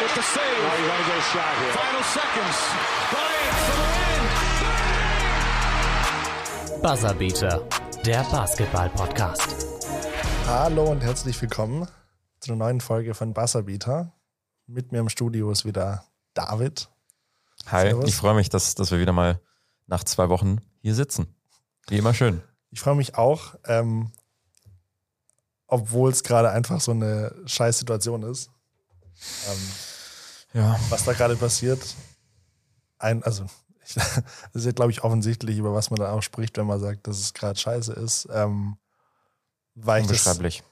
with 0.00 0.14
the 0.14 0.22
save. 0.22 0.62
Now 0.62 0.74
you 0.80 0.86
got 0.86 0.96
to 0.96 1.04
get 1.04 1.18
a 1.18 1.22
shot 1.22 1.54
here. 1.60 1.72
Final 1.72 2.02
seconds. 2.02 2.56
Bryant 3.12 3.54
for 3.66 3.74
the 3.76 3.84
win. 3.92 4.22
Buzzerbeater, 6.82 7.68
der 8.06 8.22
Basketball-Podcast. 8.24 9.66
Hallo 10.46 10.84
und 10.84 11.02
herzlich 11.02 11.40
willkommen 11.42 11.86
zu 12.40 12.52
einer 12.52 12.64
neuen 12.64 12.80
Folge 12.80 13.12
von 13.14 13.34
Buzzerbeater. 13.34 14.14
Mit 14.66 14.90
mir 14.90 15.00
im 15.00 15.10
Studio 15.10 15.50
ist 15.50 15.66
wieder 15.66 16.04
David. 16.32 16.88
Hi, 17.66 17.88
Servus. 17.88 18.08
ich 18.08 18.16
freue 18.16 18.34
mich, 18.34 18.48
dass, 18.48 18.74
dass 18.74 18.90
wir 18.90 19.00
wieder 19.00 19.12
mal 19.12 19.38
nach 19.86 20.04
zwei 20.04 20.30
Wochen 20.30 20.62
hier 20.80 20.94
sitzen. 20.94 21.34
Wie 21.88 21.98
immer 21.98 22.14
schön. 22.14 22.42
Ich 22.70 22.80
freue 22.80 22.94
mich 22.94 23.16
auch, 23.16 23.56
ähm, 23.66 24.12
obwohl 25.66 26.10
es 26.10 26.22
gerade 26.22 26.50
einfach 26.50 26.80
so 26.80 26.92
eine 26.92 27.34
scheiß 27.44 27.80
Situation 27.80 28.22
ist, 28.22 28.50
ähm, 29.48 29.58
Ja. 30.52 30.78
was 30.88 31.04
da 31.04 31.12
gerade 31.12 31.36
passiert. 31.36 31.94
Ein, 32.98 33.22
also, 33.22 33.46
ich, 33.84 33.94
das 33.94 34.22
ist 34.52 34.64
ja, 34.66 34.72
glaube 34.72 34.90
ich, 34.90 35.02
offensichtlich, 35.04 35.58
über 35.58 35.74
was 35.74 35.90
man 35.90 35.98
da 36.00 36.12
auch 36.12 36.22
spricht, 36.22 36.56
wenn 36.58 36.66
man 36.66 36.80
sagt, 36.80 37.06
dass 37.06 37.18
es 37.18 37.34
gerade 37.34 37.58
scheiße 37.58 37.92
ist. 37.92 38.28
Ähm, 38.32 38.76
weil 39.74 40.02
ich 40.02 40.08
Unbeschreiblich. 40.08 40.62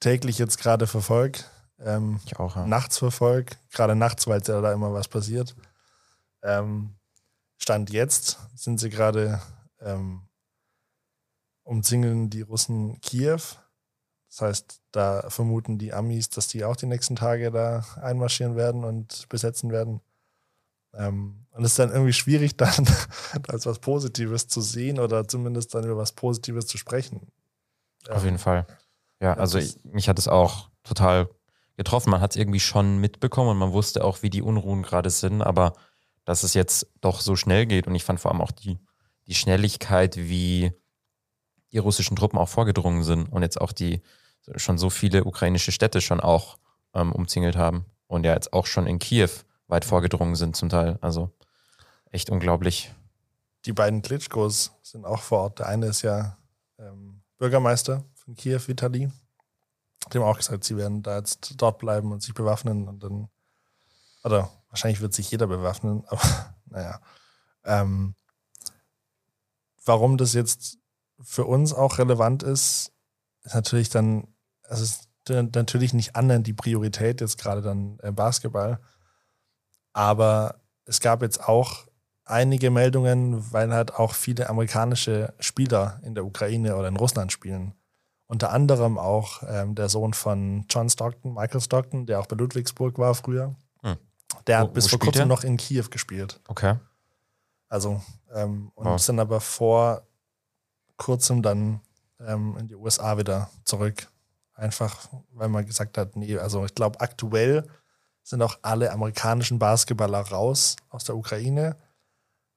täglich 0.00 0.38
jetzt 0.38 0.58
gerade 0.58 0.86
verfolge. 0.86 1.40
Ähm, 1.78 2.20
Ich 2.24 2.38
auch, 2.38 2.56
ja. 2.56 2.66
nachts 2.66 2.98
verfolge, 2.98 3.54
gerade 3.72 3.94
nachts, 3.94 4.26
weil 4.26 4.42
ja 4.42 4.60
da 4.60 4.72
immer 4.72 4.92
was 4.92 5.08
passiert. 5.08 5.54
Ähm, 6.42 6.94
Stand 7.58 7.90
jetzt 7.90 8.38
sind 8.54 8.78
sie 8.78 8.88
gerade 8.90 9.40
ähm, 9.80 10.22
umzingeln 11.62 12.30
die 12.30 12.42
Russen 12.42 13.00
Kiew. 13.00 13.40
Das 14.28 14.42
heißt, 14.42 14.80
da 14.92 15.28
vermuten 15.30 15.78
die 15.78 15.92
Amis, 15.92 16.28
dass 16.28 16.48
die 16.48 16.64
auch 16.64 16.76
die 16.76 16.86
nächsten 16.86 17.16
Tage 17.16 17.50
da 17.50 17.84
einmarschieren 18.00 18.56
werden 18.56 18.84
und 18.84 19.28
besetzen 19.28 19.70
werden. 19.70 20.00
Ähm, 20.94 21.46
und 21.52 21.64
es 21.64 21.72
ist 21.72 21.78
dann 21.78 21.90
irgendwie 21.90 22.12
schwierig, 22.12 22.56
dann 22.56 22.86
als 23.48 23.66
was 23.66 23.78
Positives 23.78 24.48
zu 24.48 24.60
sehen 24.60 24.98
oder 24.98 25.26
zumindest 25.26 25.74
dann 25.74 25.84
über 25.84 25.96
was 25.96 26.12
Positives 26.12 26.66
zu 26.66 26.78
sprechen. 26.78 27.32
Auf 28.08 28.24
jeden 28.24 28.38
Fall. 28.38 28.66
Ja, 29.20 29.34
also 29.34 29.58
ich, 29.58 29.82
mich 29.84 30.08
hat 30.08 30.18
es 30.18 30.28
auch 30.28 30.70
total 30.84 31.28
getroffen. 31.76 32.10
Man 32.10 32.20
hat 32.20 32.32
es 32.32 32.36
irgendwie 32.36 32.60
schon 32.60 32.98
mitbekommen 32.98 33.50
und 33.50 33.58
man 33.58 33.72
wusste 33.72 34.04
auch, 34.04 34.22
wie 34.22 34.30
die 34.30 34.42
Unruhen 34.42 34.82
gerade 34.82 35.10
sind, 35.10 35.42
aber 35.42 35.74
dass 36.24 36.42
es 36.42 36.54
jetzt 36.54 36.86
doch 37.00 37.20
so 37.20 37.36
schnell 37.36 37.66
geht 37.66 37.86
und 37.86 37.94
ich 37.94 38.04
fand 38.04 38.20
vor 38.20 38.30
allem 38.30 38.40
auch 38.40 38.52
die, 38.52 38.78
die 39.26 39.34
Schnelligkeit, 39.34 40.16
wie 40.16 40.72
die 41.72 41.78
russischen 41.78 42.16
Truppen 42.16 42.38
auch 42.38 42.48
vorgedrungen 42.48 43.02
sind 43.02 43.26
und 43.26 43.42
jetzt 43.42 43.60
auch 43.60 43.72
die 43.72 44.02
schon 44.56 44.78
so 44.78 44.90
viele 44.90 45.24
ukrainische 45.24 45.72
Städte 45.72 46.00
schon 46.00 46.20
auch 46.20 46.58
ähm, 46.94 47.12
umzingelt 47.12 47.56
haben 47.56 47.84
und 48.06 48.24
ja 48.24 48.34
jetzt 48.34 48.52
auch 48.52 48.66
schon 48.66 48.86
in 48.86 48.98
Kiew 48.98 49.30
weit 49.68 49.84
vorgedrungen 49.84 50.34
sind 50.34 50.56
zum 50.56 50.68
Teil. 50.68 50.98
Also 51.00 51.30
echt 52.10 52.30
unglaublich. 52.30 52.92
die 53.64 53.72
beiden 53.72 54.02
Klitschkos 54.02 54.72
sind 54.82 55.04
auch 55.04 55.20
vor 55.20 55.40
Ort. 55.40 55.58
Der 55.58 55.66
eine 55.66 55.86
ist 55.86 56.02
ja 56.02 56.38
ähm, 56.78 57.22
Bürgermeister 57.38 58.04
von 58.14 58.34
Kiew, 58.34 58.60
Vitali. 58.66 59.10
Haben 60.12 60.22
auch 60.22 60.38
gesagt, 60.38 60.64
sie 60.64 60.76
werden 60.76 61.02
da 61.02 61.18
jetzt 61.18 61.54
dort 61.56 61.78
bleiben 61.78 62.12
und 62.12 62.22
sich 62.22 62.32
bewaffnen 62.32 62.88
und 62.88 63.02
dann, 63.02 63.28
oder 64.24 64.50
wahrscheinlich 64.70 65.00
wird 65.00 65.12
sich 65.12 65.30
jeder 65.30 65.46
bewaffnen, 65.46 66.04
aber 66.08 66.54
naja. 66.66 67.00
Ähm, 67.64 68.14
warum 69.84 70.16
das 70.16 70.32
jetzt 70.32 70.78
für 71.20 71.44
uns 71.44 71.72
auch 71.72 71.98
relevant 71.98 72.42
ist, 72.42 72.92
ist 73.42 73.54
natürlich 73.54 73.90
dann, 73.90 74.28
es 74.68 74.80
ist 74.80 75.08
natürlich 75.28 75.92
nicht 75.92 76.16
annähernd 76.16 76.46
die 76.46 76.54
Priorität 76.54 77.20
jetzt 77.20 77.38
gerade 77.38 77.60
dann 77.62 77.98
äh, 78.02 78.12
Basketball, 78.12 78.78
aber 79.92 80.60
es 80.84 81.00
gab 81.00 81.22
jetzt 81.22 81.46
auch 81.48 81.86
einige 82.24 82.70
Meldungen, 82.70 83.52
weil 83.52 83.72
halt 83.72 83.94
auch 83.94 84.14
viele 84.14 84.48
amerikanische 84.48 85.34
Spieler 85.40 86.00
in 86.02 86.14
der 86.14 86.24
Ukraine 86.24 86.76
oder 86.76 86.88
in 86.88 86.96
Russland 86.96 87.32
spielen. 87.32 87.74
Unter 88.26 88.52
anderem 88.52 88.98
auch 88.98 89.42
ähm, 89.46 89.74
der 89.74 89.88
Sohn 89.88 90.12
von 90.12 90.66
John 90.68 90.90
Stockton, 90.90 91.32
Michael 91.34 91.62
Stockton, 91.62 92.04
der 92.06 92.20
auch 92.20 92.26
bei 92.26 92.36
Ludwigsburg 92.36 92.98
war 92.98 93.14
früher. 93.14 93.54
Hm. 93.82 93.96
Der 94.46 94.58
Wo- 94.60 94.62
hat 94.64 94.74
bis 94.74 94.88
vor 94.88 94.98
kurzem 94.98 95.22
er? 95.22 95.26
noch 95.26 95.44
in 95.44 95.56
Kiew 95.56 95.86
gespielt. 95.90 96.38
Okay. 96.48 96.74
Also, 97.70 98.02
ähm, 98.34 98.70
und 98.74 98.86
Wow. 98.86 99.00
sind 99.00 99.18
aber 99.20 99.40
vor 99.40 100.02
kurzem 100.98 101.42
dann 101.42 101.80
ähm, 102.20 102.56
in 102.58 102.66
die 102.66 102.74
USA 102.74 103.16
wieder 103.16 103.48
zurück. 103.64 104.08
Einfach, 104.58 105.08
weil 105.34 105.48
man 105.48 105.64
gesagt 105.64 105.96
hat, 105.98 106.16
nee, 106.16 106.36
also 106.36 106.64
ich 106.64 106.74
glaube, 106.74 107.00
aktuell 107.00 107.64
sind 108.24 108.42
auch 108.42 108.58
alle 108.62 108.90
amerikanischen 108.90 109.60
Basketballer 109.60 110.18
raus 110.18 110.74
aus 110.88 111.04
der 111.04 111.16
Ukraine. 111.16 111.76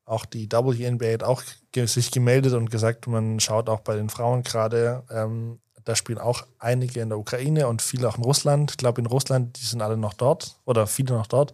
Auch 0.05 0.25
die 0.25 0.51
WNBA 0.51 1.13
hat 1.13 1.23
auch 1.23 1.43
sich 1.75 2.09
gemeldet 2.09 2.53
und 2.53 2.71
gesagt, 2.71 3.05
man 3.05 3.39
schaut 3.39 3.69
auch 3.69 3.81
bei 3.81 3.95
den 3.95 4.09
Frauen 4.09 4.41
gerade, 4.41 5.03
ähm, 5.11 5.61
da 5.83 5.95
spielen 5.95 6.17
auch 6.17 6.47
einige 6.57 7.01
in 7.01 7.09
der 7.09 7.19
Ukraine 7.19 7.67
und 7.67 7.83
viele 7.83 8.09
auch 8.09 8.17
in 8.17 8.23
Russland. 8.23 8.71
Ich 8.71 8.77
glaube, 8.77 8.99
in 8.99 9.05
Russland, 9.05 9.59
die 9.61 9.65
sind 9.65 9.83
alle 9.83 9.97
noch 9.97 10.15
dort 10.15 10.59
oder 10.65 10.87
viele 10.87 11.13
noch 11.13 11.27
dort. 11.27 11.53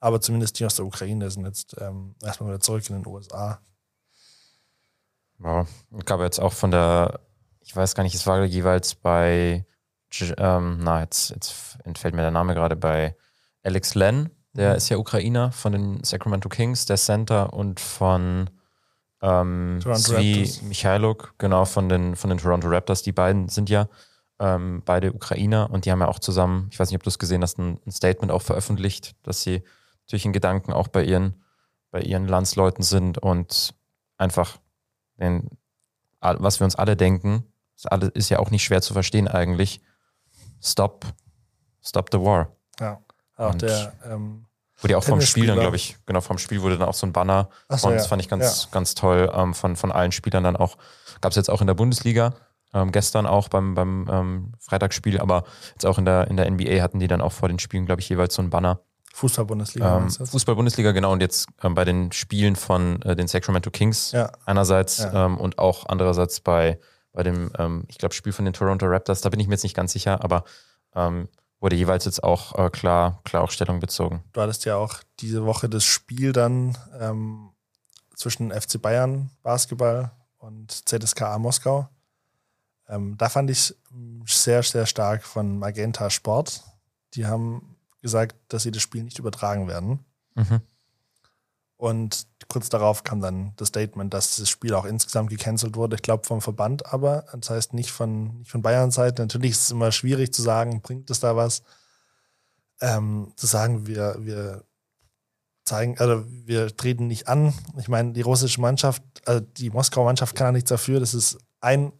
Aber 0.00 0.20
zumindest 0.20 0.58
die 0.58 0.66
aus 0.66 0.76
der 0.76 0.84
Ukraine 0.84 1.30
sind 1.30 1.46
jetzt 1.46 1.76
ähm, 1.80 2.14
erstmal 2.22 2.50
wieder 2.50 2.60
zurück 2.60 2.88
in 2.90 2.96
den 2.96 3.06
USA. 3.06 3.58
Ja, 5.42 5.66
es 5.96 6.04
gab 6.04 6.20
jetzt 6.20 6.40
auch 6.40 6.52
von 6.52 6.70
der, 6.70 7.20
ich 7.62 7.74
weiß 7.74 7.94
gar 7.94 8.02
nicht, 8.02 8.14
es 8.14 8.26
war 8.26 8.44
jeweils 8.44 8.94
bei, 8.94 9.64
ähm, 10.36 10.78
na, 10.82 11.00
jetzt, 11.00 11.30
jetzt 11.30 11.78
entfällt 11.84 12.14
mir 12.14 12.22
der 12.22 12.30
Name 12.30 12.54
gerade 12.54 12.76
bei 12.76 13.16
Alex 13.62 13.94
Len, 13.94 14.30
der 14.52 14.74
ist 14.74 14.88
ja 14.90 14.98
Ukrainer 14.98 15.50
von 15.52 15.72
den 15.72 16.04
Sacramento 16.04 16.48
Kings, 16.48 16.84
der 16.84 16.96
Center 16.96 17.52
und 17.54 17.80
von 17.80 18.50
ähm, 19.22 19.80
Svi. 19.96 20.50
Michailuk, 20.62 21.34
genau, 21.38 21.64
von 21.64 21.88
den, 21.88 22.16
von 22.16 22.28
den 22.28 22.38
Toronto 22.38 22.68
Raptors. 22.68 23.02
Die 23.02 23.12
beiden 23.12 23.48
sind 23.48 23.70
ja 23.70 23.88
ähm, 24.38 24.82
beide 24.84 25.12
Ukrainer 25.12 25.70
und 25.70 25.84
die 25.84 25.92
haben 25.92 26.00
ja 26.00 26.08
auch 26.08 26.18
zusammen, 26.18 26.68
ich 26.70 26.78
weiß 26.78 26.90
nicht, 26.90 26.96
ob 26.96 27.02
du 27.02 27.08
es 27.08 27.18
gesehen 27.18 27.42
hast, 27.42 27.58
ein, 27.58 27.78
ein 27.86 27.92
Statement 27.92 28.32
auch 28.32 28.42
veröffentlicht, 28.42 29.14
dass 29.22 29.42
sie 29.42 29.62
natürlich 30.02 30.26
in 30.26 30.32
Gedanken 30.32 30.72
auch 30.72 30.88
bei 30.88 31.04
ihren, 31.04 31.42
bei 31.90 32.00
ihren 32.00 32.26
Landsleuten 32.26 32.82
sind 32.82 33.18
und 33.18 33.74
einfach 34.18 34.58
all- 35.18 36.36
was 36.40 36.60
wir 36.60 36.64
uns 36.64 36.74
alle 36.74 36.96
denken, 36.96 37.44
ist, 37.82 37.90
alle, 37.90 38.06
ist 38.08 38.28
ja 38.28 38.38
auch 38.38 38.50
nicht 38.50 38.62
schwer 38.62 38.80
zu 38.82 38.92
verstehen 38.92 39.28
eigentlich. 39.28 39.80
Stop, 40.62 41.04
stop 41.82 42.10
the 42.12 42.18
war. 42.18 42.52
Ja. 42.80 43.00
Auch 43.36 43.52
Und- 43.52 43.62
der, 43.62 43.92
ähm, 44.08 44.46
Wurde 44.80 44.92
ja 44.92 44.98
auch 44.98 45.04
vom 45.04 45.20
Spiel 45.20 45.46
dann, 45.46 45.60
glaube 45.60 45.76
ich, 45.76 45.96
genau, 46.06 46.20
vom 46.20 46.38
Spiel 46.38 46.60
wurde 46.60 46.76
dann 46.76 46.88
auch 46.88 46.94
so 46.94 47.06
ein 47.06 47.12
Banner. 47.12 47.50
So, 47.68 47.86
und 47.86 47.94
das 47.94 48.04
ja, 48.04 48.08
fand 48.08 48.20
ich 48.20 48.28
ganz, 48.28 48.64
ja. 48.64 48.68
ganz 48.72 48.96
toll 48.96 49.30
ähm, 49.32 49.54
von, 49.54 49.76
von 49.76 49.92
allen 49.92 50.10
Spielern 50.10 50.42
dann 50.42 50.56
auch. 50.56 50.76
Gab 51.20 51.30
es 51.30 51.36
jetzt 51.36 51.50
auch 51.50 51.60
in 51.60 51.68
der 51.68 51.74
Bundesliga, 51.74 52.34
ähm, 52.74 52.90
gestern 52.90 53.26
auch 53.26 53.48
beim, 53.48 53.74
beim 53.74 54.08
ähm, 54.10 54.52
Freitagsspiel, 54.58 55.20
aber 55.20 55.44
jetzt 55.72 55.86
auch 55.86 55.98
in 55.98 56.04
der, 56.04 56.26
in 56.26 56.36
der 56.36 56.50
NBA 56.50 56.82
hatten 56.82 56.98
die 56.98 57.06
dann 57.06 57.20
auch 57.20 57.30
vor 57.30 57.48
den 57.48 57.60
Spielen, 57.60 57.86
glaube 57.86 58.00
ich, 58.00 58.08
jeweils 58.08 58.34
so 58.34 58.42
ein 58.42 58.50
Banner. 58.50 58.80
Fußball-Bundesliga. 59.14 59.98
Ähm? 59.98 60.10
Fußball-Bundesliga, 60.10 60.90
genau, 60.90 61.12
und 61.12 61.20
jetzt 61.20 61.46
ähm, 61.62 61.74
bei 61.76 61.84
den 61.84 62.10
Spielen 62.10 62.56
von 62.56 63.00
äh, 63.02 63.14
den 63.14 63.28
Sacramento 63.28 63.70
Kings 63.70 64.10
Ja. 64.10 64.32
einerseits 64.46 64.98
Ja. 64.98 65.26
ähm, 65.26 65.38
und 65.38 65.60
auch 65.60 65.86
andererseits 65.86 66.40
bei, 66.40 66.80
bei 67.12 67.22
dem, 67.22 67.50
ähm, 67.58 67.84
ich 67.88 67.98
glaube, 67.98 68.14
Spiel 68.14 68.32
von 68.32 68.44
den 68.44 68.54
Toronto 68.54 68.86
Raptors, 68.86 69.20
da 69.20 69.28
bin 69.28 69.40
ich 69.40 69.46
mir 69.48 69.54
jetzt 69.54 69.62
nicht 69.62 69.76
ganz 69.76 69.92
sicher, 69.92 70.22
aber 70.24 70.44
ähm, 70.94 71.28
wurde 71.60 71.76
jeweils 71.76 72.04
jetzt 72.04 72.24
auch 72.24 72.58
äh, 72.58 72.70
klar, 72.70 73.20
klar 73.24 73.42
auch 73.42 73.50
Stellung 73.50 73.80
bezogen. 73.80 74.24
Du 74.32 74.40
hattest 74.40 74.64
ja 74.64 74.76
auch 74.76 75.00
diese 75.20 75.44
Woche 75.44 75.68
das 75.68 75.84
Spiel 75.84 76.32
dann 76.32 76.76
ähm, 76.98 77.50
zwischen 78.14 78.50
FC 78.50 78.80
Bayern 78.80 79.30
Basketball 79.42 80.10
und 80.38 80.70
ZSKA 80.88 81.38
Moskau. 81.38 81.88
Ähm, 82.88 83.16
da 83.16 83.28
fand 83.28 83.48
ich 83.50 83.74
sehr, 84.26 84.62
sehr 84.62 84.86
stark 84.86 85.22
von 85.22 85.58
Magenta 85.58 86.10
Sport. 86.10 86.62
Die 87.14 87.26
haben 87.26 87.76
gesagt, 88.00 88.36
dass 88.48 88.64
sie 88.64 88.72
das 88.72 88.82
Spiel 88.82 89.04
nicht 89.04 89.18
übertragen 89.18 89.68
werden. 89.68 90.04
Mhm. 90.34 90.60
Und 91.82 92.28
kurz 92.46 92.68
darauf 92.68 93.02
kam 93.02 93.20
dann 93.20 93.54
das 93.56 93.66
Statement, 93.66 94.14
dass 94.14 94.36
das 94.36 94.48
Spiel 94.48 94.72
auch 94.72 94.84
insgesamt 94.84 95.30
gecancelt 95.30 95.74
wurde. 95.74 95.96
Ich 95.96 96.02
glaube 96.02 96.24
vom 96.24 96.40
Verband 96.40 96.86
aber, 96.86 97.24
das 97.36 97.50
heißt 97.50 97.74
nicht 97.74 97.90
von, 97.90 98.38
nicht 98.38 98.52
von 98.52 98.62
Bayern 98.62 98.92
Seite. 98.92 99.20
Natürlich 99.20 99.50
ist 99.50 99.62
es 99.62 99.70
immer 99.72 99.90
schwierig 99.90 100.32
zu 100.32 100.42
sagen, 100.42 100.80
bringt 100.80 101.10
es 101.10 101.18
da 101.18 101.34
was? 101.34 101.64
Ähm, 102.80 103.32
zu 103.34 103.48
sagen, 103.48 103.88
wir, 103.88 104.14
wir 104.20 104.62
zeigen, 105.64 105.98
also 105.98 106.24
wir 106.28 106.68
treten 106.76 107.08
nicht 107.08 107.26
an. 107.26 107.52
Ich 107.76 107.88
meine, 107.88 108.12
die 108.12 108.22
russische 108.22 108.60
Mannschaft, 108.60 109.02
also 109.26 109.40
die 109.40 109.70
Moskauer 109.70 110.04
Mannschaft 110.04 110.36
kann 110.36 110.46
ja 110.46 110.52
nichts 110.52 110.68
dafür. 110.68 111.00
Das 111.00 111.14
ist 111.14 111.36
ein 111.60 111.90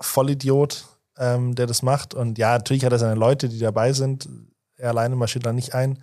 Vollidiot, 0.00 0.84
ähm, 1.18 1.56
der 1.56 1.66
das 1.66 1.82
macht. 1.82 2.14
Und 2.14 2.38
ja, 2.38 2.52
natürlich 2.52 2.84
hat 2.84 2.92
er 2.92 3.00
seine 3.00 3.16
Leute, 3.16 3.48
die 3.48 3.58
dabei 3.58 3.92
sind. 3.92 4.28
Er 4.76 4.90
alleine 4.90 5.16
marschiert 5.16 5.44
da 5.44 5.52
nicht 5.52 5.74
ein. 5.74 5.98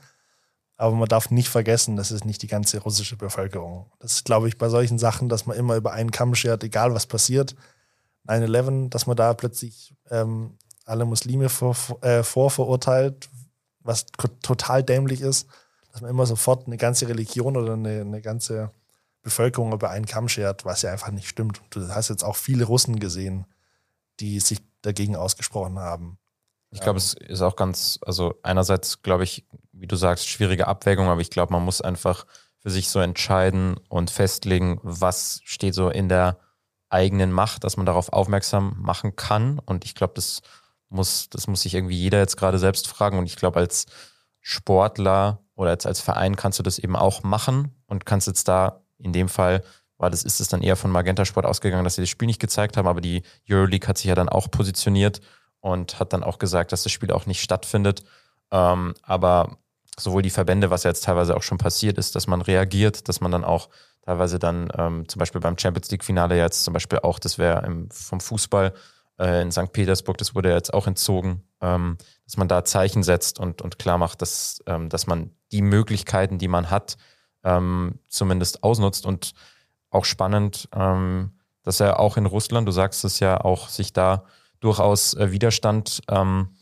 Aber 0.80 0.96
man 0.96 1.10
darf 1.10 1.30
nicht 1.30 1.50
vergessen, 1.50 1.98
das 1.98 2.10
ist 2.10 2.24
nicht 2.24 2.42
die 2.42 2.48
ganze 2.48 2.80
russische 2.80 3.18
Bevölkerung. 3.18 3.92
Das 4.00 4.14
ist, 4.14 4.24
glaube 4.24 4.48
ich, 4.48 4.58
bei 4.58 4.70
solchen 4.70 4.98
Sachen, 4.98 5.28
dass 5.28 5.46
man 5.46 5.58
immer 5.58 5.76
über 5.76 5.92
einen 5.92 6.10
Kamm 6.10 6.36
schert, 6.36 6.64
egal 6.64 6.94
was 6.94 7.06
passiert. 7.06 7.54
9-11, 8.30 8.88
dass 8.88 9.06
man 9.06 9.18
da 9.18 9.34
plötzlich 9.34 9.94
ähm, 10.10 10.58
alle 10.86 11.04
Muslime 11.04 11.50
vor, 11.50 11.76
äh, 12.00 12.24
vorverurteilt, 12.24 13.30
was 13.82 14.06
total 14.42 14.82
dämlich 14.82 15.20
ist, 15.20 15.50
dass 15.92 16.00
man 16.00 16.12
immer 16.12 16.26
sofort 16.26 16.66
eine 16.68 16.78
ganze 16.78 17.10
Religion 17.10 17.58
oder 17.58 17.74
eine, 17.74 18.00
eine 18.00 18.22
ganze 18.22 18.72
Bevölkerung 19.22 19.74
über 19.74 19.90
einen 19.90 20.06
Kamm 20.06 20.30
schert, 20.30 20.64
was 20.64 20.84
ja 20.84 20.94
einfach 20.94 21.12
nicht 21.12 21.28
stimmt. 21.28 21.60
Du 21.72 21.90
hast 21.90 22.08
jetzt 22.08 22.24
auch 22.24 22.38
viele 22.38 22.64
Russen 22.64 23.02
gesehen, 23.02 23.46
die 24.22 24.40
sich 24.40 24.60
dagegen 24.82 25.18
ausgesprochen 25.18 25.78
haben. 25.78 26.19
Ich 26.72 26.82
glaube, 26.82 26.98
es 26.98 27.14
ist 27.14 27.42
auch 27.42 27.56
ganz, 27.56 28.00
also 28.04 28.36
einerseits 28.44 29.02
glaube 29.02 29.24
ich, 29.24 29.46
wie 29.72 29.88
du 29.88 29.96
sagst, 29.96 30.28
schwierige 30.28 30.68
Abwägung, 30.68 31.08
aber 31.08 31.22
ich 31.22 31.32
glaube, 31.32 31.54
man 31.54 31.66
muss 31.66 31.82
einfach 31.82 32.26
für 32.60 32.70
sich 32.70 32.90
so 32.90 33.00
entscheiden 33.00 33.80
und 33.90 34.12
festlegen, 34.12 34.80
was 34.84 35.42
steht 35.46 35.74
so 35.74 35.90
in 35.90 36.10
der 36.10 36.38
eigenen 36.90 37.32
Macht, 37.32 37.64
dass 37.64 37.78
man 37.78 37.86
darauf 37.86 38.12
aufmerksam 38.14 38.76
machen 38.80 39.16
kann. 39.16 39.60
Und 39.60 39.86
ich 39.86 39.96
glaube, 39.96 40.14
das 40.16 40.42
muss, 40.90 41.30
das 41.30 41.48
muss 41.48 41.62
sich 41.62 41.76
irgendwie 41.76 41.98
jeder 41.98 42.20
jetzt 42.20 42.38
gerade 42.38 42.60
selbst 42.60 42.88
fragen. 42.88 43.18
Und 43.18 43.26
ich 43.26 43.36
glaube, 43.36 43.60
als 43.60 43.86
Sportler 44.42 45.44
oder 45.56 45.72
als, 45.72 45.86
als 45.86 46.02
Verein 46.02 46.36
kannst 46.36 46.60
du 46.60 46.64
das 46.64 46.80
eben 46.80 46.96
auch 46.96 47.24
machen 47.24 47.76
und 47.86 48.06
kannst 48.06 48.28
jetzt 48.28 48.48
da 48.48 48.82
in 48.98 49.14
dem 49.14 49.30
Fall 49.30 49.64
war 49.98 50.10
das, 50.10 50.24
ist 50.24 50.40
es 50.40 50.48
dann 50.48 50.62
eher 50.62 50.78
von 50.78 50.92
Magenta 50.92 51.26
Sport 51.26 51.46
ausgegangen, 51.46 51.84
dass 51.84 51.96
sie 51.96 52.02
das 52.02 52.10
Spiel 52.10 52.26
nicht 52.26 52.40
gezeigt 52.40 52.78
haben, 52.78 52.88
aber 52.88 53.02
die 53.02 53.22
Euroleague 53.50 53.88
hat 53.88 53.98
sich 53.98 54.08
ja 54.08 54.16
dann 54.16 54.30
auch 54.30 54.50
positioniert 54.50 55.20
und 55.62 56.00
hat 56.00 56.14
dann 56.14 56.24
auch 56.24 56.40
gesagt, 56.40 56.72
dass 56.72 56.84
das 56.84 56.92
Spiel 56.92 57.12
auch 57.12 57.26
nicht 57.26 57.42
stattfindet. 57.42 58.04
Ähm, 58.52 58.94
aber 59.04 59.58
sowohl 59.98 60.22
die 60.22 60.30
Verbände, 60.30 60.70
was 60.70 60.84
ja 60.84 60.92
jetzt 60.92 61.04
teilweise 61.04 61.36
auch 61.36 61.44
schon 61.44 61.58
passiert 61.58 61.98
ist, 61.98 62.16
dass 62.16 62.28
man 62.28 62.42
reagiert, 62.42 63.08
dass 63.10 63.22
man 63.22 63.32
dann 63.32 63.44
auch 63.44 63.70
teilweise 64.02 64.40
dann 64.40 64.72
ähm, 64.78 65.08
zum 65.08 65.20
Beispiel 65.20 65.42
beim 65.42 65.58
Champions 65.58 65.92
League-Finale 65.92 66.38
jetzt 66.38 66.64
zum 66.64 66.74
Beispiel 66.74 67.00
auch, 67.00 67.20
das 67.20 67.38
wäre 67.38 67.88
vom 67.92 68.20
Fußball 68.20 68.74
äh, 69.20 69.42
in 69.42 69.52
St. 69.52 69.72
Petersburg, 69.72 70.18
das 70.18 70.34
wurde 70.36 70.52
jetzt 70.52 70.74
auch 70.74 70.88
entzogen, 70.88 71.44
ähm, 71.62 71.98
dass 72.26 72.38
man 72.38 72.48
da 72.48 72.64
Zeichen 72.64 73.04
setzt 73.04 73.40
und, 73.40 73.62
und 73.62 73.78
klar 73.78 73.98
macht, 73.98 74.22
dass, 74.22 74.64
ähm, 74.66 74.90
dass 74.90 75.08
man 75.08 75.32
die 75.52 75.62
Möglichkeiten, 75.62 76.38
die 76.38 76.48
man 76.48 76.70
hat, 76.70 76.98
ähm, 77.44 78.00
zumindest 78.08 78.64
ausnutzt 78.64 79.06
und 79.06 79.34
auch 79.90 80.06
spannend, 80.06 80.70
ähm, 80.74 81.34
dass 81.64 81.80
er 81.80 82.00
auch 82.00 82.18
in 82.18 82.26
Russland, 82.26 82.68
du 82.68 82.72
sagst 82.72 83.04
es 83.04 83.20
ja 83.20 83.42
auch, 83.42 83.68
sich 83.70 83.94
da 83.94 84.24
durchaus 84.60 85.14
äh, 85.14 85.32
Widerstand 85.32 86.02
ähm, 86.10 86.56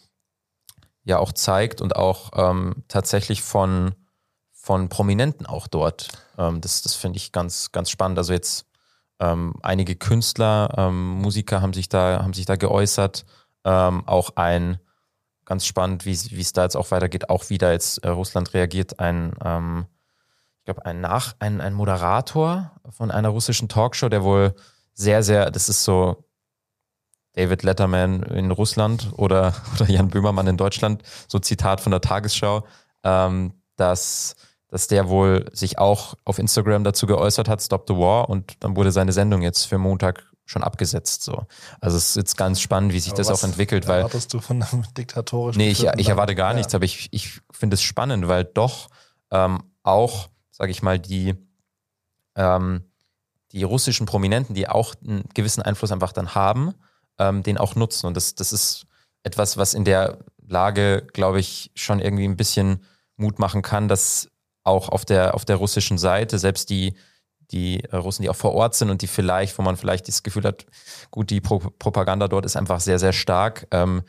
ja 1.04 1.20
auch 1.20 1.32
zeigt 1.32 1.82
und 1.82 1.96
auch 1.96 2.32
ähm, 2.36 2.84
tatsächlich 2.88 3.42
von, 3.42 3.96
von 4.52 4.90
Prominenten 4.90 5.46
auch 5.46 5.68
dort. 5.68 6.10
Ähm, 6.38 6.62
das 6.62 6.82
das 6.82 6.96
finde 6.96 7.18
ich 7.18 7.32
ganz, 7.32 7.72
ganz 7.72 7.90
spannend. 7.90 8.18
Also 8.18 8.34
jetzt 8.34 8.66
ähm, 9.20 9.56
einige 9.64 9.96
Künstler, 9.96 10.74
ähm, 10.78 11.22
Musiker 11.22 11.62
haben 11.62 11.74
sich 11.74 11.90
da, 11.90 12.22
haben 12.22 12.34
sich 12.34 12.46
da 12.46 12.56
geäußert. 12.56 13.26
Ähm, 13.64 14.08
auch 14.08 14.32
ein 14.36 14.80
ganz 15.46 15.66
spannend, 15.66 16.06
wie 16.06 16.12
es 16.12 16.54
da 16.54 16.64
jetzt 16.64 16.76
auch 16.76 16.92
weitergeht, 16.92 17.30
auch 17.30 17.50
wieder 17.50 17.72
jetzt 17.72 18.00
äh, 18.04 18.10
Russland 18.10 18.54
reagiert, 18.54 19.00
ein 19.00 19.88
ich 20.60 20.70
glaube, 20.70 20.86
ein 20.86 21.00
Nach, 21.00 21.34
ein, 21.40 21.62
ein 21.62 21.74
Moderator 21.74 22.74
von 22.90 23.10
einer 23.10 23.30
russischen 23.30 23.70
Talkshow, 23.70 24.10
der 24.10 24.26
wohl 24.26 24.54
sehr, 24.94 25.24
sehr, 25.24 25.50
das 25.50 25.70
ist 25.70 25.86
so 25.86 26.27
David 27.38 27.64
Letterman 27.64 28.24
in 28.24 28.52
Russland 28.52 29.12
oder, 29.16 29.54
oder 29.76 29.90
Jan 29.90 30.10
Böhmermann 30.10 30.48
in 30.48 30.58
Deutschland, 30.58 31.04
so 31.28 31.40
Zitat 31.40 31.82
von 31.82 31.92
der 31.92 32.02
Tagesschau, 32.02 32.66
ähm, 33.04 33.54
dass, 33.76 34.36
dass 34.68 34.88
der 34.88 35.08
wohl 35.08 35.46
sich 35.54 35.78
auch 35.78 36.16
auf 36.26 36.40
Instagram 36.40 36.84
dazu 36.84 37.06
geäußert 37.06 37.48
hat, 37.48 37.62
Stop 37.62 37.86
the 37.88 37.96
War, 37.96 38.30
und 38.30 38.56
dann 38.62 38.76
wurde 38.76 38.92
seine 38.92 39.14
Sendung 39.14 39.42
jetzt 39.42 39.66
für 39.66 39.78
Montag 39.78 40.24
schon 40.46 40.64
abgesetzt. 40.64 41.24
So. 41.24 41.46
Also 41.82 41.98
es 41.98 42.10
ist 42.10 42.16
jetzt 42.16 42.38
ganz 42.38 42.60
spannend, 42.62 42.94
wie 42.94 43.00
sich 43.00 43.12
aber 43.12 43.18
das 43.18 43.30
auch 43.30 43.44
entwickelt. 43.44 43.88
Weil, 43.88 44.00
erwartest 44.00 44.34
du 44.34 44.40
von 44.40 44.64
einem 44.64 44.84
diktatorischen 44.98 45.62
Nee, 45.62 45.70
ich, 45.70 45.84
ich 45.84 46.10
erwarte 46.10 46.36
gar 46.36 46.52
ja. 46.52 46.58
nichts, 46.58 46.74
aber 46.74 46.86
ich, 46.86 47.10
ich 47.12 47.42
finde 47.52 47.76
es 47.76 47.82
spannend, 47.82 48.28
weil 48.28 48.46
doch 48.46 48.88
ähm, 49.30 49.62
auch, 49.84 50.30
sage 50.52 50.72
ich 50.72 50.82
mal, 50.82 51.00
die 51.00 51.36
ähm, 52.36 52.84
die 53.52 53.64
russischen 53.64 54.06
Prominenten, 54.06 54.56
die 54.56 54.68
auch 54.68 54.96
einen 55.06 55.24
gewissen 55.34 55.62
Einfluss 55.62 55.92
einfach 55.92 56.12
dann 56.12 56.36
haben, 56.36 56.74
ähm, 57.20 57.44
den 57.44 57.58
auch 57.58 57.76
nutzen. 57.76 58.08
Und 58.08 58.18
das, 58.18 58.36
das 58.36 58.54
ist 58.54 58.86
etwas, 59.24 59.58
was 59.58 59.74
in 59.74 59.86
der 59.86 60.20
Lage, 60.48 61.06
glaube 61.14 61.40
ich, 61.40 61.72
schon 61.76 62.00
irgendwie 62.00 62.26
ein 62.26 62.38
bisschen 62.38 62.84
Mut 63.18 63.40
machen 63.40 63.62
kann, 63.62 63.88
dass 63.88 64.30
auch 64.64 64.90
auf 64.90 65.06
der, 65.06 65.34
auf 65.34 65.46
der 65.46 65.56
russischen 65.58 65.98
Seite, 65.98 66.40
selbst 66.40 66.70
die, 66.70 66.96
die 67.52 67.82
Russen, 67.92 68.24
die 68.24 68.30
auch 68.30 68.36
vor 68.36 68.54
Ort 68.54 68.76
sind 68.76 68.90
und 68.90 69.02
die 69.02 69.08
vielleicht, 69.08 69.58
wo 69.58 69.64
man 69.64 69.78
vielleicht 69.78 70.08
das 70.08 70.24
Gefühl 70.24 70.44
hat, 70.44 70.66
gut, 71.12 71.30
die 71.30 71.42
Pro 71.42 71.60
Propaganda 71.60 72.28
dort 72.28 72.46
ist 72.46 72.58
einfach 72.58 72.80
sehr, 72.80 73.00
sehr 73.00 73.14
stark, 73.14 73.68
ähm, 73.72 74.04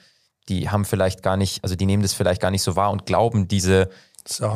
die 0.49 0.70
haben 0.70 0.84
vielleicht 0.84 1.22
gar 1.22 1.37
nicht, 1.37 1.62
also 1.62 1.76
die 1.76 1.87
nehmen 1.87 2.02
das 2.02 2.14
vielleicht 2.14 2.40
gar 2.40 2.50
nicht 2.50 2.62
so 2.62 2.75
wahr 2.75 2.90
und 2.90 3.06
glauben 3.06 3.49
diese 3.49 3.90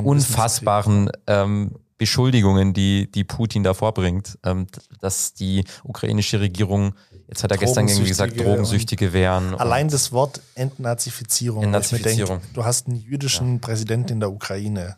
unfassbaren 0.02 1.10
ähm, 1.26 1.76
Beschuldigungen, 2.02 2.72
die, 2.72 3.08
die 3.12 3.22
Putin 3.22 3.62
da 3.62 3.75
vorbringt, 3.75 4.37
ähm, 4.43 4.66
dass 4.99 5.34
die 5.34 5.64
ukrainische 5.84 6.40
Regierung, 6.40 6.96
jetzt 7.28 7.44
hat 7.44 7.52
er 7.52 7.58
gestern 7.58 7.87
irgendwie 7.87 8.08
gesagt, 8.08 8.40
Drogensüchtige 8.40 9.12
wären. 9.12 9.54
Allein 9.54 9.87
das 9.87 10.10
Wort 10.10 10.40
Entnazifizierung. 10.56 11.62
Entnazifizierung. 11.62 12.40
Denke, 12.40 12.54
du 12.54 12.64
hast 12.64 12.88
einen 12.88 12.96
jüdischen 12.96 13.52
ja. 13.52 13.58
Präsidenten 13.60 14.14
in 14.14 14.19
der 14.19 14.32
Ukraine. 14.32 14.96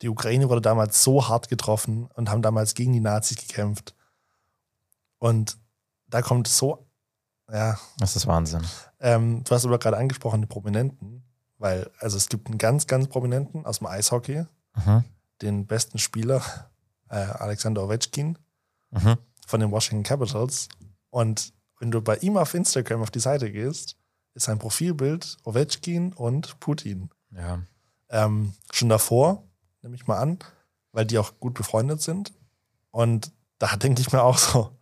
Die 0.00 0.08
Ukraine 0.08 0.48
wurde 0.48 0.60
damals 0.60 1.02
so 1.02 1.26
hart 1.26 1.48
getroffen 1.48 2.06
und 2.14 2.30
haben 2.30 2.40
damals 2.40 2.74
gegen 2.74 2.92
die 2.92 3.00
Nazis 3.00 3.36
gekämpft. 3.36 3.96
Und 5.18 5.56
da 6.06 6.22
kommt 6.22 6.46
so, 6.46 6.86
ja. 7.52 7.76
Das 7.98 8.14
ist 8.14 8.28
Wahnsinn. 8.28 8.62
Ähm, 9.00 9.42
du 9.42 9.52
hast 9.52 9.66
aber 9.66 9.80
gerade 9.80 9.96
angesprochen, 9.96 10.40
die 10.40 10.46
Prominenten, 10.46 11.24
weil, 11.58 11.90
also 11.98 12.16
es 12.16 12.28
gibt 12.28 12.46
einen 12.46 12.58
ganz, 12.58 12.86
ganz 12.86 13.08
Prominenten 13.08 13.66
aus 13.66 13.78
dem 13.78 13.88
Eishockey. 13.88 14.44
Mhm 14.76 15.02
den 15.42 15.66
besten 15.66 15.98
Spieler, 15.98 16.42
äh, 17.08 17.16
Alexander 17.16 17.84
Ovechkin, 17.84 18.38
mhm. 18.90 19.16
von 19.46 19.60
den 19.60 19.70
Washington 19.70 20.04
Capitals. 20.04 20.68
Und 21.10 21.52
wenn 21.80 21.90
du 21.90 22.00
bei 22.00 22.16
ihm 22.16 22.36
auf 22.36 22.54
Instagram 22.54 23.02
auf 23.02 23.10
die 23.10 23.20
Seite 23.20 23.50
gehst, 23.50 23.96
ist 24.34 24.44
sein 24.44 24.58
Profilbild 24.58 25.36
Ovechkin 25.44 26.12
und 26.12 26.58
Putin. 26.60 27.10
Ja. 27.30 27.60
Ähm, 28.08 28.54
schon 28.72 28.88
davor, 28.88 29.44
nehme 29.82 29.96
ich 29.96 30.06
mal 30.06 30.18
an, 30.18 30.38
weil 30.92 31.06
die 31.06 31.18
auch 31.18 31.38
gut 31.40 31.54
befreundet 31.54 32.02
sind. 32.02 32.32
Und 32.90 33.32
da 33.58 33.76
denke 33.76 34.00
ich 34.00 34.12
mir 34.12 34.22
auch 34.22 34.38
so, 34.38 34.76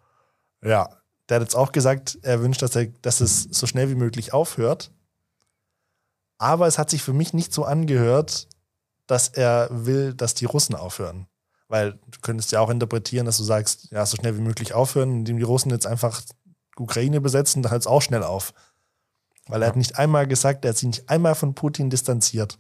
ja, 0.63 0.89
der 1.29 1.37
hat 1.37 1.43
jetzt 1.43 1.57
auch 1.57 1.73
gesagt, 1.73 2.19
er 2.23 2.41
wünscht, 2.41 2.63
dass, 2.63 2.77
er, 2.77 2.87
dass 2.87 3.21
es 3.21 3.45
so 3.45 3.67
schnell 3.67 3.89
wie 3.89 3.95
möglich 3.95 4.33
aufhört. 4.33 4.91
Aber 6.39 6.67
es 6.67 6.79
hat 6.79 6.91
sich 6.91 7.03
für 7.03 7.13
mich 7.13 7.33
nicht 7.33 7.53
so 7.53 7.65
angehört, 7.65 8.49
dass 9.07 9.29
er 9.29 9.69
will, 9.71 10.15
dass 10.15 10.35
die 10.35 10.45
Russen 10.45 10.75
aufhören. 10.75 11.27
Weil 11.69 11.93
du 11.93 12.21
könntest 12.21 12.53
ja 12.53 12.61
auch 12.61 12.71
interpretieren, 12.71 13.27
dass 13.27 13.39
du 13.39 13.45
sagst, 13.45 13.91
ja, 13.91 14.05
so 14.05 14.17
schnell 14.17 14.37
wie 14.37 14.43
möglich 14.43 14.75
aufhören, 14.75 15.13
indem 15.19 15.39
die 15.39 15.43
Russen 15.43 15.71
jetzt 15.71 15.87
einfach 15.87 16.23
Ukraine 16.77 17.21
besetzen, 17.21 17.63
dann 17.63 17.73
hört 17.73 17.83
es 17.83 17.87
auch 17.87 18.03
schnell 18.03 18.23
auf. 18.23 18.53
Weil 19.49 19.63
er 19.63 19.69
hat 19.69 19.77
nicht 19.77 19.99
einmal 19.99 20.27
gesagt, 20.27 20.65
er 20.65 20.71
hat 20.71 20.77
sich 20.77 20.87
nicht 20.87 21.09
einmal 21.09 21.35
von 21.35 21.55
Putin 21.55 21.91
distanziert. 21.91 22.57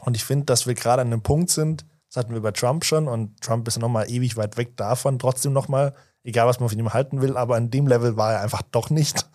Und 0.00 0.16
ich 0.16 0.24
finde, 0.24 0.46
dass 0.46 0.66
wir 0.66 0.74
gerade 0.74 1.02
an 1.02 1.08
einem 1.08 1.22
Punkt 1.22 1.50
sind, 1.50 1.84
das 2.08 2.16
hatten 2.16 2.32
wir 2.32 2.40
bei 2.40 2.52
Trump 2.52 2.84
schon 2.84 3.06
und 3.06 3.40
Trump 3.40 3.68
ist 3.68 3.78
nochmal 3.78 4.10
ewig 4.10 4.36
weit 4.36 4.56
weg 4.56 4.76
davon, 4.76 5.18
trotzdem 5.18 5.52
nochmal, 5.52 5.94
egal 6.24 6.46
was 6.46 6.58
man 6.58 6.68
von 6.68 6.78
ihm 6.78 6.92
halten 6.92 7.22
will, 7.22 7.36
aber 7.36 7.56
an 7.56 7.70
dem 7.70 7.86
Level 7.86 8.16
war 8.16 8.32
er 8.32 8.40
einfach 8.40 8.62
doch 8.62 8.90
nicht. 8.90 9.28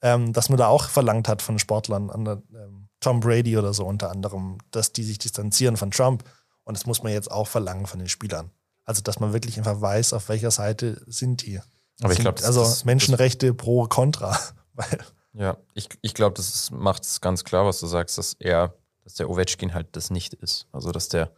Ähm, 0.00 0.32
dass 0.32 0.48
man 0.48 0.58
da 0.58 0.68
auch 0.68 0.88
verlangt 0.88 1.28
hat 1.28 1.42
von 1.42 1.58
Sportlern 1.58 2.08
an 2.10 2.24
der, 2.24 2.42
ähm, 2.54 2.77
Tom 3.00 3.20
Brady 3.20 3.56
oder 3.56 3.72
so 3.72 3.84
unter 3.84 4.10
anderem, 4.10 4.58
dass 4.70 4.92
die 4.92 5.04
sich 5.04 5.18
distanzieren 5.18 5.76
von 5.76 5.90
Trump. 5.90 6.24
Und 6.64 6.76
das 6.76 6.86
muss 6.86 7.02
man 7.02 7.12
jetzt 7.12 7.30
auch 7.30 7.48
verlangen 7.48 7.86
von 7.86 7.98
den 7.98 8.08
Spielern. 8.08 8.50
Also, 8.84 9.02
dass 9.02 9.20
man 9.20 9.32
wirklich 9.32 9.58
einfach 9.58 9.80
weiß, 9.80 10.12
auf 10.12 10.28
welcher 10.28 10.50
Seite 10.50 11.02
sind 11.06 11.46
die. 11.46 11.60
Aber 12.00 12.12
ich 12.12 12.18
glaube, 12.18 12.44
also 12.44 12.60
das, 12.60 12.84
Menschenrechte 12.84 13.48
das, 13.48 13.56
pro 13.56 13.84
Contra. 13.86 14.38
ja, 15.34 15.56
ich, 15.74 15.88
ich 16.00 16.14
glaube, 16.14 16.36
das 16.36 16.70
macht 16.70 17.04
es 17.04 17.20
ganz 17.20 17.44
klar, 17.44 17.66
was 17.66 17.80
du 17.80 17.86
sagst, 17.86 18.18
dass 18.18 18.34
er, 18.38 18.74
dass 19.04 19.14
der 19.14 19.28
Ovechkin 19.28 19.74
halt 19.74 19.88
das 19.92 20.10
nicht 20.10 20.34
ist. 20.34 20.66
Also, 20.72 20.92
dass 20.92 21.08
der, 21.08 21.32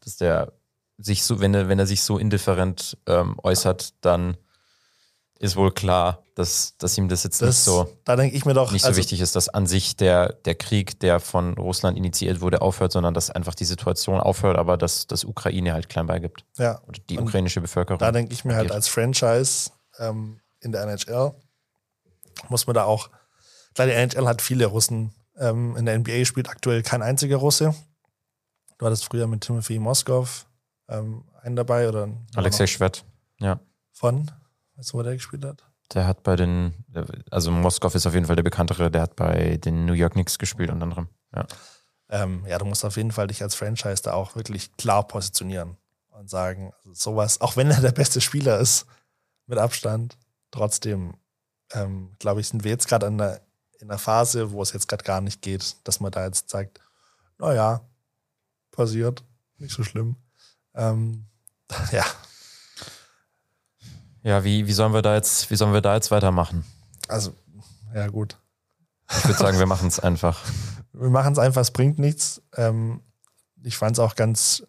dass 0.00 0.16
der 0.16 0.52
sich 0.96 1.24
so, 1.24 1.40
wenn 1.40 1.54
er, 1.54 1.68
wenn 1.68 1.78
er 1.78 1.86
sich 1.86 2.02
so 2.02 2.18
indifferent 2.18 2.96
ähm, 3.06 3.36
äußert, 3.42 3.94
dann 4.00 4.36
ist 5.38 5.56
wohl 5.56 5.72
klar, 5.72 6.22
dass, 6.34 6.76
dass 6.78 6.96
ihm 6.96 7.08
das 7.08 7.24
jetzt 7.24 7.42
das, 7.42 7.48
nicht 7.48 7.58
so, 7.58 7.88
da 8.04 8.16
denke 8.16 8.36
ich 8.36 8.44
mir 8.44 8.54
doch, 8.54 8.72
nicht 8.72 8.82
so 8.82 8.88
also, 8.88 8.98
wichtig 8.98 9.20
ist, 9.20 9.36
dass 9.36 9.48
an 9.48 9.66
sich 9.66 9.96
der, 9.96 10.32
der 10.32 10.54
Krieg, 10.54 10.98
der 11.00 11.20
von 11.20 11.54
Russland 11.54 11.98
initiiert 11.98 12.40
wurde, 12.40 12.62
aufhört, 12.62 12.92
sondern 12.92 13.14
dass 13.14 13.30
einfach 13.30 13.54
die 13.54 13.64
Situation 13.64 14.20
aufhört, 14.20 14.56
aber 14.56 14.76
dass 14.76 15.06
das 15.06 15.24
Ukraine 15.24 15.72
halt 15.72 15.88
klein 15.88 16.06
beigibt. 16.06 16.44
Ja. 16.56 16.80
Und 16.86 17.08
die 17.10 17.18
und 17.18 17.24
ukrainische 17.24 17.60
Bevölkerung. 17.60 17.98
Da 17.98 18.12
denke 18.12 18.32
ich 18.32 18.44
mir 18.44 18.54
halt 18.54 18.72
als 18.72 18.88
Franchise 18.88 19.70
ähm, 19.98 20.40
in 20.60 20.72
der 20.72 20.82
NHL 20.84 21.34
muss 22.48 22.66
man 22.66 22.74
da 22.74 22.84
auch, 22.84 23.10
klar, 23.74 23.86
die 23.86 23.94
NHL 23.94 24.26
hat 24.26 24.42
viele 24.42 24.66
Russen. 24.66 25.14
Ähm, 25.36 25.76
in 25.76 25.86
der 25.86 25.98
NBA 25.98 26.24
spielt 26.24 26.48
aktuell 26.48 26.82
kein 26.82 27.02
einziger 27.02 27.36
Russe. 27.36 27.74
Du 28.78 28.86
hattest 28.86 29.04
früher 29.04 29.26
mit 29.26 29.42
Timothy 29.42 29.78
Moskov 29.78 30.46
ähm, 30.88 31.24
einen 31.42 31.56
dabei 31.56 31.88
oder 31.88 32.08
Alexei 32.34 32.66
Schwett, 32.66 33.04
ja. 33.38 33.60
Von? 33.92 34.30
Weißt 34.76 34.92
du, 34.92 34.98
wo 34.98 35.02
der 35.02 35.14
gespielt 35.14 35.44
hat? 35.44 35.64
Der 35.92 36.06
hat 36.06 36.22
bei 36.22 36.36
den, 36.36 36.74
also 37.30 37.50
Moskau 37.50 37.88
ist 37.88 38.06
auf 38.06 38.14
jeden 38.14 38.26
Fall 38.26 38.36
der 38.36 38.42
bekanntere, 38.42 38.90
der 38.90 39.02
hat 39.02 39.16
bei 39.16 39.58
den 39.58 39.84
New 39.84 39.92
York 39.92 40.14
Knicks 40.14 40.38
gespielt 40.38 40.70
unter 40.70 40.84
anderem. 40.84 41.08
Ja. 41.34 41.46
ähm, 42.08 42.44
ja, 42.46 42.58
du 42.58 42.64
musst 42.64 42.84
auf 42.84 42.96
jeden 42.96 43.12
Fall 43.12 43.26
dich 43.26 43.42
als 43.42 43.54
Franchise 43.54 44.02
da 44.02 44.12
auch 44.12 44.34
wirklich 44.36 44.76
klar 44.76 45.06
positionieren 45.06 45.76
und 46.08 46.30
sagen, 46.30 46.72
also 46.78 46.94
sowas, 46.94 47.40
auch 47.40 47.56
wenn 47.56 47.70
er 47.70 47.80
der 47.80 47.92
beste 47.92 48.20
Spieler 48.20 48.58
ist, 48.58 48.86
mit 49.46 49.58
Abstand, 49.58 50.16
trotzdem, 50.50 51.14
ähm, 51.72 52.14
glaube 52.18 52.40
ich, 52.40 52.48
sind 52.48 52.64
wir 52.64 52.70
jetzt 52.70 52.88
gerade 52.88 53.06
in 53.06 53.20
einer, 53.20 53.40
in 53.80 53.90
einer 53.90 53.98
Phase, 53.98 54.52
wo 54.52 54.62
es 54.62 54.72
jetzt 54.72 54.88
gerade 54.88 55.04
gar 55.04 55.20
nicht 55.20 55.42
geht, 55.42 55.76
dass 55.84 56.00
man 56.00 56.12
da 56.12 56.24
jetzt 56.24 56.48
sagt, 56.48 56.80
naja, 57.38 57.80
passiert, 58.70 59.22
nicht 59.58 59.74
so 59.74 59.82
schlimm. 59.82 60.16
Ähm, 60.74 61.26
ja. 61.92 62.04
Ja, 64.24 64.42
wie, 64.42 64.66
wie 64.66 64.72
sollen 64.72 64.94
wir 64.94 65.02
da 65.02 65.14
jetzt, 65.14 65.50
wie 65.50 65.56
sollen 65.56 65.74
wir 65.74 65.82
da 65.82 65.94
jetzt 65.94 66.10
weitermachen? 66.10 66.64
Also, 67.08 67.34
ja, 67.94 68.08
gut. 68.08 68.38
Ich 69.10 69.24
würde 69.26 69.38
sagen, 69.38 69.58
wir 69.58 69.66
machen 69.66 69.86
es 69.86 70.00
einfach. 70.00 70.40
Wir 70.96 71.10
machen 71.10 71.32
es 71.32 71.40
einfach, 71.40 71.60
es 71.60 71.72
bringt 71.72 71.98
nichts. 71.98 72.40
Ähm, 72.56 73.00
ich 73.64 73.76
fand 73.76 73.96
es 73.96 73.98
auch 73.98 74.14
ganz 74.14 74.64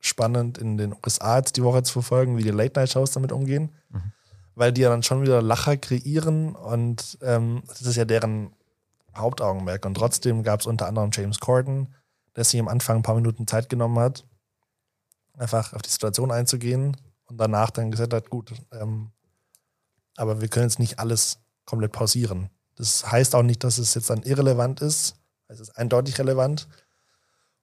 spannend, 0.00 0.56
in 0.56 0.78
den 0.78 0.94
USA 0.94 1.36
jetzt 1.36 1.58
die 1.58 1.62
Woche 1.62 1.82
zu 1.82 1.92
verfolgen, 1.92 2.38
wie 2.38 2.42
die 2.42 2.48
Late-Night-Shows 2.48 3.10
damit 3.10 3.30
umgehen. 3.30 3.70
Mhm. 3.90 4.12
Weil 4.54 4.72
die 4.72 4.80
ja 4.80 4.88
dann 4.88 5.02
schon 5.02 5.20
wieder 5.20 5.42
Lacher 5.42 5.76
kreieren 5.76 6.56
und 6.56 7.18
ähm, 7.20 7.62
das 7.68 7.82
ist 7.82 7.96
ja 7.96 8.06
deren 8.06 8.54
Hauptaugenmerk. 9.14 9.84
Und 9.84 9.98
trotzdem 9.98 10.44
gab 10.44 10.60
es 10.60 10.66
unter 10.66 10.86
anderem 10.86 11.10
James 11.12 11.40
Corden, 11.40 11.94
der 12.36 12.44
sich 12.44 12.58
am 12.58 12.68
Anfang 12.68 12.96
ein 12.96 13.02
paar 13.02 13.16
Minuten 13.16 13.46
Zeit 13.46 13.68
genommen 13.68 13.98
hat, 13.98 14.24
einfach 15.36 15.74
auf 15.74 15.82
die 15.82 15.90
Situation 15.90 16.30
einzugehen 16.30 16.96
und 17.26 17.38
danach 17.38 17.70
dann 17.70 17.90
gesagt 17.90 18.12
hat, 18.12 18.30
gut, 18.30 18.52
ähm, 18.72 19.10
aber 20.16 20.40
wir 20.40 20.48
können 20.48 20.66
jetzt 20.66 20.78
nicht 20.78 20.98
alles 20.98 21.38
komplett 21.64 21.92
pausieren. 21.92 22.50
Das 22.76 23.10
heißt 23.10 23.34
auch 23.34 23.42
nicht, 23.42 23.64
dass 23.64 23.78
es 23.78 23.94
jetzt 23.94 24.10
dann 24.10 24.22
irrelevant 24.22 24.80
ist. 24.80 25.16
Es 25.48 25.60
ist 25.60 25.76
eindeutig 25.76 26.18
relevant. 26.18 26.68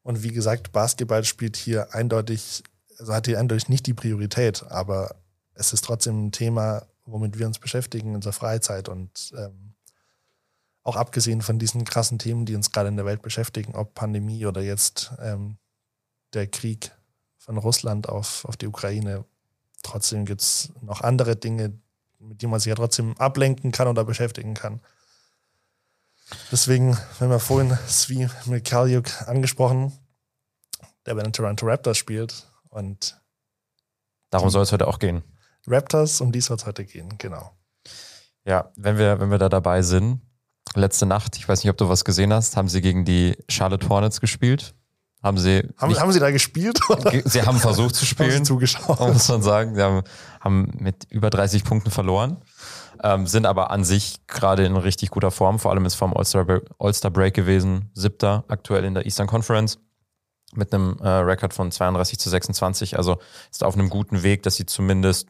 Und 0.03 0.23
wie 0.23 0.31
gesagt, 0.31 0.71
Basketball 0.71 1.23
spielt 1.23 1.57
hier 1.57 1.93
eindeutig, 1.93 2.63
also 2.97 3.13
hat 3.13 3.27
hier 3.27 3.39
eindeutig 3.39 3.69
nicht 3.69 3.85
die 3.85 3.93
Priorität, 3.93 4.63
aber 4.69 5.15
es 5.53 5.73
ist 5.73 5.85
trotzdem 5.85 6.27
ein 6.27 6.31
Thema, 6.31 6.87
womit 7.05 7.37
wir 7.37 7.45
uns 7.45 7.59
beschäftigen 7.59 8.09
in 8.09 8.15
unserer 8.15 8.33
Freizeit 8.33 8.89
und 8.89 9.31
ähm, 9.37 9.73
auch 10.83 10.95
abgesehen 10.95 11.41
von 11.41 11.59
diesen 11.59 11.85
krassen 11.85 12.17
Themen, 12.17 12.45
die 12.45 12.55
uns 12.55 12.71
gerade 12.71 12.89
in 12.89 12.95
der 12.95 13.05
Welt 13.05 13.21
beschäftigen, 13.21 13.75
ob 13.75 13.93
Pandemie 13.93 14.45
oder 14.45 14.61
jetzt 14.61 15.11
ähm, 15.19 15.57
der 16.33 16.47
Krieg 16.47 16.91
von 17.37 17.57
Russland 17.57 18.09
auf, 18.09 18.45
auf 18.45 18.57
die 18.57 18.67
Ukraine, 18.67 19.25
trotzdem 19.83 20.25
gibt 20.25 20.41
es 20.41 20.71
noch 20.81 21.01
andere 21.01 21.35
Dinge, 21.35 21.73
mit 22.19 22.41
denen 22.41 22.51
man 22.51 22.59
sich 22.59 22.69
ja 22.69 22.75
trotzdem 22.75 23.17
ablenken 23.17 23.71
kann 23.71 23.87
oder 23.87 24.03
beschäftigen 24.03 24.53
kann. 24.53 24.81
Deswegen, 26.51 26.97
wenn 27.19 27.29
wir 27.29 27.39
vorhin 27.39 27.77
Svi 27.87 28.29
Mikhailiuk 28.45 29.27
angesprochen, 29.27 29.91
der 31.05 31.15
bei 31.15 31.23
den 31.23 31.33
Toronto 31.33 31.65
Raptors 31.65 31.97
spielt 31.97 32.47
und 32.69 33.19
darum 34.29 34.49
soll 34.49 34.63
es 34.63 34.71
heute 34.71 34.87
auch 34.87 34.99
gehen. 34.99 35.23
Raptors, 35.67 36.21
um 36.21 36.31
die 36.31 36.41
soll 36.41 36.57
es 36.57 36.65
heute 36.65 36.85
gehen, 36.85 37.17
genau. 37.17 37.51
Ja, 38.45 38.71
wenn 38.75 38.97
wir, 38.97 39.19
wenn 39.19 39.29
wir 39.29 39.37
da 39.37 39.49
dabei 39.49 39.81
sind, 39.81 40.21
letzte 40.73 41.05
Nacht, 41.05 41.37
ich 41.37 41.47
weiß 41.47 41.63
nicht, 41.63 41.69
ob 41.69 41.77
du 41.77 41.89
was 41.89 42.05
gesehen 42.05 42.33
hast, 42.33 42.57
haben 42.57 42.69
sie 42.69 42.81
gegen 42.81 43.05
die 43.05 43.37
Charlotte 43.49 43.87
Hornets 43.89 44.21
gespielt. 44.21 44.73
Haben 45.23 45.37
sie. 45.37 45.67
Haben, 45.77 45.99
haben 45.99 46.11
sie 46.11 46.19
da 46.19 46.31
gespielt? 46.31 46.79
Oder? 46.89 47.11
Sie 47.25 47.41
haben 47.41 47.59
versucht 47.59 47.95
zu 47.95 48.05
spielen. 48.05 48.31
haben 48.31 48.37
sie 48.37 48.43
zugeschaut. 48.43 48.99
Muss 49.13 49.27
man 49.29 49.41
sagen. 49.41 49.75
Sie 49.75 49.81
haben, 49.81 50.01
haben 50.39 50.71
mit 50.79 51.05
über 51.09 51.29
30 51.29 51.63
Punkten 51.63 51.91
verloren. 51.91 52.37
Ähm, 53.03 53.27
sind 53.27 53.45
aber 53.45 53.71
an 53.71 53.83
sich 53.83 54.25
gerade 54.27 54.65
in 54.65 54.75
richtig 54.75 55.09
guter 55.09 55.31
Form. 55.31 55.59
Vor 55.59 55.71
allem 55.71 55.85
ist 55.85 55.95
vom 55.95 56.15
All-Star 56.15 56.61
All 56.79 57.11
Break 57.11 57.33
gewesen. 57.33 57.89
Siebter 57.93 58.45
aktuell 58.47 58.83
in 58.83 58.93
der 58.93 59.05
Eastern 59.05 59.27
Conference 59.27 59.79
mit 60.53 60.73
einem 60.73 60.97
äh, 60.99 61.07
Rekord 61.07 61.53
von 61.53 61.71
32 61.71 62.19
zu 62.19 62.29
26. 62.29 62.97
Also 62.97 63.19
ist 63.49 63.63
auf 63.63 63.75
einem 63.75 63.89
guten 63.89 64.23
Weg, 64.23 64.43
dass 64.43 64.55
sie 64.55 64.65
zumindest 64.65 65.27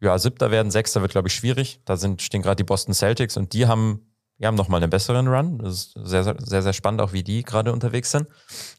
ja, 0.00 0.18
siebter 0.18 0.50
werden. 0.50 0.70
Sechster 0.70 1.00
wird, 1.00 1.12
glaube 1.12 1.28
ich, 1.28 1.34
schwierig. 1.34 1.80
Da 1.84 1.96
sind, 1.96 2.22
stehen 2.22 2.42
gerade 2.42 2.56
die 2.56 2.64
Boston 2.64 2.94
Celtics 2.94 3.36
und 3.36 3.52
die 3.52 3.66
haben 3.66 4.15
die 4.38 4.46
haben 4.46 4.54
nochmal 4.54 4.82
einen 4.82 4.90
besseren 4.90 5.28
Run. 5.28 5.58
Das 5.58 5.72
ist 5.72 5.92
sehr, 6.04 6.24
sehr, 6.24 6.62
sehr, 6.62 6.72
spannend, 6.72 7.00
auch 7.00 7.12
wie 7.12 7.22
die 7.22 7.42
gerade 7.42 7.72
unterwegs 7.72 8.10
sind. 8.10 8.26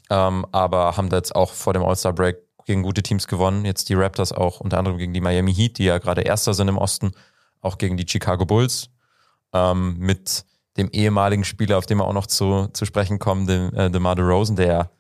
Ähm, 0.10 0.46
aber 0.52 0.98
haben 0.98 1.10
da 1.10 1.18
jetzt 1.18 1.36
auch 1.36 1.52
vor 1.54 1.74
dem 1.74 1.84
All-Star-Break 1.84 2.38
gegen 2.66 2.84
gute 2.84 3.02
Teams 3.02 3.28
gewonnen. 3.28 3.66
Jetzt 3.66 3.90
die 3.90 3.96
Raptors 3.96 4.32
auch 4.32 4.60
unter 4.60 4.78
anderem 4.78 4.98
gegen 4.98 5.14
die 5.14 5.22
Miami 5.22 5.54
Heat, 5.54 5.78
die 5.80 5.86
ja 5.86 5.98
gerade 5.98 6.22
Erster 6.22 6.54
sind 6.54 6.68
im 6.68 6.78
Osten, 6.78 7.12
auch 7.62 7.78
gegen 7.78 7.98
die 7.98 8.06
Chicago 8.08 8.46
Bulls. 8.46 8.90
Ähm, 9.54 9.98
mit 9.98 10.46
dem 10.78 10.90
ehemaligen 10.92 11.44
Spieler, 11.44 11.78
auf 11.78 11.86
den 11.86 11.98
wir 11.98 12.06
auch 12.06 12.14
noch 12.14 12.28
zu, 12.28 12.68
zu 12.74 12.86
sprechen 12.86 13.18
kommen, 13.18 13.48
dem 13.48 13.74
äh, 13.74 13.90
DeMar 13.90 14.16
DeRozan, 14.16 14.58
der 14.58 14.92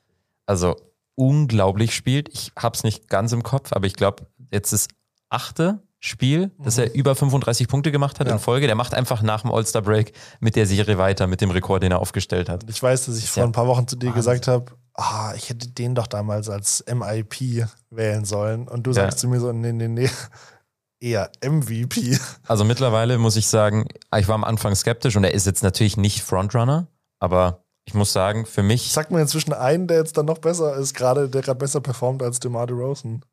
also 0.48 0.76
unglaublich 1.16 1.94
spielt. 1.94 2.30
Ich 2.30 2.52
hab's 2.58 2.84
nicht 2.84 3.10
ganz 3.10 3.32
im 3.32 3.44
Kopf, 3.44 3.74
aber 3.74 3.86
ich 3.86 3.94
glaube, 3.94 4.26
jetzt 4.52 4.72
ist 4.72 4.90
achte 5.30 5.84
Spiel, 6.00 6.52
dass 6.60 6.78
er 6.78 6.90
mhm. 6.90 6.94
über 6.94 7.16
35 7.16 7.68
Punkte 7.68 7.92
gemacht 7.92 8.20
hat 8.20 8.28
ja. 8.28 8.34
in 8.34 8.40
Folge. 8.40 8.68
Der 8.68 8.76
macht 8.76 8.94
einfach 8.94 9.24
nach 9.24 9.42
dem 9.42 9.52
All-Star-Break 9.52 10.14
mit 10.40 10.56
der 10.56 10.68
Serie 10.68 10.98
weiter, 11.00 11.26
mit 11.26 11.42
dem 11.42 11.50
Rekord, 11.50 11.82
den 11.82 11.92
er 11.92 12.00
aufgestellt 12.00 12.50
hat. 12.50 12.70
Ich 12.70 12.82
weiß, 12.82 13.08
dass 13.08 13.18
ich 13.18 13.30
vor 13.30 13.42
ja 13.42 13.48
ein 13.48 13.52
paar 13.52 13.68
Wochen 13.68 13.88
zu 13.88 13.96
dir 13.96 14.08
Wahnsinn. 14.08 14.20
gesagt 14.20 14.48
habe, 14.48 14.66
ah, 14.94 15.34
ich 15.36 15.50
hätte 15.50 15.70
den 15.70 15.96
doch 15.96 16.08
damals 16.08 16.50
als 16.50 16.84
MIP 16.88 17.66
wählen 17.90 18.26
sollen. 18.26 18.68
Und 18.68 18.84
du 18.84 18.94
sagst 18.94 19.18
ja. 19.18 19.22
zu 19.22 19.28
mir 19.28 19.40
so, 19.40 19.52
nee, 19.52 19.72
nee, 19.72 19.88
nee, 19.88 20.10
eher 21.00 21.32
MVP. 21.44 22.20
Also 22.48 22.64
mittlerweile 22.64 23.18
muss 23.18 23.36
ich 23.36 23.48
sagen, 23.48 23.88
ich 24.16 24.28
war 24.28 24.36
am 24.36 24.44
Anfang 24.44 24.76
skeptisch 24.76 25.16
und 25.16 25.24
er 25.24 25.34
ist 25.34 25.46
jetzt 25.46 25.64
natürlich 25.64 25.98
nicht 25.98 26.22
Frontrunner, 26.22 26.88
aber 27.20 27.64
ich 27.86 27.94
muss 27.94 28.12
sagen, 28.12 28.46
für 28.46 28.64
mich. 28.64 28.92
Sagt 28.92 29.12
man 29.12 29.22
inzwischen 29.22 29.54
einen, 29.54 29.88
der 29.88 29.98
jetzt 29.98 30.18
dann 30.18 30.26
noch 30.26 30.40
besser 30.40 30.76
ist, 30.76 30.94
gerade 30.94 31.30
der 31.30 31.42
gerade 31.42 31.58
besser 31.58 31.82
performt 31.82 32.22
als 32.22 32.40
DeMar 32.40 32.68
DeRozan. 32.68 33.24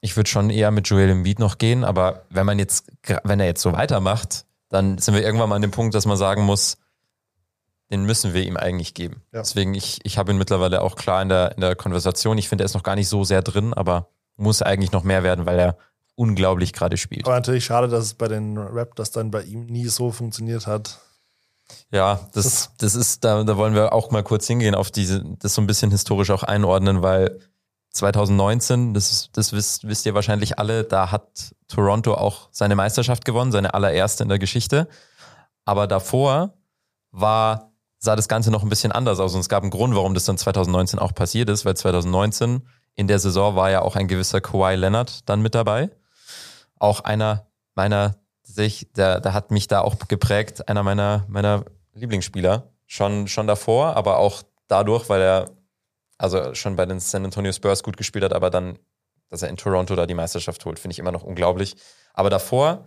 Ich 0.00 0.16
würde 0.16 0.28
schon 0.28 0.50
eher 0.50 0.70
mit 0.70 0.88
Joel 0.88 1.10
Embiid 1.10 1.38
noch 1.38 1.58
gehen, 1.58 1.84
aber 1.84 2.26
wenn 2.30 2.46
man 2.46 2.58
jetzt, 2.58 2.92
wenn 3.24 3.40
er 3.40 3.46
jetzt 3.46 3.62
so 3.62 3.72
weitermacht, 3.72 4.44
dann 4.68 4.98
sind 4.98 5.14
wir 5.14 5.22
irgendwann 5.22 5.48
mal 5.48 5.56
an 5.56 5.62
dem 5.62 5.70
Punkt, 5.70 5.94
dass 5.94 6.06
man 6.06 6.16
sagen 6.16 6.42
muss, 6.42 6.78
den 7.90 8.04
müssen 8.04 8.34
wir 8.34 8.44
ihm 8.44 8.56
eigentlich 8.56 8.94
geben. 8.94 9.22
Ja. 9.32 9.40
Deswegen, 9.40 9.74
ich, 9.74 10.00
ich 10.04 10.18
habe 10.18 10.32
ihn 10.32 10.38
mittlerweile 10.38 10.82
auch 10.82 10.96
klar 10.96 11.22
in 11.22 11.28
der, 11.28 11.52
in 11.52 11.60
der 11.60 11.76
Konversation. 11.76 12.36
Ich 12.38 12.48
finde, 12.48 12.64
er 12.64 12.66
ist 12.66 12.74
noch 12.74 12.82
gar 12.82 12.96
nicht 12.96 13.08
so 13.08 13.24
sehr 13.24 13.42
drin, 13.42 13.74
aber 13.74 14.08
muss 14.36 14.60
eigentlich 14.62 14.92
noch 14.92 15.04
mehr 15.04 15.22
werden, 15.22 15.46
weil 15.46 15.58
er 15.58 15.76
unglaublich 16.16 16.72
gerade 16.72 16.96
spielt. 16.96 17.26
Aber 17.26 17.36
natürlich 17.36 17.64
schade, 17.64 17.88
dass 17.88 18.04
es 18.04 18.14
bei 18.14 18.28
den 18.28 18.58
Raptors 18.58 19.12
dann 19.12 19.30
bei 19.30 19.42
ihm 19.42 19.66
nie 19.66 19.86
so 19.86 20.10
funktioniert 20.10 20.66
hat. 20.66 20.98
Ja, 21.90 22.28
das, 22.32 22.70
das 22.78 22.94
ist, 22.94 23.24
da, 23.24 23.44
da 23.44 23.56
wollen 23.56 23.74
wir 23.74 23.92
auch 23.92 24.10
mal 24.10 24.22
kurz 24.22 24.46
hingehen, 24.46 24.74
auf 24.74 24.90
diese, 24.90 25.24
das 25.38 25.54
so 25.54 25.60
ein 25.60 25.66
bisschen 25.66 25.90
historisch 25.90 26.30
auch 26.30 26.42
einordnen, 26.42 27.02
weil 27.02 27.40
2019, 27.96 28.94
das, 28.94 29.30
das 29.32 29.52
wisst, 29.52 29.86
wisst 29.88 30.06
ihr 30.06 30.14
wahrscheinlich 30.14 30.58
alle, 30.58 30.84
da 30.84 31.10
hat 31.10 31.54
Toronto 31.68 32.14
auch 32.14 32.48
seine 32.52 32.76
Meisterschaft 32.76 33.24
gewonnen, 33.24 33.52
seine 33.52 33.74
allererste 33.74 34.22
in 34.22 34.28
der 34.28 34.38
Geschichte. 34.38 34.88
Aber 35.64 35.86
davor 35.86 36.54
war, 37.10 37.72
sah 37.98 38.14
das 38.16 38.28
Ganze 38.28 38.50
noch 38.50 38.62
ein 38.62 38.68
bisschen 38.68 38.92
anders 38.92 39.18
aus 39.18 39.34
und 39.34 39.40
es 39.40 39.48
gab 39.48 39.62
einen 39.62 39.70
Grund, 39.70 39.94
warum 39.94 40.14
das 40.14 40.24
dann 40.24 40.38
2019 40.38 40.98
auch 40.98 41.14
passiert 41.14 41.50
ist, 41.50 41.64
weil 41.64 41.76
2019 41.76 42.66
in 42.94 43.08
der 43.08 43.18
Saison 43.18 43.56
war 43.56 43.70
ja 43.70 43.82
auch 43.82 43.96
ein 43.96 44.08
gewisser 44.08 44.40
Kawhi 44.40 44.74
Leonard 44.74 45.28
dann 45.28 45.42
mit 45.42 45.54
dabei. 45.54 45.90
Auch 46.78 47.00
einer 47.00 47.46
meiner, 47.74 48.16
sich, 48.42 48.92
der, 48.92 49.20
der 49.20 49.34
hat 49.34 49.50
mich 49.50 49.66
da 49.66 49.80
auch 49.80 49.96
geprägt, 50.08 50.68
einer 50.68 50.82
meiner, 50.82 51.24
meiner 51.28 51.64
Lieblingsspieler. 51.94 52.70
Schon, 52.86 53.26
schon 53.26 53.46
davor, 53.46 53.96
aber 53.96 54.18
auch 54.18 54.42
dadurch, 54.68 55.08
weil 55.08 55.20
er 55.20 55.50
also 56.18 56.54
schon 56.54 56.76
bei 56.76 56.86
den 56.86 57.00
San 57.00 57.24
Antonio 57.24 57.52
Spurs 57.52 57.82
gut 57.82 57.96
gespielt 57.96 58.24
hat, 58.24 58.32
aber 58.32 58.50
dann, 58.50 58.78
dass 59.28 59.42
er 59.42 59.48
in 59.48 59.56
Toronto 59.56 59.94
da 59.96 60.06
die 60.06 60.14
Meisterschaft 60.14 60.64
holt, 60.64 60.78
finde 60.78 60.92
ich 60.92 60.98
immer 60.98 61.12
noch 61.12 61.22
unglaublich. 61.22 61.76
Aber 62.14 62.30
davor 62.30 62.86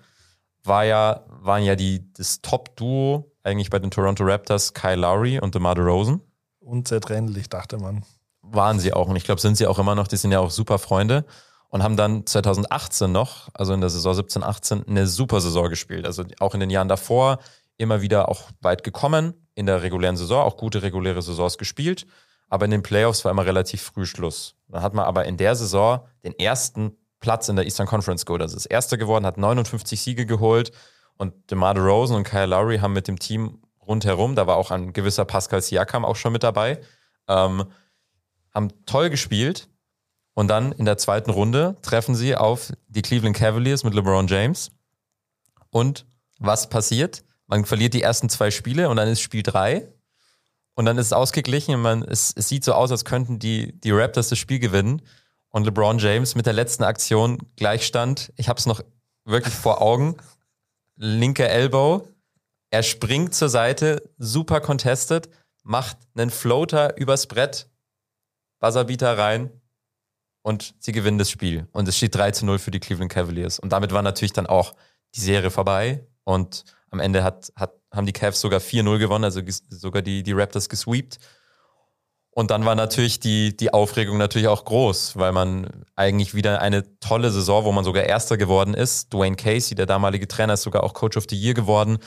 war 0.64 0.84
ja, 0.84 1.24
waren 1.28 1.64
ja 1.64 1.76
die, 1.76 2.12
das 2.14 2.42
Top-Duo 2.42 3.32
eigentlich 3.44 3.70
bei 3.70 3.80
den 3.80 3.92
Toronto 3.92 4.24
Raptors 4.24 4.74
Kyle 4.74 4.96
Lowry 4.96 5.40
und 5.40 5.56
DeMar 5.56 5.76
DeRozan. 5.76 6.22
Unzertrennlich, 6.60 7.50
dachte 7.50 7.78
man. 7.78 8.04
Waren 8.42 8.80
sie 8.80 8.94
auch. 8.94 9.08
Und 9.08 9.16
ich 9.16 9.24
glaube, 9.24 9.42
sind 9.42 9.58
sie 9.58 9.68
auch 9.68 9.80
immer 9.80 9.96
noch. 9.96 10.08
Die 10.08 10.18
sind 10.18 10.32
ja 10.32 10.40
auch 10.40 10.52
super 10.52 10.80
Freunde. 10.80 11.26
Und 11.70 11.84
haben 11.84 11.98
dann 11.98 12.26
2018 12.26 13.12
noch, 13.12 13.50
also 13.54 13.74
in 13.74 13.82
der 13.82 13.92
Saison 13.92 14.16
17, 14.16 14.44
18, 14.44 14.88
eine 14.88 15.06
super 15.06 15.40
Saison 15.40 15.70
gespielt. 15.70 16.06
Also 16.06 16.24
auch 16.40 16.56
in 16.56 16.60
den 16.60 16.72
Jahren 16.72 16.88
davor 16.88 17.38
immer 17.78 18.02
wieder 18.02 18.28
auch 18.28 18.50
weit 18.62 18.84
gekommen 18.84 19.34
in 19.54 19.68
der 19.68 19.84
regulären 19.84 20.18
Saison, 20.18 20.44
auch 20.44 20.58
gute 20.58 20.82
reguläre 20.82 21.22
Saisons 21.22 21.60
gespielt 21.60 22.08
aber 22.50 22.66
in 22.66 22.72
den 22.72 22.84
Playoffs 22.84 23.24
war 23.24 23.32
immer 23.32 23.46
relativ 23.46 23.82
früh 23.82 24.06
Schluss. 24.06 24.56
Dann 24.68 24.82
hat 24.82 24.94
man 24.94 25.06
aber 25.06 25.26
in 25.26 25.38
der 25.38 25.56
Saison 25.56 26.06
den 26.24 26.34
ersten 26.34 26.98
Platz 27.20 27.50
in 27.50 27.56
der 27.56 27.66
Eastern 27.66 27.88
Conference 27.88 28.26
geholt. 28.26 28.42
Also 28.42 28.56
das 28.56 28.66
erste 28.66 28.98
geworden, 28.98 29.26
hat 29.26 29.38
59 29.38 30.02
Siege 30.02 30.26
geholt 30.26 30.72
und 31.18 31.52
DeMar 31.52 31.74
DeRozan 31.74 32.18
und 32.18 32.24
Kyle 32.24 32.46
Lowry 32.46 32.80
haben 32.80 32.94
mit 32.94 33.08
dem 33.08 33.20
Team 33.20 33.60
rundherum, 33.86 34.36
da 34.36 34.48
war 34.48 34.58
auch 34.58 34.72
ein 34.72 34.94
gewisser 34.94 35.26
Pascal 35.26 35.62
Siakam 35.62 36.06
auch 36.06 36.16
schon 36.16 36.32
mit 36.32 36.44
dabei, 36.44 36.80
ähm, 37.28 37.66
haben 38.54 38.70
toll 38.86 39.10
gespielt 39.10 39.68
und 40.34 40.48
dann 40.48 40.72
in 40.72 40.86
der 40.86 40.98
zweiten 40.98 41.32
Runde 41.32 41.76
treffen 41.82 42.16
sie 42.16 42.36
auf 42.36 42.72
die 42.88 43.02
Cleveland 43.02 43.36
Cavaliers 43.36 43.84
mit 43.84 43.94
LeBron 43.94 44.28
James 44.28 44.72
und 45.72 46.06
was 46.40 46.70
passiert? 46.70 47.24
Man 47.48 47.66
verliert 47.66 47.94
die 47.94 48.02
ersten 48.02 48.30
zwei 48.30 48.52
Spiele 48.52 48.90
und 48.90 48.98
dann 48.98 49.08
ist 49.08 49.22
Spiel 49.22 49.44
drei 49.44 49.92
Und 50.80 50.86
dann 50.86 50.98
ist 50.98 51.08
es 51.08 51.14
ausgeglichen 51.14 51.76
und 51.76 51.82
man, 51.82 52.04
es, 52.04 52.34
es 52.38 52.48
sieht 52.48 52.64
so 52.64 52.72
aus, 52.72 52.90
als 52.90 53.04
könnten 53.04 53.38
die, 53.38 53.78
die 53.82 53.92
Raptors 53.92 54.30
das 54.30 54.40
Spiel 54.40 54.60
gewinnen. 54.60 55.02
Und 55.50 55.66
LeBron 55.66 56.00
James 56.00 56.36
mit 56.36 56.46
der 56.46 56.54
letzten 56.54 56.86
Aktion 56.86 57.38
Gleichstand. 57.58 58.32
Ich 58.38 58.48
habe 58.48 58.60
es 58.60 58.66
noch 58.66 58.80
wirklich 59.26 59.54
vor 59.54 59.82
Augen. 59.82 60.16
Linker 60.96 61.50
Elbow. 61.50 62.08
Er 62.70 62.84
springt 62.84 63.36
zur 63.36 63.50
Seite, 63.50 64.10
super 64.20 64.62
contested, 64.62 65.28
macht 65.64 65.98
einen 66.16 66.30
Floater 66.30 66.96
übers 66.96 67.28
Brett, 67.28 67.68
Buzzerbeater 68.62 69.18
rein 69.18 69.52
und 70.44 70.76
sie 70.80 70.94
gewinnen 70.94 71.18
das 71.18 71.30
Spiel. 71.30 71.68
Und 71.74 71.90
es 71.90 71.98
steht 71.98 72.16
3 72.16 72.32
zu 72.32 72.46
0 72.46 72.58
für 72.58 72.72
die 72.72 72.80
Cleveland 72.80 73.12
Cavaliers. 73.12 73.60
Und 73.60 73.74
damit 73.74 73.92
war 73.92 74.02
natürlich 74.02 74.32
dann 74.32 74.48
auch 74.48 74.74
die 75.14 75.20
Serie 75.20 75.52
vorbei. 75.52 76.08
Und 76.24 76.64
am 76.92 77.00
Ende 77.00 77.24
hat, 77.24 77.52
hat, 77.56 77.74
haben 77.92 78.06
die 78.06 78.14
Cavs 78.14 78.42
sogar 78.42 78.60
4-0 78.60 78.98
gewonnen, 78.98 79.24
also 79.24 79.42
sogar 79.70 80.02
die, 80.02 80.24
die 80.24 80.34
Raptors 80.34 80.70
gesweept. 80.70 81.20
Und 82.32 82.52
dann 82.52 82.64
war 82.64 82.76
natürlich 82.76 83.20
die, 83.20 83.58
die 83.58 83.74
Aufregung 83.74 84.18
natürlich 84.18 84.48
auch 84.48 84.64
groß, 84.64 85.18
weil 85.18 85.32
man 85.32 85.86
eigentlich 85.96 86.36
wieder 86.36 86.62
eine 86.62 87.00
tolle 87.00 87.32
Saison, 87.32 87.66
wo 87.66 87.72
man 87.72 87.84
sogar 87.84 88.04
Erster 88.04 88.38
geworden 88.38 88.74
ist. 88.74 89.14
Dwayne 89.14 89.36
Casey, 89.36 89.76
der 89.76 89.88
damalige 89.88 90.28
Trainer, 90.28 90.54
ist 90.54 90.62
sogar 90.62 90.84
auch 90.84 90.94
Coach 90.94 91.18
of 91.18 91.26
the 91.30 91.36
Year 91.36 91.54
geworden. 91.54 91.98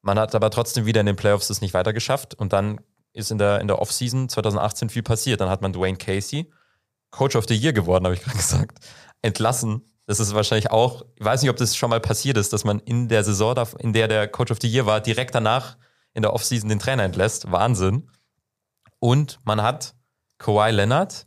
Man 0.00 0.18
hat 0.18 0.34
aber 0.34 0.50
trotzdem 0.50 0.86
wieder 0.86 1.00
in 1.00 1.06
den 1.06 1.16
Playoffs 1.16 1.50
es 1.50 1.60
nicht 1.60 1.74
weiter 1.74 1.92
geschafft. 1.92 2.34
Und 2.34 2.52
dann 2.52 2.80
ist 3.12 3.30
in 3.30 3.38
der, 3.38 3.60
in 3.60 3.68
der 3.68 3.80
Offseason 3.80 4.28
2018 4.28 4.90
viel 4.90 5.02
passiert. 5.02 5.40
Dann 5.40 5.50
hat 5.50 5.60
man 5.60 5.72
Dwayne 5.72 5.98
Casey, 5.98 6.50
Coach 7.10 7.36
of 7.36 7.44
the 7.48 7.54
Year 7.54 7.72
geworden, 7.72 8.04
habe 8.04 8.14
ich 8.14 8.22
gerade 8.24 8.36
gesagt, 8.36 8.78
entlassen. 9.22 9.82
Das 10.06 10.20
ist 10.20 10.34
wahrscheinlich 10.34 10.70
auch, 10.70 11.04
ich 11.16 11.24
weiß 11.24 11.42
nicht, 11.42 11.50
ob 11.50 11.56
das 11.56 11.76
schon 11.76 11.90
mal 11.90 12.00
passiert 12.00 12.36
ist, 12.36 12.52
dass 12.52 12.64
man 12.64 12.78
in 12.80 13.08
der 13.08 13.24
Saison, 13.24 13.56
in 13.78 13.92
der 13.92 14.08
der 14.08 14.28
Coach 14.28 14.50
of 14.50 14.58
the 14.60 14.68
Year 14.68 14.86
war, 14.86 15.00
direkt 15.00 15.34
danach 15.34 15.76
in 16.12 16.22
der 16.22 16.32
Offseason 16.32 16.68
den 16.68 16.78
Trainer 16.78 17.04
entlässt. 17.04 17.50
Wahnsinn. 17.50 18.10
Und 18.98 19.38
man 19.44 19.62
hat 19.62 19.94
Kawhi 20.38 20.70
Leonard 20.70 21.26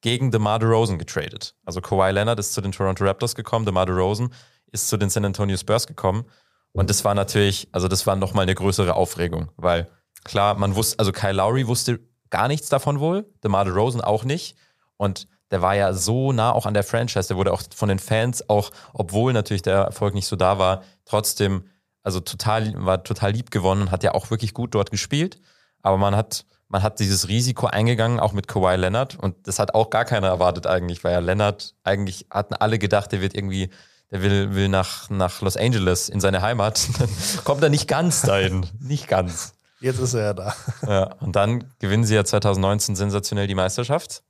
gegen 0.00 0.30
DeMar 0.30 0.58
DeRozan 0.58 0.98
getradet. 0.98 1.54
Also 1.64 1.80
Kawhi 1.80 2.10
Leonard 2.10 2.38
ist 2.38 2.52
zu 2.52 2.60
den 2.60 2.72
Toronto 2.72 3.04
Raptors 3.04 3.34
gekommen, 3.34 3.66
DeMar 3.66 3.86
DeRozan 3.86 4.32
ist 4.72 4.88
zu 4.88 4.96
den 4.96 5.10
San 5.10 5.24
Antonio 5.24 5.56
Spurs 5.56 5.86
gekommen. 5.86 6.24
Und 6.72 6.88
das 6.88 7.04
war 7.04 7.14
natürlich, 7.14 7.68
also 7.72 7.88
das 7.88 8.06
war 8.06 8.16
nochmal 8.16 8.44
eine 8.44 8.54
größere 8.54 8.94
Aufregung, 8.94 9.50
weil 9.56 9.90
klar, 10.24 10.54
man 10.54 10.76
wusste, 10.76 10.98
also 10.98 11.10
Kyle 11.12 11.32
Lowry 11.32 11.66
wusste 11.66 12.00
gar 12.30 12.48
nichts 12.48 12.68
davon 12.68 13.00
wohl, 13.00 13.26
DeMar 13.42 13.64
DeRozan 13.64 14.00
auch 14.00 14.24
nicht. 14.24 14.56
Und 14.96 15.26
der 15.50 15.62
war 15.62 15.74
ja 15.74 15.92
so 15.92 16.32
nah 16.32 16.52
auch 16.52 16.66
an 16.66 16.74
der 16.74 16.84
Franchise, 16.84 17.28
der 17.28 17.36
wurde 17.36 17.52
auch 17.52 17.62
von 17.74 17.88
den 17.88 17.98
Fans, 17.98 18.48
auch 18.48 18.70
obwohl 18.92 19.32
natürlich 19.32 19.62
der 19.62 19.78
Erfolg 19.78 20.14
nicht 20.14 20.26
so 20.26 20.36
da 20.36 20.58
war, 20.58 20.82
trotzdem, 21.04 21.64
also 22.02 22.20
total, 22.20 22.72
war 22.76 23.02
total 23.02 23.32
lieb 23.32 23.50
gewonnen 23.50 23.82
und 23.82 23.90
hat 23.90 24.04
ja 24.04 24.14
auch 24.14 24.30
wirklich 24.30 24.54
gut 24.54 24.74
dort 24.74 24.90
gespielt. 24.90 25.40
Aber 25.82 25.96
man 25.96 26.14
hat, 26.14 26.44
man 26.68 26.82
hat 26.82 27.00
dieses 27.00 27.28
Risiko 27.28 27.66
eingegangen, 27.66 28.20
auch 28.20 28.32
mit 28.32 28.46
Kawhi 28.48 28.76
Leonard. 28.76 29.16
Und 29.18 29.46
das 29.46 29.58
hat 29.58 29.74
auch 29.74 29.90
gar 29.90 30.04
keiner 30.04 30.28
erwartet 30.28 30.66
eigentlich, 30.66 31.02
weil 31.04 31.12
ja 31.12 31.18
Leonard, 31.18 31.74
eigentlich 31.82 32.26
hatten 32.30 32.54
alle 32.54 32.78
gedacht, 32.78 33.12
der 33.12 33.20
wird 33.20 33.34
irgendwie, 33.34 33.70
der 34.10 34.22
will, 34.22 34.54
will 34.54 34.68
nach, 34.68 35.10
nach 35.10 35.40
Los 35.40 35.56
Angeles 35.56 36.08
in 36.08 36.20
seine 36.20 36.42
Heimat. 36.42 36.88
Dann 36.98 37.08
kommt 37.44 37.62
er 37.62 37.70
nicht 37.70 37.88
ganz 37.88 38.22
dahin. 38.22 38.66
Nicht 38.78 39.08
ganz. 39.08 39.54
Jetzt 39.80 39.98
ist 39.98 40.14
er 40.14 40.22
ja 40.22 40.34
da. 40.34 40.54
Ja, 40.86 41.04
und 41.20 41.36
dann 41.36 41.64
gewinnen 41.78 42.04
sie 42.04 42.14
ja 42.14 42.22
2019 42.22 42.96
sensationell 42.96 43.46
die 43.46 43.54
Meisterschaft. 43.54 44.22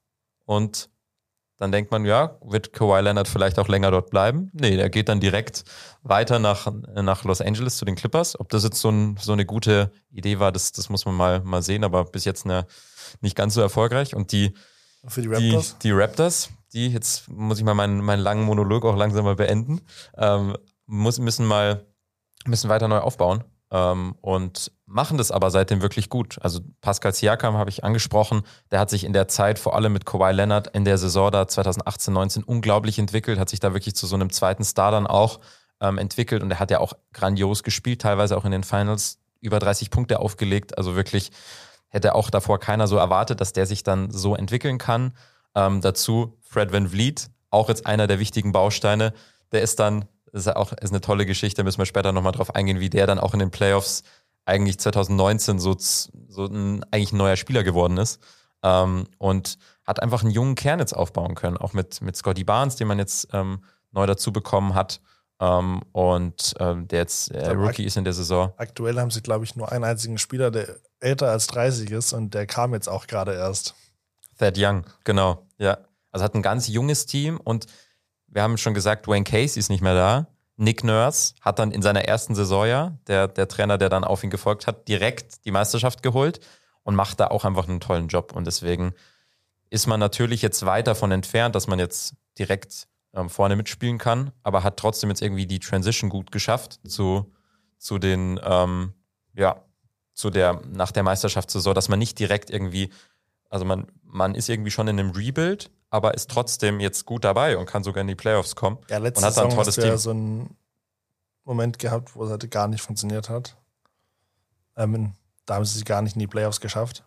Und 0.45 0.89
dann 1.61 1.73
denkt 1.73 1.90
man, 1.90 2.07
ja, 2.07 2.38
wird 2.43 2.73
Kawhi 2.73 3.02
Leonard 3.02 3.29
vielleicht 3.29 3.59
auch 3.59 3.69
länger 3.69 3.90
dort 3.90 4.09
bleiben? 4.09 4.50
Nee, 4.55 4.76
der 4.76 4.88
geht 4.88 5.11
dann 5.11 5.21
direkt 5.21 5.64
weiter 6.02 6.38
nach, 6.38 6.73
nach 6.95 7.25
Los 7.25 7.43
Angeles 7.43 7.76
zu 7.76 7.85
den 7.85 7.97
Clippers. 7.97 8.40
Ob 8.40 8.49
das 8.49 8.64
jetzt 8.64 8.81
so, 8.81 8.88
ein, 8.88 9.19
so 9.21 9.35
eine 9.35 9.45
gute 9.45 9.93
Idee 10.11 10.38
war, 10.38 10.52
das, 10.52 10.73
das 10.73 10.88
muss 10.88 11.05
man 11.05 11.14
mal, 11.14 11.40
mal 11.40 11.61
sehen, 11.61 11.85
aber 11.85 12.07
bis 12.07 12.25
jetzt 12.25 12.47
eine, 12.47 12.67
nicht 13.21 13.37
ganz 13.37 13.52
so 13.52 13.61
erfolgreich. 13.61 14.17
Und 14.17 14.33
die, 14.33 14.55
die 15.02 15.21
die, 15.21 15.29
Raptors. 15.29 15.76
die 15.79 15.90
Raptors, 15.90 16.49
die, 16.73 16.88
jetzt 16.88 17.29
muss 17.29 17.59
ich 17.59 17.64
mal 17.64 17.75
meinen, 17.75 18.00
meinen 18.00 18.23
langen 18.23 18.45
Monolog 18.45 18.87
auch 18.87 18.96
langsam 18.96 19.27
mal 19.27 19.37
beenden, 19.37 19.83
ähm, 20.16 20.57
muss, 20.87 21.18
müssen 21.18 21.44
mal, 21.44 21.85
müssen 22.46 22.70
weiter 22.70 22.88
neu 22.88 23.01
aufbauen 23.01 23.44
ähm, 23.70 24.14
und 24.20 24.72
machen 24.87 25.18
das 25.18 25.30
aber 25.30 25.50
seitdem 25.50 25.83
wirklich 25.83 26.09
gut. 26.09 26.38
Also 26.42 26.61
Pascal 26.80 27.14
Siakam 27.14 27.56
habe 27.56 27.70
ich 27.70 27.85
angesprochen, 27.85 28.42
der 28.70 28.80
hat 28.80 28.90
sich 28.90 29.04
in 29.04 29.12
der 29.12 29.28
Zeit 29.28 29.59
vor 29.59 29.76
allem 29.76 29.92
mit 29.92 30.06
Kawhi 30.06 30.33
Leonard 30.33 30.68
in 30.68 30.85
der 30.85 30.98
Saison 30.98 31.30
da 31.30 31.46
2018, 31.46 32.12
19 32.12 32.42
unglaublich 32.42 32.98
entwickelt, 32.98 33.38
hat 33.38 33.48
sich 33.48 33.61
da 33.61 33.72
wirklich 33.72 33.94
zu 33.94 34.06
so 34.06 34.16
einem 34.16 34.30
zweiten 34.30 34.64
Star 34.64 34.90
dann 34.90 35.06
auch 35.06 35.40
ähm, 35.80 35.98
entwickelt 35.98 36.42
und 36.42 36.50
er 36.50 36.59
hat 36.59 36.70
ja 36.70 36.80
auch 36.80 36.92
grandios 37.12 37.62
gespielt, 37.62 38.02
teilweise 38.02 38.37
auch 38.37 38.44
in 38.44 38.50
den 38.50 38.64
Finals 38.64 39.18
über 39.40 39.59
30 39.59 39.90
Punkte 39.90 40.18
aufgelegt, 40.18 40.76
also 40.76 40.96
wirklich 40.96 41.30
hätte 41.90 42.14
auch 42.14 42.30
davor 42.30 42.59
keiner 42.59 42.87
so 42.87 42.96
erwartet, 42.96 43.40
dass 43.40 43.52
der 43.52 43.66
sich 43.66 43.83
dann 43.83 44.11
so 44.11 44.35
entwickeln 44.35 44.78
kann. 44.78 45.12
Ähm, 45.54 45.80
dazu 45.80 46.38
Fred 46.40 46.72
Van 46.72 46.88
Vliet, 46.88 47.30
auch 47.50 47.68
jetzt 47.68 47.87
einer 47.87 48.06
der 48.06 48.18
wichtigen 48.18 48.52
Bausteine. 48.52 49.12
Der 49.52 49.62
ist 49.62 49.80
dann, 49.80 50.04
ist 50.33 50.55
auch 50.55 50.73
ist 50.73 50.90
eine 50.90 51.01
tolle 51.01 51.27
Geschichte, 51.27 51.64
müssen 51.64 51.79
wir 51.79 51.87
später 51.87 52.12
nochmal 52.12 52.33
drauf 52.33 52.55
eingehen, 52.55 52.81
wie 52.81 52.90
der 52.90 53.07
dann 53.07 53.19
auch 53.19 53.33
in 53.33 53.40
den 53.40 53.51
Playoffs 53.51 54.03
eigentlich 54.45 54.79
2019 54.79 55.59
so, 55.59 55.77
so 55.79 56.47
ein 56.47 56.85
eigentlich 56.90 57.12
ein 57.12 57.19
neuer 57.19 57.37
Spieler 57.37 57.62
geworden 57.62 57.99
ist. 57.99 58.21
Ähm, 58.62 59.07
und 59.19 59.59
hat 59.87 60.03
einfach 60.03 60.23
einen 60.23 60.33
jungen 60.33 60.55
Kern 60.55 60.81
jetzt 60.81 60.93
aufbauen 60.93 61.35
können, 61.35 61.57
auch 61.57 61.73
mit, 61.73 62.03
mit 62.03 62.16
Scotty 62.16 62.45
Barnes, 62.45 62.77
den 62.77 62.88
man 62.88 62.99
jetzt 62.99 63.29
ähm, 63.33 63.64
neu 63.90 64.07
dazu 64.07 64.33
bekommen 64.33 64.75
hat. 64.75 65.01
Ähm, 65.40 65.81
und 65.93 66.55
ähm, 66.59 66.87
der 66.87 67.01
jetzt 67.01 67.31
äh, 67.31 67.51
Rookie 67.51 67.85
ist 67.85 67.97
in 67.97 68.05
der 68.05 68.12
Saison. 68.12 68.53
Aktuell 68.59 69.01
haben 69.01 69.11
sie, 69.11 69.23
glaube 69.23 69.45
ich, 69.45 69.57
nur 69.57 69.73
einen 69.73 69.85
einzigen 69.85 70.19
Spieler, 70.19 70.51
der 70.51 70.77
älter 71.01 71.31
als 71.31 71.47
30 71.47 71.90
ist 71.90 72.12
und 72.12 72.35
der 72.35 72.47
kam 72.47 72.75
jetzt 72.75 72.88
auch 72.88 73.07
gerade 73.07 73.33
erst. 73.33 73.75
Thad 74.38 74.57
Young, 74.59 74.85
genau. 75.05 75.47
Ja. 75.57 75.79
Also 76.12 76.25
hat 76.25 76.35
ein 76.35 76.43
ganz 76.43 76.69
junges 76.69 77.07
Team 77.07 77.40
und 77.43 77.66
wir 78.31 78.43
haben 78.43 78.57
schon 78.57 78.75
gesagt, 78.75 79.09
Wayne 79.09 79.25
Casey 79.25 79.59
ist 79.59 79.71
nicht 79.71 79.83
mehr 79.83 79.95
da. 79.95 80.27
Nick 80.57 80.85
Nurse 80.85 81.35
hat 81.40 81.59
dann 81.59 81.73
in 81.73 81.83
seiner 81.83 82.05
ersten 82.05 82.35
Saison 82.35 82.66
ja, 82.66 82.99
der, 83.07 83.29
der 83.29 83.49
Trainer, 83.49 83.79
der 83.79 83.88
dann 83.88 84.05
auf 84.05 84.23
ihn 84.23 84.31
gefolgt 84.31 84.66
hat, 84.66 84.88
direkt 84.88 85.45
die 85.47 85.51
Meisterschaft 85.51 86.03
geholt 86.03 86.40
und 86.83 86.95
macht 86.95 87.19
da 87.19 87.29
auch 87.29 87.45
einfach 87.45 87.66
einen 87.66 87.81
tollen 87.81 88.09
Job. 88.09 88.35
Und 88.35 88.47
deswegen 88.47 88.93
ist 89.71 89.87
man 89.87 90.01
natürlich 90.01 90.43
jetzt 90.43 90.66
weit 90.66 90.87
davon 90.87 91.12
entfernt, 91.12 91.55
dass 91.55 91.66
man 91.66 91.79
jetzt 91.79 92.14
direkt 92.38 92.88
ähm, 93.14 93.31
vorne 93.31 93.57
mitspielen 93.57 93.99
kann, 93.99 94.33
aber 94.43 94.62
hat 94.62 94.77
trotzdem 94.77 95.09
jetzt 95.09 95.23
irgendwie 95.23 95.47
die 95.47 95.61
Transition 95.61 96.11
gut 96.11 96.31
geschafft 96.31 96.81
zu, 96.87 97.33
zu 97.79 97.99
den, 97.99 98.38
ähm, 98.45 98.93
ja, 99.35 99.64
zu 100.12 100.31
der, 100.31 100.61
nach 100.69 100.93
der 100.93 101.03
Meisterschaftssaison, 101.03 101.75
dass 101.75 101.88
man 101.88 101.99
nicht 101.99 102.19
direkt 102.19 102.51
irgendwie, 102.51 102.90
also 103.49 103.64
man, 103.64 103.87
man 104.03 104.35
ist 104.35 104.49
irgendwie 104.49 104.71
schon 104.71 104.88
in 104.88 105.01
einem 105.01 105.11
Rebuild, 105.11 105.71
aber 105.90 106.14
ist 106.14 106.31
trotzdem 106.31 106.81
jetzt 106.81 107.05
gut 107.05 107.24
dabei 107.24 107.59
und 107.59 107.66
kann 107.66 107.83
sogar 107.85 108.00
in 108.00 108.07
die 108.09 108.14
Playoffs 108.14 108.55
kommen. 108.57 108.79
Ja, 108.88 108.98
letzte 108.98 109.20
Und 109.20 109.26
hat 109.26 109.37
da 109.37 109.42
ein 109.42 109.50
Saison 109.50 109.57
tolles 109.57 109.68
hast 109.68 109.76
du 109.76 109.83
ja 109.83 109.88
Team. 109.88 109.98
so 109.98 110.11
einen 110.11 110.57
Moment 111.44 111.79
gehabt, 111.79 112.14
wo 112.14 112.24
es 112.24 112.31
halt 112.31 112.48
gar 112.50 112.68
nicht 112.68 112.81
funktioniert 112.81 113.29
hat. 113.29 113.57
Ähm, 114.76 115.12
da 115.46 115.57
haben 115.57 115.64
sie 115.64 115.74
sich 115.74 115.85
gar 115.85 116.00
nicht 116.03 116.14
in 116.14 116.20
die 116.20 116.26
Playoffs 116.26 116.61
geschafft. 116.61 117.05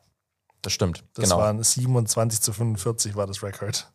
Das 0.61 0.73
stimmt, 0.73 1.03
Das 1.13 1.23
genau. 1.25 1.37
waren 1.39 1.61
27 1.61 2.41
zu 2.41 2.53
45 2.53 3.15
war 3.15 3.27
das 3.27 3.41
Rekord. 3.43 3.91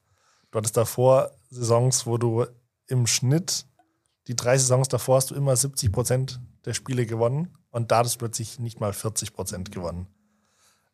Du 0.50 0.58
hattest 0.58 0.76
davor 0.76 1.30
Saisons, 1.50 2.06
wo 2.06 2.16
du 2.18 2.46
im 2.86 3.06
Schnitt, 3.06 3.66
die 4.26 4.36
drei 4.36 4.56
Saisons 4.58 4.88
davor 4.88 5.16
hast 5.16 5.30
du 5.30 5.34
immer 5.34 5.54
70 5.56 5.92
Prozent 5.92 6.40
der 6.64 6.74
Spiele 6.74 7.06
gewonnen 7.06 7.56
und 7.70 7.90
da 7.90 7.98
hast 7.98 8.14
du 8.14 8.18
plötzlich 8.18 8.58
nicht 8.58 8.80
mal 8.80 8.92
40 8.92 9.32
Prozent 9.34 9.70
gewonnen. 9.72 10.06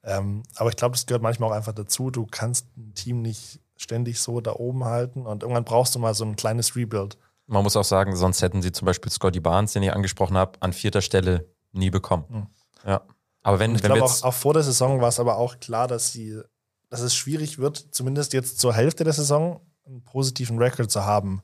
Ähm, 0.02 0.42
aber 0.56 0.70
ich 0.70 0.76
glaube, 0.76 0.92
das 0.92 1.06
gehört 1.06 1.22
manchmal 1.22 1.50
auch 1.50 1.54
einfach 1.54 1.72
dazu. 1.72 2.10
Du 2.10 2.26
kannst 2.26 2.66
ein 2.76 2.94
Team 2.94 3.22
nicht 3.22 3.60
ständig 3.84 4.20
so 4.20 4.40
da 4.40 4.54
oben 4.54 4.84
halten 4.84 5.26
und 5.26 5.42
irgendwann 5.42 5.64
brauchst 5.64 5.94
du 5.94 6.00
mal 6.00 6.14
so 6.14 6.24
ein 6.24 6.34
kleines 6.34 6.74
Rebuild. 6.74 7.16
Man 7.46 7.62
muss 7.62 7.76
auch 7.76 7.84
sagen, 7.84 8.16
sonst 8.16 8.42
hätten 8.42 8.62
sie 8.62 8.72
zum 8.72 8.86
Beispiel 8.86 9.12
Scotty 9.12 9.38
Barnes, 9.40 9.72
den 9.72 9.82
ich 9.82 9.92
angesprochen 9.92 10.36
habe, 10.36 10.60
an 10.60 10.72
vierter 10.72 11.02
Stelle 11.02 11.46
nie 11.72 11.90
bekommen. 11.90 12.24
Mhm. 12.28 12.46
Ja. 12.86 13.02
Aber 13.42 13.58
wenn, 13.58 13.72
Und 13.72 13.76
ich 13.76 13.82
wenn 13.82 13.92
glaube, 13.92 14.04
auch, 14.10 14.22
auch 14.22 14.34
vor 14.34 14.54
der 14.54 14.62
Saison 14.62 15.00
war 15.00 15.08
es 15.08 15.20
aber 15.20 15.36
auch 15.36 15.60
klar, 15.60 15.86
dass 15.86 16.10
sie, 16.10 16.40
dass 16.88 17.00
es 17.00 17.14
schwierig 17.14 17.58
wird, 17.58 17.76
zumindest 17.90 18.32
jetzt 18.32 18.58
zur 18.58 18.72
Hälfte 18.72 19.04
der 19.04 19.12
Saison 19.12 19.60
einen 19.86 20.02
positiven 20.02 20.58
Rekord 20.58 20.90
zu 20.90 21.04
haben. 21.04 21.42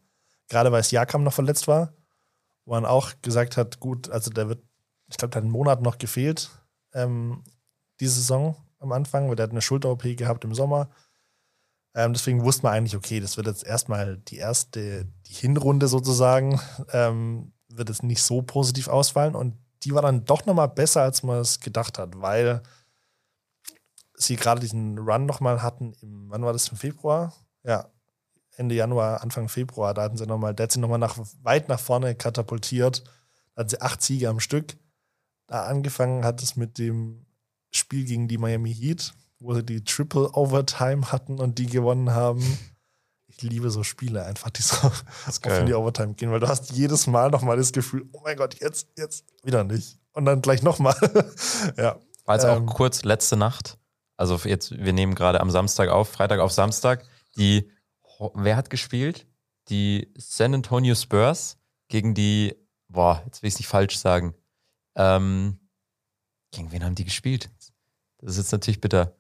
Gerade 0.49 0.73
weil 0.73 0.83
Siakam 0.83 1.23
noch 1.23 1.35
verletzt 1.35 1.69
war, 1.69 1.93
wo 2.65 2.73
man 2.73 2.87
auch 2.87 3.13
gesagt 3.21 3.59
hat, 3.59 3.81
gut, 3.81 4.09
also 4.09 4.31
der 4.31 4.49
wird, 4.49 4.63
ich 5.09 5.19
glaube, 5.19 5.31
der 5.31 5.41
hat 5.41 5.45
einen 5.45 5.53
Monat 5.53 5.83
noch 5.83 5.99
gefehlt, 5.99 6.51
ähm, 6.95 7.45
diese 8.01 8.15
Saison 8.15 8.57
am 8.79 8.93
Anfang, 8.93 9.29
weil 9.29 9.37
der 9.37 9.45
hat 9.45 9.51
eine 9.51 9.61
Schulter-OP 9.61 10.17
gehabt 10.17 10.45
im 10.45 10.55
Sommer. 10.55 10.89
Ähm, 11.95 12.13
deswegen 12.13 12.45
wusste 12.45 12.65
man 12.65 12.75
eigentlich, 12.75 12.97
okay, 12.97 13.21
das 13.21 13.37
wird 13.37 13.47
jetzt 13.47 13.67
erstmal 13.67 14.19
die 14.19 14.37
erste, 14.37 15.07
die 15.27 15.35
Hinrunde 15.35 15.89
sozusagen, 15.89 16.61
ähm, 16.93 17.53
wird 17.69 17.91
es 17.91 18.03
nicht 18.03 18.23
so 18.23 18.43
positiv 18.43 18.89
ausfallen. 18.89 19.35
Und 19.35 19.57
die 19.83 19.95
war 19.95 20.03
dann 20.03 20.25
doch 20.25 20.47
nochmal 20.47 20.69
besser, 20.69 21.03
als 21.03 21.23
man 21.23 21.39
es 21.39 21.61
gedacht 21.61 21.99
hat, 21.99 22.21
weil 22.21 22.63
sie 24.15 24.37
gerade 24.37 24.61
diesen 24.61 24.99
Run 24.99 25.27
nochmal 25.27 25.63
hatten 25.63 25.95
im, 26.03 26.31
wann 26.31 26.43
war 26.43 26.53
das, 26.53 26.69
im 26.69 26.77
Februar? 26.77 27.35
Ja, 27.65 27.89
Ende 28.57 28.75
Januar, 28.75 29.23
Anfang 29.23 29.49
Februar, 29.49 29.95
da 29.95 30.03
hatten 30.03 30.17
sie 30.17 30.27
nochmal, 30.27 30.55
der 30.55 30.65
hat 30.65 30.73
sie 30.73 30.81
nochmal 30.81 30.99
nach, 30.99 31.17
weit 31.43 31.69
nach 31.69 31.81
vorne 31.81 32.15
katapultiert. 32.15 33.05
Da 33.55 33.61
hatten 33.61 33.71
sie 33.71 33.81
acht 33.81 34.03
Siege 34.03 34.29
am 34.29 34.41
Stück. 34.41 34.77
Da 35.47 35.65
angefangen 35.65 36.25
hat 36.25 36.43
es 36.43 36.57
mit 36.57 36.79
dem 36.79 37.27
Spiel 37.71 38.05
gegen 38.05 38.29
die 38.29 38.39
Miami 38.39 38.75
Heat, 38.75 39.15
wo 39.41 39.55
sie 39.55 39.65
die 39.65 39.83
Triple 39.83 40.31
Overtime 40.35 41.11
hatten 41.11 41.41
und 41.41 41.59
die 41.59 41.67
gewonnen 41.67 42.11
haben. 42.13 42.59
Ich 43.27 43.43
liebe 43.43 43.71
so 43.71 43.83
Spiele 43.83 44.25
einfach, 44.25 44.51
die 44.51 44.63
so 44.63 44.77
in 45.59 45.67
die 45.67 45.75
Overtime 45.75 46.15
gehen, 46.15 46.31
weil 46.31 46.41
du 46.41 46.49
hast 46.49 46.73
jedes 46.73 47.07
Mal 47.07 47.31
nochmal 47.31 47.57
das 47.57 47.73
Gefühl, 47.73 48.07
oh 48.13 48.21
mein 48.23 48.37
Gott, 48.37 48.61
jetzt, 48.61 48.89
jetzt 48.97 49.25
wieder 49.43 49.65
nicht. 49.65 49.99
Und 50.13 50.27
dann 50.27 50.43
gleich 50.43 50.63
nochmal. 50.63 50.95
ja. 51.77 51.99
War 52.27 52.35
jetzt 52.37 52.45
Ähm. 52.45 52.69
auch 52.69 52.75
kurz 52.75 53.03
letzte 53.03 53.37
Nacht. 53.37 53.79
Also 54.17 54.37
jetzt, 54.45 54.73
wir 54.73 54.93
nehmen 54.93 55.15
gerade 55.15 55.41
am 55.41 55.51
Samstag 55.51 55.89
auf, 55.89 56.11
Freitag 56.11 56.41
auf 56.41 56.53
Samstag. 56.53 57.07
Die, 57.37 57.71
wer 58.35 58.57
hat 58.57 58.69
gespielt? 58.69 59.27
Die 59.71 60.13
San 60.19 60.53
Antonio 60.55 60.95
Spurs 60.95 61.57
gegen 61.89 62.13
die, 62.15 62.55
boah, 62.89 63.23
jetzt 63.25 63.43
will 63.43 63.49
ich 63.49 63.55
es 63.55 63.61
nicht 63.61 63.69
falsch 63.69 63.97
sagen. 63.97 64.35
Ähm, 64.97 65.61
gegen 66.51 66.73
wen 66.73 66.85
haben 66.85 66.97
die 66.97 67.05
gespielt? 67.05 67.49
Das 68.19 68.33
ist 68.33 68.39
jetzt 68.39 68.53
natürlich 68.53 68.81
bitter. 68.81 69.17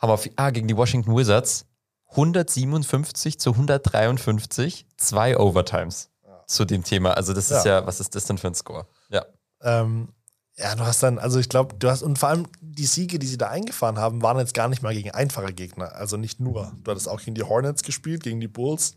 Haben 0.00 0.10
auf, 0.10 0.28
ah, 0.36 0.50
gegen 0.50 0.68
die 0.68 0.76
Washington 0.76 1.16
Wizards 1.16 1.66
157 2.08 3.38
zu 3.38 3.52
153, 3.52 4.86
zwei 4.96 5.38
Overtimes 5.38 6.10
zu 6.46 6.64
dem 6.64 6.82
Thema. 6.82 7.12
Also 7.12 7.32
das 7.32 7.50
ist 7.50 7.64
Ja. 7.64 7.80
ja, 7.80 7.86
was 7.86 8.00
ist 8.00 8.14
das 8.14 8.24
denn 8.24 8.38
für 8.38 8.48
ein 8.48 8.54
Score? 8.54 8.86
Ja. 9.08 9.24
Ähm, 9.62 10.08
ja, 10.56 10.74
du 10.74 10.84
hast 10.84 11.02
dann, 11.02 11.18
also 11.18 11.38
ich 11.38 11.48
glaube, 11.48 11.76
du 11.76 11.88
hast, 11.88 12.02
und 12.02 12.18
vor 12.18 12.28
allem 12.28 12.48
die 12.60 12.86
Siege, 12.86 13.18
die 13.18 13.26
sie 13.26 13.38
da 13.38 13.48
eingefahren 13.48 13.98
haben, 13.98 14.20
waren 14.22 14.38
jetzt 14.38 14.52
gar 14.54 14.68
nicht 14.68 14.82
mal 14.82 14.92
gegen 14.92 15.12
einfache 15.12 15.52
Gegner. 15.54 15.94
Also 15.94 16.16
nicht 16.16 16.40
nur. 16.40 16.72
Du 16.82 16.90
hattest 16.90 17.08
auch 17.08 17.20
gegen 17.20 17.34
die 17.36 17.44
Hornets 17.44 17.82
gespielt, 17.82 18.24
gegen 18.24 18.40
die 18.40 18.48
Bulls, 18.48 18.94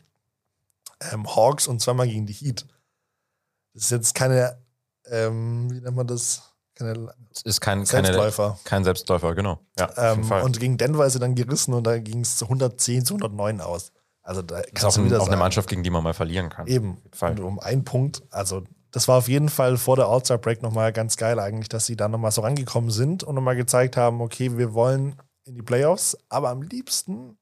ähm, 1.12 1.28
Hawks 1.28 1.68
und 1.68 1.80
zweimal 1.80 2.08
gegen 2.08 2.26
die 2.26 2.34
Heat. 2.34 2.66
Das 3.74 3.84
ist 3.84 3.92
jetzt 3.92 4.16
keine, 4.16 4.62
ähm, 5.06 5.70
wie 5.72 5.80
nennt 5.80 5.96
man 5.96 6.08
das? 6.08 6.53
Keine 6.76 7.14
Es 7.32 7.42
ist 7.44 7.62
kein, 7.62 7.86
keine, 7.86 8.08
Selbstläufer. 8.08 8.60
kein 8.64 8.84
Selbstläufer, 8.84 9.36
genau. 9.36 9.60
Ja, 9.78 9.90
Ähm, 9.96 10.30
und 10.32 10.60
gegen 10.60 10.78
Denver 10.78 11.06
ist 11.06 11.14
sie 11.14 11.20
dann 11.20 11.36
gerissen 11.36 11.74
und 11.74 11.86
da 11.86 12.00
ging 12.00 12.22
es 12.22 12.38
zu 12.38 12.46
110 12.46 13.06
zu 13.06 13.14
109 13.16 13.62
aus. 13.62 13.92
Also 14.24 14.42
da 14.42 14.60
ist 14.60 14.84
auch, 14.86 14.98
ein, 14.98 15.14
auch 15.16 15.28
eine 15.28 15.38
Mannschaft, 15.38 15.70
gegen 15.70 15.84
die 15.84 15.90
man 15.90 16.02
mal 16.02 16.14
verlieren 16.14 16.50
kann. 16.50 16.66
Eben. 16.68 16.98
Und 17.20 17.40
um 17.42 17.60
einen 17.60 17.84
Punkt. 17.84 18.24
Also, 18.32 18.64
das 18.92 19.08
war 19.08 19.18
auf 19.18 19.28
jeden 19.28 19.50
Fall 19.50 19.76
vor 19.78 19.98
der 19.98 20.08
All-Star-Break 20.08 20.62
nochmal 20.62 20.94
ganz 20.94 21.18
geil, 21.18 21.40
eigentlich, 21.40 21.68
dass 21.68 21.86
sie 21.86 21.98
da 21.98 22.08
nochmal 22.08 22.32
so 22.32 22.42
rangekommen 22.42 22.90
sind 22.90 23.24
und 23.24 23.36
nochmal 23.36 23.58
gezeigt 23.58 23.98
haben: 23.98 24.22
okay, 24.22 24.58
wir 24.58 24.74
wollen 24.74 25.16
in 25.44 25.56
die 25.56 25.62
Playoffs, 25.62 26.18
aber 26.30 26.50
am 26.50 26.62
liebsten 26.62 27.38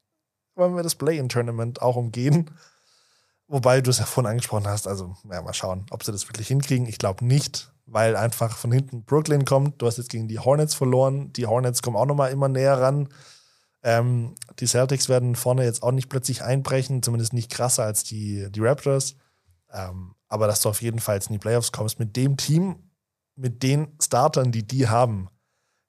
wollen 0.56 0.76
wir 0.76 0.82
das 0.82 0.96
Play-In-Tournament 0.96 1.82
auch 1.82 1.96
umgehen. 1.96 2.50
Wobei 3.48 3.82
du 3.82 3.92
es 3.92 4.00
ja 4.00 4.06
vorhin 4.06 4.32
angesprochen 4.32 4.68
hast, 4.68 4.88
also, 4.88 5.16
ja, 5.30 5.42
mal 5.42 5.54
schauen, 5.54 5.86
ob 5.92 6.04
sie 6.04 6.12
das 6.12 6.28
wirklich 6.28 6.48
hinkriegen. 6.48 6.88
Ich 6.88 6.98
glaube 6.98 7.24
nicht, 7.26 7.72
weil 7.92 8.16
einfach 8.16 8.58
von 8.58 8.72
hinten 8.72 9.04
Brooklyn 9.04 9.44
kommt. 9.44 9.82
Du 9.82 9.86
hast 9.86 9.98
jetzt 9.98 10.10
gegen 10.10 10.30
die 10.30 10.40
Hornets 10.40 10.74
verloren. 10.74 11.34
Die 11.34 11.46
Hornets 11.46 11.82
kommen 11.82 11.98
auch 11.98 12.06
nochmal 12.06 12.32
immer 12.32 12.48
näher 12.48 12.80
ran. 12.80 13.10
Ähm, 13.84 14.36
die 14.60 14.68
Celtics 14.68 15.10
werden 15.10 15.36
vorne 15.36 15.66
jetzt 15.66 15.84
auch 15.84 15.92
nicht 15.92 16.08
plötzlich 16.08 16.42
einbrechen, 16.42 17.04
zumindest 17.04 17.34
nicht 17.34 17.52
krasser 17.52 17.84
als 17.84 18.04
die, 18.04 18.50
die 18.50 18.62
Raptors. 18.62 19.16
Ähm, 19.74 20.16
aber 20.30 20.48
dass 20.48 20.62
du 20.62 20.70
auf 20.70 20.82
jeden 20.82 21.00
Fall 21.00 21.16
jetzt 21.16 21.28
in 21.28 21.34
die 21.34 21.40
Playoffs 21.40 21.74
kommst 21.74 22.00
mit 22.00 22.16
dem 22.16 22.38
Team, 22.38 22.92
mit 23.36 23.62
den 23.62 23.90
Startern, 24.02 24.52
die 24.52 24.66
die 24.66 24.88
haben. 24.88 25.30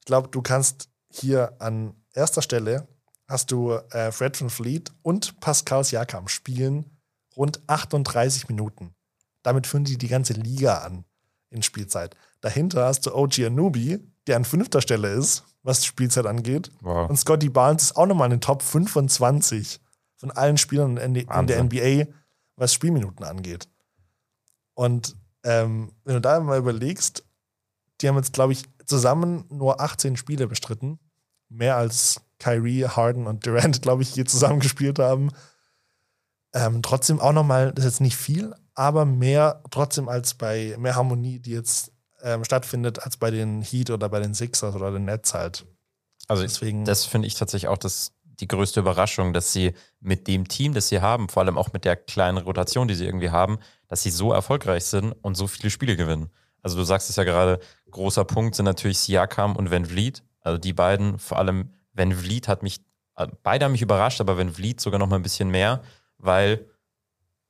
Ich 0.01 0.07
glaube, 0.07 0.29
du 0.29 0.43
kannst 0.43 0.89
hier 1.09 1.55
an 1.61 1.95
erster 2.15 2.43
Stelle 2.43 2.89
hast 3.29 3.53
du 3.53 3.73
äh, 3.91 4.11
Fred 4.11 4.41
van 4.41 4.51
Fleet 4.51 4.93
und 5.03 5.39
Pascal 5.41 5.85
Siakam 5.85 6.27
spielen 6.27 6.99
rund 7.37 7.61
38 7.69 8.49
Minuten. 8.49 8.95
Damit 9.43 9.67
führen 9.67 9.85
die 9.85 9.99
die 9.99 10.09
ganze 10.09 10.33
Liga 10.33 10.79
an 10.79 11.05
in 11.53 11.63
Spielzeit. 11.63 12.17
Dahinter 12.41 12.87
hast 12.87 13.07
du 13.07 13.15
OG 13.15 13.41
Anubi, 13.47 14.01
der 14.27 14.37
an 14.37 14.45
fünfter 14.45 14.81
Stelle 14.81 15.13
ist, 15.13 15.45
was 15.63 15.81
die 15.81 15.87
Spielzeit 15.87 16.27
angeht. 16.27 16.71
Wow. 16.81 17.09
Und 17.09 17.17
Scotty 17.17 17.49
Barnes 17.49 17.85
ist 17.85 17.97
auch 17.97 18.07
nochmal 18.07 18.27
in 18.27 18.39
den 18.39 18.41
Top 18.41 18.63
25 18.63 19.81
von 20.17 20.31
allen 20.31 20.59
Spielern 20.59 20.97
in, 20.97 21.15
in 21.15 21.47
der. 21.47 21.63
NBA, 21.63 22.07
was 22.57 22.75
Spielminuten 22.75 23.25
angeht. 23.25 23.69
Und 24.75 25.17
ähm, 25.45 25.93
wenn 26.05 26.15
du 26.15 26.21
da 26.21 26.41
mal 26.41 26.59
überlegst, 26.59 27.25
die 28.01 28.09
haben 28.09 28.17
jetzt, 28.17 28.33
glaube 28.33 28.53
ich, 28.53 28.65
zusammen 28.87 29.45
nur 29.49 29.81
18 29.81 30.17
Spiele 30.17 30.47
bestritten. 30.47 30.99
Mehr 31.49 31.77
als 31.77 32.21
Kyrie, 32.39 32.87
Harden 32.87 33.27
und 33.27 33.47
Durant, 33.47 33.83
glaube 33.83 34.03
ich, 34.03 34.15
je 34.15 34.25
zusammen 34.25 34.61
gespielt 34.61 34.99
haben. 34.99 35.31
Ähm, 36.55 36.83
trotzdem 36.83 37.21
auch 37.21 37.33
nochmal, 37.33 37.73
das 37.73 37.85
ist 37.85 37.93
jetzt 37.93 38.01
nicht 38.01 38.17
viel, 38.17 38.55
aber 38.75 39.05
mehr 39.05 39.63
trotzdem 39.71 40.09
als 40.09 40.35
bei 40.35 40.75
mehr 40.79 40.95
Harmonie, 40.97 41.39
die 41.39 41.53
jetzt 41.53 41.93
ähm, 42.23 42.45
stattfindet, 42.45 43.03
als 43.03 43.17
bei 43.17 43.31
den 43.31 43.63
Heat 43.63 43.91
oder 43.91 44.09
bei 44.09 44.21
den 44.21 44.35
Sixers 44.35 44.75
oder 44.75 44.91
den 44.93 45.05
Nets 45.05 45.35
halt. 45.35 45.65
Also 46.29 46.43
Deswegen- 46.43 46.85
das 46.85 47.05
finde 47.05 47.27
ich 47.27 47.35
tatsächlich 47.35 47.69
auch 47.69 47.79
das, 47.79 48.13
die 48.25 48.47
größte 48.49 48.81
Überraschung, 48.81 49.33
dass 49.33 49.53
sie 49.53 49.75
mit 50.01 50.27
dem 50.29 50.47
Team, 50.49 50.73
das 50.73 50.89
sie 50.89 51.01
haben, 51.01 51.29
vor 51.29 51.43
allem 51.43 51.59
auch 51.59 51.73
mit 51.73 51.85
der 51.85 51.97
kleinen 51.97 52.39
Rotation, 52.39 52.89
die 52.89 52.95
sie 52.95 53.05
irgendwie 53.07 53.31
haben, 53.31 53.59
dass 53.89 54.03
sie 54.03 54.11
so 54.11 54.33
erfolgreich 54.33 54.85
sind 54.85 55.13
und 55.23 55.35
so 55.37 55.47
viele 55.47 55.71
Spiele 55.71 55.97
gewinnen. 55.97 56.31
Also 56.63 56.77
du 56.77 56.85
sagst 56.85 57.11
es 57.11 57.17
ja 57.17 57.25
gerade, 57.25 57.59
großer 57.91 58.25
Punkt 58.25 58.55
sind 58.55 58.65
natürlich 58.67 58.99
Siakam 59.01 59.57
und 59.57 59.71
Van 59.71 59.85
Vliet. 59.85 60.23
Also 60.41 60.59
die 60.59 60.73
beiden, 60.73 61.19
vor 61.19 61.39
allem 61.39 61.73
Van 61.93 62.13
Vliet 62.13 62.47
hat 62.49 62.63
mich, 62.63 62.81
äh, 63.17 63.27
beide 63.43 63.65
haben 63.65 63.73
mich 63.73 63.83
überrascht, 63.83 64.21
aber 64.21 64.39
Van 64.39 64.53
Vliet 64.55 64.81
sogar 64.81 65.01
noch 65.01 65.09
mal 65.09 65.17
ein 65.17 65.23
bisschen 65.23 65.51
mehr, 65.51 65.83
weil 66.19 66.67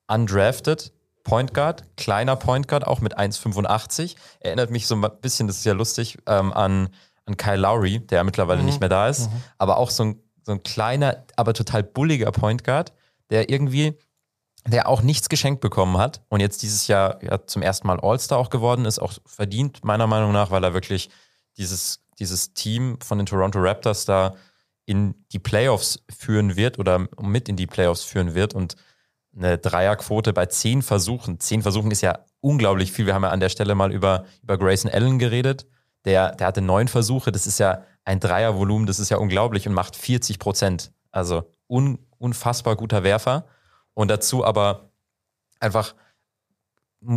undrafted, 0.09 0.93
Point 1.25 1.55
Guard, 1.55 1.85
kleiner 1.97 2.37
Point 2.37 2.69
Guard, 2.69 2.87
auch 2.87 3.01
mit 3.01 3.19
1,85. 3.19 4.17
Erinnert 4.41 4.71
mich 4.71 4.87
so 4.87 4.97
ein 4.97 5.07
bisschen, 5.21 5.47
das 5.47 5.59
ist 5.59 5.65
ja 5.65 5.73
lustig, 5.73 6.19
ähm, 6.27 6.53
an, 6.53 6.89
an 7.27 7.37
Kyle 7.37 7.57
Lowry, 7.57 8.01
der 8.01 8.19
ja 8.19 8.25
mittlerweile 8.25 8.63
nicht 8.63 8.81
mehr 8.81 8.89
da 8.89 9.09
ist, 9.09 9.31
aber 9.59 9.77
auch 9.77 9.91
so 9.91 10.05
ein, 10.05 10.23
so 10.45 10.53
ein 10.53 10.63
kleiner, 10.63 11.25
aber 11.37 11.55
total 11.55 11.83
bulliger 11.85 12.33
Point 12.33 12.65
Guard, 12.65 12.93
der 13.31 13.49
irgendwie, 13.49 13.97
der 14.67 14.89
auch 14.89 15.03
nichts 15.03 15.29
geschenkt 15.29 15.61
bekommen 15.61 15.99
hat 15.99 16.23
und 16.29 16.41
jetzt 16.41 16.63
dieses 16.63 16.89
Jahr 16.89 17.23
ja, 17.23 17.47
zum 17.47 17.63
ersten 17.63 17.87
Mal 17.87 18.01
All-Star 18.01 18.39
auch 18.39 18.51
geworden 18.51 18.85
ist, 18.85 18.99
auch 18.99 19.13
verdient, 19.25 19.85
meiner 19.85 20.07
Meinung 20.07 20.33
nach, 20.33 20.51
weil 20.51 20.65
er 20.65 20.75
wirklich 20.75 21.11
dieses, 21.57 22.01
dieses 22.19 22.55
Team 22.55 22.99
von 23.01 23.19
den 23.19 23.27
Toronto 23.27 23.61
Raptors 23.61 24.05
da 24.05 24.35
in 24.85 25.15
die 25.33 25.39
Playoffs 25.39 26.03
führen 26.11 26.57
wird 26.57 26.79
oder 26.79 27.07
mit 27.21 27.49
in 27.49 27.57
die 27.57 27.67
Playoffs 27.67 28.03
führen 28.03 28.35
wird. 28.35 28.55
Und 28.55 28.77
eine 29.35 29.59
Dreierquote 29.59 30.33
bei 30.33 30.47
zehn 30.47 30.83
Versuchen. 30.83 31.41
Zehn 31.41 31.63
Versuchen 31.63 31.91
ist 31.91 32.03
ja 32.03 32.21
unglaublich 32.41 32.93
viel. 32.93 33.07
Wir 33.07 33.15
haben 33.15 33.23
ja 33.23 33.31
an 33.31 33.41
der 33.41 33.49
Stelle 33.49 33.75
mal 33.75 33.93
über, 33.93 34.25
über 34.43 34.59
Grayson 34.59 34.91
Allen 34.91 35.19
geredet. 35.19 35.67
Der, 36.05 36.35
der 36.35 36.49
hatte 36.49 36.61
neun 36.61 36.89
Versuche. 36.89 37.33
Das 37.33 37.47
ist 37.47 37.59
ja 37.59 37.85
ein 38.05 38.21
Dreiervolumen. 38.21 38.87
Das 38.87 38.99
ist 38.99 39.09
ja 39.09 39.17
unglaublich 39.17 39.67
und 39.67 39.75
macht 39.75 39.97
40 39.97 40.39
Prozent. 40.39 40.93
Also 41.11 41.45
un, 41.69 41.99
unfassbar 42.19 42.77
guter 42.77 43.05
Werfer. 43.05 43.47
Und 43.95 44.09
dazu 44.09 44.45
aber 44.45 44.91
einfach 45.61 45.95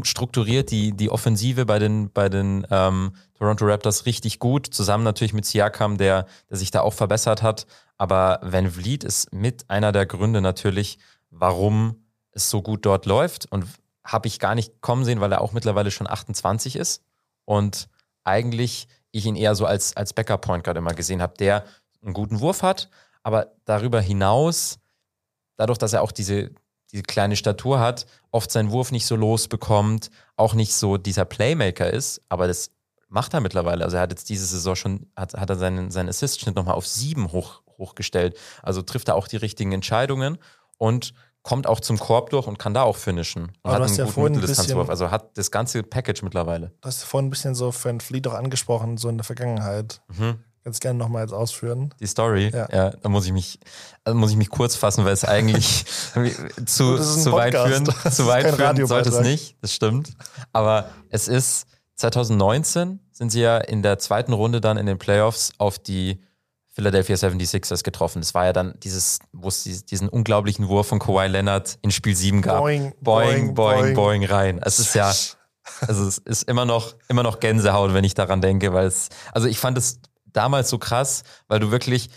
strukturiert 0.04 0.72
die, 0.72 0.94
die 0.96 1.12
Offensive 1.12 1.66
bei 1.66 1.80
den, 1.80 2.12
bei 2.12 2.30
den 2.30 2.66
ähm, 2.72 3.16
Toronto 3.38 3.66
Raptors 3.66 4.06
richtig 4.06 4.40
gut. 4.40 4.68
Zusammen 4.68 5.04
natürlich 5.04 5.34
mit 5.34 5.46
Siakam, 5.46 5.98
der, 5.98 6.26
der 6.50 6.58
sich 6.58 6.72
da 6.72 6.82
auch 6.82 6.94
verbessert 6.94 7.44
hat. 7.44 7.68
Aber 7.98 8.40
Van 8.42 8.72
Vliet 8.72 9.04
ist 9.04 9.32
mit 9.32 9.70
einer 9.70 9.92
der 9.92 10.06
Gründe 10.06 10.42
natürlich, 10.42 10.98
warum 11.30 12.05
es 12.36 12.50
so 12.50 12.62
gut 12.62 12.86
dort 12.86 13.08
läuft. 13.08 13.52
Und 13.52 13.66
habe 14.06 14.28
ich 14.28 14.40
gar 14.40 14.56
nicht 14.56 14.82
kommen 14.82 15.04
sehen, 15.04 15.20
weil 15.20 15.32
er 15.32 15.42
auch 15.42 15.52
mittlerweile 15.52 15.90
schon 15.90 16.08
28 16.08 16.76
ist. 16.76 17.02
Und 17.46 17.90
eigentlich 18.24 18.88
ich 19.12 19.26
ihn 19.26 19.36
eher 19.36 19.56
so 19.56 19.66
als, 19.66 19.96
als 19.98 20.14
Backup-Point 20.14 20.64
Guard 20.64 20.78
immer 20.78 20.94
gesehen 20.94 21.22
habe, 21.22 21.36
der 21.38 21.66
einen 22.04 22.14
guten 22.14 22.40
Wurf 22.40 22.62
hat, 22.62 22.90
aber 23.24 23.54
darüber 23.66 24.02
hinaus, 24.02 24.78
dadurch, 25.56 25.80
dass 25.80 25.94
er 25.94 26.02
auch 26.02 26.12
diese, 26.12 26.52
diese 26.92 27.04
kleine 27.04 27.36
Statur 27.36 27.80
hat, 27.80 28.06
oft 28.32 28.52
seinen 28.52 28.72
Wurf 28.72 28.92
nicht 28.92 29.06
so 29.06 29.16
losbekommt, 29.16 30.12
auch 30.36 30.54
nicht 30.54 30.76
so 30.76 30.98
dieser 30.98 31.26
Playmaker 31.26 31.92
ist, 31.92 32.22
aber 32.30 32.48
das 32.48 32.72
macht 33.08 33.34
er 33.34 33.40
mittlerweile. 33.40 33.86
Also 33.86 33.98
er 33.98 34.04
hat 34.04 34.12
jetzt 34.12 34.30
diese 34.30 34.46
Saison 34.46 34.76
schon, 34.76 35.10
hat, 35.16 35.34
hat 35.34 35.50
er 35.50 35.56
seinen, 35.56 35.90
seinen 35.92 36.10
Assist-Schnitt 36.10 36.56
nochmal 36.56 36.76
auf 36.76 36.86
sieben 36.86 37.32
hoch, 37.32 37.62
hochgestellt. 37.78 38.38
Also 38.62 38.82
trifft 38.82 39.08
er 39.08 39.16
auch 39.16 39.28
die 39.28 39.38
richtigen 39.38 39.72
Entscheidungen 39.72 40.38
und 40.78 41.14
kommt 41.46 41.68
auch 41.68 41.80
zum 41.80 42.00
Korb 42.00 42.32
durch 42.32 42.48
und 42.48 42.58
kann 42.58 42.74
da 42.74 42.82
auch 42.82 42.98
finishen. 42.98 43.44
Und 43.44 43.52
Aber 43.64 43.74
hat 43.74 43.80
du 43.80 43.84
hast 43.84 44.00
einen 44.00 44.08
ja 44.08 44.14
guten 44.14 44.34
Mitteldistanzwurf. 44.34 44.90
Also 44.90 45.12
hat 45.12 45.38
das 45.38 45.52
ganze 45.52 45.84
Package 45.84 46.24
mittlerweile. 46.24 46.72
Du 46.82 46.88
hast 46.88 47.04
vorhin 47.04 47.28
ein 47.28 47.30
bisschen 47.30 47.54
so 47.54 47.72
Van 47.72 48.02
Fleet 48.02 48.28
auch 48.28 48.34
angesprochen, 48.34 48.98
so 48.98 49.10
in 49.10 49.18
der 49.18 49.24
Vergangenheit. 49.26 50.02
Mhm. 50.18 50.40
Ganz 50.64 50.80
gerne 50.80 50.98
nochmal 50.98 51.22
jetzt 51.22 51.34
ausführen. 51.34 51.94
Die 52.00 52.08
Story, 52.08 52.50
Ja. 52.52 52.68
ja, 52.74 52.90
da 52.90 53.10
muss 53.10 53.28
ich 53.28 53.32
mich, 53.32 53.60
also 54.04 54.18
muss 54.18 54.32
ich 54.32 54.38
mich 54.38 54.50
kurz 54.50 54.76
fassen, 54.76 55.06
weil 55.06 55.14
es 55.14 55.24
eigentlich 55.24 55.86
zu, 56.66 56.98
zu 56.98 57.32
weit 57.32 57.56
führen, 57.56 57.86
zu 57.86 58.26
weit 58.26 58.56
führen 58.56 58.88
sollte 58.88 59.10
es 59.10 59.20
nicht, 59.20 59.58
das 59.62 59.72
stimmt. 59.72 60.14
Aber 60.52 60.90
es 61.12 61.28
ist 61.28 61.68
2019 61.98 63.00
sind 63.12 63.32
sie 63.32 63.42
ja 63.42 63.60
in 63.60 63.84
der 63.84 64.00
zweiten 64.00 64.34
Runde 64.34 64.62
dann 64.62 64.78
in 64.78 64.88
den 64.88 64.98
Playoffs 64.98 65.52
auf 65.60 65.78
die 65.78 66.20
Philadelphia 66.76 67.16
76ers 67.16 67.84
getroffen. 67.84 68.22
Das 68.22 68.34
war 68.34 68.46
ja 68.46 68.54
dann 68.54 68.74
dieses, 68.84 69.20
wo 69.32 69.48
es 69.48 69.64
dies- 69.64 69.86
diesen 69.86 70.10
unglaublichen 70.10 70.68
Wurf 70.68 70.88
von 70.88 71.00
Kawhi 71.00 71.28
Leonard 71.28 71.80
in 71.82 71.90
Spiel 71.92 72.16
7 72.16 72.42
gab. 72.42 72.60
Boing, 72.60 72.94
boing, 73.00 73.54
boing, 73.54 73.54
boing, 73.56 73.82
boing. 73.82 73.96
boing 73.96 74.26
rein. 74.26 74.60
Es 74.62 74.80
ist 74.80 74.94
ja, 74.94 75.08
also 75.88 76.06
es 76.06 76.18
ist 76.18 76.44
immer 76.50 76.66
noch, 76.66 76.96
immer 77.08 77.24
noch 77.24 77.40
Gänsehaut, 77.40 77.94
wenn 77.94 78.04
ich 78.04 78.14
daran 78.14 78.42
denke, 78.42 78.74
weil 78.74 78.88
es, 78.88 79.08
also 79.32 79.48
ich 79.48 79.58
fand 79.58 79.78
es 79.78 80.00
damals 80.26 80.70
so 80.70 80.78
krass, 80.78 81.24
weil 81.48 81.60
du 81.62 81.72
wirklich, 81.72 82.10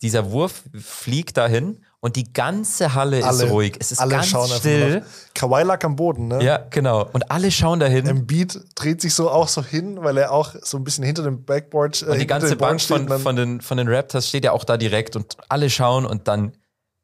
dieser 0.00 0.30
Wurf 0.30 0.64
fliegt 0.80 1.36
dahin 1.36 1.84
und 2.00 2.16
die 2.16 2.32
ganze 2.32 2.94
Halle 2.94 3.24
Alle- 3.24 3.44
ist 3.44 3.50
ruhig. 3.50 3.76
Es 3.78 3.92
ist 3.92 3.98
alle 3.98 4.12
ganz 4.12 4.26
schauen 4.28 4.48
still. 4.48 5.04
Kawhi 5.34 5.62
lag 5.64 5.84
am 5.84 5.96
Boden, 5.96 6.28
ne? 6.28 6.42
Ja, 6.42 6.56
genau. 6.70 7.06
Und 7.12 7.30
alle 7.30 7.50
schauen 7.50 7.78
dahin. 7.80 8.06
Embiid 8.06 8.58
dreht 8.74 9.00
sich 9.02 9.14
so 9.14 9.28
auch 9.30 9.48
so 9.48 9.62
hin, 9.62 10.02
weil 10.02 10.16
er 10.16 10.32
auch 10.32 10.54
so 10.62 10.78
ein 10.78 10.84
bisschen 10.84 11.04
hinter 11.04 11.22
dem 11.22 11.44
Backboard 11.44 12.02
äh, 12.02 12.06
Und 12.06 12.18
die 12.20 12.26
ganze 12.26 12.56
Bank 12.56 12.80
von, 12.80 13.06
dann- 13.06 13.20
von, 13.20 13.36
den, 13.36 13.60
von 13.60 13.76
den 13.76 13.88
Raptors 13.88 14.28
steht 14.28 14.44
ja 14.44 14.52
auch 14.52 14.64
da 14.64 14.76
direkt 14.78 15.14
und 15.16 15.36
alle 15.48 15.68
schauen 15.68 16.06
und 16.06 16.26
dann 16.26 16.52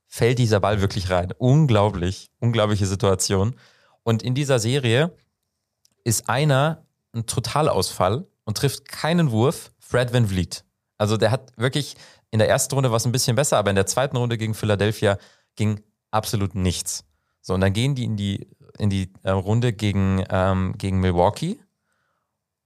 fällt 0.08 0.38
dieser 0.38 0.60
Ball 0.60 0.80
wirklich 0.80 1.10
rein. 1.10 1.32
Unglaublich, 1.36 2.30
unglaubliche 2.40 2.86
Situation. 2.86 3.54
Und 4.02 4.22
in 4.22 4.34
dieser 4.34 4.58
Serie 4.58 5.12
ist 6.04 6.28
einer 6.30 6.84
ein 7.12 7.26
Totalausfall 7.26 8.26
und 8.44 8.56
trifft 8.56 8.88
keinen 8.88 9.30
Wurf, 9.30 9.72
Fred 9.78 10.12
Van 10.14 10.26
Vliet. 10.28 10.64
Also 10.98 11.16
der 11.16 11.30
hat 11.32 11.52
wirklich, 11.56 11.96
in 12.36 12.38
der 12.38 12.50
ersten 12.50 12.74
Runde 12.74 12.90
war 12.90 12.98
es 12.98 13.06
ein 13.06 13.12
bisschen 13.12 13.34
besser, 13.34 13.56
aber 13.56 13.70
in 13.70 13.76
der 13.76 13.86
zweiten 13.86 14.18
Runde 14.18 14.36
gegen 14.36 14.52
Philadelphia 14.52 15.16
ging 15.54 15.80
absolut 16.10 16.54
nichts. 16.54 17.06
So, 17.40 17.54
und 17.54 17.62
dann 17.62 17.72
gehen 17.72 17.94
die 17.94 18.04
in 18.04 18.18
die, 18.18 18.46
in 18.78 18.90
die 18.90 19.10
äh, 19.22 19.30
Runde 19.30 19.72
gegen, 19.72 20.22
ähm, 20.28 20.74
gegen 20.76 21.00
Milwaukee 21.00 21.58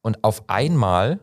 und 0.02 0.24
auf 0.24 0.48
einmal 0.48 1.20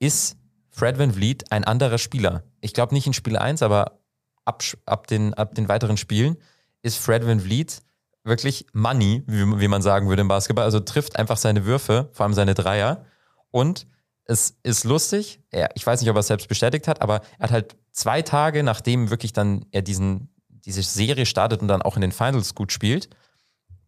ist 0.00 0.36
Fred 0.68 0.98
Van 0.98 1.12
Vliet 1.12 1.52
ein 1.52 1.62
anderer 1.62 1.98
Spieler. 1.98 2.42
Ich 2.60 2.74
glaube 2.74 2.92
nicht 2.92 3.06
in 3.06 3.12
Spiel 3.12 3.36
1, 3.36 3.62
aber 3.62 4.00
ab, 4.44 4.64
ab, 4.84 5.06
den, 5.06 5.32
ab 5.34 5.54
den 5.54 5.68
weiteren 5.68 5.96
Spielen 5.96 6.38
ist 6.82 6.98
Fred 6.98 7.24
Van 7.24 7.38
Vliet 7.38 7.82
wirklich 8.24 8.66
Money, 8.72 9.22
wie, 9.28 9.60
wie 9.60 9.68
man 9.68 9.80
sagen 9.80 10.08
würde 10.08 10.22
im 10.22 10.28
Basketball. 10.28 10.64
Also 10.64 10.80
trifft 10.80 11.16
einfach 11.16 11.36
seine 11.36 11.66
Würfe, 11.66 12.08
vor 12.14 12.24
allem 12.24 12.34
seine 12.34 12.54
Dreier. 12.54 13.04
Und 13.52 13.86
es 14.24 14.58
ist 14.62 14.84
lustig, 14.84 15.40
er, 15.50 15.70
ich 15.74 15.86
weiß 15.86 16.00
nicht, 16.00 16.10
ob 16.10 16.16
er 16.16 16.20
es 16.20 16.28
selbst 16.28 16.48
bestätigt 16.48 16.86
hat, 16.88 17.02
aber 17.02 17.22
er 17.38 17.44
hat 17.44 17.50
halt 17.50 17.76
zwei 17.92 18.22
Tage, 18.22 18.62
nachdem 18.62 19.10
wirklich 19.10 19.32
dann 19.32 19.64
er 19.72 19.82
diesen, 19.82 20.32
diese 20.48 20.82
Serie 20.82 21.26
startet 21.26 21.62
und 21.62 21.68
dann 21.68 21.82
auch 21.82 21.96
in 21.96 22.02
den 22.02 22.12
Finals 22.12 22.54
gut 22.54 22.72
spielt, 22.72 23.08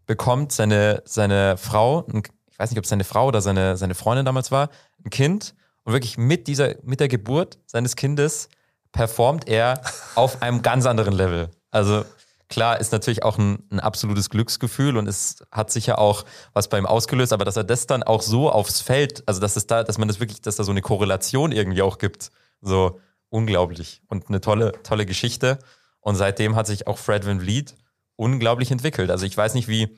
bekommt 0.06 0.52
seine, 0.52 1.02
seine 1.04 1.56
Frau, 1.56 2.06
ich 2.50 2.58
weiß 2.58 2.70
nicht, 2.70 2.78
ob 2.78 2.84
es 2.84 2.90
seine 2.90 3.04
Frau 3.04 3.28
oder 3.28 3.40
seine, 3.40 3.76
seine 3.76 3.94
Freundin 3.94 4.24
damals 4.24 4.50
war, 4.50 4.70
ein 5.04 5.10
Kind 5.10 5.54
und 5.84 5.92
wirklich 5.92 6.18
mit 6.18 6.48
dieser, 6.48 6.74
mit 6.82 7.00
der 7.00 7.08
Geburt 7.08 7.58
seines 7.66 7.96
Kindes 7.96 8.48
performt 8.92 9.48
er 9.48 9.80
auf 10.14 10.42
einem 10.42 10.62
ganz 10.62 10.86
anderen 10.86 11.14
Level. 11.14 11.50
Also 11.70 12.04
klar, 12.52 12.78
ist 12.78 12.92
natürlich 12.92 13.22
auch 13.22 13.38
ein, 13.38 13.64
ein 13.70 13.80
absolutes 13.80 14.28
Glücksgefühl 14.28 14.98
und 14.98 15.08
es 15.08 15.42
hat 15.50 15.70
sicher 15.70 15.98
auch 15.98 16.26
was 16.52 16.68
bei 16.68 16.76
ihm 16.78 16.84
ausgelöst, 16.84 17.32
aber 17.32 17.46
dass 17.46 17.56
er 17.56 17.64
das 17.64 17.86
dann 17.86 18.02
auch 18.02 18.20
so 18.20 18.50
aufs 18.50 18.82
Feld, 18.82 19.22
also 19.26 19.40
dass 19.40 19.56
es 19.56 19.66
da, 19.66 19.82
dass 19.82 19.96
man 19.96 20.06
das 20.06 20.20
wirklich, 20.20 20.42
dass 20.42 20.56
da 20.56 20.64
so 20.64 20.70
eine 20.70 20.82
Korrelation 20.82 21.50
irgendwie 21.50 21.80
auch 21.80 21.96
gibt, 21.96 22.30
so 22.60 23.00
unglaublich 23.30 24.02
und 24.08 24.28
eine 24.28 24.42
tolle, 24.42 24.72
tolle 24.82 25.06
Geschichte. 25.06 25.58
Und 26.00 26.16
seitdem 26.16 26.54
hat 26.54 26.66
sich 26.66 26.86
auch 26.86 26.98
Fred 26.98 27.26
Van 27.26 27.40
Vliet 27.40 27.74
unglaublich 28.16 28.70
entwickelt. 28.70 29.10
Also 29.10 29.24
ich 29.24 29.34
weiß 29.34 29.54
nicht, 29.54 29.68
wie, 29.68 29.96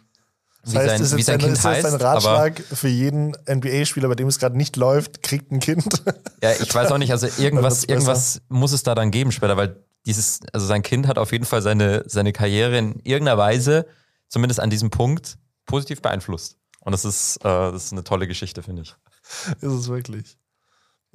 wie 0.63 0.73
Das 0.73 0.77
heißt, 0.77 0.89
sein, 0.89 1.01
ist 1.03 1.17
wie 1.17 1.23
sein 1.23 1.35
ein, 1.35 1.41
Kind 1.41 1.53
ist 1.55 1.65
heißt, 1.65 1.87
ein 1.87 1.95
aber 1.95 2.05
Ratschlag 2.05 2.63
für 2.63 2.89
jeden 2.89 3.37
NBA-Spieler, 3.51 4.07
bei 4.07 4.15
dem 4.15 4.29
es 4.29 4.39
gerade 4.39 4.57
nicht 4.57 4.77
läuft, 4.77 5.25
kriegt 5.25 5.51
ein 5.51 5.59
Kind. 5.59 6.05
ja, 6.41 6.53
ich 6.53 6.73
weiß 6.73 6.93
auch 6.93 6.99
nicht, 6.99 7.11
also 7.11 7.27
irgendwas, 7.43 7.83
irgendwas 7.83 8.43
muss 8.49 8.71
es 8.71 8.85
da 8.85 8.95
dann 8.95 9.11
geben 9.11 9.33
später, 9.33 9.57
weil 9.57 9.84
dieses, 10.07 10.41
also 10.53 10.67
sein 10.67 10.83
Kind 10.83 11.07
hat 11.07 11.19
auf 11.19 11.33
jeden 11.33 11.45
Fall 11.45 11.63
seine, 11.63 12.05
seine 12.07 12.33
Karriere 12.33 12.79
in 12.79 13.01
irgendeiner 13.01 13.39
Weise, 13.39 13.87
zumindest 14.29 14.61
an 14.61 14.71
diesem 14.71 14.91
Punkt, 14.91 15.39
positiv 15.67 16.03
beeinflusst. 16.03 16.59
Und 16.81 16.93
das 16.93 17.05
ist, 17.05 17.39
äh, 17.39 17.43
das 17.73 17.87
ist 17.87 17.93
eine 17.93 18.05
tolle 18.05 18.27
Geschichte, 18.27 18.63
finde 18.63 18.83
ich. 18.83 18.95
ist 19.61 19.73
es 19.73 19.89
wirklich. 19.89 20.37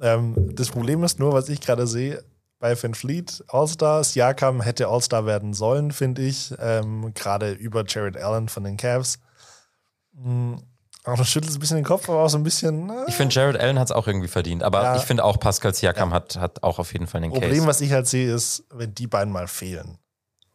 Ähm, 0.00 0.34
das 0.54 0.70
Problem 0.70 1.04
ist 1.04 1.18
nur, 1.18 1.32
was 1.32 1.48
ich 1.48 1.60
gerade 1.60 1.86
sehe, 1.86 2.24
bei 2.58 2.80
Van 2.80 2.94
Fleet 2.94 3.42
All-Star, 3.48 4.04
Siakam 4.04 4.60
hätte 4.60 4.88
All-Star 4.88 5.24
werden 5.26 5.54
sollen, 5.54 5.92
finde 5.92 6.22
ich. 6.22 6.52
Ähm, 6.58 7.14
gerade 7.14 7.52
über 7.52 7.84
Jared 7.86 8.16
Allen 8.16 8.48
von 8.48 8.64
den 8.64 8.76
Cavs. 8.76 9.18
Hm, 10.14 10.60
auch 11.04 11.16
noch 11.16 11.24
schüttelt 11.26 11.52
ein 11.54 11.60
bisschen 11.60 11.76
den 11.76 11.84
Kopf, 11.84 12.08
aber 12.08 12.20
auch 12.22 12.28
so 12.28 12.36
ein 12.38 12.42
bisschen. 12.42 12.90
äh, 12.90 13.04
Ich 13.08 13.14
finde, 13.14 13.34
Jared 13.34 13.56
Allen 13.58 13.78
hat 13.78 13.88
es 13.88 13.92
auch 13.92 14.06
irgendwie 14.06 14.28
verdient, 14.28 14.62
aber 14.62 14.82
Ja. 14.82 14.96
ich 14.96 15.02
finde 15.02 15.24
auch, 15.24 15.40
Pascal 15.40 15.74
Siakam 15.74 16.12
hat, 16.12 16.36
hat 16.36 16.62
auch 16.62 16.78
auf 16.78 16.92
jeden 16.92 17.06
Fall 17.06 17.20
den 17.22 17.30
Problem, 17.30 17.50
Case. 17.50 17.66
was 17.66 17.80
ich 17.80 17.92
halt 17.92 18.06
sehe, 18.06 18.32
ist, 18.34 18.64
wenn 18.70 18.94
die 18.94 19.06
beiden 19.06 19.32
mal 19.32 19.48
fehlen. 19.48 19.98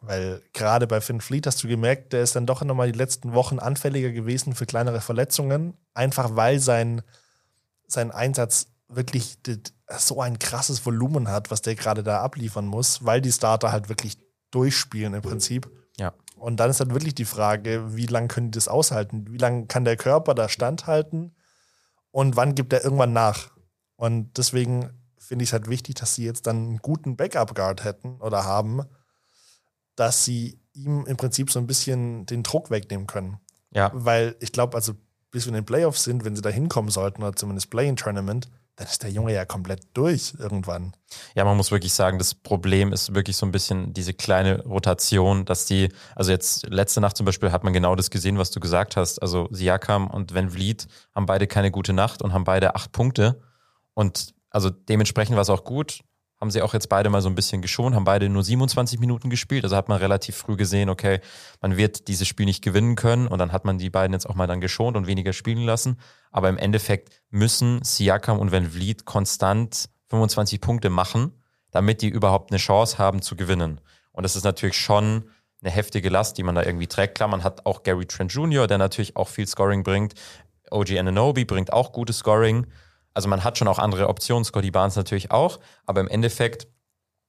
Weil 0.01 0.41
gerade 0.53 0.86
bei 0.86 1.01
Finn 1.01 1.19
Fleet 1.19 1.47
hast 1.47 1.63
du 1.63 1.67
gemerkt, 1.67 2.13
der 2.13 2.21
ist 2.21 2.36
dann 2.36 2.45
doch 2.45 2.63
nochmal 2.63 2.91
die 2.91 2.97
letzten 2.97 3.34
Wochen 3.34 3.58
anfälliger 3.58 4.12
gewesen 4.12 4.53
für 4.53 4.67
kleinere 4.67 5.01
Verletzungen. 5.01 5.73
Einfach 5.95 6.36
weil 6.36 6.60
sein, 6.60 7.01
sein 7.88 8.12
Einsatz 8.12 8.67
wirklich 8.88 9.38
so 9.97 10.21
ein 10.21 10.38
krasses 10.38 10.86
Volumen 10.86 11.27
hat, 11.27 11.49
was 11.49 11.63
der 11.63 11.73
gerade 11.73 12.03
da 12.03 12.21
abliefern 12.21 12.67
muss, 12.67 13.03
weil 13.03 13.19
die 13.19 13.31
Starter 13.31 13.71
halt 13.71 13.89
wirklich 13.89 14.17
durchspielen 14.51 15.15
im 15.15 15.21
Prinzip. 15.23 15.67
Ja. 15.97 16.13
Und 16.36 16.58
dann 16.58 16.69
ist 16.69 16.80
halt 16.80 16.91
wirklich 16.91 17.15
die 17.15 17.26
Frage, 17.26 17.95
wie 17.95 18.06
lange 18.06 18.28
können 18.28 18.52
die 18.52 18.58
das 18.58 18.67
aushalten? 18.67 19.26
Wie 19.30 19.38
lange 19.38 19.67
kann 19.67 19.86
der 19.86 19.98
Körper 19.98 20.36
da 20.36 20.50
standhalten? 20.50 21.36
Und 22.12 22.36
wann 22.36 22.56
gibt 22.56 22.74
er 22.74 22.84
irgendwann 22.84 23.13
nach? 23.13 23.52
Und 23.95 24.38
deswegen 24.38 24.89
finde 25.17 25.43
ich 25.43 25.50
es 25.50 25.54
halt 25.54 25.69
wichtig, 25.69 25.95
dass 25.95 26.15
sie 26.15 26.26
jetzt 26.26 26.48
dann 26.48 26.58
einen 26.58 26.78
guten 26.78 27.15
Backup-Guard 27.17 27.84
hätten 27.84 28.21
oder 28.21 28.43
haben, 28.43 28.84
dass 29.95 30.24
sie 30.24 30.60
ihm 30.74 31.06
im 31.06 31.17
Prinzip 31.17 31.52
so 31.52 31.60
ein 31.60 31.67
bisschen 31.67 32.26
den 32.26 32.43
Druck 32.43 32.69
wegnehmen 32.69 33.08
können. 33.08 33.39
Ja, 33.71 33.91
Weil 33.93 34.36
ich 34.39 34.52
glaube, 34.52 34.76
also 34.76 34.93
bis 35.32 35.45
wir 35.45 35.50
in 35.50 35.56
den 35.56 35.65
Playoffs 35.65 36.04
sind, 36.04 36.24
wenn 36.24 36.36
sie 36.36 36.41
da 36.41 36.50
hinkommen 36.50 36.91
sollten 36.91 37.24
oder 37.24 37.36
zumindest 37.36 37.69
Play-in-Tournament, 37.69 38.50
dann 38.76 38.88
ist 38.88 39.04
der 39.04 39.10
Junge 39.10 39.34
ja 39.34 39.46
komplett 39.46 39.88
durch 39.94 40.34
irgendwann. 40.38 40.94
Ja, 41.34 41.46
man 41.46 41.56
muss 41.56 41.72
wirklich 41.72 41.94
sagen, 41.94 42.18
das 42.18 42.36
Problem 42.36 42.92
ist 42.92 43.16
wirklich 43.16 43.38
so 43.38 43.46
ein 43.46 43.52
bisschen 43.52 43.94
diese 43.94 44.14
kleine 44.14 44.64
Rotation, 44.64 45.46
dass 45.46 45.66
die, 45.66 45.94
also 46.16 46.32
jetzt 46.32 46.68
letzte 46.68 47.00
Nacht 47.00 47.16
zum 47.16 47.26
Beispiel 47.26 47.52
hat 47.52 47.64
man 47.64 47.72
genau 47.72 47.96
das 47.96 48.10
gesehen, 48.10 48.38
was 48.38 48.52
du 48.52 48.60
gesagt 48.60 48.98
hast. 48.98 49.22
Also 49.22 49.48
Siakam 49.52 50.08
und 50.08 50.34
Van 50.34 50.50
Vliet 50.50 50.88
haben 51.14 51.26
beide 51.26 51.48
keine 51.48 51.72
gute 51.72 51.94
Nacht 51.94 52.22
und 52.22 52.34
haben 52.34 52.44
beide 52.44 52.76
acht 52.76 52.92
Punkte. 52.92 53.42
Und 53.94 54.34
also 54.50 54.70
dementsprechend 54.70 55.36
war 55.36 55.44
es 55.44 55.50
auch 55.50 55.64
gut. 55.64 56.02
Haben 56.39 56.52
sie 56.52 56.62
auch 56.62 56.74
jetzt 56.74 56.89
beide 56.89 57.10
mal 57.10 57.21
so 57.21 57.30
ein 57.30 57.36
bisschen 57.36 57.62
geschont, 57.62 57.95
haben 57.95 58.04
beide 58.04 58.28
nur 58.28 58.43
27 58.43 59.00
Minuten 59.00 59.30
gespielt. 59.30 59.63
Also 59.63 59.76
hat 59.76 59.88
man 59.88 60.00
relativ 60.00 60.36
früh 60.36 60.58
gesehen, 60.58 60.89
okay, 60.89 61.21
man 61.62 61.78
wird 61.78 62.10
dieses 62.10 62.28
Spiel 62.28 62.45
nicht 62.45 62.63
gewinnen 62.63 62.95
können. 62.95 63.28
Und 63.28 63.39
dann 63.39 63.52
hat 63.52 63.63
man 63.63 63.78
die 63.78 63.89
beiden 63.89 64.13
jetzt 64.13 64.30
auch 64.30 64.36
mal 64.36 64.48
dann 64.48 64.60
geschont 64.60 64.98
und 64.98 65.08
weniger 65.08 65.32
spielen 65.32 65.63
lassen. 65.63 65.98
Aber 66.32 66.50
im 66.50 66.58
Endeffekt 66.58 67.10
müssen 67.30 67.82
Siakam 67.84 68.39
und 68.39 68.52
Van 68.52 68.69
Vliet 68.69 69.06
konstant 69.06 69.89
25 70.10 70.60
Punkte 70.60 70.89
machen, 70.89 71.32
damit 71.71 72.02
die 72.02 72.10
überhaupt 72.10 72.52
eine 72.52 72.60
Chance 72.60 72.98
haben 72.98 73.21
zu 73.21 73.36
gewinnen. 73.36 73.80
Und 74.12 74.24
das 74.24 74.36
ist 74.36 74.43
natürlich 74.43 74.78
schon 74.78 75.30
eine 75.62 75.71
heftige 75.71 76.10
Last, 76.10 76.38
die 76.38 76.43
man 76.43 76.56
da 76.56 76.63
irgendwie 76.63 76.88
trägt. 76.88 77.15
Klar, 77.15 77.30
man 77.30 77.43
hat 77.43 77.65
auch 77.65 77.84
Gary 77.84 78.06
Trent 78.06 78.34
Jr., 78.34 78.67
der 78.67 78.78
natürlich 78.78 79.15
auch 79.15 79.30
viel 79.30 79.48
Scoring 79.48 79.84
bringt. 79.84 80.13
OG 80.71 80.98
Ananobi 80.98 81.45
bringt 81.45 81.74
auch 81.74 81.91
gutes 81.91 82.19
Scoring. 82.19 82.67
Also 83.15 83.28
man 83.28 83.43
hat 83.43 83.58
schon 83.58 83.67
auch 83.67 83.80
andere 83.80 84.10
Optionen, 84.10 84.45
Scotty 84.45 84.69
Barnes 84.69 84.95
natürlich 84.95 85.32
auch. 85.32 85.60
Aber 85.86 86.01
im 86.01 86.08
Endeffekt, 86.08 86.67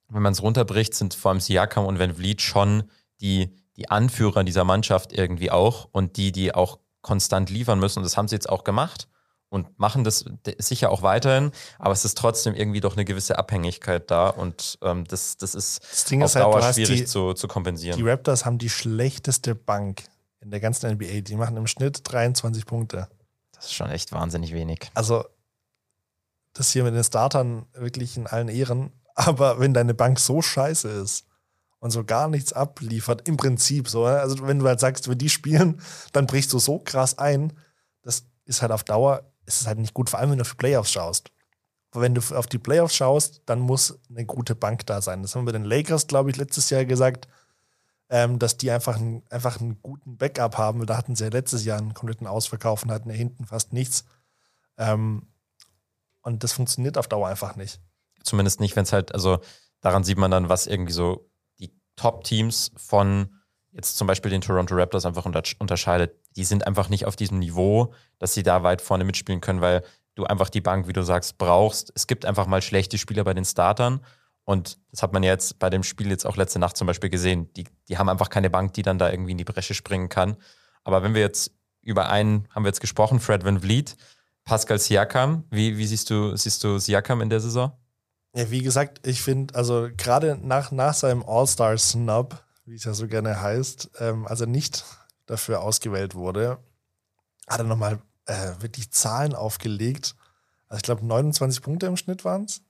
wenn 0.09 0.23
man 0.23 0.33
es 0.33 0.43
runterbricht, 0.43 0.93
sind 0.93 1.15
vor 1.15 1.31
allem 1.31 1.41
Siakam 1.41 1.87
und 1.87 1.99
Van 1.99 2.15
Vliet 2.15 2.43
schon 2.43 2.91
die, 3.21 3.55
die 3.77 3.89
Anführer 3.89 4.45
dieser 4.45 4.65
Mannschaft 4.65 5.13
irgendwie 5.13 5.51
auch 5.51 5.89
und 5.93 6.19
die, 6.19 6.33
die 6.33 6.55
auch 6.55 6.81
konstant 7.03 7.51
liefern 7.51 7.79
müssen. 7.79 8.01
Und 8.01 8.05
das 8.05 8.17
haben 8.17 8.29
sie 8.29 8.35
jetzt 8.35 8.49
auch 8.49 8.65
gemacht 8.65 9.09
und 9.49 9.79
machen 9.79 10.03
das 10.03 10.25
sicher 10.59 10.91
auch 10.91 11.03
weiterhin. 11.03 11.53
Aber 11.79 11.93
es 11.93 12.05
ist 12.05 12.19
trotzdem 12.19 12.55
irgendwie 12.55 12.81
doch 12.81 12.95
eine 12.95 13.05
gewisse 13.05 13.39
Abhängigkeit 13.39 14.11
da 14.11 14.29
und 14.29 14.79
ähm, 14.83 15.05
das, 15.05 15.37
das 15.37 15.55
ist 15.55 15.81
Das 15.83 16.05
Ding 16.05 16.23
auf 16.23 16.31
ist 16.31 16.35
halt, 16.37 16.45
Dauer 16.47 16.61
du 16.61 16.67
hast 16.67 16.75
schwierig 16.75 17.01
die, 17.01 17.07
zu, 17.07 17.33
zu 17.33 17.47
kompensieren. 17.47 17.97
die 17.97 18.09
Raptors 18.09 18.45
haben 18.45 18.59
die 18.59 18.69
schlechteste 18.69 19.55
Bank 19.55 20.05
in 20.41 20.51
der 20.51 20.61
ganzen 20.61 20.93
NBA. 20.93 21.21
Die 21.21 21.37
machen 21.37 21.57
im 21.57 21.67
Schnitt 21.67 22.01
23 22.05 22.67
Punkte. 22.67 23.09
das 23.55 23.67
ist 23.67 23.75
schon 23.75 23.91
echt 23.91 24.13
wahnsinnig 24.13 24.53
wenig. 24.53 24.91
Also, 24.95 25.25
das 26.59 26.71
hier 26.71 26.85
mit 26.85 26.95
den 26.95 27.05
Startern 27.05 27.67
wirklich 27.75 28.17
in 28.17 28.27
allen 28.27 28.49
Ehren. 28.49 28.93
Aber 29.15 29.61
wenn 29.61 29.75
deine 29.75 29.95
Bank 29.95 30.19
so 30.19 30.43
scheiße 30.43 30.89
ist 30.89 31.27
und 31.79 31.91
so 31.91 32.05
gar 32.05 32.29
nichts 32.29 32.53
abliefert, 32.53 33.29
im 33.29 33.37
Prinzip 33.37 33.89
so, 33.89 34.07
ne? 34.07 34.19
also 34.19 34.47
wenn 34.47 34.59
du 34.59 34.67
halt 34.67 34.81
sagst, 34.81 35.09
wenn 35.09 35.19
die 35.19 35.31
spielen, 35.31 35.81
dann 36.13 36.27
brichst 36.27 36.53
du 36.53 36.59
so 36.59 36.79
krass 36.79 37.19
ein, 37.19 37.53
das 38.03 38.25
ist 38.45 38.63
halt 38.63 38.73
auf 38.73 38.85
Dauer, 38.85 39.23
ist 39.47 39.61
es 39.61 39.67
halt 39.67 39.79
nicht 39.79 39.95
gut, 39.95 40.11
vor 40.11 40.19
allem 40.19 40.31
wenn 40.31 40.39
du 40.39 40.43
auf 40.43 40.51
die 40.51 40.57
Playoffs 40.57 40.93
schaust. 40.93 41.31
Aber 41.91 42.03
wenn 42.03 42.15
du 42.15 42.21
auf 42.37 42.47
die 42.47 42.59
Playoffs 42.59 42.95
schaust, 42.95 43.43
dann 43.47 43.61
muss 43.61 43.99
eine 44.11 44.27
gute 44.27 44.55
Bank 44.55 44.85
da 44.87 45.01
sein. 45.01 45.23
Das 45.23 45.35
haben 45.35 45.47
wir 45.47 45.53
den 45.53 45.65
Lakers, 45.65 46.07
glaube 46.07 46.31
ich, 46.31 46.37
letztes 46.37 46.69
Jahr 46.69 46.85
gesagt, 46.85 47.29
ähm, 48.11 48.39
dass 48.39 48.57
die 48.57 48.71
einfach, 48.71 48.97
einen, 48.97 49.23
einfach 49.31 49.61
einen 49.61 49.81
guten 49.83 50.19
Backup 50.19 50.59
haben. 50.59 50.85
Da 50.87 50.97
hatten 50.97 51.17
sie 51.17 51.25
ja 51.25 51.31
letztes 51.31 51.65
Jahr 51.65 51.79
einen 51.79 51.95
kompletten 51.95 52.27
Ausverkauf 52.27 52.83
und 52.83 52.91
hatten 52.91 53.09
ja 53.09 53.17
hinten 53.17 53.47
fast 53.47 53.73
nichts. 53.73 54.05
Ähm, 54.77 55.27
und 56.27 56.43
das 56.43 56.53
funktioniert 56.53 56.99
auf 56.99 57.07
Dauer 57.07 57.29
einfach 57.29 57.55
nicht. 57.55 57.81
Zumindest 58.25 58.59
nicht, 58.59 58.75
wenn 58.75 58.83
es 58.83 58.93
halt, 58.93 59.15
also 59.15 59.39
daran 59.81 60.03
sieht 60.03 60.19
man 60.19 60.33
dann, 60.33 60.49
was 60.49 60.67
irgendwie 60.67 60.93
so 60.93 61.31
die 61.61 61.73
Top-Teams 61.95 62.73
von 62.77 63.37
jetzt 63.71 63.97
zum 63.97 64.09
Beispiel 64.09 64.33
den 64.33 64.41
Toronto 64.41 64.75
Raptors 64.75 65.07
einfach 65.07 65.25
unter 65.25 65.45
unterscheidet. 65.61 66.17
Die 66.35 66.43
sind 66.43 66.67
einfach 66.67 66.89
nicht 66.89 67.07
auf 67.07 67.15
diesem 67.15 67.39
Niveau, 67.39 67.95
dass 68.19 68.35
sie 68.35 68.43
da 68.43 68.65
weit 68.65 68.83
vorne 68.83 69.05
mitspielen 69.05 69.41
können, 69.41 69.61
weil 69.61 69.85
du 70.17 70.25
einfach 70.25 70.51
die 70.51 70.61
Bank, 70.61 70.89
wie 70.89 70.93
du 70.93 71.03
sagst, 71.03 71.39
brauchst. 71.39 71.93
Es 71.95 72.09
gibt 72.09 72.25
einfach 72.25 72.49
mal 72.49 72.61
schlechte 72.61 72.99
Spieler 72.99 73.23
bei 73.23 73.35
den 73.35 73.45
Startern. 73.45 74.05
Und 74.43 74.79
das 74.91 75.03
hat 75.03 75.13
man 75.13 75.23
jetzt 75.23 75.61
bei 75.61 75.71
dem 75.71 75.85
Spiel 75.85 76.09
jetzt 76.11 76.27
auch 76.27 76.37
letzte 76.37 76.59
Nacht 76.59 76.77
zum 76.77 76.89
Beispiel 76.89 77.11
gesehen. 77.11 77.53
Die, 77.55 77.69
die 77.89 77.99
haben 77.99 78.09
einfach 78.09 78.31
keine 78.31 78.51
Bank, 78.51 78.73
die 78.75 78.83
dann 78.83 78.99
da 78.99 79.13
irgendwie 79.13 79.33
in 79.33 79.39
die 79.39 79.45
Bresche 79.45 79.75
springen 79.75 80.09
kann. 80.09 80.37
Aber 80.83 81.05
wenn 81.05 81.15
wir 81.15 81.21
jetzt 81.21 81.53
über 81.83 82.09
einen, 82.09 82.49
haben 82.53 82.65
wir 82.65 82.69
jetzt 82.69 82.81
gesprochen, 82.81 83.21
Fred 83.21 83.45
Van 83.45 83.61
Vliet, 83.61 83.97
Pascal 84.47 84.79
Siakam. 84.79 85.45
Wie, 85.51 85.77
wie 85.77 85.87
siehst 85.87 86.09
du, 86.09 86.35
siehst 86.37 86.65
du 86.65 86.79
Siakam 86.79 87.21
in 87.21 87.29
der 87.29 87.41
Saison? 87.41 87.73
Ja, 88.35 88.51
wie 88.51 88.63
gesagt, 88.63 89.07
ich 89.07 89.21
finde, 89.21 89.55
also 89.55 89.89
gerade 89.97 90.39
nach, 90.41 90.71
nach 90.71 90.95
seinem 90.95 91.25
All-Star-Snub, 91.27 92.43
wie 92.65 92.77
es 92.77 92.85
ja 92.85 92.95
so 92.95 93.09
gerne 93.09 93.41
heißt, 93.41 93.91
ähm, 93.99 94.27
als 94.27 94.41
er 94.41 94.47
nicht 94.47 94.85
dafür 95.27 95.63
ausgewählt 95.63 96.15
wurde, 96.15 96.59
hat 97.49 97.59
er 97.59 97.65
nochmal 97.65 97.99
äh, 98.27 98.53
wirklich 98.61 98.91
Zahlen 98.93 99.35
aufgelegt. 99.35 100.15
Also 100.69 100.79
ich 100.79 100.83
glaube, 100.85 101.05
29 101.05 101.61
Punkte 101.63 101.87
im 101.87 101.97
Schnitt 101.97 102.25
waren 102.25 102.45
es. 102.45 102.63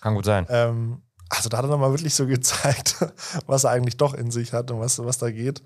Kann 0.00 0.14
gut 0.14 0.24
sein. 0.24 0.46
Ähm, 0.48 1.02
also 1.28 1.50
da 1.50 1.58
hat 1.58 1.64
er 1.66 1.70
nochmal 1.70 1.92
wirklich 1.92 2.14
so 2.14 2.26
gezeigt, 2.26 2.96
was 3.46 3.64
er 3.64 3.70
eigentlich 3.70 3.98
doch 3.98 4.14
in 4.14 4.30
sich 4.30 4.54
hat 4.54 4.70
und 4.70 4.80
was, 4.80 4.98
was 5.04 5.18
da 5.18 5.30
geht. 5.30 5.62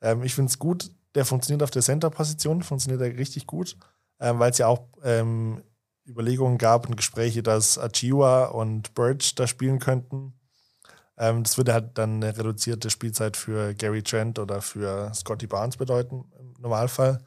Ähm, 0.00 0.24
ich 0.24 0.34
finde 0.34 0.50
es 0.50 0.58
gut, 0.58 0.90
der 1.14 1.24
funktioniert 1.24 1.62
auf 1.62 1.70
der 1.70 1.82
Center-Position, 1.82 2.62
funktioniert 2.62 3.00
er 3.00 3.16
richtig 3.16 3.46
gut, 3.46 3.76
ähm, 4.20 4.38
weil 4.38 4.50
es 4.50 4.58
ja 4.58 4.66
auch 4.66 4.88
ähm, 5.02 5.62
Überlegungen 6.06 6.58
gab 6.58 6.88
und 6.88 6.96
Gespräche, 6.96 7.42
dass 7.42 7.78
Achiwa 7.78 8.46
und 8.46 8.94
Birch 8.94 9.34
da 9.34 9.46
spielen 9.46 9.78
könnten. 9.78 10.34
Ähm, 11.16 11.42
das 11.42 11.56
würde 11.56 11.72
halt 11.72 11.96
dann 11.98 12.22
eine 12.22 12.36
reduzierte 12.36 12.90
Spielzeit 12.90 13.36
für 13.36 13.74
Gary 13.74 14.02
Trent 14.02 14.38
oder 14.38 14.60
für 14.60 15.12
Scotty 15.14 15.46
Barnes 15.46 15.76
bedeuten, 15.76 16.24
im 16.38 16.54
Normalfall. 16.58 17.18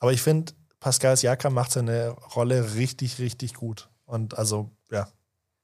Aber 0.00 0.12
ich 0.12 0.22
finde, 0.22 0.52
Pascal 0.80 1.16
Siakam 1.16 1.54
macht 1.54 1.72
seine 1.72 2.10
Rolle 2.10 2.74
richtig, 2.74 3.18
richtig 3.18 3.54
gut. 3.54 3.88
Und 4.04 4.36
also, 4.36 4.70
ja. 4.90 5.08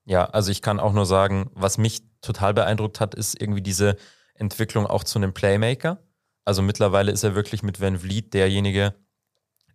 Ja, 0.05 0.25
also 0.25 0.51
ich 0.51 0.63
kann 0.63 0.81
auch 0.81 0.93
nur 0.93 1.07
sagen, 1.07 1.51
was 1.55 1.77
mich 1.77 2.03
total 2.23 2.55
beeindruckt 2.55 3.01
hat, 3.01 3.15
ist 3.15 3.41
irgendwie 3.41 3.63
diese 3.63 3.97
Entwicklung 4.35 4.87
auch 4.87 5.05
zu 5.05 5.19
einem 5.19 5.35
Playmaker. 5.35 6.03
Also 6.45 6.63
mittlerweile 6.63 7.13
ist 7.13 7.23
er 7.23 7.35
wirklich 7.35 7.63
mit 7.63 7.81
Van 7.81 7.99
Vliet 7.99 8.33
derjenige, 8.33 8.95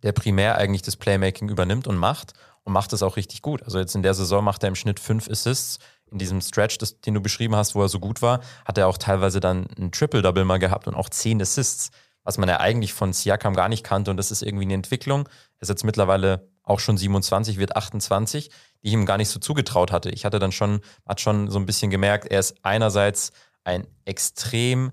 der 0.02 0.12
primär 0.12 0.56
eigentlich 0.56 0.82
das 0.82 0.96
Playmaking 0.96 1.48
übernimmt 1.48 1.86
und 1.86 1.96
macht 1.96 2.32
und 2.64 2.72
macht 2.72 2.92
es 2.92 3.02
auch 3.02 3.16
richtig 3.16 3.42
gut. 3.42 3.62
Also 3.62 3.78
jetzt 3.78 3.94
in 3.94 4.02
der 4.02 4.14
Saison 4.14 4.44
macht 4.44 4.62
er 4.62 4.68
im 4.68 4.74
Schnitt 4.74 5.00
fünf 5.00 5.28
Assists. 5.28 5.78
In 6.10 6.18
diesem 6.18 6.40
Stretch, 6.40 6.78
das, 6.78 7.00
den 7.00 7.14
du 7.14 7.20
beschrieben 7.20 7.56
hast, 7.56 7.74
wo 7.74 7.82
er 7.82 7.88
so 7.88 7.98
gut 7.98 8.22
war, 8.22 8.40
hat 8.64 8.78
er 8.78 8.86
auch 8.86 8.98
teilweise 8.98 9.40
dann 9.40 9.66
ein 9.76 9.90
Triple-Double 9.90 10.44
mal 10.44 10.58
gehabt 10.58 10.86
und 10.86 10.94
auch 10.94 11.08
zehn 11.08 11.42
Assists, 11.42 11.90
was 12.22 12.38
man 12.38 12.48
ja 12.48 12.60
eigentlich 12.60 12.92
von 12.92 13.12
Siakam 13.12 13.54
gar 13.54 13.68
nicht 13.68 13.84
kannte. 13.84 14.10
Und 14.10 14.16
das 14.16 14.30
ist 14.30 14.42
irgendwie 14.42 14.64
eine 14.64 14.74
Entwicklung. 14.74 15.28
Er 15.58 15.62
ist 15.62 15.68
jetzt 15.68 15.84
mittlerweile 15.84 16.48
auch 16.62 16.80
schon 16.80 16.96
27, 16.96 17.58
wird 17.58 17.76
28, 17.76 18.50
die 18.50 18.88
ich 18.88 18.92
ihm 18.92 19.06
gar 19.06 19.16
nicht 19.16 19.28
so 19.28 19.38
zugetraut 19.38 19.92
hatte. 19.92 20.10
Ich 20.10 20.24
hatte 20.24 20.38
dann 20.38 20.52
schon, 20.52 20.80
hat 21.06 21.20
schon 21.20 21.50
so 21.50 21.58
ein 21.58 21.66
bisschen 21.66 21.90
gemerkt, 21.90 22.26
er 22.30 22.40
ist 22.40 22.56
einerseits 22.62 23.32
ein 23.64 23.86
extrem 24.04 24.92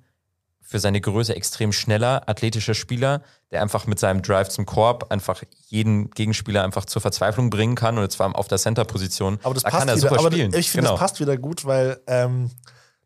für 0.63 0.79
seine 0.79 1.01
Größe 1.01 1.35
extrem 1.35 1.71
schneller, 1.71 2.27
athletischer 2.27 2.73
Spieler, 2.73 3.21
der 3.51 3.61
einfach 3.61 3.85
mit 3.85 3.99
seinem 3.99 4.21
Drive 4.21 4.49
zum 4.49 4.65
Korb 4.65 5.11
einfach 5.11 5.43
jeden 5.67 6.09
Gegenspieler 6.09 6.63
einfach 6.63 6.85
zur 6.85 7.01
Verzweiflung 7.01 7.49
bringen 7.49 7.75
kann 7.75 7.97
und 7.97 8.11
zwar 8.11 8.35
auf 8.35 8.47
der 8.47 8.57
Center-Position. 8.57 9.39
Aber 9.43 9.53
das 9.53 9.63
da 9.63 9.69
passt 9.69 9.79
kann 9.79 9.89
er 9.89 9.97
wieder, 9.97 10.09
super 10.09 10.19
aber 10.19 10.31
spielen. 10.31 10.53
Ich 10.55 10.71
finde, 10.71 10.87
genau. 10.87 10.93
das 10.93 10.99
passt 10.99 11.19
wieder 11.19 11.37
gut, 11.37 11.65
weil 11.65 12.01
ähm, 12.07 12.49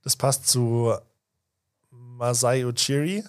das 0.03 0.15
passt 0.15 0.47
zu 0.47 0.93
Masai 1.89 2.65
Uchiri. 2.65 3.23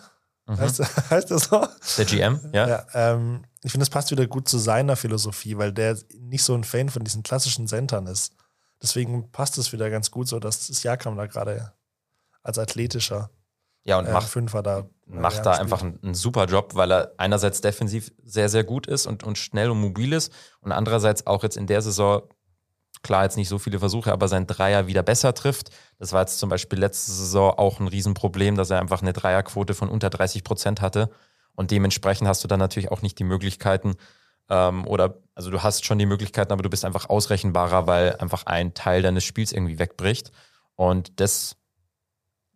Mhm. 0.46 0.58
Heißt, 0.58 0.80
heißt 1.10 1.30
das 1.30 1.44
so? 1.44 1.66
Der 1.96 2.04
GM, 2.04 2.40
ja. 2.52 2.68
Ja, 2.68 2.86
ähm, 2.94 3.44
ich 3.62 3.72
finde, 3.72 3.82
das 3.82 3.90
passt 3.90 4.10
wieder 4.10 4.26
gut 4.26 4.48
zu 4.48 4.58
seiner 4.58 4.96
Philosophie, 4.96 5.56
weil 5.56 5.72
der 5.72 5.96
nicht 6.20 6.44
so 6.44 6.54
ein 6.54 6.64
Fan 6.64 6.90
von 6.90 7.02
diesen 7.02 7.22
klassischen 7.22 7.66
Centern 7.66 8.06
ist. 8.06 8.34
Deswegen 8.80 9.32
passt 9.32 9.58
es 9.58 9.72
wieder 9.72 9.90
ganz 9.90 10.10
gut 10.10 10.28
so, 10.28 10.38
dass 10.38 10.68
das 10.68 10.82
Jakam 10.82 11.16
da 11.16 11.26
gerade 11.26 11.72
als 12.42 12.58
athletischer 12.58 13.30
Ja, 13.84 13.98
und 13.98 14.06
äh, 14.06 14.12
macht, 14.12 14.28
Fünfer 14.28 14.62
da 14.62 14.88
macht 15.06 15.46
da 15.46 15.52
einfach 15.52 15.82
einen, 15.82 15.98
einen 16.02 16.14
super 16.14 16.44
Job, 16.44 16.74
weil 16.74 16.92
er 16.92 17.12
einerseits 17.16 17.60
defensiv 17.60 18.12
sehr, 18.22 18.48
sehr 18.48 18.64
gut 18.64 18.86
ist 18.86 19.06
und, 19.06 19.24
und 19.24 19.38
schnell 19.38 19.70
und 19.70 19.80
mobil 19.80 20.12
ist 20.12 20.32
und 20.60 20.72
andererseits 20.72 21.26
auch 21.26 21.42
jetzt 21.42 21.56
in 21.56 21.66
der 21.66 21.80
Saison, 21.80 22.22
klar 23.02 23.24
jetzt 23.24 23.36
nicht 23.36 23.48
so 23.48 23.58
viele 23.58 23.78
Versuche, 23.78 24.12
aber 24.12 24.28
sein 24.28 24.46
Dreier 24.46 24.86
wieder 24.86 25.02
besser 25.02 25.32
trifft. 25.34 25.70
Das 25.98 26.12
war 26.12 26.20
jetzt 26.20 26.38
zum 26.38 26.50
Beispiel 26.50 26.78
letzte 26.78 27.12
Saison 27.12 27.52
auch 27.52 27.80
ein 27.80 27.88
Riesenproblem, 27.88 28.56
dass 28.56 28.70
er 28.70 28.80
einfach 28.80 29.02
eine 29.02 29.12
Dreierquote 29.12 29.74
von 29.74 29.88
unter 29.88 30.10
30 30.10 30.44
Prozent 30.44 30.80
hatte. 30.80 31.10
Und 31.54 31.70
dementsprechend 31.70 32.28
hast 32.28 32.44
du 32.44 32.48
dann 32.48 32.60
natürlich 32.60 32.90
auch 32.90 33.02
nicht 33.02 33.18
die 33.18 33.24
Möglichkeiten 33.24 33.96
ähm, 34.50 34.86
oder, 34.86 35.18
also 35.34 35.50
du 35.50 35.62
hast 35.62 35.84
schon 35.84 35.98
die 35.98 36.06
Möglichkeiten, 36.06 36.52
aber 36.52 36.62
du 36.62 36.70
bist 36.70 36.84
einfach 36.84 37.08
ausrechenbarer, 37.08 37.86
weil 37.86 38.16
einfach 38.16 38.46
ein 38.46 38.74
Teil 38.74 39.02
deines 39.02 39.24
Spiels 39.24 39.52
irgendwie 39.52 39.78
wegbricht. 39.78 40.32
Und 40.76 41.20
das 41.20 41.56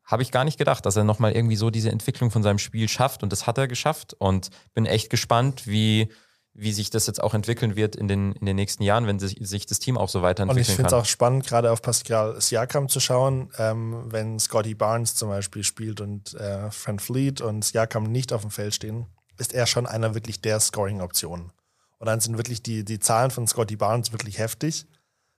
habe 0.04 0.22
ich 0.22 0.30
gar 0.30 0.44
nicht 0.44 0.58
gedacht, 0.58 0.84
dass 0.84 0.96
er 0.96 1.04
nochmal 1.04 1.32
irgendwie 1.32 1.56
so 1.56 1.70
diese 1.70 1.90
Entwicklung 1.90 2.30
von 2.30 2.42
seinem 2.42 2.58
Spiel 2.58 2.88
schafft. 2.88 3.22
Und 3.22 3.32
das 3.32 3.46
hat 3.46 3.58
er 3.58 3.68
geschafft. 3.68 4.14
Und 4.18 4.50
bin 4.74 4.86
echt 4.86 5.10
gespannt, 5.10 5.66
wie, 5.66 6.12
wie 6.54 6.72
sich 6.72 6.90
das 6.90 7.06
jetzt 7.06 7.22
auch 7.22 7.34
entwickeln 7.34 7.76
wird 7.76 7.96
in 7.96 8.08
den, 8.08 8.32
in 8.32 8.46
den 8.46 8.56
nächsten 8.56 8.82
Jahren, 8.82 9.06
wenn 9.06 9.18
sich, 9.18 9.38
sich 9.40 9.66
das 9.66 9.78
Team 9.78 9.96
auch 9.96 10.08
so 10.08 10.18
Und 10.18 10.24
weiterentwickeln 10.24 10.62
ich 10.62 10.74
finde 10.74 10.88
es 10.88 10.92
auch 10.92 11.04
spannend, 11.04 11.46
gerade 11.46 11.70
auf 11.70 11.82
Pascal 11.82 12.40
Siakam 12.40 12.88
zu 12.88 13.00
schauen, 13.00 13.50
ähm, 13.58 14.04
wenn 14.10 14.38
Scotty 14.38 14.74
Barnes 14.74 15.14
zum 15.14 15.28
Beispiel 15.28 15.64
spielt 15.64 16.00
und 16.00 16.34
äh, 16.34 16.70
Fran 16.70 16.98
Fleet 16.98 17.40
und 17.40 17.64
Siakam 17.64 18.04
nicht 18.04 18.32
auf 18.32 18.42
dem 18.42 18.50
Feld 18.50 18.74
stehen, 18.74 19.06
ist 19.38 19.54
er 19.54 19.66
schon 19.66 19.86
einer 19.86 20.14
wirklich 20.14 20.40
der 20.40 20.60
Scoring-Optionen. 20.60 21.52
Und 21.98 22.06
dann 22.06 22.20
sind 22.20 22.36
wirklich 22.36 22.62
die, 22.62 22.84
die 22.84 22.98
Zahlen 22.98 23.30
von 23.30 23.46
Scotty 23.46 23.76
Barnes 23.76 24.12
wirklich 24.12 24.38
heftig. 24.38 24.86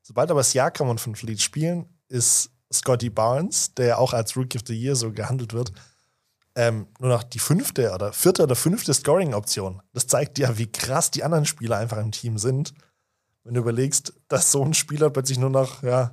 Sobald 0.02 0.30
aber 0.30 0.42
Siakam 0.42 0.88
und 0.88 1.04
Van 1.04 1.14
Fleet 1.14 1.40
spielen, 1.40 1.86
ist 2.08 2.50
Scotty 2.72 3.10
Barnes, 3.10 3.74
der 3.74 3.98
auch 3.98 4.12
als 4.12 4.36
Rookie 4.36 4.58
of 4.58 4.64
the 4.66 4.74
Year 4.74 4.96
so 4.96 5.12
gehandelt 5.12 5.52
wird, 5.52 5.72
ähm, 6.56 6.86
nur 7.00 7.10
noch 7.10 7.22
die 7.24 7.38
fünfte 7.38 7.92
oder 7.92 8.12
vierte 8.12 8.42
oder 8.44 8.54
fünfte 8.54 8.94
Scoring-Option. 8.94 9.82
Das 9.92 10.06
zeigt 10.06 10.38
ja, 10.38 10.56
wie 10.56 10.70
krass 10.70 11.10
die 11.10 11.24
anderen 11.24 11.46
Spieler 11.46 11.78
einfach 11.78 11.98
im 11.98 12.12
Team 12.12 12.38
sind. 12.38 12.74
Wenn 13.42 13.54
du 13.54 13.60
überlegst, 13.60 14.14
dass 14.28 14.52
so 14.52 14.64
ein 14.64 14.72
Spieler 14.74 15.10
plötzlich 15.10 15.38
nur 15.38 15.50
noch 15.50 15.82
ja, 15.82 16.12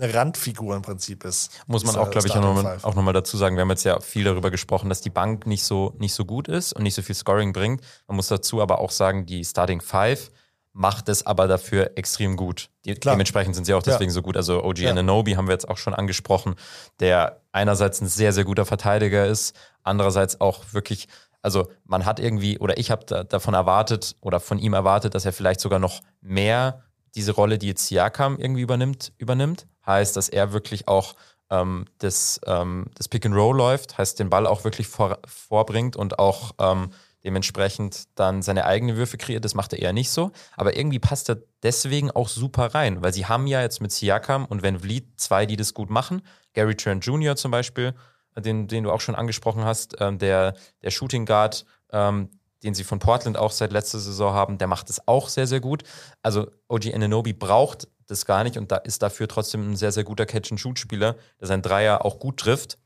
eine 0.00 0.12
Randfigur 0.12 0.76
im 0.76 0.82
Prinzip 0.82 1.24
ist. 1.24 1.50
Muss 1.66 1.84
man 1.84 1.96
auch, 1.96 2.10
glaube 2.10 2.26
ich, 2.26 2.34
auch 2.34 2.42
nochmal 2.42 2.78
noch 2.82 2.94
mal 3.02 3.12
dazu 3.12 3.36
sagen. 3.36 3.56
Wir 3.56 3.62
haben 3.62 3.70
jetzt 3.70 3.84
ja 3.84 4.00
viel 4.00 4.24
darüber 4.24 4.50
gesprochen, 4.50 4.88
dass 4.88 5.00
die 5.00 5.10
Bank 5.10 5.46
nicht 5.46 5.64
so, 5.64 5.94
nicht 5.98 6.14
so 6.14 6.24
gut 6.24 6.48
ist 6.48 6.72
und 6.72 6.82
nicht 6.82 6.94
so 6.94 7.02
viel 7.02 7.14
Scoring 7.14 7.52
bringt. 7.52 7.82
Man 8.06 8.16
muss 8.16 8.28
dazu 8.28 8.60
aber 8.60 8.80
auch 8.80 8.90
sagen, 8.90 9.26
die 9.26 9.44
Starting 9.44 9.80
Five 9.80 10.30
macht 10.72 11.08
es 11.08 11.26
aber 11.26 11.48
dafür 11.48 11.92
extrem 11.96 12.36
gut. 12.36 12.70
Die, 12.84 12.94
Klar. 12.94 13.14
dementsprechend 13.14 13.54
sind 13.54 13.64
sie 13.64 13.74
auch 13.74 13.84
Ja. 13.84 13.92
deswegen 13.92 14.10
so 14.10 14.22
gut. 14.22 14.36
Also 14.36 14.62
OG 14.64 14.78
Ja. 14.78 14.90
Ananobi 14.90 15.34
haben 15.34 15.46
wir 15.48 15.52
jetzt 15.52 15.68
auch 15.68 15.78
schon 15.78 15.94
angesprochen, 15.94 16.54
der 17.00 17.40
einerseits 17.52 18.00
ein 18.00 18.06
sehr, 18.08 18.32
sehr 18.32 18.44
guter 18.44 18.64
Verteidiger 18.64 19.26
ist, 19.26 19.56
andererseits 19.82 20.40
auch 20.40 20.64
wirklich, 20.72 21.08
also 21.42 21.68
man 21.84 22.04
hat 22.04 22.20
irgendwie, 22.20 22.58
oder 22.58 22.78
ich 22.78 22.90
habe 22.90 23.04
da, 23.06 23.24
davon 23.24 23.54
erwartet 23.54 24.14
oder 24.20 24.38
von 24.40 24.58
ihm 24.58 24.74
erwartet, 24.74 25.14
dass 25.14 25.24
er 25.24 25.32
vielleicht 25.32 25.60
sogar 25.60 25.78
noch 25.78 26.00
mehr 26.20 26.84
diese 27.14 27.32
Rolle, 27.32 27.58
die 27.58 27.68
jetzt 27.68 27.86
Siakam 27.86 28.38
irgendwie 28.38 28.60
übernimmt, 28.60 29.12
übernimmt. 29.18 29.66
Heißt, 29.86 30.16
dass 30.16 30.28
er 30.28 30.52
wirklich 30.52 30.86
auch 30.86 31.14
ähm, 31.50 31.86
das, 31.98 32.40
ähm, 32.46 32.86
das 32.94 33.08
Pick 33.08 33.24
and 33.24 33.34
Roll 33.34 33.56
läuft, 33.56 33.96
heißt 33.98 34.18
den 34.20 34.28
Ball 34.30 34.46
auch 34.46 34.64
wirklich 34.64 34.86
vor, 34.86 35.18
vorbringt 35.26 35.96
und 35.96 36.18
auch 36.18 36.52
ähm, 36.60 36.90
dementsprechend 37.24 38.04
dann 38.14 38.42
seine 38.42 38.64
eigenen 38.64 38.96
Würfe 38.96 39.18
kreiert. 39.18 39.44
Das 39.44 39.54
macht 39.54 39.72
er 39.72 39.80
eher 39.80 39.92
nicht 39.92 40.10
so. 40.10 40.30
Aber 40.56 40.76
irgendwie 40.76 40.98
passt 40.98 41.28
er 41.28 41.38
deswegen 41.62 42.10
auch 42.10 42.28
super 42.28 42.74
rein, 42.74 43.02
weil 43.02 43.12
sie 43.12 43.26
haben 43.26 43.46
ja 43.46 43.60
jetzt 43.60 43.80
mit 43.80 43.92
Siakam 43.92 44.44
und 44.44 44.62
Van 44.62 44.80
Vliet 44.80 45.20
zwei, 45.20 45.46
die 45.46 45.56
das 45.56 45.74
gut 45.74 45.90
machen. 45.90 46.22
Gary 46.54 46.76
Trent 46.76 47.04
Jr. 47.04 47.36
zum 47.36 47.50
Beispiel, 47.50 47.94
den, 48.36 48.68
den 48.68 48.84
du 48.84 48.92
auch 48.92 49.00
schon 49.00 49.14
angesprochen 49.14 49.64
hast, 49.64 49.96
ähm, 50.00 50.18
der, 50.18 50.54
der 50.82 50.90
Shooting 50.90 51.26
Guard, 51.26 51.64
ähm, 51.90 52.30
den 52.62 52.74
sie 52.74 52.84
von 52.84 52.98
Portland 52.98 53.36
auch 53.36 53.52
seit 53.52 53.72
letzter 53.72 53.98
Saison 53.98 54.32
haben, 54.32 54.58
der 54.58 54.66
macht 54.66 54.90
es 54.90 55.06
auch 55.06 55.28
sehr, 55.28 55.46
sehr 55.46 55.60
gut. 55.60 55.84
Also 56.22 56.50
OG 56.68 56.92
Ananobi 56.94 57.32
braucht 57.32 57.88
das 58.06 58.24
gar 58.24 58.42
nicht 58.42 58.56
und 58.56 58.72
da 58.72 58.76
ist 58.76 59.02
dafür 59.02 59.28
trotzdem 59.28 59.70
ein 59.70 59.76
sehr, 59.76 59.92
sehr 59.92 60.04
guter 60.04 60.26
Catch-and-Shoot-Spieler, 60.26 61.16
der 61.40 61.46
sein 61.46 61.62
Dreier 61.62 62.04
auch 62.04 62.18
gut 62.18 62.38
trifft 62.40 62.78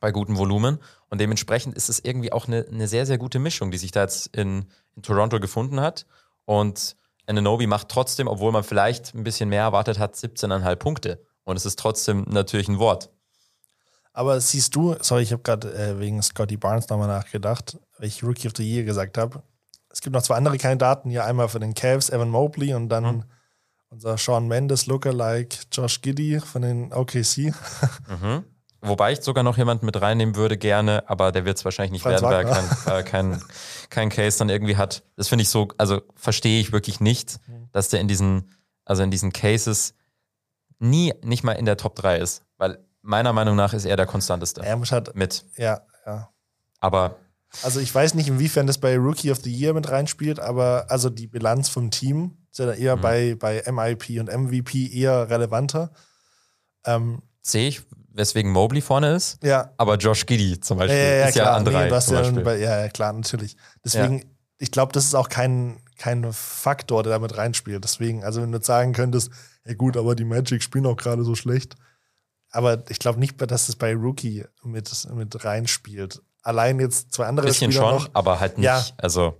bei 0.00 0.12
gutem 0.12 0.36
Volumen. 0.36 0.78
Und 1.10 1.20
dementsprechend 1.20 1.74
ist 1.76 1.88
es 1.88 1.98
irgendwie 2.02 2.32
auch 2.32 2.46
eine, 2.46 2.66
eine 2.70 2.88
sehr, 2.88 3.04
sehr 3.04 3.18
gute 3.18 3.38
Mischung, 3.38 3.70
die 3.70 3.78
sich 3.78 3.90
da 3.90 4.02
jetzt 4.02 4.28
in, 4.36 4.66
in 4.96 5.02
Toronto 5.02 5.40
gefunden 5.40 5.80
hat. 5.80 6.06
Und 6.44 6.96
Ananobi 7.26 7.66
macht 7.66 7.88
trotzdem, 7.88 8.28
obwohl 8.28 8.52
man 8.52 8.64
vielleicht 8.64 9.14
ein 9.14 9.24
bisschen 9.24 9.48
mehr 9.48 9.62
erwartet 9.62 9.98
hat, 9.98 10.14
17,5 10.14 10.76
Punkte. 10.76 11.22
Und 11.44 11.56
es 11.56 11.66
ist 11.66 11.78
trotzdem 11.78 12.24
natürlich 12.28 12.68
ein 12.68 12.78
Wort. 12.78 13.10
Aber 14.12 14.40
siehst 14.40 14.74
du, 14.74 14.96
sorry, 15.00 15.22
ich 15.22 15.32
habe 15.32 15.42
gerade 15.42 15.72
äh, 15.72 15.98
wegen 16.00 16.20
Scotty 16.22 16.56
Barnes 16.56 16.88
nochmal 16.88 17.08
nachgedacht, 17.08 17.78
weil 17.98 18.08
ich 18.08 18.22
Rookie 18.24 18.48
of 18.48 18.54
the 18.56 18.68
Year 18.68 18.84
gesagt 18.84 19.18
habe. 19.18 19.42
Es 19.88 20.00
gibt 20.00 20.14
noch 20.14 20.22
zwei 20.22 20.36
andere 20.36 20.58
Kandidaten, 20.58 21.10
hier 21.10 21.24
einmal 21.24 21.48
für 21.48 21.60
den 21.60 21.74
Cavs, 21.74 22.10
Evan 22.10 22.30
Mobley 22.30 22.74
und 22.74 22.88
dann 22.88 23.04
Mhm. 23.16 23.24
unser 23.88 24.16
Sean 24.18 24.46
Mendes 24.48 24.86
Lookalike 24.86 25.56
Josh 25.72 26.00
Giddy 26.02 26.40
von 26.40 26.62
den 26.62 26.92
OKC. 26.92 27.52
Mhm. 28.08 28.44
Wobei 28.82 29.12
ich 29.12 29.20
sogar 29.22 29.44
noch 29.44 29.56
jemanden 29.58 29.86
mit 29.86 30.00
reinnehmen 30.00 30.36
würde, 30.36 30.56
gerne, 30.56 31.08
aber 31.08 31.32
der 31.32 31.44
wird 31.44 31.58
es 31.58 31.64
wahrscheinlich 31.64 31.92
nicht 31.92 32.02
Franz 32.02 32.22
werden, 32.22 32.24
weil 32.32 32.44
er 32.46 32.50
Wagner. 32.50 32.76
kein, 32.84 33.00
äh, 33.00 33.02
kein, 33.02 33.42
kein 33.90 34.08
Case 34.10 34.38
dann 34.38 34.48
irgendwie 34.48 34.76
hat. 34.76 35.02
Das 35.16 35.28
finde 35.28 35.42
ich 35.42 35.48
so, 35.48 35.68
also 35.78 36.02
verstehe 36.14 36.60
ich 36.60 36.72
wirklich 36.72 37.00
nicht, 37.00 37.38
dass 37.72 37.88
der 37.88 38.00
in 38.00 38.08
diesen, 38.08 38.54
also 38.84 39.02
in 39.02 39.10
diesen 39.10 39.32
Cases 39.32 39.94
nie, 40.78 41.12
nicht 41.22 41.44
mal 41.44 41.52
in 41.52 41.66
der 41.66 41.76
Top 41.76 41.94
3 41.96 42.18
ist. 42.18 42.42
Weil 42.56 42.78
meiner 43.02 43.32
Meinung 43.32 43.56
nach 43.56 43.72
ist 43.72 43.84
er 43.84 43.96
der 43.96 44.06
konstanteste. 44.06 44.62
Er 44.62 44.80
halt, 44.90 45.14
Mit. 45.14 45.44
ja, 45.56 45.82
ja. 46.06 46.30
Aber 46.80 47.16
Also 47.62 47.80
ich 47.80 47.94
weiß 47.94 48.14
nicht, 48.14 48.28
inwiefern 48.28 48.66
das 48.66 48.78
bei 48.78 48.96
Rookie 48.96 49.30
of 49.30 49.38
the 49.42 49.52
Year 49.54 49.74
mit 49.74 49.90
reinspielt, 49.90 50.40
aber 50.40 50.86
also 50.88 51.10
die 51.10 51.26
Bilanz 51.26 51.68
vom 51.68 51.90
Team 51.90 52.38
ist 52.50 52.58
ja 52.58 52.66
dann 52.66 52.78
eher 52.78 52.96
Mhm. 52.96 53.00
bei, 53.00 53.34
bei 53.38 53.62
MIP 53.70 54.20
und 54.20 54.28
MVP 54.32 54.88
eher 54.92 55.28
relevanter. 55.30 55.92
Ähm, 56.84 57.22
sehe 57.42 57.68
ich, 57.68 57.82
weswegen 58.20 58.52
Mobley 58.52 58.80
vorne 58.80 59.14
ist. 59.14 59.42
ja, 59.42 59.70
Aber 59.76 59.96
Josh 59.96 60.26
Giddy 60.26 60.60
zum 60.60 60.78
ja, 60.78 60.84
Beispiel 60.84 60.98
ja, 60.98 61.14
ja, 61.14 61.26
ist 61.26 61.34
ja 61.34 61.42
klar. 61.44 61.56
an 61.56 61.64
drei. 61.64 61.90
Nee, 61.90 62.00
zum 62.00 62.14
ja, 62.14 62.20
Beispiel. 62.20 62.42
bei, 62.42 62.58
ja, 62.58 62.80
ja, 62.82 62.88
klar, 62.88 63.12
natürlich. 63.12 63.56
Deswegen, 63.84 64.24
ich 64.58 64.70
glaube, 64.70 64.92
das 64.92 65.04
ist 65.04 65.14
auch 65.14 65.28
kein, 65.28 65.80
kein 65.98 66.32
Faktor, 66.32 67.02
der 67.02 67.12
damit 67.12 67.36
reinspielt. 67.36 67.82
Deswegen, 67.82 68.24
also 68.24 68.42
wenn 68.42 68.52
du 68.52 68.58
jetzt 68.58 68.66
sagen 68.66 68.92
könntest, 68.92 69.30
ja 69.64 69.74
gut, 69.74 69.96
aber 69.96 70.14
die 70.14 70.24
Magic 70.24 70.62
spielen 70.62 70.86
auch 70.86 70.96
gerade 70.96 71.24
so 71.24 71.34
schlecht. 71.34 71.74
Aber 72.50 72.82
ich 72.88 72.98
glaube 72.98 73.20
nicht, 73.20 73.40
dass 73.40 73.68
es 73.68 73.76
bei 73.76 73.94
Rookie 73.94 74.44
mit, 74.62 74.90
mit 75.14 75.44
reinspielt. 75.44 76.22
Allein 76.42 76.80
jetzt 76.80 77.12
zwei 77.12 77.26
andere 77.26 77.46
bisschen 77.46 77.70
Spieler 77.70 77.90
schon, 77.90 78.02
noch. 78.02 78.10
aber 78.14 78.40
halt 78.40 78.58
nicht. 78.58 78.66
Ja. 78.66 78.84
Also, 78.96 79.34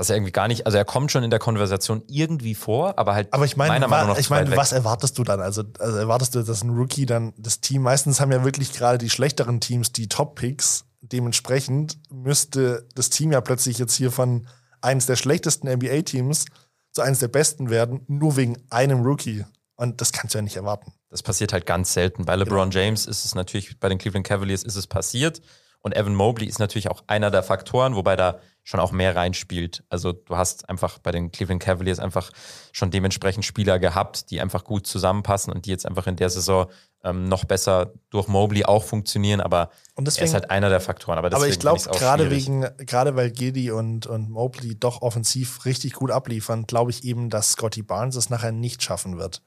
dass 0.00 0.08
er 0.08 0.16
irgendwie 0.16 0.32
gar 0.32 0.48
nicht, 0.48 0.64
also 0.64 0.78
er 0.78 0.86
kommt 0.86 1.12
schon 1.12 1.24
in 1.24 1.28
der 1.28 1.38
Konversation 1.38 2.02
irgendwie 2.06 2.54
vor, 2.54 2.98
aber 2.98 3.12
halt 3.12 3.30
Aber 3.34 3.44
ich 3.44 3.58
meine, 3.58 3.72
meiner 3.72 3.86
Meinung 3.86 4.08
nach 4.08 4.18
ich 4.18 4.30
meine, 4.30 4.56
was 4.56 4.72
erwartest 4.72 5.18
du 5.18 5.24
dann? 5.24 5.42
Also, 5.42 5.62
also 5.78 5.98
erwartest 5.98 6.34
du, 6.34 6.42
dass 6.42 6.64
ein 6.64 6.70
Rookie 6.70 7.04
dann 7.04 7.34
das 7.36 7.60
Team, 7.60 7.82
meistens 7.82 8.18
haben 8.18 8.32
ja 8.32 8.42
wirklich 8.42 8.72
gerade 8.72 8.96
die 8.96 9.10
schlechteren 9.10 9.60
Teams 9.60 9.92
die 9.92 10.08
Top-Picks. 10.08 10.86
Dementsprechend 11.02 11.98
müsste 12.10 12.88
das 12.94 13.10
Team 13.10 13.30
ja 13.30 13.42
plötzlich 13.42 13.76
jetzt 13.76 13.94
hier 13.94 14.10
von 14.10 14.46
eines 14.80 15.04
der 15.04 15.16
schlechtesten 15.16 15.68
NBA-Teams 15.70 16.46
zu 16.92 17.02
eines 17.02 17.18
der 17.18 17.28
besten 17.28 17.68
werden, 17.68 18.00
nur 18.08 18.36
wegen 18.36 18.56
einem 18.70 19.02
Rookie. 19.02 19.44
Und 19.76 20.00
das 20.00 20.12
kannst 20.12 20.32
du 20.34 20.38
ja 20.38 20.42
nicht 20.42 20.56
erwarten. 20.56 20.94
Das 21.10 21.22
passiert 21.22 21.52
halt 21.52 21.66
ganz 21.66 21.92
selten. 21.92 22.24
Bei 22.24 22.36
LeBron 22.36 22.70
Genau. 22.70 22.84
James 22.86 23.04
ist 23.04 23.26
es 23.26 23.34
natürlich, 23.34 23.78
bei 23.78 23.90
den 23.90 23.98
Cleveland 23.98 24.26
Cavaliers 24.26 24.62
ist 24.62 24.76
es 24.76 24.86
passiert. 24.86 25.42
Und 25.82 25.96
Evan 25.96 26.14
Mobley 26.14 26.46
ist 26.46 26.58
natürlich 26.58 26.90
auch 26.90 27.02
einer 27.06 27.30
der 27.30 27.42
Faktoren, 27.42 27.96
wobei 27.96 28.16
da 28.16 28.38
schon 28.62 28.80
auch 28.80 28.92
mehr 28.92 29.16
reinspielt. 29.16 29.82
Also 29.88 30.12
du 30.12 30.36
hast 30.36 30.68
einfach 30.68 30.98
bei 30.98 31.10
den 31.10 31.32
Cleveland 31.32 31.62
Cavaliers 31.62 31.98
einfach 31.98 32.30
schon 32.72 32.90
dementsprechend 32.90 33.44
Spieler 33.44 33.78
gehabt, 33.78 34.30
die 34.30 34.40
einfach 34.40 34.64
gut 34.64 34.86
zusammenpassen 34.86 35.52
und 35.52 35.64
die 35.64 35.70
jetzt 35.70 35.86
einfach 35.86 36.06
in 36.06 36.16
der 36.16 36.28
Saison 36.28 36.66
ähm, 37.02 37.24
noch 37.24 37.44
besser 37.44 37.94
durch 38.10 38.28
Mobley 38.28 38.64
auch 38.64 38.84
funktionieren. 38.84 39.40
Aber 39.40 39.70
Und 39.94 40.04
er 40.04 40.08
ist 40.08 40.18
deswegen, 40.18 40.34
halt 40.34 40.50
einer 40.50 40.68
der 40.68 40.80
Faktoren. 40.80 41.18
Aber, 41.18 41.28
aber 41.28 41.36
deswegen 41.36 41.52
ich 41.52 41.58
glaube, 41.58 41.98
gerade 41.98 42.30
wegen, 42.30 42.66
gerade 42.78 43.16
weil 43.16 43.30
Giddy 43.30 43.70
und, 43.70 44.06
und 44.06 44.28
Mobley 44.28 44.78
doch 44.78 45.00
offensiv 45.00 45.64
richtig 45.64 45.94
gut 45.94 46.10
abliefern, 46.10 46.66
glaube 46.66 46.90
ich 46.90 47.04
eben, 47.04 47.30
dass 47.30 47.52
Scotty 47.52 47.82
Barnes 47.82 48.16
es 48.16 48.28
nachher 48.28 48.52
nicht 48.52 48.82
schaffen 48.82 49.18
wird. 49.18 49.42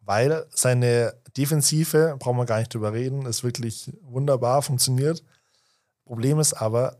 Weil 0.00 0.46
seine 0.50 1.14
Defensive, 1.36 2.16
brauchen 2.18 2.36
wir 2.36 2.46
gar 2.46 2.58
nicht 2.58 2.74
drüber 2.74 2.92
reden, 2.92 3.26
ist 3.26 3.44
wirklich 3.44 3.92
wunderbar, 4.02 4.62
funktioniert. 4.62 5.22
Problem 6.04 6.38
ist 6.40 6.54
aber, 6.54 6.98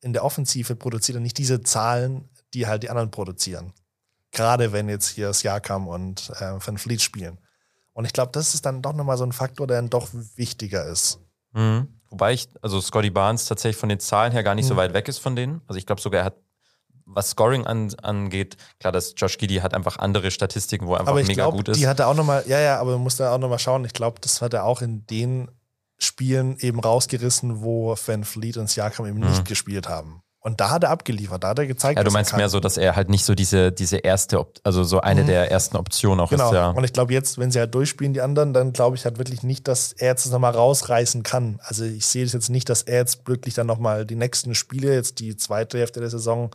in 0.00 0.12
der 0.12 0.24
Offensive 0.24 0.76
produziert 0.76 1.16
er 1.16 1.20
nicht 1.20 1.38
diese 1.38 1.62
Zahlen, 1.62 2.28
die 2.54 2.66
halt 2.66 2.82
die 2.82 2.90
anderen 2.90 3.10
produzieren. 3.10 3.72
Gerade 4.30 4.72
wenn 4.72 4.88
jetzt 4.88 5.08
hier 5.08 5.32
Siakam 5.32 5.88
und 5.88 6.30
äh, 6.38 6.54
Van 6.64 6.78
Fleet 6.78 7.00
spielen. 7.02 7.38
Und 7.94 8.04
ich 8.04 8.12
glaube, 8.12 8.30
das 8.32 8.54
ist 8.54 8.64
dann 8.64 8.82
doch 8.82 8.92
nochmal 8.92 9.16
so 9.18 9.24
ein 9.24 9.32
Faktor, 9.32 9.66
der 9.66 9.78
dann 9.78 9.90
doch 9.90 10.08
wichtiger 10.36 10.86
ist. 10.86 11.18
Mhm. 11.52 11.88
Wobei 12.10 12.32
ich, 12.32 12.48
also 12.62 12.80
Scotty 12.80 13.10
Barnes 13.10 13.46
tatsächlich 13.46 13.76
von 13.78 13.88
den 13.88 14.00
Zahlen 14.00 14.32
her 14.32 14.42
gar 14.42 14.54
nicht 14.54 14.66
so 14.66 14.74
Mhm. 14.74 14.78
weit 14.78 14.94
weg 14.94 15.08
ist 15.08 15.18
von 15.18 15.34
denen. 15.34 15.62
Also 15.66 15.78
ich 15.78 15.86
glaube 15.86 16.00
sogar, 16.00 16.20
er 16.20 16.24
hat, 16.26 16.36
was 17.06 17.30
Scoring 17.30 17.66
an, 17.66 17.92
angeht, 18.02 18.56
klar, 18.78 18.92
dass 18.92 19.14
Josh 19.16 19.36
Giddy 19.38 19.56
hat 19.56 19.74
einfach 19.74 19.98
andere 19.98 20.30
Statistiken, 20.30 20.86
wo 20.86 20.92
er 20.94 21.00
einfach 21.00 21.12
aber 21.12 21.20
ich 21.22 21.26
mega 21.28 21.42
glaube, 21.44 21.56
gut 21.56 21.68
ist. 21.68 21.78
die 21.80 21.88
hat 21.88 21.98
er 21.98 22.06
auch 22.08 22.14
nochmal, 22.14 22.44
ja, 22.46 22.60
ja, 22.60 22.78
aber 22.78 22.92
man 22.92 23.00
muss 23.00 23.16
da 23.16 23.34
auch 23.34 23.38
nochmal 23.38 23.58
schauen. 23.58 23.84
Ich 23.84 23.94
glaube, 23.94 24.20
das 24.20 24.40
hat 24.42 24.54
er 24.54 24.64
auch 24.64 24.80
in 24.82 25.06
den 25.06 25.50
Spielen 25.98 26.56
eben 26.58 26.80
rausgerissen, 26.80 27.62
wo 27.62 27.94
Van 28.06 28.24
Fleet 28.24 28.56
und 28.56 28.70
Siakam 28.70 29.06
eben 29.06 29.18
nicht 29.20 29.44
gespielt 29.44 29.88
haben. 29.88 30.22
Und 30.40 30.60
da 30.60 30.70
hat 30.70 30.84
er 30.84 30.90
abgeliefert, 30.90 31.42
da 31.42 31.48
hat 31.48 31.58
er 31.58 31.66
gezeigt, 31.66 31.96
Mhm. 31.96 32.00
ja, 32.00 32.04
du 32.04 32.12
meinst 32.12 32.34
mehr 32.36 32.48
so, 32.48 32.60
dass 32.60 32.76
er 32.76 32.94
halt 32.94 33.08
nicht 33.10 33.24
so 33.24 33.34
diese, 33.34 33.72
diese 33.72 33.96
erste, 33.98 34.38
Op 34.38 34.58
also 34.62 34.84
so 34.84 35.00
eine 35.00 35.22
Mhm. 35.22 35.26
der 35.26 35.50
ersten 35.50 35.76
Optionen 35.76 36.20
auch 36.20 36.30
Genau. 36.30 36.46
ist, 36.50 36.54
ja. 36.54 36.70
Und 36.70 36.84
ich 36.84 36.92
glaube, 36.92 37.12
jetzt, 37.12 37.38
wenn 37.38 37.50
sie 37.50 37.58
halt 37.58 37.74
durchspielen, 37.74 38.14
die 38.14 38.20
anderen, 38.20 38.52
dann 38.54 38.72
glaube 38.72 38.94
ich 38.96 39.04
halt 39.04 39.18
wirklich 39.18 39.42
nicht, 39.42 39.66
dass 39.66 39.92
er 39.92 40.08
jetzt 40.10 40.30
nochmal 40.30 40.52
rausreißen 40.52 41.24
kann. 41.24 41.58
Also 41.64 41.84
ich 41.84 42.06
sehe 42.06 42.24
es 42.24 42.32
jetzt 42.32 42.50
nicht, 42.50 42.68
dass 42.68 42.82
er 42.82 42.98
jetzt 42.98 43.26
wirklich 43.26 43.54
dann 43.54 43.66
nochmal 43.66 44.06
die 44.06 44.14
nächsten 44.14 44.54
Spiele, 44.54 44.94
jetzt 44.94 45.18
die 45.18 45.36
zweite 45.36 45.78
Hälfte 45.78 45.98
der 45.98 46.08
Saison, 46.10 46.50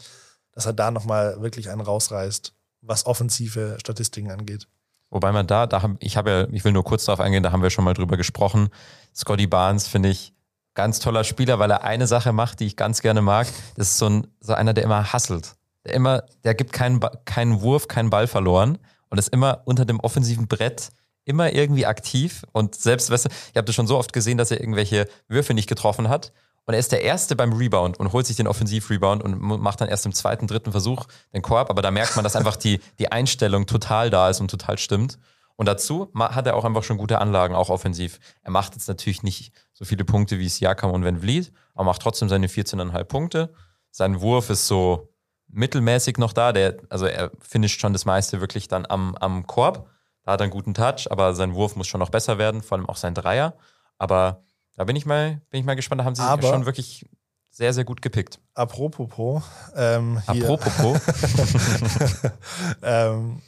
dass 0.53 0.65
er 0.65 0.73
da 0.73 0.89
nochmal 0.89 1.41
wirklich 1.41 1.69
einen 1.69 1.81
rausreißt, 1.81 2.53
was 2.81 3.05
offensive 3.05 3.75
Statistiken 3.79 4.31
angeht. 4.31 4.67
Wobei 5.13 5.31
man 5.31 5.45
da, 5.45 5.67
da 5.67 5.95
ich 5.99 6.17
habe 6.17 6.29
ja, 6.31 6.47
ich 6.51 6.65
will 6.65 6.71
nur 6.71 6.83
kurz 6.83 7.05
darauf 7.05 7.19
eingehen, 7.19 7.43
da 7.43 7.51
haben 7.51 7.61
wir 7.61 7.69
schon 7.69 7.85
mal 7.85 7.93
drüber 7.93 8.17
gesprochen. 8.17 8.69
Scotty 9.15 9.45
Barnes 9.45 9.87
finde 9.87 10.09
ich 10.09 10.33
ganz 10.73 10.99
toller 10.99 11.23
Spieler, 11.23 11.59
weil 11.59 11.69
er 11.69 11.83
eine 11.83 12.07
Sache 12.07 12.33
macht, 12.33 12.59
die 12.59 12.65
ich 12.65 12.75
ganz 12.75 13.01
gerne 13.03 13.21
mag. 13.21 13.47
Das 13.75 13.89
ist 13.89 13.99
so, 13.99 14.09
ein, 14.09 14.27
so 14.39 14.53
einer, 14.53 14.73
der 14.73 14.83
immer 14.83 15.13
hasselt. 15.13 15.53
Der 15.85 15.93
immer, 15.93 16.23
der 16.43 16.55
gibt 16.55 16.73
keinen, 16.73 16.99
keinen 17.25 17.61
Wurf, 17.61 17.87
keinen 17.87 18.09
Ball 18.09 18.25
verloren 18.25 18.79
und 19.09 19.19
ist 19.19 19.27
immer 19.27 19.61
unter 19.65 19.85
dem 19.85 19.99
offensiven 19.99 20.47
Brett 20.47 20.89
immer 21.25 21.53
irgendwie 21.53 21.85
aktiv 21.85 22.43
und 22.51 22.73
selbst, 22.73 23.11
weißt 23.11 23.25
du, 23.25 23.29
ich 23.29 23.55
habe 23.55 23.65
das 23.65 23.75
schon 23.75 23.87
so 23.87 23.97
oft 23.97 24.13
gesehen, 24.13 24.39
dass 24.39 24.49
er 24.49 24.59
irgendwelche 24.59 25.07
Würfe 25.27 25.53
nicht 25.53 25.69
getroffen 25.69 26.09
hat 26.09 26.33
und 26.65 26.73
er 26.73 26.79
ist 26.79 26.91
der 26.91 27.01
Erste 27.01 27.35
beim 27.35 27.53
Rebound 27.53 27.99
und 27.99 28.13
holt 28.13 28.25
sich 28.25 28.37
den 28.37 28.47
Offensiv-Rebound 28.47 29.21
und 29.21 29.39
macht 29.39 29.81
dann 29.81 29.89
erst 29.89 30.05
im 30.05 30.13
zweiten, 30.13 30.47
dritten 30.47 30.71
Versuch 30.71 31.05
den 31.33 31.41
Korb, 31.41 31.69
aber 31.69 31.81
da 31.81 31.91
merkt 31.91 32.15
man, 32.15 32.23
dass 32.23 32.35
einfach 32.35 32.55
die, 32.55 32.79
die 32.99 33.11
Einstellung 33.11 33.65
total 33.65 34.09
da 34.09 34.29
ist 34.29 34.39
und 34.39 34.49
total 34.49 34.77
stimmt. 34.77 35.19
Und 35.55 35.67
dazu 35.67 36.11
hat 36.15 36.47
er 36.47 36.55
auch 36.55 36.65
einfach 36.65 36.83
schon 36.83 36.97
gute 36.97 37.19
Anlagen, 37.19 37.53
auch 37.53 37.69
offensiv. 37.69 38.19
Er 38.41 38.51
macht 38.51 38.73
jetzt 38.73 38.87
natürlich 38.87 39.23
nicht 39.23 39.53
so 39.73 39.85
viele 39.85 40.03
Punkte 40.03 40.39
wie 40.39 40.49
Siakam 40.49 40.91
und 40.91 41.05
Van 41.05 41.19
Vliet, 41.19 41.51
aber 41.75 41.85
macht 41.85 42.01
trotzdem 42.01 42.29
seine 42.29 42.47
14,5 42.47 43.03
Punkte. 43.03 43.53
Sein 43.91 44.21
Wurf 44.21 44.49
ist 44.49 44.67
so 44.67 45.13
mittelmäßig 45.49 46.17
noch 46.17 46.33
da. 46.33 46.53
Der, 46.53 46.77
also 46.89 47.05
er 47.05 47.31
finisht 47.39 47.79
schon 47.81 47.93
das 47.93 48.05
meiste 48.05 48.41
wirklich 48.41 48.67
dann 48.67 48.85
am, 48.87 49.15
am 49.15 49.45
Korb. 49.45 49.87
Da 50.23 50.31
hat 50.31 50.41
er 50.41 50.45
einen 50.45 50.51
guten 50.51 50.73
Touch, 50.73 51.11
aber 51.11 51.35
sein 51.35 51.53
Wurf 51.53 51.75
muss 51.75 51.87
schon 51.87 51.99
noch 51.99 52.09
besser 52.09 52.37
werden, 52.37 52.63
vor 52.63 52.77
allem 52.77 52.89
auch 52.89 52.95
sein 52.95 53.13
Dreier. 53.13 53.55
Aber 53.97 54.43
da 54.75 54.83
bin 54.83 54.95
ich 54.95 55.05
mal, 55.05 55.41
bin 55.49 55.59
ich 55.59 55.65
mal 55.65 55.75
gespannt. 55.75 56.01
Da 56.01 56.05
haben 56.05 56.15
sie 56.15 56.21
Aber- 56.21 56.47
schon 56.49 56.65
wirklich 56.65 57.05
sehr, 57.49 57.73
sehr 57.73 57.83
gut 57.85 58.01
gepickt. 58.01 58.39
Apropos, 58.55 59.43
ähm, 59.75 60.21
hier, 60.31 60.49
Apropos, 60.49 60.99
ähm, 62.81 63.41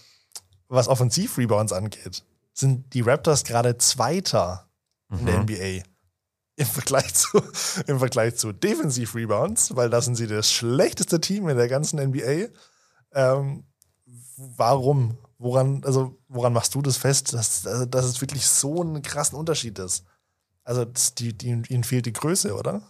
was 0.67 0.87
Offensiv-Rebounds 0.87 1.73
angeht, 1.73 2.23
sind 2.53 2.93
die 2.93 3.01
Raptors 3.01 3.43
gerade 3.43 3.77
Zweiter 3.77 4.69
in 5.11 5.25
der 5.25 5.35
Mhm. 5.37 5.41
NBA. 5.43 5.83
Im 6.57 6.65
Vergleich 6.67 7.13
zu, 7.13 7.41
im 7.87 7.99
Vergleich 7.99 8.35
zu 8.37 8.53
Defensiv-Rebounds, 8.53 9.75
weil 9.75 9.89
das 9.89 10.05
sind 10.05 10.15
sie 10.15 10.27
das 10.27 10.51
schlechteste 10.51 11.19
Team 11.19 11.49
in 11.49 11.57
der 11.57 11.67
ganzen 11.67 11.99
NBA. 11.99 12.47
Ähm, 13.13 13.65
warum? 14.37 15.17
Woran, 15.37 15.83
also, 15.83 16.17
woran 16.29 16.53
machst 16.53 16.73
du 16.75 16.81
das 16.81 16.95
fest, 16.97 17.33
dass, 17.33 17.63
dass 17.63 18.05
es 18.05 18.21
wirklich 18.21 18.45
so 18.47 18.81
einen 18.81 19.01
krassen 19.01 19.37
Unterschied 19.37 19.77
ist? 19.79 20.05
Also, 20.65 20.85
die, 21.17 21.37
die, 21.37 21.61
ihnen 21.69 21.83
fehlt 21.83 22.05
die 22.05 22.13
Größe, 22.13 22.55
oder? 22.55 22.81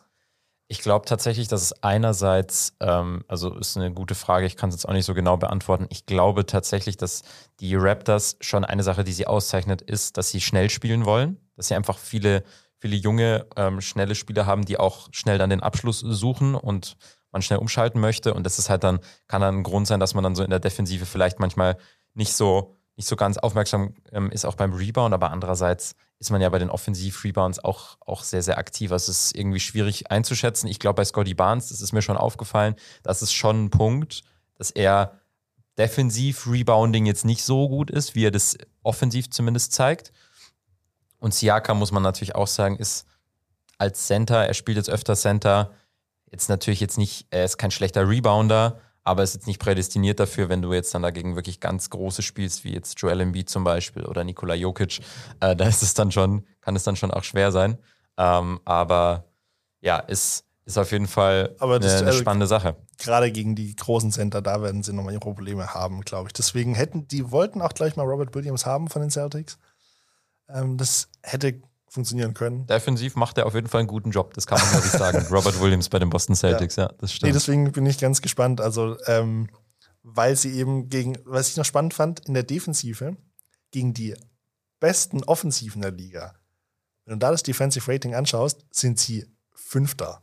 Ich 0.67 0.79
glaube 0.79 1.05
tatsächlich, 1.05 1.47
dass 1.47 1.61
es 1.61 1.83
einerseits, 1.83 2.75
ähm, 2.79 3.23
also 3.27 3.53
ist 3.55 3.77
eine 3.77 3.93
gute 3.93 4.15
Frage, 4.15 4.47
ich 4.47 4.57
kann 4.57 4.69
es 4.69 4.75
jetzt 4.75 4.89
auch 4.89 4.93
nicht 4.93 5.05
so 5.05 5.13
genau 5.13 5.37
beantworten. 5.37 5.85
Ich 5.89 6.07
glaube 6.07 6.47
tatsächlich, 6.47 6.97
dass 6.97 7.21
die 7.59 7.75
Raptors 7.75 8.37
schon 8.41 8.65
eine 8.65 8.81
Sache, 8.81 9.03
die 9.03 9.13
sie 9.13 9.27
auszeichnet, 9.27 9.83
ist, 9.83 10.17
dass 10.17 10.31
sie 10.31 10.41
schnell 10.41 10.71
spielen 10.71 11.05
wollen, 11.05 11.37
dass 11.55 11.67
sie 11.67 11.75
einfach 11.75 11.99
viele, 11.99 12.43
viele 12.79 12.95
junge, 12.95 13.45
ähm, 13.57 13.79
schnelle 13.79 14.15
Spieler 14.15 14.47
haben, 14.47 14.65
die 14.65 14.79
auch 14.79 15.09
schnell 15.11 15.37
dann 15.37 15.51
den 15.51 15.61
Abschluss 15.61 15.99
suchen 15.99 16.55
und 16.55 16.97
man 17.31 17.43
schnell 17.43 17.59
umschalten 17.59 18.01
möchte. 18.01 18.33
Und 18.33 18.43
das 18.43 18.57
ist 18.57 18.69
halt 18.69 18.83
dann, 18.83 18.99
kann 19.27 19.41
dann 19.41 19.57
ein 19.57 19.63
Grund 19.63 19.85
sein, 19.85 19.99
dass 19.99 20.15
man 20.15 20.23
dann 20.23 20.35
so 20.35 20.43
in 20.43 20.49
der 20.49 20.59
Defensive 20.59 21.05
vielleicht 21.05 21.39
manchmal 21.39 21.77
nicht 22.15 22.33
so, 22.33 22.75
nicht 22.97 23.07
so 23.07 23.15
ganz 23.15 23.37
aufmerksam 23.37 23.93
ähm, 24.11 24.31
ist, 24.31 24.45
auch 24.45 24.55
beim 24.55 24.73
Rebound, 24.73 25.13
aber 25.13 25.31
andererseits 25.31 25.95
ist 26.19 26.31
man 26.31 26.41
ja 26.41 26.49
bei 26.49 26.59
den 26.59 26.69
Offensiv-Rebounds 26.69 27.63
auch, 27.63 27.97
auch 28.05 28.23
sehr, 28.23 28.41
sehr 28.41 28.57
aktiv. 28.57 28.91
Also 28.91 29.11
es 29.11 29.25
ist 29.25 29.35
irgendwie 29.35 29.59
schwierig 29.59 30.11
einzuschätzen. 30.11 30.67
Ich 30.67 30.79
glaube, 30.79 30.97
bei 30.97 31.05
Scotty 31.05 31.33
Barnes, 31.33 31.69
das 31.69 31.81
ist 31.81 31.91
mir 31.91 32.01
schon 32.01 32.17
aufgefallen, 32.17 32.75
das 33.03 33.21
ist 33.21 33.33
schon 33.33 33.65
ein 33.65 33.69
Punkt, 33.69 34.23
dass 34.57 34.71
er 34.71 35.19
Defensiv-Rebounding 35.77 37.05
jetzt 37.05 37.25
nicht 37.25 37.43
so 37.43 37.67
gut 37.67 37.91
ist, 37.91 38.15
wie 38.15 38.25
er 38.25 38.31
das 38.31 38.57
offensiv 38.81 39.29
zumindest 39.29 39.73
zeigt. 39.73 40.13
Und 41.19 41.33
Siakam, 41.33 41.79
muss 41.79 41.91
man 41.91 42.03
natürlich 42.03 42.35
auch 42.35 42.47
sagen, 42.47 42.77
ist 42.77 43.05
als 43.77 44.07
Center, 44.07 44.45
er 44.45 44.53
spielt 44.53 44.77
jetzt 44.77 44.89
öfter 44.89 45.15
Center, 45.15 45.73
jetzt 46.31 46.47
natürlich 46.47 46.79
jetzt 46.79 46.97
nicht, 46.97 47.27
er 47.29 47.43
ist 47.43 47.57
kein 47.57 47.71
schlechter 47.71 48.07
Rebounder, 48.07 48.79
aber 49.05 49.23
ist 49.23 49.35
jetzt 49.35 49.47
nicht 49.47 49.59
prädestiniert 49.59 50.19
dafür, 50.19 50.49
wenn 50.49 50.61
du 50.61 50.73
jetzt 50.73 50.93
dann 50.93 51.03
dagegen 51.03 51.35
wirklich 51.35 51.59
ganz 51.61 51.89
große 51.89 52.21
spielst, 52.23 52.63
wie 52.65 52.73
jetzt 52.73 52.99
Joel 52.99 53.21
Embiid 53.21 53.49
zum 53.49 53.63
Beispiel 53.63 54.03
oder 54.05 54.23
Nikola 54.25 54.55
Jokic, 54.55 54.99
äh, 55.39 55.55
da 55.55 55.65
ist 55.67 55.83
es 55.83 55.93
dann 55.93 56.11
schon, 56.11 56.45
kann 56.59 56.75
es 56.75 56.83
dann 56.83 56.95
schon 56.97 57.11
auch 57.11 57.23
schwer 57.23 57.51
sein. 57.53 57.77
Ähm, 58.17 58.59
aber 58.65 59.25
ja, 59.81 59.99
ist, 59.99 60.43
ist 60.65 60.77
auf 60.79 60.91
jeden 60.91 61.07
Fall 61.07 61.55
eine, 61.59 61.79
das- 61.79 61.97
eine 62.01 62.07
also- 62.07 62.19
spannende 62.19 62.47
Sache. 62.47 62.75
Gerade 62.97 63.31
gegen 63.31 63.55
die 63.55 63.75
großen 63.75 64.11
Center, 64.11 64.41
da 64.41 64.61
werden 64.61 64.81
sie 64.81 64.93
nochmal 64.93 65.11
ihre 65.13 65.19
Probleme 65.19 65.73
haben, 65.73 66.01
glaube 66.01 66.29
ich. 66.29 66.33
Deswegen 66.33 66.73
hätten, 66.75 67.07
die 67.07 67.29
wollten 67.29 67.61
auch 67.61 67.73
gleich 67.73 67.95
mal 67.97 68.03
Robert 68.07 68.33
Williams 68.33 68.65
haben 68.65 68.87
von 68.87 69.01
den 69.01 69.11
Celtics. 69.11 69.57
Ähm, 70.49 70.77
das 70.77 71.09
hätte 71.21 71.61
funktionieren 71.95 72.33
können. 72.35 72.67
Defensiv 72.67 73.15
macht 73.15 73.37
er 73.39 73.47
auf 73.47 73.55
jeden 73.55 73.67
Fall 73.67 73.79
einen 73.79 73.87
guten 73.87 74.11
Job, 74.11 74.33
das 74.35 74.45
kann 74.45 74.59
man 74.59 74.69
glaube 74.69 74.85
ich 74.85 74.91
sagen. 74.91 75.25
Robert 75.31 75.59
Williams 75.59 75.89
bei 75.89 75.97
den 75.97 76.09
Boston 76.11 76.35
Celtics, 76.35 76.75
ja, 76.75 76.87
das 76.99 77.09
Nee, 77.11 77.15
stimmt. 77.15 77.35
deswegen 77.35 77.71
bin 77.71 77.85
ich 77.87 77.97
ganz 77.97 78.21
gespannt. 78.21 78.61
Also, 78.61 78.97
ähm, 79.07 79.49
weil 80.03 80.35
sie 80.35 80.51
eben 80.53 80.89
gegen, 80.89 81.17
was 81.25 81.49
ich 81.49 81.57
noch 81.57 81.65
spannend 81.65 81.95
fand, 81.95 82.19
in 82.27 82.35
der 82.35 82.43
Defensive 82.43 83.17
gegen 83.71 83.93
die 83.95 84.15
besten 84.79 85.23
Offensiven 85.23 85.81
der 85.81 85.91
Liga. 85.91 86.35
Wenn 87.05 87.13
du 87.13 87.25
da 87.25 87.31
das 87.31 87.41
Defensive 87.43 87.91
Rating 87.91 88.13
anschaust, 88.13 88.65
sind 88.71 88.99
sie 88.99 89.25
Fünfter. 89.53 90.21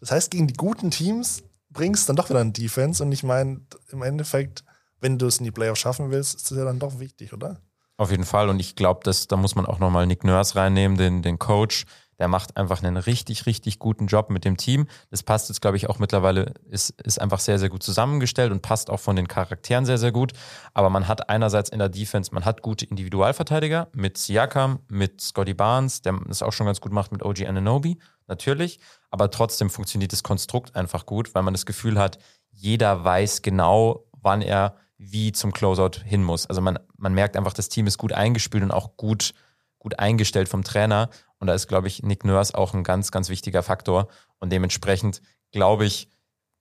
Das 0.00 0.10
heißt, 0.10 0.30
gegen 0.30 0.46
die 0.46 0.54
guten 0.54 0.90
Teams 0.90 1.42
bringst 1.70 2.04
du 2.04 2.06
dann 2.08 2.16
doch 2.16 2.28
wieder 2.28 2.40
ein 2.40 2.52
Defense. 2.52 3.02
Und 3.02 3.12
ich 3.12 3.22
meine, 3.22 3.60
im 3.90 4.02
Endeffekt, 4.02 4.64
wenn 5.00 5.18
du 5.18 5.26
es 5.26 5.38
in 5.38 5.44
die 5.44 5.50
Playoffs 5.50 5.80
schaffen 5.80 6.10
willst, 6.10 6.34
ist 6.34 6.50
das 6.50 6.58
ja 6.58 6.64
dann 6.64 6.78
doch 6.78 6.98
wichtig, 6.98 7.32
oder? 7.32 7.60
Auf 7.96 8.10
jeden 8.10 8.24
Fall. 8.24 8.48
Und 8.48 8.60
ich 8.60 8.74
glaube, 8.74 9.00
dass 9.04 9.26
da 9.26 9.36
muss 9.36 9.54
man 9.54 9.66
auch 9.66 9.78
nochmal 9.78 10.06
Nick 10.06 10.24
Nurse 10.24 10.56
reinnehmen, 10.56 10.96
den, 10.96 11.22
den 11.22 11.38
Coach. 11.38 11.84
Der 12.18 12.28
macht 12.28 12.56
einfach 12.56 12.82
einen 12.82 12.98
richtig, 12.98 13.46
richtig 13.46 13.78
guten 13.78 14.06
Job 14.06 14.30
mit 14.30 14.44
dem 14.44 14.56
Team. 14.56 14.86
Das 15.10 15.22
passt 15.22 15.48
jetzt, 15.48 15.60
glaube 15.60 15.76
ich, 15.76 15.88
auch 15.88 15.98
mittlerweile, 15.98 16.54
ist, 16.70 16.90
ist 17.02 17.20
einfach 17.20 17.40
sehr, 17.40 17.58
sehr 17.58 17.68
gut 17.68 17.82
zusammengestellt 17.82 18.52
und 18.52 18.62
passt 18.62 18.90
auch 18.90 19.00
von 19.00 19.16
den 19.16 19.26
Charakteren 19.26 19.86
sehr, 19.86 19.98
sehr 19.98 20.12
gut. 20.12 20.32
Aber 20.72 20.88
man 20.88 21.08
hat 21.08 21.28
einerseits 21.28 21.70
in 21.70 21.80
der 21.80 21.88
Defense, 21.88 22.32
man 22.32 22.44
hat 22.44 22.62
gute 22.62 22.84
Individualverteidiger 22.84 23.88
mit 23.92 24.18
Siakam, 24.18 24.80
mit 24.88 25.20
Scotty 25.20 25.54
Barnes, 25.54 26.02
der 26.02 26.12
das 26.28 26.42
auch 26.42 26.52
schon 26.52 26.66
ganz 26.66 26.80
gut 26.80 26.92
macht 26.92 27.10
mit 27.10 27.24
OG 27.24 27.46
Ananobi, 27.46 27.98
natürlich. 28.28 28.78
Aber 29.10 29.30
trotzdem 29.30 29.68
funktioniert 29.68 30.12
das 30.12 30.22
Konstrukt 30.22 30.76
einfach 30.76 31.06
gut, 31.06 31.34
weil 31.34 31.42
man 31.42 31.54
das 31.54 31.66
Gefühl 31.66 31.98
hat, 31.98 32.18
jeder 32.52 33.02
weiß 33.04 33.42
genau, 33.42 34.04
wann 34.12 34.42
er 34.42 34.76
wie 35.10 35.32
zum 35.32 35.52
Closeout 35.52 36.00
hin 36.04 36.22
muss. 36.22 36.46
Also 36.46 36.60
man, 36.60 36.78
man 36.96 37.12
merkt 37.12 37.36
einfach, 37.36 37.52
das 37.52 37.68
Team 37.68 37.86
ist 37.86 37.98
gut 37.98 38.12
eingespielt 38.12 38.62
und 38.62 38.70
auch 38.70 38.96
gut, 38.96 39.34
gut 39.78 39.98
eingestellt 39.98 40.48
vom 40.48 40.62
Trainer. 40.62 41.10
Und 41.38 41.48
da 41.48 41.54
ist, 41.54 41.66
glaube 41.66 41.88
ich, 41.88 42.02
Nick 42.02 42.24
Nurse 42.24 42.54
auch 42.54 42.72
ein 42.72 42.84
ganz, 42.84 43.10
ganz 43.10 43.28
wichtiger 43.28 43.62
Faktor. 43.62 44.08
Und 44.38 44.50
dementsprechend 44.52 45.20
glaube 45.50 45.84
ich, 45.84 46.08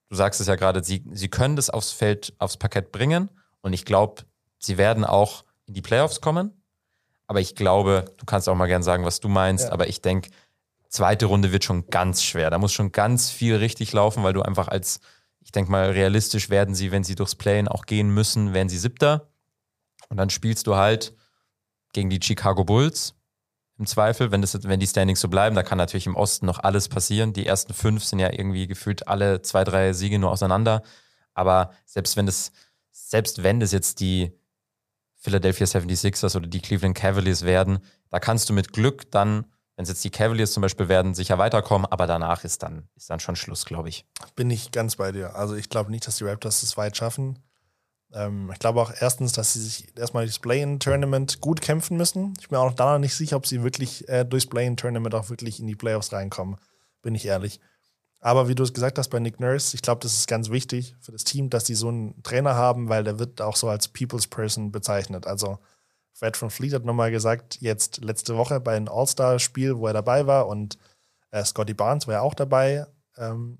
du 0.09 0.15
sagst 0.15 0.41
es 0.41 0.47
ja 0.47 0.55
gerade, 0.55 0.83
sie, 0.83 1.05
sie 1.11 1.29
können 1.29 1.55
das 1.55 1.69
aufs 1.69 1.91
Feld, 1.91 2.33
aufs 2.39 2.57
Parkett 2.57 2.91
bringen. 2.91 3.29
Und 3.61 3.73
ich 3.73 3.85
glaube, 3.85 4.23
sie 4.57 4.77
werden 4.77 5.05
auch 5.05 5.43
in 5.67 5.75
die 5.75 5.81
Playoffs 5.81 6.19
kommen. 6.19 6.63
Aber 7.27 7.39
ich 7.39 7.55
glaube, 7.55 8.05
du 8.17 8.25
kannst 8.25 8.49
auch 8.49 8.55
mal 8.55 8.67
gern 8.67 8.83
sagen, 8.83 9.05
was 9.05 9.19
du 9.19 9.29
meinst. 9.29 9.65
Ja. 9.65 9.71
Aber 9.71 9.87
ich 9.87 10.01
denke, 10.01 10.31
zweite 10.89 11.27
Runde 11.27 11.51
wird 11.51 11.63
schon 11.63 11.87
ganz 11.87 12.23
schwer. 12.23 12.49
Da 12.49 12.57
muss 12.57 12.73
schon 12.73 12.91
ganz 12.91 13.29
viel 13.29 13.55
richtig 13.55 13.93
laufen, 13.93 14.23
weil 14.23 14.33
du 14.33 14.41
einfach 14.41 14.67
als, 14.67 14.99
ich 15.43 15.51
denke 15.51 15.71
mal, 15.71 15.91
realistisch 15.91 16.49
werden 16.49 16.75
sie, 16.75 16.91
wenn 16.91 17.03
sie 17.03 17.15
durchs 17.15 17.35
Playen 17.35 17.67
auch 17.67 17.85
gehen 17.85 18.13
müssen, 18.13 18.53
werden 18.53 18.69
sie 18.69 18.77
siebter. 18.77 19.29
Und 20.09 20.17
dann 20.17 20.29
spielst 20.29 20.67
du 20.67 20.75
halt 20.75 21.13
gegen 21.93 22.09
die 22.09 22.19
Chicago 22.21 22.63
Bulls 22.63 23.15
im 23.77 23.85
Zweifel, 23.87 24.31
wenn, 24.31 24.41
das, 24.41 24.63
wenn 24.63 24.79
die 24.79 24.87
Standings 24.87 25.19
so 25.19 25.27
bleiben. 25.27 25.55
Da 25.55 25.63
kann 25.63 25.77
natürlich 25.77 26.05
im 26.05 26.15
Osten 26.15 26.45
noch 26.45 26.59
alles 26.59 26.87
passieren. 26.87 27.33
Die 27.33 27.45
ersten 27.45 27.73
fünf 27.73 28.03
sind 28.03 28.19
ja 28.19 28.31
irgendwie 28.31 28.67
gefühlt 28.67 29.07
alle 29.07 29.41
zwei, 29.41 29.63
drei 29.63 29.93
Siege 29.93 30.19
nur 30.19 30.31
auseinander. 30.31 30.83
Aber 31.33 31.71
selbst 31.85 32.15
wenn 32.15 32.25
das, 32.27 32.51
selbst 32.91 33.43
wenn 33.43 33.59
das 33.59 33.71
jetzt 33.71 33.99
die 33.99 34.31
Philadelphia 35.15 35.65
76ers 35.65 36.35
oder 36.35 36.47
die 36.47 36.61
Cleveland 36.61 36.95
Cavaliers 36.95 37.43
werden, 37.43 37.79
da 38.09 38.19
kannst 38.19 38.49
du 38.49 38.53
mit 38.53 38.73
Glück 38.73 39.09
dann, 39.11 39.45
wenn 39.75 39.83
es 39.83 39.89
jetzt 39.89 40.03
die 40.03 40.09
Cavaliers 40.09 40.51
zum 40.51 40.61
Beispiel 40.61 40.89
werden, 40.89 41.13
sicher 41.13 41.37
weiterkommen, 41.37 41.87
aber 41.89 42.07
danach 42.07 42.43
ist 42.43 42.63
dann, 42.63 42.87
ist 42.95 43.09
dann 43.09 43.19
schon 43.19 43.35
Schluss, 43.35 43.65
glaube 43.65 43.89
ich. 43.89 44.05
Bin 44.35 44.49
ich 44.49 44.71
ganz 44.71 44.97
bei 44.97 45.11
dir. 45.11 45.35
Also 45.35 45.55
ich 45.55 45.69
glaube 45.69 45.91
nicht, 45.91 46.05
dass 46.07 46.17
die 46.17 46.25
Raptors 46.25 46.61
das 46.61 46.77
weit 46.77 46.97
schaffen. 46.97 47.39
Ähm, 48.13 48.49
ich 48.51 48.59
glaube 48.59 48.81
auch 48.81 48.91
erstens, 48.99 49.31
dass 49.31 49.53
sie 49.53 49.61
sich 49.61 49.97
erstmal 49.97 50.25
das 50.25 50.39
Play-in-Tournament 50.39 51.39
gut 51.39 51.61
kämpfen 51.61 51.97
müssen. 51.97 52.33
Ich 52.39 52.49
bin 52.49 52.57
auch 52.57 52.73
da 52.73 52.93
noch 52.93 52.99
nicht 52.99 53.15
sicher, 53.15 53.37
ob 53.37 53.47
sie 53.47 53.63
wirklich 53.63 54.07
äh, 54.09 54.25
durchs 54.25 54.47
Play-in-Tournament 54.47 55.15
auch 55.15 55.29
wirklich 55.29 55.59
in 55.59 55.67
die 55.67 55.75
Playoffs 55.75 56.11
reinkommen. 56.11 56.57
Bin 57.01 57.15
ich 57.15 57.25
ehrlich. 57.25 57.59
Aber 58.19 58.47
wie 58.47 58.55
du 58.55 58.61
es 58.63 58.73
gesagt 58.73 58.99
hast 58.99 59.09
bei 59.09 59.19
Nick 59.19 59.39
Nurse, 59.39 59.75
ich 59.75 59.81
glaube, 59.81 60.01
das 60.01 60.13
ist 60.13 60.27
ganz 60.27 60.51
wichtig 60.51 60.95
für 60.99 61.11
das 61.11 61.23
Team, 61.23 61.49
dass 61.49 61.63
die 61.63 61.73
so 61.73 61.87
einen 61.87 62.21
Trainer 62.21 62.53
haben, 62.53 62.87
weil 62.87 63.03
der 63.03 63.17
wird 63.17 63.41
auch 63.41 63.55
so 63.55 63.67
als 63.67 63.87
People's 63.87 64.27
Person 64.27 64.71
bezeichnet. 64.71 65.25
Also 65.25 65.57
Fred 66.13 66.37
von 66.37 66.49
Fleet 66.49 66.73
hat 66.73 66.85
nochmal 66.85 67.11
gesagt, 67.11 67.57
jetzt 67.61 68.03
letzte 68.03 68.37
Woche 68.37 68.59
bei 68.59 68.75
einem 68.75 68.87
All-Star-Spiel, 68.87 69.77
wo 69.77 69.87
er 69.87 69.93
dabei 69.93 70.27
war 70.27 70.47
und 70.47 70.77
äh, 71.31 71.43
Scotty 71.43 71.73
Barnes 71.73 72.07
war 72.07 72.15
ja 72.15 72.21
auch 72.21 72.33
dabei, 72.33 72.85
ähm, 73.17 73.59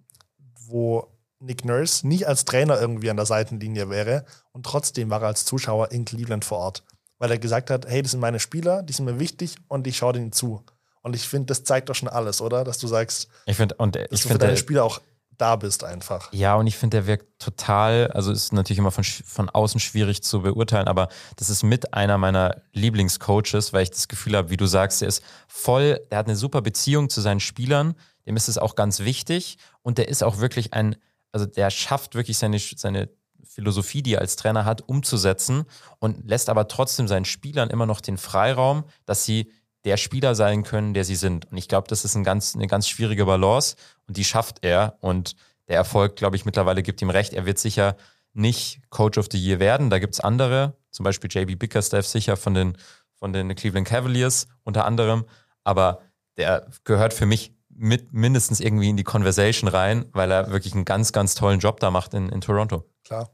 wo 0.68 1.08
Nick 1.40 1.66
Nurse 1.66 2.08
nicht 2.08 2.28
als 2.28 2.46
Trainer 2.46 2.80
irgendwie 2.80 3.10
an 3.10 3.18
der 3.18 3.26
Seitenlinie 3.26 3.90
wäre 3.90 4.26
und 4.52 4.66
trotzdem 4.66 5.10
war 5.10 5.22
er 5.22 5.28
als 5.28 5.46
Zuschauer 5.46 5.92
in 5.92 6.06
Cleveland 6.06 6.46
vor 6.46 6.60
Ort, 6.60 6.84
weil 7.18 7.32
er 7.32 7.40
gesagt 7.40 7.70
hat, 7.70 7.88
hey, 7.88 8.02
das 8.02 8.12
sind 8.12 8.20
meine 8.20 8.40
Spieler, 8.40 8.84
die 8.84 8.94
sind 8.94 9.06
mir 9.06 9.20
wichtig 9.20 9.56
und 9.68 9.88
ich 9.88 9.98
schaue 9.98 10.14
denen 10.14 10.32
zu. 10.32 10.64
Und 11.04 11.16
ich 11.16 11.28
finde, 11.28 11.48
das 11.48 11.64
zeigt 11.64 11.90
doch 11.90 11.96
schon 11.96 12.10
alles, 12.10 12.42
oder? 12.42 12.64
Dass 12.64 12.78
du 12.78 12.86
sagst, 12.88 13.28
Ich 13.48 13.58
finde, 13.58 13.74
und 13.76 13.96
dass 13.96 14.04
ich 14.04 14.10
du 14.10 14.18
für 14.18 14.28
finde, 14.30 14.46
deine 14.46 14.58
Spieler 14.58 14.84
auch 14.84 15.02
da 15.42 15.56
bist 15.56 15.84
einfach. 15.84 16.32
Ja, 16.32 16.56
und 16.56 16.68
ich 16.68 16.78
finde, 16.78 16.98
der 16.98 17.08
wirkt 17.08 17.40
total, 17.40 18.08
also 18.14 18.32
ist 18.32 18.54
natürlich 18.54 18.78
immer 18.78 18.92
von, 18.92 19.04
von 19.04 19.50
außen 19.50 19.80
schwierig 19.80 20.22
zu 20.22 20.42
beurteilen, 20.42 20.88
aber 20.88 21.10
das 21.38 21.50
ist 21.50 21.64
mit 21.64 21.94
einer 21.94 22.18
meiner 22.18 22.62
Lieblingscoaches, 22.74 23.74
weil 23.74 23.84
ich 23.84 23.90
das 23.90 24.08
Gefühl 24.08 24.38
habe, 24.38 24.52
wie 24.52 24.58
du 24.58 24.68
sagst, 24.68 25.02
der 25.02 25.08
ist 25.08 25.24
voll, 25.48 26.00
der 26.12 26.20
hat 26.20 26.28
eine 26.28 26.36
super 26.36 26.62
Beziehung 26.62 27.10
zu 27.10 27.22
seinen 27.22 27.40
Spielern, 27.40 27.96
dem 28.28 28.36
ist 28.36 28.50
es 28.50 28.60
auch 28.60 28.76
ganz 28.76 29.00
wichtig 29.00 29.58
und 29.82 29.98
der 29.98 30.10
ist 30.10 30.24
auch 30.24 30.38
wirklich 30.38 30.74
ein, 30.74 30.96
also 31.32 31.48
der 31.48 31.72
schafft 31.72 32.14
wirklich 32.14 32.38
seine, 32.38 32.60
seine 32.60 33.10
Philosophie, 33.44 34.04
die 34.04 34.14
er 34.14 34.22
als 34.22 34.36
Trainer 34.36 34.66
hat, 34.66 34.88
umzusetzen 34.88 35.66
und 36.00 36.30
lässt 36.30 36.50
aber 36.50 36.68
trotzdem 36.68 37.08
seinen 37.08 37.26
Spielern 37.26 37.70
immer 37.70 37.86
noch 37.86 38.00
den 38.00 38.18
Freiraum, 38.18 38.84
dass 39.06 39.26
sie 39.26 39.52
der 39.86 39.98
Spieler 39.98 40.36
sein 40.36 40.64
können, 40.64 40.94
der 40.94 41.04
sie 41.04 41.16
sind. 41.16 41.52
Und 41.52 41.58
ich 41.58 41.68
glaube, 41.68 41.88
das 41.88 42.06
ist 42.06 42.16
ein 42.16 42.24
ganz, 42.24 42.56
eine 42.56 42.68
ganz 42.68 42.88
schwierige 42.88 43.26
Balance 43.26 43.76
und 44.08 44.18
die 44.18 44.24
schafft 44.24 44.64
er. 44.64 44.98
Und 45.02 45.36
der 45.68 45.78
Erfolg, 45.78 46.16
glaube 46.16 46.36
ich, 46.36 46.46
mittlerweile 46.46 46.84
gibt 46.84 47.02
ihm 47.02 47.10
recht. 47.10 47.34
Er 47.34 47.46
wird 47.46 47.58
sicher 47.58 47.96
nicht 48.34 48.82
Coach 48.90 49.18
of 49.18 49.28
the 49.32 49.40
Year 49.40 49.60
werden. 49.60 49.90
Da 49.90 50.00
gibt 50.00 50.14
es 50.14 50.20
andere, 50.20 50.78
zum 50.92 51.04
Beispiel 51.04 51.30
JB 51.32 51.58
Bickerstaff 51.58 52.06
sicher 52.06 52.38
von 52.38 52.54
den, 52.54 52.78
von 53.16 53.34
den 53.34 53.54
Cleveland 53.56 53.88
Cavaliers 53.88 54.48
unter 54.64 54.86
anderem. 54.86 55.26
Aber 55.64 56.02
der 56.38 56.68
gehört 56.84 57.14
für 57.14 57.26
mich 57.26 57.54
mit 57.70 58.14
mindestens 58.14 58.60
irgendwie 58.60 58.90
in 58.90 58.98
die 58.98 59.04
Conversation 59.04 59.68
rein, 59.68 60.06
weil 60.12 60.32
er 60.32 60.52
wirklich 60.52 60.74
einen 60.74 60.86
ganz, 60.86 61.12
ganz 61.12 61.36
tollen 61.36 61.60
Job 61.60 61.80
da 61.80 61.90
macht 61.90 62.14
in, 62.14 62.30
in 62.30 62.42
Toronto. 62.42 62.86
Klar. 63.04 63.32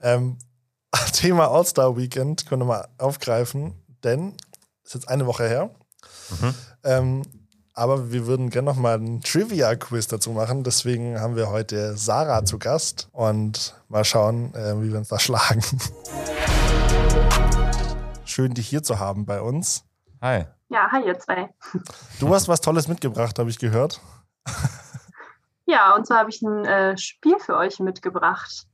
Ähm, 0.00 0.38
Thema 1.12 1.48
All-Star 1.48 1.96
Weekend 1.96 2.46
können 2.46 2.62
wir 2.62 2.66
mal 2.66 2.88
aufgreifen, 2.98 3.74
denn 4.02 4.36
ist 4.86 4.94
jetzt 4.94 5.08
eine 5.08 5.26
Woche 5.26 5.48
her. 5.48 5.70
Ähm, 6.84 7.22
aber 7.74 8.12
wir 8.12 8.26
würden 8.26 8.50
gerne 8.50 8.66
noch 8.66 8.76
mal 8.76 8.94
einen 8.94 9.20
Trivia-Quiz 9.20 10.06
dazu 10.06 10.30
machen. 10.30 10.62
Deswegen 10.62 11.20
haben 11.20 11.34
wir 11.34 11.50
heute 11.50 11.96
Sarah 11.96 12.44
zu 12.44 12.58
Gast 12.58 13.08
und 13.12 13.74
mal 13.88 14.04
schauen, 14.04 14.54
äh, 14.54 14.80
wie 14.80 14.90
wir 14.90 14.98
uns 14.98 15.08
da 15.08 15.18
schlagen. 15.18 15.62
Schön, 18.24 18.54
dich 18.54 18.68
hier 18.68 18.82
zu 18.82 18.98
haben 18.98 19.26
bei 19.26 19.40
uns. 19.40 19.84
Hi. 20.22 20.44
Ja, 20.68 20.90
hi 20.90 21.04
ihr 21.04 21.18
zwei. 21.18 21.50
Du 22.20 22.34
hast 22.34 22.48
was 22.48 22.60
Tolles 22.60 22.88
mitgebracht, 22.88 23.38
habe 23.38 23.50
ich 23.50 23.58
gehört. 23.58 24.00
Ja, 25.68 25.96
und 25.96 26.06
zwar 26.06 26.18
habe 26.18 26.30
ich 26.30 26.40
ein 26.42 26.64
äh, 26.64 26.96
Spiel 26.96 27.40
für 27.40 27.56
euch 27.56 27.80
mitgebracht. 27.80 28.68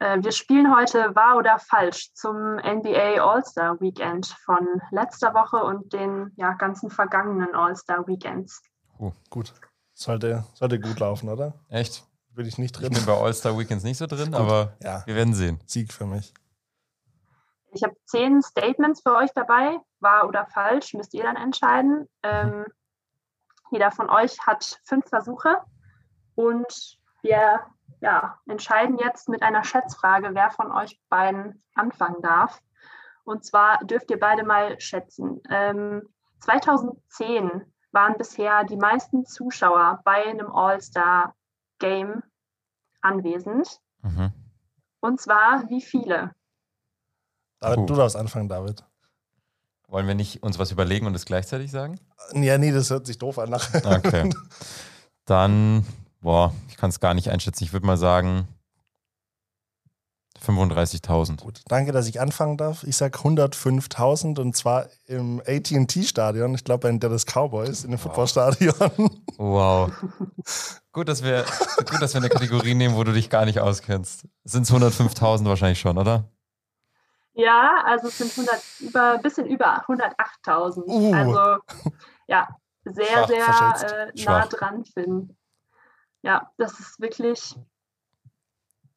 Äh, 0.00 0.22
wir 0.22 0.32
spielen 0.32 0.74
heute 0.74 1.14
Wahr 1.14 1.36
oder 1.36 1.58
Falsch 1.58 2.12
zum 2.14 2.56
NBA 2.56 3.22
All-Star 3.22 3.80
Weekend 3.80 4.26
von 4.44 4.66
letzter 4.90 5.34
Woche 5.34 5.56
und 5.58 5.92
den 5.92 6.32
ja, 6.36 6.52
ganzen 6.54 6.90
vergangenen 6.90 7.54
All-Star 7.54 8.06
Weekends. 8.06 8.62
Gut. 9.30 9.52
Sollte, 9.92 10.44
sollte 10.54 10.80
gut 10.80 10.98
laufen, 10.98 11.28
oder? 11.28 11.54
Echt? 11.68 12.04
Bin 12.30 12.46
ich 12.46 12.58
nicht 12.58 12.76
Ich 12.76 12.82
drin. 12.82 12.92
bin 12.92 13.06
bei 13.06 13.16
All-Star 13.16 13.56
Weekends 13.56 13.84
nicht 13.84 13.98
so 13.98 14.06
drin, 14.06 14.34
aber 14.34 14.76
Ja, 14.82 15.02
wir 15.06 15.14
werden 15.14 15.34
sehen. 15.34 15.60
Sieg 15.66 15.92
für 15.92 16.06
mich. 16.06 16.34
Ich 17.72 17.82
habe 17.82 17.94
zehn 18.06 18.42
Statements 18.42 19.02
für 19.02 19.14
euch 19.14 19.30
dabei. 19.34 19.78
Wahr 20.00 20.28
oder 20.28 20.46
falsch, 20.46 20.94
müsst 20.94 21.14
ihr 21.14 21.22
dann 21.24 21.36
entscheiden. 21.36 22.08
Ähm, 22.22 22.66
jeder 23.70 23.90
von 23.90 24.10
euch 24.10 24.38
hat 24.46 24.80
fünf 24.84 25.08
Versuche 25.08 25.60
und 26.34 26.98
wir 27.22 27.60
ja, 28.00 28.38
entscheiden 28.46 28.98
jetzt 28.98 29.28
mit 29.28 29.42
einer 29.42 29.64
Schätzfrage, 29.64 30.30
wer 30.32 30.50
von 30.50 30.70
euch 30.72 31.00
beiden 31.08 31.62
anfangen 31.74 32.20
darf. 32.22 32.60
Und 33.24 33.44
zwar 33.44 33.78
dürft 33.84 34.10
ihr 34.10 34.20
beide 34.20 34.44
mal 34.44 34.78
schätzen. 34.80 35.40
Ähm, 35.48 36.02
2010 36.40 37.62
waren 37.92 38.18
bisher 38.18 38.64
die 38.64 38.76
meisten 38.76 39.24
Zuschauer 39.24 40.00
bei 40.04 40.26
einem 40.26 40.50
All-Star-Game 40.52 42.22
anwesend. 43.00 43.80
Mhm. 44.02 44.32
Und 45.00 45.20
zwar 45.20 45.68
wie 45.68 45.80
viele? 45.80 46.34
David, 47.60 47.76
Puh. 47.76 47.86
du 47.86 47.94
darfst 47.94 48.16
anfangen, 48.16 48.48
David. 48.48 48.84
Wollen 49.88 50.06
wir 50.06 50.14
nicht 50.14 50.42
uns 50.42 50.58
was 50.58 50.72
überlegen 50.72 51.06
und 51.06 51.14
es 51.14 51.24
gleichzeitig 51.24 51.70
sagen? 51.70 52.00
Ja, 52.32 52.58
nee, 52.58 52.72
das 52.72 52.90
hört 52.90 53.06
sich 53.06 53.18
doof 53.18 53.38
an. 53.38 53.50
Nachher. 53.50 53.98
Okay. 53.98 54.30
Dann, 55.24 55.86
boah, 56.24 56.52
ich 56.68 56.76
kann 56.76 56.90
es 56.90 56.98
gar 56.98 57.14
nicht 57.14 57.30
einschätzen. 57.30 57.62
Ich 57.62 57.72
würde 57.72 57.86
mal 57.86 57.98
sagen 57.98 58.48
35.000. 60.44 61.42
Gut, 61.42 61.60
danke, 61.68 61.92
dass 61.92 62.08
ich 62.08 62.20
anfangen 62.20 62.56
darf. 62.56 62.82
Ich 62.84 62.96
sag 62.96 63.16
105.000 63.16 64.40
und 64.40 64.56
zwar 64.56 64.88
im 65.06 65.40
AT&T-Stadion. 65.46 66.54
Ich 66.54 66.64
glaube, 66.64 66.80
bei 66.80 66.88
den 66.88 66.98
Dallas 66.98 67.24
Cowboys 67.24 67.84
in 67.84 67.90
dem 67.90 67.98
Footballstadion. 67.98 68.74
Wow. 69.36 69.92
gut, 70.92 71.08
dass 71.08 71.22
wir, 71.22 71.44
gut, 71.78 72.02
dass 72.02 72.14
wir 72.14 72.20
eine 72.20 72.28
Kategorie 72.30 72.74
nehmen, 72.74 72.96
wo 72.96 73.04
du 73.04 73.12
dich 73.12 73.30
gar 73.30 73.44
nicht 73.44 73.60
auskennst. 73.60 74.26
Sind 74.44 74.62
es 74.62 74.72
105.000 74.72 75.44
wahrscheinlich 75.46 75.80
schon, 75.80 75.98
oder? 75.98 76.24
Ja, 77.34 77.82
also 77.84 78.08
es 78.08 78.18
sind 78.18 78.30
100, 78.30 78.62
über, 78.80 79.18
bisschen 79.18 79.46
über 79.46 79.84
108.000. 79.86 80.84
Uh. 80.86 81.14
Also 81.14 81.92
ja, 82.26 82.48
sehr, 82.84 83.06
Schwach, 83.06 83.76
sehr 83.76 84.08
äh, 84.08 84.24
nah 84.24 84.46
dran, 84.46 84.84
Finn. 84.84 85.36
Ja, 86.24 86.50
das 86.56 86.78
ist 86.80 87.00
wirklich. 87.00 87.54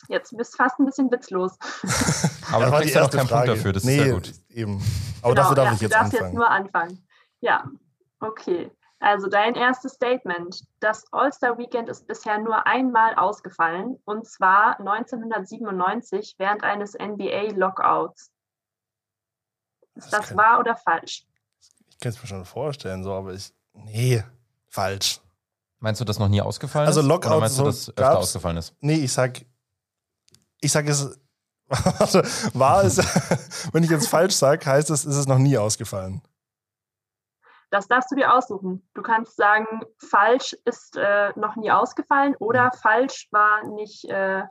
Jetzt 0.08 0.36
bist 0.38 0.56
fast 0.56 0.80
ein 0.80 0.86
bisschen 0.86 1.12
witzlos. 1.12 1.58
Aber 2.52 2.66
Das 2.66 2.72
du 2.72 2.78
kriegst 2.80 2.96
ja 2.96 3.02
noch 3.02 3.10
keinen 3.12 3.28
Punkt 3.28 3.48
dafür, 3.50 3.74
das 3.74 3.84
ist 3.84 3.90
sehr 3.90 4.14
gut. 4.14 4.34
Eben. 4.50 4.82
Aber 5.22 5.34
Genau, 5.34 5.42
dafür 5.42 5.56
darf 5.56 5.66
ja, 5.66 5.74
ich 5.74 5.82
jetzt 5.82 5.92
du 5.94 5.98
darfst 5.98 6.14
anfangen. 6.14 6.26
jetzt 6.32 6.36
nur 6.36 6.50
anfangen. 6.50 7.08
Ja, 7.42 7.66
okay. 8.22 8.72
Also 9.00 9.28
dein 9.28 9.56
erstes 9.56 9.94
Statement. 9.94 10.64
Das 10.80 11.04
All-Star-Weekend 11.12 11.90
ist 11.90 12.08
bisher 12.08 12.38
nur 12.40 12.66
einmal 12.66 13.14
ausgefallen, 13.16 13.98
und 14.06 14.26
zwar 14.26 14.80
1997 14.80 16.36
während 16.38 16.64
eines 16.64 16.94
NBA-Lockouts. 16.98 18.32
Ist 19.96 20.14
Das 20.14 20.28
das 20.30 20.38
wahr 20.38 20.60
oder 20.60 20.76
falsch? 20.78 21.26
ich 21.90 22.00
kann 22.00 22.12
es 22.12 22.22
mir 22.22 22.28
schon 22.28 22.46
vorstellen, 22.46 23.04
so, 23.04 23.12
aber 23.14 23.34
ich. 23.34 23.52
Nee, 23.74 24.24
falsch. 24.70 25.20
Meinst 25.80 26.02
du, 26.02 26.06
dass 26.06 26.18
noch 26.20 26.28
nie 26.28 26.42
ausgefallen 26.42 26.88
Also 26.88 27.02
ist? 27.02 27.06
Lockout 27.06 27.32
Oder 27.32 27.40
meinst 27.42 27.58
du, 27.60 27.64
so 27.64 27.66
dass 27.68 27.90
öfter 27.90 28.02
gab's- 28.02 28.18
ausgefallen 28.18 28.58
ist? 28.58 28.74
Nee, 28.80 28.96
ich 28.96 29.12
sag. 29.14 29.42
Ich 30.62 30.72
sag 30.72 30.88
es. 30.88 31.20
Also, 32.00 32.22
war 32.54 32.84
es. 32.84 32.98
wenn 33.74 33.84
ich 33.84 33.90
jetzt 33.90 34.08
falsch 34.08 34.34
sage, 34.36 34.66
heißt 34.66 34.90
es, 34.90 35.04
ist 35.06 35.16
es 35.18 35.28
noch 35.28 35.38
nie 35.38 35.58
ausgefallen. 35.58 36.22
Das 37.70 37.88
darfst 37.90 38.10
du 38.10 38.16
dir 38.16 38.34
aussuchen. 38.34 38.88
Du 38.94 39.02
kannst 39.02 39.36
sagen, 39.36 39.66
falsch 39.98 40.56
ist 40.64 40.96
äh, 40.96 41.34
noch 41.36 41.58
nie 41.58 41.70
ausgefallen 41.70 42.36
oder 42.38 42.72
falsch 42.82 43.28
war 43.32 43.68
nicht 43.68 44.06
äh, 44.06 44.44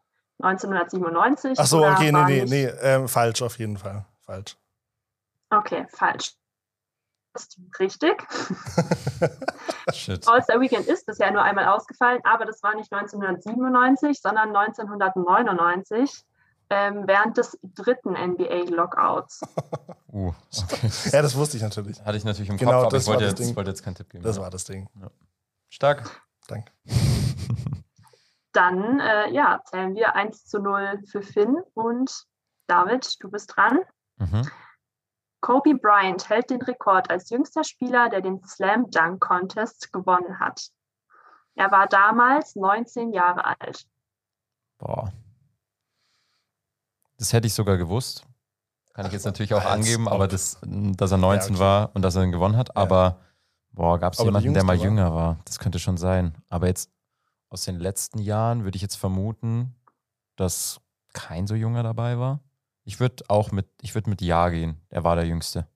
1997. 0.43 1.59
Ach 1.59 1.67
so, 1.67 1.87
okay, 1.87 2.13
nee, 2.13 2.25
nee, 2.25 2.45
nee. 2.45 2.65
Ähm, 2.83 3.09
falsch 3.09 3.41
auf 3.41 3.59
jeden 3.59 3.79
Fall. 3.79 4.05
Falsch. 4.21 4.57
Okay, 5.49 5.87
falsch. 5.89 6.35
Ist 7.37 7.59
richtig. 7.79 8.17
Shit. 9.93 10.27
All-Star 10.27 10.61
Weekend 10.61 10.87
ist 10.87 11.07
bisher 11.07 11.31
nur 11.31 11.43
einmal 11.43 11.67
ausgefallen, 11.67 12.21
aber 12.25 12.45
das 12.45 12.63
war 12.63 12.75
nicht 12.75 12.93
1997, 12.93 14.21
sondern 14.21 14.55
1999 14.57 16.25
ähm, 16.71 17.05
während 17.07 17.37
des 17.37 17.59
dritten 17.63 18.15
NBA-Lockouts. 18.15 19.41
Uh, 20.13 20.33
okay. 20.63 20.91
Ja, 21.13 21.21
das 21.21 21.37
wusste 21.37 21.59
ich 21.59 21.63
natürlich. 21.63 22.03
Hatte 22.03 22.17
ich 22.17 22.25
natürlich 22.25 22.49
im 22.49 22.57
Genau, 22.57 22.71
Kopf, 22.73 22.83
aber 22.85 22.91
das 22.93 23.03
ich 23.03 23.09
wollte 23.09 23.25
war 23.25 23.31
das 23.31 23.39
jetzt, 23.39 23.49
Ding. 23.49 23.57
wollte 23.57 23.71
jetzt 23.71 23.83
keinen 23.83 23.95
Tipp 23.97 24.09
geben. 24.09 24.25
Das 24.25 24.37
Ja. 24.37 24.43
war 24.43 24.51
das 24.51 24.65
Ding. 24.65 24.89
Stark. 25.69 26.09
Danke. 26.49 26.73
Dann 28.53 28.99
äh, 29.01 29.31
ja, 29.31 29.61
zählen 29.67 29.95
wir 29.95 30.15
1 30.15 30.47
zu 30.47 30.59
0 30.59 31.03
für 31.07 31.21
Finn 31.21 31.59
und 31.75 32.25
David, 32.67 33.23
du 33.23 33.31
bist 33.31 33.55
dran. 33.55 33.81
Mhm. 34.17 34.49
Kobe 35.41 35.75
Bryant 35.75 36.29
hält 36.29 36.51
den 36.51 36.63
Rekord 36.63 37.11
als 37.11 37.31
jüngster 37.31 37.65
Spieler, 37.65 38.09
der 38.09 38.21
den 38.21 38.43
Slam 38.45 38.91
Dunk 38.91 39.21
Contest 39.21 39.93
gewonnen 39.93 40.41
hat. 40.41 40.71
Er 41.55 41.71
war 41.71 41.87
damals 41.87 42.57
19 42.57 43.13
Jahre 43.13 43.45
alt. 43.61 43.87
Boah. 44.79 45.13
Das 47.19 47.33
hätte 47.33 47.47
ich 47.47 47.55
sogar 47.55 47.77
gewusst. 47.77 48.25
Kann 48.93 49.07
ich 49.07 49.13
jetzt 49.13 49.25
natürlich 49.25 49.55
auch 49.55 49.65
angeben, 49.65 50.09
aber 50.09 50.27
das, 50.27 50.59
dass 50.63 51.11
er 51.11 51.19
19 51.19 51.55
okay. 51.55 51.61
war 51.61 51.91
und 51.95 52.03
dass 52.03 52.17
er 52.17 52.25
ihn 52.25 52.33
gewonnen 52.33 52.57
hat. 52.57 52.77
Aber 52.77 53.21
boah, 53.73 53.99
gab 53.99 54.15
es 54.15 54.19
jemanden, 54.21 54.55
der 54.55 54.65
mal 54.65 54.79
war? 54.79 54.85
jünger 54.85 55.15
war? 55.15 55.39
Das 55.45 55.59
könnte 55.59 55.79
schon 55.79 55.97
sein. 55.97 56.35
Aber 56.49 56.67
jetzt 56.67 56.91
aus 57.49 57.65
den 57.65 57.79
letzten 57.79 58.19
Jahren 58.19 58.65
würde 58.65 58.77
ich 58.77 58.83
jetzt 58.83 58.97
vermuten, 58.97 59.75
dass 60.37 60.81
kein 61.13 61.47
so 61.47 61.55
junger 61.55 61.83
dabei 61.83 62.19
war. 62.19 62.41
Ich 62.87 63.01
würde 63.01 63.25
auch 63.29 63.51
mit, 63.51 63.69
ich 63.83 63.97
würde 63.97 64.09
mit 64.09 64.23
Ja 64.23 64.49
gehen. 64.49 64.81
Er 64.91 65.03
war 65.03 65.17
der 65.17 65.27
Jüngste. 65.27 65.67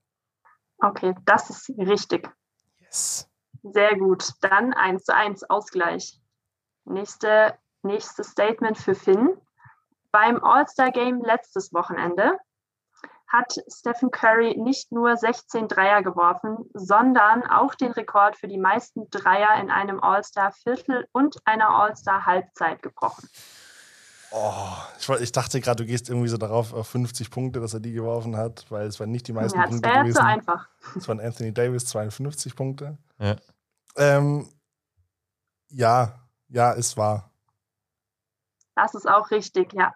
Okay, 0.79 1.13
das 1.25 1.51
ist 1.51 1.69
richtig. 1.77 2.31
Yes. 2.79 3.29
Sehr 3.65 3.99
gut. 3.99 4.33
Dann 4.43 4.73
1 4.73 5.05
zu 5.05 5.15
1 5.15 5.51
Ausgleich. 5.51 6.23
Nächste, 6.85 7.59
nächstes 7.83 8.29
Statement 8.29 8.79
für 8.79 8.95
Finn. 8.95 9.37
Beim 10.13 10.43
All-Star-Game 10.43 11.23
letztes 11.23 11.73
Wochenende 11.73 12.39
hat 13.27 13.57
Stephen 13.69 14.13
Curry 14.13 14.57
nicht 14.57 14.93
nur 14.93 15.17
16 15.17 15.67
Dreier 15.67 16.03
geworfen, 16.03 16.71
sondern 16.75 17.45
auch 17.45 17.75
den 17.75 17.91
Rekord 17.91 18.37
für 18.37 18.49
die 18.49 18.59
meisten 18.59 19.11
Dreier 19.11 19.61
in 19.61 19.71
einem 19.71 20.01
All-Star-Viertel 20.01 21.09
und 21.11 21.39
einer 21.45 21.71
All-Star-Halbzeit 21.71 22.83
gebrochen. 22.83 23.29
Oh, 24.33 24.76
ich, 24.99 25.09
ich 25.09 25.33
dachte 25.33 25.61
gerade, 25.61 25.83
du 25.83 25.87
gehst 25.87 26.09
irgendwie 26.09 26.28
so 26.28 26.37
darauf 26.37 26.72
auf 26.72 26.87
50 26.89 27.31
Punkte, 27.31 27.61
dass 27.61 27.74
er 27.74 27.81
die 27.81 27.93
geworfen 27.93 28.37
hat, 28.37 28.64
weil 28.70 28.87
es 28.87 29.01
waren 29.01 29.11
nicht 29.11 29.26
die 29.26 29.33
meisten 29.33 29.59
Ja, 29.59 29.64
das 29.64 29.70
Punkte 29.70 29.89
wäre 29.89 30.01
gewesen. 30.01 30.16
zu 30.16 30.24
einfach. 30.24 30.68
Es 30.97 31.09
waren 31.09 31.20
Anthony 31.20 31.53
Davis 31.53 31.87
52 31.87 32.55
Punkte. 32.55 32.97
Ja. 33.18 33.37
Ähm, 33.97 34.49
ja, 35.68 36.20
ja, 36.49 36.74
es 36.74 36.97
war. 36.97 37.31
Das 38.76 38.95
ist 38.95 39.09
auch 39.09 39.31
richtig, 39.31 39.72
ja. 39.72 39.93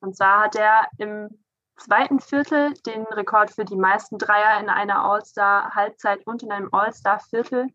Und 0.00 0.16
zwar 0.16 0.44
hat 0.44 0.56
er 0.56 0.86
im 0.98 1.28
zweiten 1.76 2.20
Viertel 2.20 2.74
den 2.86 3.02
Rekord 3.06 3.50
für 3.50 3.64
die 3.64 3.76
meisten 3.76 4.18
Dreier 4.18 4.60
in 4.60 4.68
einer 4.68 5.04
All-Star-Halbzeit 5.04 6.26
und 6.26 6.42
in 6.42 6.52
einem 6.52 6.68
All-Star-Viertel 6.72 7.68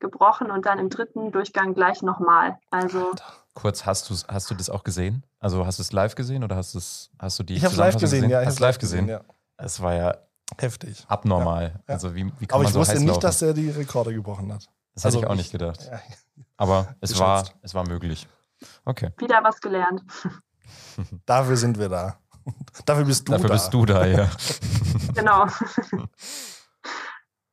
gebrochen 0.00 0.50
und 0.50 0.66
dann 0.66 0.78
im 0.78 0.90
dritten 0.90 1.30
Durchgang 1.30 1.74
gleich 1.74 2.02
nochmal. 2.02 2.58
Also 2.70 3.14
Kurz, 3.54 3.84
hast 3.84 4.08
du, 4.08 4.14
hast 4.28 4.50
du 4.50 4.54
das 4.54 4.70
auch 4.70 4.84
gesehen? 4.84 5.24
Also 5.40 5.66
hast 5.66 5.78
du 5.78 5.82
es 5.82 5.92
live 5.92 6.14
gesehen 6.14 6.44
oder 6.44 6.56
hast, 6.56 6.74
du's, 6.74 7.10
hast 7.18 7.38
du 7.38 7.42
die 7.42 7.54
Ich 7.54 7.64
habe 7.64 7.74
live 7.76 7.94
Zusammenfassung 7.94 8.20
gesehen, 8.20 8.30
ja. 8.30 8.40
Ich 8.42 8.46
Hast 8.46 8.52
hab's 8.52 8.58
du 8.58 8.64
live 8.64 8.78
gesehen? 8.78 9.08
Ja. 9.08 9.20
Es 9.56 9.80
war 9.82 9.94
ja 9.94 10.16
Heftig. 10.58 11.04
abnormal. 11.08 11.74
Ja. 11.88 11.94
Also 11.94 12.14
wie, 12.14 12.26
wie 12.38 12.46
kann 12.46 12.54
Aber 12.56 12.58
man 12.58 12.66
ich 12.66 12.72
so 12.74 12.80
wusste 12.80 12.98
nicht, 12.98 13.06
laufen? 13.08 13.20
dass 13.20 13.42
er 13.42 13.52
die 13.54 13.70
Rekorde 13.70 14.14
gebrochen 14.14 14.52
hat. 14.52 14.68
Das 14.94 15.04
hätte 15.04 15.06
also 15.06 15.18
ich 15.20 15.26
auch 15.26 15.32
ich- 15.32 15.38
nicht 15.38 15.52
gedacht. 15.52 15.80
Ja. 15.90 16.00
Aber 16.56 16.94
es 17.00 17.18
war, 17.18 17.48
es 17.62 17.74
war 17.74 17.86
möglich. 17.86 18.26
Okay. 18.84 19.10
wieder 19.18 19.42
was 19.42 19.60
gelernt. 19.60 20.02
Dafür 21.26 21.56
sind 21.56 21.78
wir 21.78 21.88
da. 21.88 22.18
Dafür 22.86 23.04
bist 23.04 23.26
du 23.28 23.32
Dafür 23.32 23.48
da. 23.48 23.54
bist 23.54 23.74
du 23.74 23.84
da, 23.86 24.06
ja. 24.06 24.30
Genau. 25.14 25.46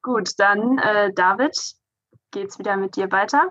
Gut, 0.02 0.32
dann 0.38 0.78
äh, 0.78 1.12
David, 1.14 1.58
geht's 2.32 2.60
wieder 2.60 2.78
mit 2.78 2.96
dir 2.96 3.12
weiter. 3.12 3.50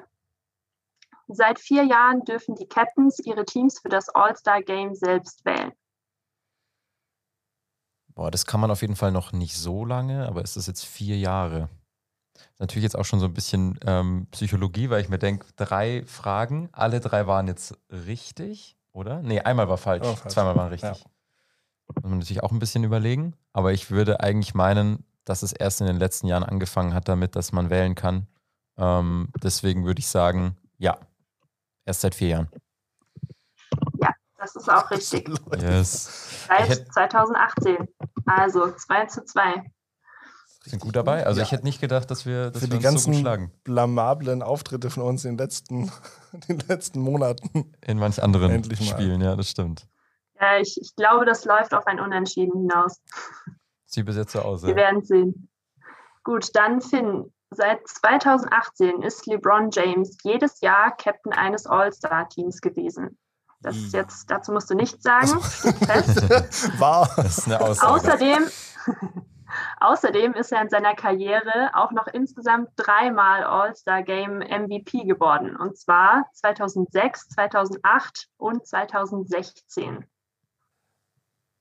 Seit 1.28 1.58
vier 1.58 1.84
Jahren 1.84 2.24
dürfen 2.24 2.54
die 2.54 2.66
Captains 2.66 3.18
ihre 3.24 3.44
Teams 3.44 3.80
für 3.80 3.88
das 3.88 4.08
All-Star-Game 4.08 4.94
selbst 4.94 5.44
wählen. 5.44 5.72
Boah, 8.14 8.30
das 8.30 8.46
kann 8.46 8.60
man 8.60 8.70
auf 8.70 8.80
jeden 8.80 8.96
Fall 8.96 9.12
noch 9.12 9.32
nicht 9.32 9.56
so 9.56 9.84
lange, 9.84 10.26
aber 10.26 10.42
ist 10.42 10.56
das 10.56 10.66
jetzt 10.66 10.84
vier 10.84 11.18
Jahre? 11.18 11.68
Natürlich 12.58 12.84
jetzt 12.84 12.96
auch 12.96 13.04
schon 13.04 13.20
so 13.20 13.26
ein 13.26 13.34
bisschen 13.34 13.78
ähm, 13.84 14.26
Psychologie, 14.30 14.88
weil 14.88 15.02
ich 15.02 15.08
mir 15.08 15.18
denke, 15.18 15.46
drei 15.56 16.02
Fragen, 16.06 16.68
alle 16.72 17.00
drei 17.00 17.26
waren 17.26 17.46
jetzt 17.48 17.78
richtig, 17.90 18.76
oder? 18.92 19.20
Nee, 19.20 19.40
einmal 19.40 19.68
war 19.68 19.76
falsch, 19.78 20.06
Oh, 20.06 20.16
falsch. 20.16 20.32
zweimal 20.32 20.56
waren 20.56 20.68
richtig. 20.68 21.04
Muss 21.94 22.02
man 22.02 22.18
natürlich 22.18 22.42
auch 22.42 22.52
ein 22.52 22.58
bisschen 22.58 22.84
überlegen, 22.84 23.34
aber 23.52 23.72
ich 23.72 23.90
würde 23.90 24.20
eigentlich 24.20 24.54
meinen, 24.54 25.04
dass 25.24 25.42
es 25.42 25.52
erst 25.52 25.80
in 25.80 25.86
den 25.86 25.96
letzten 25.98 26.26
Jahren 26.26 26.44
angefangen 26.44 26.94
hat 26.94 27.08
damit, 27.08 27.36
dass 27.36 27.52
man 27.52 27.68
wählen 27.68 27.94
kann. 27.94 28.26
Ähm, 28.78 29.28
deswegen 29.42 29.84
würde 29.84 30.00
ich 30.00 30.08
sagen, 30.08 30.56
ja, 30.78 30.98
erst 31.86 32.02
seit 32.02 32.14
vier 32.14 32.28
Jahren. 32.28 32.50
Das 34.38 34.54
ist 34.54 34.68
auch 34.70 34.90
richtig. 34.90 35.28
Yes. 35.58 36.46
Seit 36.46 36.68
hätt- 36.68 36.92
2018. 36.92 37.88
Also 38.26 38.70
2 38.70 39.06
zu 39.06 39.24
2. 39.24 39.62
Sind 40.64 40.80
gut 40.80 40.94
dabei. 40.94 41.24
Also 41.26 41.40
Ja. 41.40 41.46
ich 41.46 41.52
hätte 41.52 41.64
nicht 41.64 41.80
gedacht, 41.80 42.10
dass 42.10 42.26
wir, 42.26 42.50
dass 42.50 42.62
Für 42.62 42.70
wir 42.70 42.76
die 42.78 42.84
so 42.84 42.90
ganzen 42.90 43.14
schlagen. 43.14 43.50
blamablen 43.64 44.42
Auftritte 44.42 44.90
von 44.90 45.02
uns 45.04 45.24
in 45.24 45.32
den 45.32 45.38
letzten, 45.38 45.90
den 46.48 46.58
letzten 46.68 47.00
Monaten. 47.00 47.72
In 47.80 47.98
manch 47.98 48.22
anderen 48.22 48.50
Endlich 48.52 48.80
mal. 48.80 48.86
Spielen, 48.86 49.20
ja, 49.20 49.34
das 49.36 49.48
stimmt. 49.50 49.88
Ja, 50.38 50.58
ich, 50.58 50.76
ich 50.80 50.94
glaube, 50.96 51.24
das 51.24 51.44
läuft 51.44 51.72
auf 51.72 51.86
ein 51.86 51.98
Unentschieden 51.98 52.60
hinaus. 52.60 53.00
Sieht 53.86 54.04
bis 54.06 54.16
jetzt 54.16 54.32
so 54.32 54.40
aus. 54.42 54.62
Wir 54.62 54.70
Ja. 54.70 54.76
werden 54.76 55.02
sehen. 55.02 55.48
Gut, 56.24 56.54
dann 56.54 56.82
Finn. 56.82 57.32
Seit 57.50 57.86
2018 57.86 59.02
ist 59.02 59.26
LeBron 59.26 59.70
James 59.70 60.16
jedes 60.22 60.60
Jahr 60.60 60.96
Captain 60.96 61.32
eines 61.32 61.66
All-Star-Teams 61.66 62.60
gewesen. 62.60 63.18
Das 63.60 63.76
ist 63.76 63.94
Ih. 63.94 63.98
jetzt, 63.98 64.30
dazu 64.30 64.52
musst 64.52 64.68
du 64.70 64.74
nichts 64.74 65.02
sagen, 65.02 65.40
steht 65.42 65.76
fest. 65.76 66.80
War. 66.80 67.08
Das 67.16 67.38
ist 67.38 67.46
eine 67.46 67.60
Aussage. 67.60 67.92
Außerdem, 67.92 68.46
Außerdem 69.80 70.34
ist 70.34 70.52
er 70.52 70.62
in 70.62 70.68
seiner 70.68 70.94
Karriere 70.94 71.70
auch 71.74 71.92
noch 71.92 72.06
insgesamt 72.08 72.70
dreimal 72.76 73.44
All-Star 73.44 74.02
Game 74.02 74.38
MVP 74.38 75.04
geworden. 75.04 75.56
Und 75.56 75.78
zwar 75.78 76.26
2006, 76.34 77.28
2008 77.28 78.28
und 78.36 78.66
2016. 78.66 80.04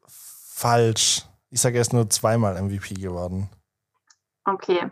Falsch. 0.07 1.25
Ich 1.49 1.61
sage, 1.61 1.77
er 1.77 1.81
ist 1.81 1.93
nur 1.93 2.09
zweimal 2.09 2.61
MVP 2.61 2.95
geworden. 2.95 3.49
Okay. 4.45 4.89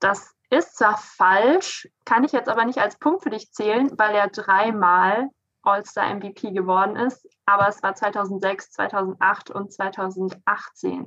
Das 0.00 0.34
ist 0.50 0.76
zwar 0.76 0.98
falsch, 0.98 1.88
kann 2.04 2.24
ich 2.24 2.32
jetzt 2.32 2.48
aber 2.48 2.64
nicht 2.64 2.78
als 2.78 2.96
Punkt 2.96 3.22
für 3.22 3.30
dich 3.30 3.52
zählen, 3.52 3.90
weil 3.96 4.14
er 4.14 4.28
dreimal 4.28 5.28
All-Star 5.62 6.14
MVP 6.14 6.50
geworden 6.50 6.96
ist. 6.96 7.28
Aber 7.46 7.68
es 7.68 7.82
war 7.82 7.94
2006, 7.94 8.72
2008 8.72 9.50
und 9.50 9.72
2018. 9.72 11.06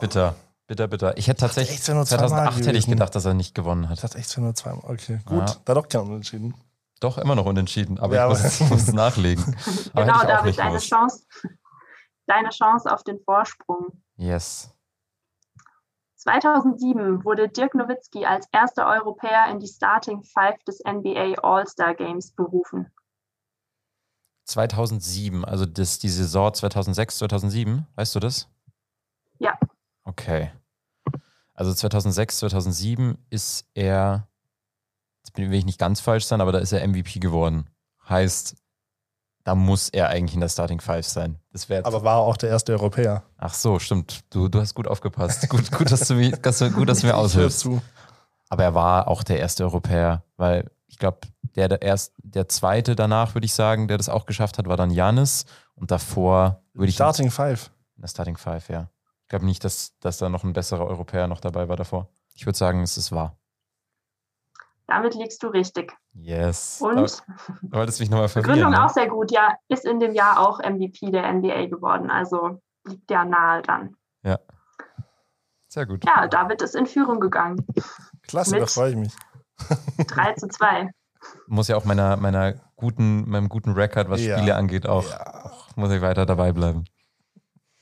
Bitter, 0.00 0.34
bitter, 0.66 0.88
bitter. 0.88 1.16
Ich 1.16 1.28
hätte 1.28 1.40
tatsächlich, 1.40 1.74
echt, 1.74 1.82
es 1.82 1.88
wäre 1.88 1.96
nur 1.96 2.06
zweimal 2.06 2.28
2008 2.28 2.66
hätte 2.66 2.78
ich 2.78 2.86
gedacht, 2.86 3.14
dass 3.14 3.24
er 3.24 3.34
nicht 3.34 3.54
gewonnen 3.54 3.88
hat. 3.88 4.02
dachte 4.02 4.18
echt, 4.18 4.28
es 4.28 4.36
wäre 4.36 4.44
nur 4.44 4.54
zweimal. 4.54 4.84
Okay, 4.84 5.20
gut. 5.24 5.48
Ja. 5.48 5.56
Da 5.64 5.74
doch 5.74 5.88
kein 5.88 6.02
Unentschieden. 6.02 6.54
Doch, 7.00 7.18
immer 7.18 7.36
noch 7.36 7.46
unentschieden, 7.46 7.98
aber 8.00 8.16
Ja, 8.16 8.32
ich, 8.32 8.42
muss, 8.42 8.60
ich 8.60 8.70
muss 8.70 8.92
nachlegen. 8.92 9.44
Aber 9.92 10.04
genau, 10.04 10.20
hätte 10.20 10.26
ich 10.26 10.32
auch 10.32 10.36
David, 10.38 10.44
nicht 10.46 10.58
deine. 10.58 10.78
Chance, 10.78 11.26
deine 12.26 12.48
Chance 12.48 12.92
auf 12.92 13.04
den 13.04 13.20
Vorsprung. 13.20 13.86
Yes. 14.16 14.74
2007 16.32 17.24
wurde 17.24 17.48
Dirk 17.48 17.74
Nowitzki 17.74 18.26
als 18.26 18.46
erster 18.52 18.86
Europäer 18.86 19.46
in 19.50 19.60
die 19.60 19.66
Starting 19.66 20.22
Five 20.22 20.62
des 20.66 20.80
NBA 20.86 21.34
All-Star 21.42 21.94
Games 21.94 22.32
berufen. 22.32 22.90
2007, 24.44 25.44
also 25.44 25.64
das, 25.66 25.98
die 25.98 26.08
Saison 26.08 26.52
2006, 26.52 27.18
2007, 27.18 27.86
weißt 27.96 28.14
du 28.14 28.20
das? 28.20 28.48
Ja. 29.38 29.58
Okay. 30.04 30.50
Also 31.54 31.72
2006, 31.74 32.38
2007 32.38 33.18
ist 33.30 33.66
er, 33.74 34.28
jetzt 35.22 35.32
bin- 35.34 35.50
will 35.50 35.58
ich 35.58 35.64
nicht 35.66 35.78
ganz 35.80 36.00
falsch 36.00 36.24
sein, 36.26 36.40
aber 36.40 36.52
da 36.52 36.58
ist 36.58 36.72
er 36.72 36.86
MVP 36.86 37.20
geworden. 37.20 37.68
Heißt, 38.08 38.54
da 39.48 39.54
muss 39.54 39.88
er 39.88 40.10
eigentlich 40.10 40.34
in 40.34 40.40
der 40.40 40.50
Starting 40.50 40.78
Five 40.78 41.06
sein. 41.06 41.38
Das 41.52 41.70
wäre 41.70 41.86
Aber 41.86 42.04
war 42.04 42.18
auch 42.18 42.36
der 42.36 42.50
erste 42.50 42.72
Europäer. 42.72 43.22
Ach 43.38 43.54
so, 43.54 43.78
stimmt. 43.78 44.20
Du, 44.28 44.48
du 44.48 44.60
hast 44.60 44.74
gut 44.74 44.86
aufgepasst. 44.86 45.48
Gut, 45.48 45.72
gut, 45.72 45.90
dass 45.90 46.06
du, 46.06 46.16
mich, 46.16 46.36
dass 46.42 46.58
du, 46.58 46.70
gut, 46.70 46.86
dass 46.86 47.00
du 47.00 47.06
mir 47.06 47.14
aushilfst. 47.16 47.66
Aber 48.50 48.62
er 48.62 48.74
war 48.74 49.08
auch 49.08 49.22
der 49.22 49.38
erste 49.38 49.64
Europäer, 49.64 50.22
weil 50.36 50.70
ich 50.86 50.98
glaube, 50.98 51.20
der, 51.56 51.68
der 51.68 51.80
erst, 51.80 52.12
der 52.18 52.46
zweite 52.50 52.94
danach, 52.94 53.34
würde 53.34 53.46
ich 53.46 53.54
sagen, 53.54 53.88
der 53.88 53.96
das 53.96 54.10
auch 54.10 54.26
geschafft 54.26 54.58
hat, 54.58 54.68
war 54.68 54.76
dann 54.76 54.90
Janis. 54.90 55.46
Und 55.74 55.90
davor 55.90 56.60
würde 56.74 56.90
ich 56.90 56.96
Starting 56.96 57.30
Five. 57.30 57.70
in 57.96 58.02
der 58.02 58.08
Starting 58.08 58.36
Five, 58.36 58.68
ja. 58.68 58.90
Ich 59.22 59.28
glaube 59.28 59.46
nicht, 59.46 59.64
dass, 59.64 59.98
dass 60.00 60.18
da 60.18 60.28
noch 60.28 60.44
ein 60.44 60.52
besserer 60.52 60.86
Europäer 60.86 61.26
noch 61.26 61.40
dabei 61.40 61.70
war 61.70 61.76
davor. 61.76 62.10
Ich 62.34 62.44
würde 62.44 62.58
sagen, 62.58 62.82
es 62.82 62.98
ist 62.98 63.12
wahr. 63.12 63.38
Damit 64.88 65.14
liegst 65.14 65.42
du 65.42 65.48
richtig. 65.48 65.92
Yes. 66.14 66.80
Und 66.80 66.96
Aber 66.98 67.06
Du 67.62 67.70
wolltest 67.76 68.00
mich 68.00 68.10
nochmal 68.10 68.28
verwirren. 68.28 68.54
Begründung 68.56 68.72
Ne? 68.72 68.84
auch 68.84 68.88
sehr 68.90 69.06
gut, 69.08 69.30
ja, 69.30 69.54
ist 69.68 69.84
in 69.84 70.00
dem 70.00 70.14
Jahr 70.14 70.40
auch 70.40 70.58
MVP 70.60 71.10
der 71.12 71.30
NBA 71.32 71.66
geworden. 71.66 72.10
Also 72.10 72.60
liegt 72.86 73.08
ja 73.10 73.24
nahe 73.24 73.62
dann. 73.62 73.94
Sehr 75.70 75.84
gut. 75.84 76.02
Ja, 76.06 76.26
David 76.26 76.62
ist 76.62 76.74
in 76.74 76.86
Führung 76.86 77.20
gegangen. 77.20 77.66
Klasse, 78.26 78.52
Mit- 78.54 78.62
da 78.62 78.66
freue 78.66 78.90
ich 78.92 78.96
mich. 78.96 79.14
3 80.06 80.32
zu 80.32 80.48
2. 80.48 80.90
Muss 81.46 81.68
ja 81.68 81.76
auch 81.76 81.84
meiner, 81.84 82.16
meiner 82.16 82.54
guten, 82.76 83.28
meinem 83.28 83.50
guten 83.50 83.72
Rekord, 83.72 84.08
was 84.08 84.22
Ja. 84.24 84.38
Spiele 84.38 84.56
angeht, 84.56 84.86
auch, 84.86 85.04
Ja. 85.10 85.50
muss 85.76 85.90
ich 85.90 86.00
weiter 86.00 86.24
dabei 86.24 86.52
bleiben. 86.54 86.84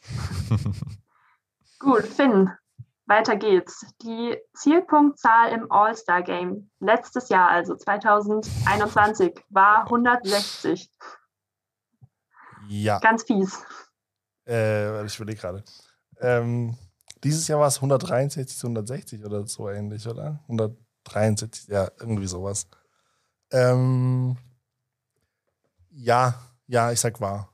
Gut, 1.79 2.03
Finn, 2.07 2.51
weiter 3.07 3.37
geht's. 3.37 3.87
Die 4.03 4.37
Zielpunktzahl 4.55 5.53
im 5.53 5.71
All-Star-Game 5.71 6.71
letztes 6.81 7.29
Jahr, 7.29 7.49
also 7.49 7.77
2021, 7.77 9.45
war 9.49 9.85
160. 9.85 10.91
Ja, 12.69 12.99
Ganz 12.99 13.23
fies. 13.23 13.65
äh, 14.49 15.05
ich 15.05 15.17
überlege 15.17 15.41
gerade. 15.41 15.65
Ähm, 16.21 16.77
dieses 17.23 17.47
Jahr 17.49 17.61
war 17.61 17.69
es 17.69 17.77
163 17.77 18.57
zu 18.57 18.67
160 18.67 19.25
oder 19.25 19.47
so 19.47 19.69
ähnlich, 19.69 20.07
oder? 20.07 20.41
173, 20.49 21.69
ja, 21.69 21.89
irgendwie 22.01 22.27
sowas. 22.27 22.69
Ähm, 23.53 24.37
ja, 25.91 26.35
ja, 26.67 26.91
ich 26.91 27.01
sag 27.01 27.21
wahr. 27.21 27.53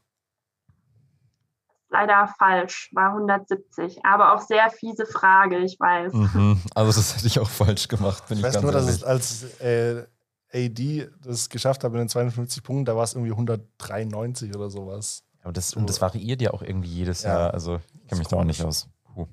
Leider 1.92 2.26
falsch, 2.38 2.90
war 2.94 3.10
170. 3.10 4.04
Aber 4.04 4.32
auch 4.34 4.40
sehr 4.40 4.70
fiese 4.70 5.04
Frage, 5.06 5.58
ich 5.58 5.78
weiß. 5.78 6.12
Mhm. 6.14 6.60
Also 6.74 6.98
das 6.98 7.14
hätte 7.16 7.26
ich 7.26 7.38
auch 7.38 7.50
falsch 7.50 7.86
gemacht, 7.88 8.26
bin 8.28 8.38
Ich 8.38 8.40
ich, 8.40 8.46
weiß 8.46 8.54
ganz 8.54 8.62
nur, 8.64 8.72
dass 8.72 8.86
ehrlich. 8.86 9.02
es 9.02 9.04
als 9.04 9.60
äh, 9.60 10.06
AD 10.54 11.10
das 11.22 11.48
geschafft 11.50 11.84
hat 11.84 11.92
mit 11.92 12.00
den 12.00 12.08
52 12.08 12.62
Punkten, 12.62 12.84
da 12.86 12.96
war 12.96 13.04
es 13.04 13.14
irgendwie 13.14 13.32
193 13.32 14.54
oder 14.56 14.70
sowas. 14.70 15.22
Aber 15.42 15.52
das, 15.52 15.74
und 15.74 15.88
das 15.88 16.00
variiert 16.00 16.40
ja 16.40 16.52
auch 16.52 16.62
irgendwie 16.62 16.88
jedes 16.88 17.22
Ja. 17.24 17.38
Jahr. 17.38 17.54
Also 17.54 17.80
ich 18.02 18.08
kenne 18.08 18.20
mich 18.20 18.28
da 18.28 18.36
auch 18.36 18.44
nicht 18.44 18.62
aus. 18.64 18.88
Puh. 19.14 19.26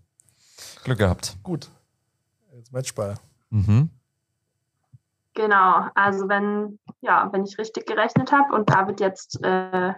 Glück 0.84 0.98
gehabt. 0.98 1.38
Gut. 1.44 1.70
Jetzt 2.54 2.74
Matchball. 2.74 3.16
Mhm. 3.52 3.90
Genau, 5.36 5.86
also 5.96 6.28
wenn, 6.28 6.80
ja, 7.00 7.30
wenn 7.32 7.46
ich 7.46 7.58
richtig 7.58 7.86
gerechnet 7.86 8.32
habe 8.34 8.54
und 8.54 8.70
David 8.70 9.00
jetzt 9.00 9.42
äh, 9.44 9.94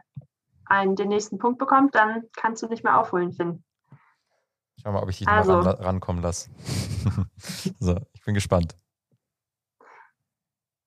einen, 0.66 0.96
den 0.96 1.10
nächsten 1.10 1.38
Punkt 1.38 1.60
bekommt, 1.60 1.96
dann 1.96 2.24
kannst 2.36 2.64
du 2.64 2.68
nicht 2.68 2.84
mehr 2.84 3.00
aufholen, 3.00 3.34
Finn. 3.34 3.64
Schau 4.82 4.92
mal, 4.92 5.04
ob 5.04 5.10
ich 5.10 5.20
dich 5.20 5.28
Also. 5.28 5.58
noch 5.58 5.66
ran, 5.66 5.76
rankommen 5.76 6.22
lasse. 6.22 6.50
so, 7.80 7.98
ich 8.14 8.24
bin 8.24 8.34
gespannt. 8.34 8.76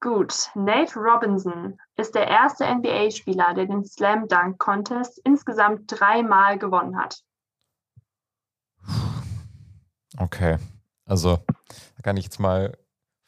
Gut, 0.01 0.51
Nate 0.55 0.99
Robinson 0.99 1.79
ist 1.97 2.15
der 2.15 2.29
erste 2.29 2.67
NBA-Spieler, 2.67 3.55
der 3.55 3.67
den 3.67 3.85
Slam 3.85 4.29
Dunk 4.29 4.59
Contest 4.59 5.19
insgesamt 5.25 5.85
dreimal 5.89 6.59
gewonnen 6.59 6.99
hat. 6.99 7.23
Okay. 10.19 10.59
Also, 11.07 11.39
da 11.47 12.03
kann 12.03 12.17
ich 12.17 12.25
jetzt 12.25 12.39
mal 12.39 12.77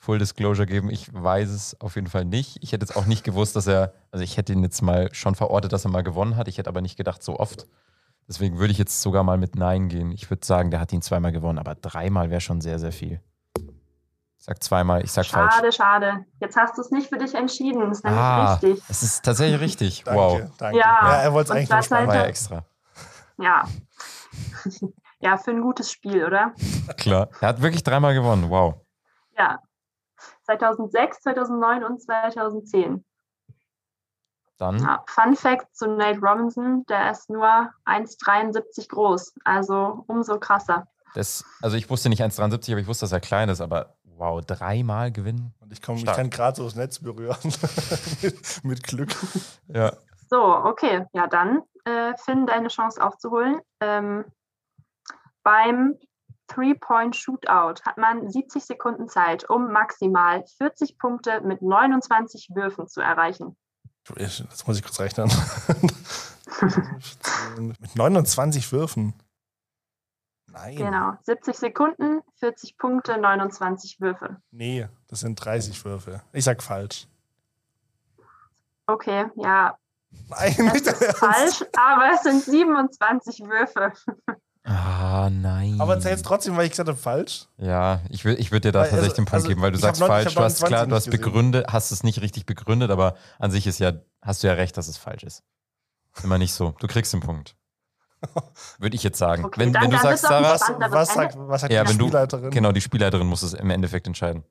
Full 0.06 0.20
Disclosure 0.20 0.66
geben. 0.66 0.88
Ich 0.88 1.12
weiß 1.12 1.48
es 1.50 1.80
auf 1.80 1.96
jeden 1.96 2.06
Fall 2.06 2.24
nicht. 2.24 2.58
Ich 2.62 2.70
hätte 2.70 2.86
jetzt 2.86 2.96
auch 2.96 3.06
nicht 3.06 3.24
gewusst, 3.24 3.56
dass 3.56 3.66
er, 3.66 3.92
also 4.12 4.22
ich 4.22 4.36
hätte 4.36 4.52
ihn 4.52 4.62
jetzt 4.62 4.80
mal 4.80 5.12
schon 5.12 5.34
verortet, 5.34 5.72
dass 5.72 5.84
er 5.84 5.90
mal 5.90 6.04
gewonnen 6.04 6.36
hat. 6.36 6.46
Ich 6.46 6.58
hätte 6.58 6.70
aber 6.70 6.80
nicht 6.80 6.96
gedacht, 6.96 7.24
so 7.24 7.40
oft. 7.40 7.66
Deswegen 8.28 8.56
würde 8.58 8.70
ich 8.70 8.78
jetzt 8.78 9.02
sogar 9.02 9.24
mal 9.24 9.36
mit 9.36 9.56
Nein 9.56 9.88
gehen. 9.88 10.12
Ich 10.12 10.30
würde 10.30 10.46
sagen, 10.46 10.70
der 10.70 10.78
hat 10.78 10.92
ihn 10.92 11.02
zweimal 11.02 11.32
gewonnen, 11.32 11.58
aber 11.58 11.74
dreimal 11.74 12.30
wäre 12.30 12.40
schon 12.40 12.60
sehr, 12.60 12.78
sehr 12.78 12.92
viel. 12.92 13.20
Ich 14.38 14.44
sag 14.44 14.62
zweimal, 14.62 15.02
ich 15.02 15.10
sag 15.10 15.26
falsch. 15.26 15.54
Schade, 15.54 15.72
schade. 15.72 16.24
Jetzt 16.38 16.56
hast 16.56 16.76
du 16.78 16.82
es 16.82 16.92
nicht 16.92 17.08
für 17.08 17.18
dich 17.18 17.34
entschieden. 17.34 17.80
Das 17.88 17.98
ist 17.98 18.04
nämlich 18.04 18.20
Ah, 18.20 18.52
richtig. 18.54 18.82
es 18.88 19.02
ist 19.02 19.24
tatsächlich 19.24 19.60
richtig. 19.60 20.04
Danke, 20.04 20.20
wow. 20.20 20.40
danke. 20.58 20.78
Ja, 20.78 20.98
Ja, 21.02 21.16
er 21.22 21.32
wollte 21.32 21.50
es 21.50 21.56
eigentlich 21.56 21.70
nur 21.70 21.82
sparen. 21.82 22.06
War 22.06 22.14
ja 22.14 22.20
Seite- 22.20 22.30
extra. 22.30 22.64
Ja. 23.38 23.64
ja, 25.18 25.36
für 25.36 25.50
ein 25.50 25.62
gutes 25.62 25.90
Spiel, 25.90 26.24
oder? 26.24 26.52
Klar. 26.96 27.28
Er 27.40 27.48
hat 27.48 27.60
wirklich 27.60 27.82
dreimal 27.82 28.14
gewonnen. 28.14 28.48
Wow. 28.50 28.76
Ja. 29.36 29.58
2006, 30.46 31.20
2009 31.22 31.84
und 31.84 32.02
2010. 32.02 33.04
Dann 34.58 34.78
Ja, 34.78 35.04
Fun 35.06 35.36
Fact 35.36 35.76
zu 35.76 35.86
Nate 35.86 36.20
Robinson, 36.20 36.84
der 36.86 37.10
ist 37.10 37.28
nur 37.28 37.70
1,73 37.84 38.88
groß, 38.88 39.34
also 39.44 40.04
umso 40.06 40.38
krasser. 40.38 40.86
Das, 41.14 41.44
also 41.60 41.76
ich 41.76 41.90
wusste 41.90 42.08
nicht 42.08 42.22
1,73, 42.22 42.72
aber 42.72 42.80
ich 42.80 42.86
wusste, 42.86 43.04
dass 43.04 43.12
er 43.12 43.20
klein 43.20 43.48
ist, 43.48 43.60
aber 43.60 43.96
wow, 44.16 44.40
dreimal 44.44 45.12
gewinnen. 45.12 45.54
Und 45.60 45.72
ich, 45.72 45.82
komm, 45.82 45.96
ich 45.96 46.06
kann 46.06 46.30
gerade 46.30 46.56
so 46.56 46.64
das 46.64 46.74
Netz 46.74 46.98
berühren. 46.98 47.36
mit, 48.22 48.64
mit 48.64 48.82
Glück. 48.82 49.10
Ja. 49.68 49.92
So, 50.30 50.42
okay, 50.42 51.06
ja 51.12 51.26
dann, 51.26 51.62
äh, 51.84 52.14
Finn, 52.16 52.46
deine 52.46 52.68
Chance 52.68 53.02
aufzuholen. 53.02 53.60
Ähm, 53.80 54.24
beim 55.42 55.98
Three-Point-Shootout 56.48 57.82
hat 57.84 57.96
man 57.98 58.28
70 58.30 58.64
Sekunden 58.64 59.08
Zeit, 59.08 59.48
um 59.50 59.70
maximal 59.72 60.44
40 60.58 60.98
Punkte 60.98 61.40
mit 61.42 61.62
29 61.62 62.50
Würfen 62.54 62.86
zu 62.88 63.00
erreichen. 63.00 63.56
Ich- 64.16 64.38
Jetzt 64.38 64.66
muss 64.66 64.76
ich 64.78 64.82
kurz 64.84 65.00
rechnen. 65.00 65.30
mit 67.80 67.96
29 67.96 68.70
Würfen. 68.72 69.14
Nein. 70.48 70.76
Genau, 70.76 71.12
70 71.22 71.56
Sekunden, 71.56 72.20
40 72.38 72.78
Punkte, 72.78 73.18
29 73.18 74.00
Würfe. 74.00 74.36
Nee, 74.52 74.88
das 75.08 75.20
sind 75.20 75.34
30 75.44 75.84
Würfe. 75.84 76.22
Ich 76.32 76.44
sag 76.44 76.62
falsch. 76.62 77.06
Okay, 78.86 79.26
ja, 79.36 79.76
Nein, 80.28 80.54
das 80.56 80.72
nicht 80.72 80.86
ist 80.86 81.18
falsch, 81.18 81.64
aber 81.76 82.12
es 82.14 82.22
sind 82.22 82.42
27 82.44 83.40
Würfe. 83.40 83.92
Ah, 84.68 85.30
nein. 85.30 85.80
Aber 85.80 86.00
zählst 86.00 86.24
trotzdem, 86.26 86.56
weil 86.56 86.64
ich 86.64 86.70
gesagt 86.72 86.88
habe, 86.88 86.98
falsch? 86.98 87.46
Ja, 87.56 88.00
ich 88.10 88.24
würde 88.24 88.40
ich 88.40 88.50
würd 88.50 88.64
dir 88.64 88.72
da 88.72 88.80
Weil, 88.80 88.86
tatsächlich 88.90 89.10
also- 89.12 89.22
den 89.22 89.24
Punkt 89.26 89.34
also 89.34 89.48
geben, 89.48 89.62
weil 89.62 89.70
du 89.72 89.78
sagst 89.78 90.00
ich 90.00 90.06
falsch. 90.06 90.34
Du 90.34 90.40
hast 90.40 90.60
29 90.60 90.66
klar, 90.66 90.86
du 90.86 90.94
hast 90.96 91.10
begründet, 91.10 91.66
hast 91.72 91.92
es 91.92 92.02
nicht 92.02 92.20
richtig 92.20 92.46
begründet, 92.46 92.90
aber 92.90 93.14
an 93.38 93.50
sich 93.52 93.66
ist 93.68 93.78
ja, 93.78 93.92
hast 94.22 94.42
du 94.42 94.48
ja 94.48 94.54
recht, 94.54 94.76
dass 94.76 94.88
es 94.88 94.96
falsch 94.98 95.22
ist. 95.22 95.44
Immer 96.24 96.38
nicht 96.38 96.52
so. 96.52 96.74
Du 96.80 96.88
kriegst 96.88 97.12
den 97.12 97.20
Punkt. 97.20 97.54
Würde 98.78 98.96
ich 98.96 99.04
jetzt 99.04 99.18
sagen. 99.18 99.44
Okay, 99.44 99.60
wenn, 99.60 99.72
dann- 99.72 99.84
wenn 99.84 99.90
du 99.92 99.98
sagst, 99.98 100.24
Sarah, 100.24 100.54
Was, 100.54 100.62
was 100.90 101.14
sagt, 101.14 101.34
was 101.38 101.60
sagt 101.60 101.72
ja, 101.72 101.84
die 101.84 101.90
wenn 101.90 101.98
du, 101.98 102.06
Spielleiterin? 102.06 102.50
genau, 102.50 102.72
die 102.72 102.80
Spielleiterin 102.80 103.26
muss 103.26 103.42
es 103.42 103.54
im 103.54 103.70
Endeffekt 103.70 104.06
entscheiden. 104.08 104.42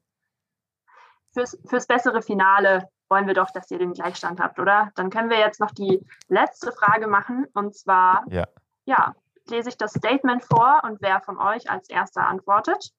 Fürs, 1.34 1.58
fürs 1.68 1.88
bessere 1.88 2.22
Finale 2.22 2.88
wollen 3.10 3.28
wir 3.28 3.34
doch, 3.34 3.52
dass 3.52 3.70
ihr 3.70 3.80
den 3.80 3.92
Gleichstand 3.92 4.40
habt, 4.40 4.60
oder? 4.60 4.92
Dann 4.96 5.10
können 5.10 5.30
wir 5.30 5.40
jetzt 5.40 5.60
noch 5.60 5.72
die 5.72 6.00
letzte 6.30 6.72
Frage 6.72 7.08
machen. 7.08 7.46
Und 7.54 7.76
zwar, 7.76 8.24
Ja. 8.30 8.46
ja, 8.86 9.14
lese 9.50 9.70
ich 9.70 9.78
das 9.78 9.92
Statement 9.94 10.44
vor 10.44 10.82
und 10.84 11.02
wer 11.02 11.22
von 11.22 11.38
euch 11.38 11.70
als 11.70 11.90
erster 11.90 12.28
antwortet, 12.28 12.92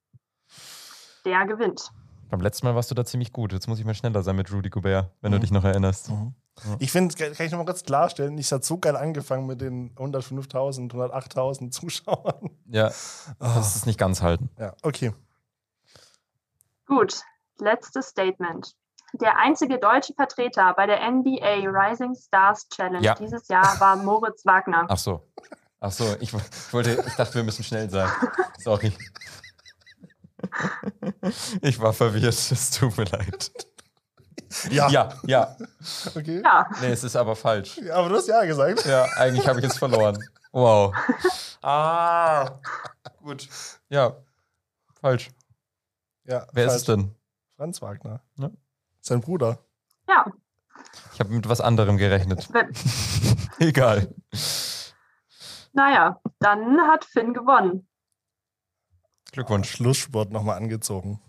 der 1.25 1.45
gewinnt. 1.47 1.91
Beim 2.29 2.41
letzten 2.41 2.67
Mal 2.67 2.75
warst 2.75 2.91
du 2.91 2.95
da 2.95 3.05
ziemlich 3.05 3.33
gut. 3.33 3.53
Jetzt 3.53 3.69
muss 3.69 3.79
ich 3.79 3.85
mal 3.85 3.95
schneller 3.95 4.23
sein 4.23 4.35
mit 4.37 4.53
Rudy 4.53 4.69
Gobert, 4.71 5.11
wenn 5.21 5.31
du 5.33 5.39
Mhm. 5.39 5.43
dich 5.43 5.51
noch 5.53 5.65
erinnerst. 5.65 6.11
Mhm. 6.11 6.35
Ich 6.79 6.91
finde, 6.91 7.15
kann 7.15 7.47
ich 7.47 7.53
noch 7.53 7.59
mal 7.59 7.67
kurz 7.67 7.85
klarstellen, 7.85 8.37
ich 8.39 8.51
hat 8.51 8.65
so 8.65 8.79
geil 8.79 8.97
angefangen 8.97 9.47
mit 9.47 9.61
den 9.61 9.95
105.000, 9.97 10.91
108.000 10.95 11.71
Zuschauern. 11.73 12.51
Ja, 12.67 12.87
das 13.39 13.77
ist 13.77 13.87
nicht 13.87 13.99
ganz 13.99 14.23
halten. 14.23 14.49
Ja, 14.59 14.75
okay. 14.83 15.13
Gut, 16.87 17.21
letztes 17.59 18.09
Statement. 18.09 18.75
Der 19.13 19.39
einzige 19.39 19.79
deutsche 19.79 20.15
Vertreter 20.15 20.73
bei 20.75 20.87
der 20.87 21.01
NBA 21.11 21.69
Rising 21.69 22.15
Stars 22.15 22.69
Challenge 22.69 23.03
Ja. 23.05 23.15
dieses 23.15 23.49
Jahr 23.49 23.79
war 23.81 23.97
Moritz 23.97 24.45
Wagner. 24.45 24.87
Ach 24.89 24.99
so. 24.99 25.23
Ach 25.81 25.93
so, 25.93 26.17
ich, 26.21 26.33
ich 26.33 26.73
wollte, 26.73 27.03
ich 27.07 27.15
dachte, 27.15 27.35
wir 27.35 27.45
müssen 27.45 27.63
schnell 27.65 27.89
sein. 27.91 28.11
Sorry. 28.59 28.93
Ich 31.61 31.79
war 31.81 31.93
verwirrt, 31.93 32.25
es 32.35 32.71
tut 32.71 32.97
mir 32.97 33.05
leid. 33.05 33.51
Ja, 34.71 34.89
Ja, 34.89 35.09
ja. 35.27 35.57
okay. 36.15 36.41
Ja, 36.43 36.67
Nee, 36.81 36.93
es 36.93 37.05
ist 37.05 37.17
aber 37.17 37.37
falsch. 37.37 37.79
Ja, 37.79 37.97
aber 37.97 38.09
du 38.09 38.17
hast 38.17 38.29
ja 38.29 38.45
gesagt. 38.45 38.85
Ja, 38.87 39.05
eigentlich 39.17 39.47
habe 39.47 39.59
ich 39.59 39.65
jetzt 39.65 39.79
verloren. 39.79 40.19
Wow. 40.53 40.95
Ah. 41.63 42.59
Gut. 43.23 43.49
Ja. 43.91 44.17
Falsch. 45.01 45.31
Ja, 46.25 46.47
Wer 46.53 46.65
ist 46.67 46.71
falsch. 46.73 46.81
es 46.81 46.85
denn? 46.87 47.15
Franz 47.57 47.83
Wagner. 47.83 48.21
Ja. 48.39 48.51
Sein 49.01 49.21
Bruder. 49.21 49.59
ja. 50.09 50.25
Ich 51.13 51.21
habe 51.21 51.31
mit 51.31 51.49
was 51.49 51.61
anderem 51.61 51.97
gerechnet. 51.97 52.49
Egal. 53.59 54.15
Naja, 55.77 56.19
dann 56.39 56.81
hat 56.89 57.05
Finn 57.05 57.35
gewonnen. 57.35 57.87
Glückwunsch. 59.31 59.71
Schlusssport 59.71 60.31
nochmal 60.33 60.57
angezogen. 60.57 61.21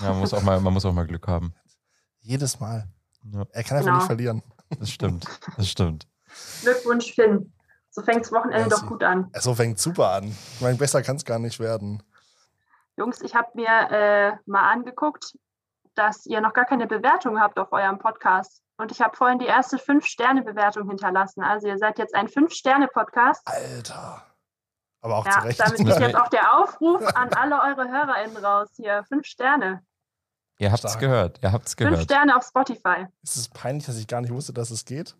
Ja, 0.00 0.10
man, 0.10 0.18
muss 0.20 0.34
auch 0.34 0.42
mal, 0.42 0.60
man 0.60 0.74
muss 0.74 0.84
auch 0.84 0.92
mal 0.92 1.06
Glück 1.06 1.26
haben. 1.26 1.54
Jedes 2.20 2.60
Mal. 2.60 2.86
Ja, 3.32 3.44
Er 3.52 3.64
kann 3.64 3.78
einfach 3.78 3.86
Genau. 3.86 3.96
nicht 3.96 4.06
verlieren. 4.06 4.42
das 4.78 4.90
stimmt. 4.90 5.24
Das 5.56 5.68
stimmt. 5.68 6.06
Glückwunsch, 6.62 7.14
Finn. 7.14 7.54
So 7.90 8.02
fängt 8.02 8.20
das 8.24 8.32
Wochenende 8.32 8.68
Merci. 8.68 8.82
doch 8.82 8.86
gut 8.88 9.02
an. 9.02 9.30
So 9.38 9.54
fängt 9.54 9.78
super 9.78 10.10
an. 10.10 10.24
Ich 10.26 10.60
meine, 10.60 10.76
besser 10.76 11.00
kann 11.02 11.16
es 11.16 11.24
gar 11.24 11.38
nicht 11.38 11.58
werden. 11.60 12.02
Jungs, 12.96 13.22
ich 13.22 13.34
habe 13.34 13.48
mir 13.54 13.68
äh, 13.90 14.32
mal 14.44 14.70
angeguckt, 14.70 15.38
dass 15.94 16.26
ihr 16.26 16.40
noch 16.42 16.52
gar 16.52 16.64
keine 16.66 16.86
Bewertung 16.86 17.40
habt 17.40 17.58
auf 17.58 17.72
eurem 17.72 17.98
Podcast. 17.98 18.62
Und 18.76 18.90
ich 18.90 19.00
habe 19.00 19.16
vorhin 19.16 19.38
die 19.38 19.46
erste 19.46 19.78
Fünf-Sterne-Bewertung 19.78 20.88
hinterlassen. 20.88 21.42
Also 21.42 21.68
ihr 21.68 21.78
seid 21.78 21.98
jetzt 21.98 22.14
ein 22.14 22.28
Fünf-Sterne-Podcast. 22.28 23.42
Alter. 23.46 24.24
Aber 25.00 25.18
auch 25.18 25.26
Ja, 25.26 25.32
zu 25.32 25.40
Recht. 25.46 25.60
damit 25.60 25.76
geht 25.78 26.00
jetzt 26.00 26.16
auch 26.16 26.28
der 26.28 26.58
Aufruf 26.58 27.02
an 27.14 27.32
alle 27.34 27.60
eure 27.62 27.88
HörerInnen 27.88 28.36
raus 28.44 28.68
hier. 28.76 29.04
Fünf 29.04 29.26
Sterne. 29.26 29.84
Ihr 30.58 30.70
habt's 30.72 30.80
Stark. 30.82 31.00
gehört. 31.00 31.38
Ihr 31.42 31.52
habt's 31.52 31.74
Fünf 31.74 31.90
gehört. 31.90 32.04
Sterne 32.04 32.36
auf 32.36 32.44
Spotify. 32.44 33.06
Ist 33.22 33.36
es 33.36 33.48
peinlich, 33.48 33.86
dass 33.86 33.96
ich 33.96 34.08
gar 34.08 34.20
nicht 34.20 34.32
wusste, 34.32 34.52
dass 34.52 34.70
es 34.70 34.84
geht? 34.84 35.14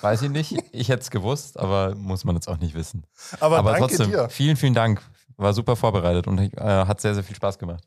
Weiß 0.00 0.22
ich 0.22 0.30
nicht. 0.30 0.56
Ich 0.72 0.88
hätte 0.88 1.02
es 1.02 1.10
gewusst, 1.10 1.58
aber 1.60 1.94
muss 1.94 2.24
man 2.24 2.34
jetzt 2.34 2.48
auch 2.48 2.56
nicht 2.58 2.74
wissen. 2.74 3.06
Aber, 3.40 3.58
aber 3.58 3.72
danke 3.72 3.88
trotzdem, 3.88 4.10
dir. 4.10 4.28
vielen, 4.30 4.56
vielen 4.56 4.74
Dank. 4.74 5.02
War 5.36 5.52
super 5.52 5.76
vorbereitet 5.76 6.26
und 6.26 6.38
äh, 6.38 6.50
hat 6.60 7.00
sehr, 7.00 7.14
sehr 7.14 7.22
viel 7.22 7.36
Spaß 7.36 7.58
gemacht. 7.58 7.84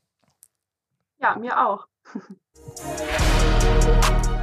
Ja, 1.18 1.36
mir 1.36 1.68
auch. 1.68 1.88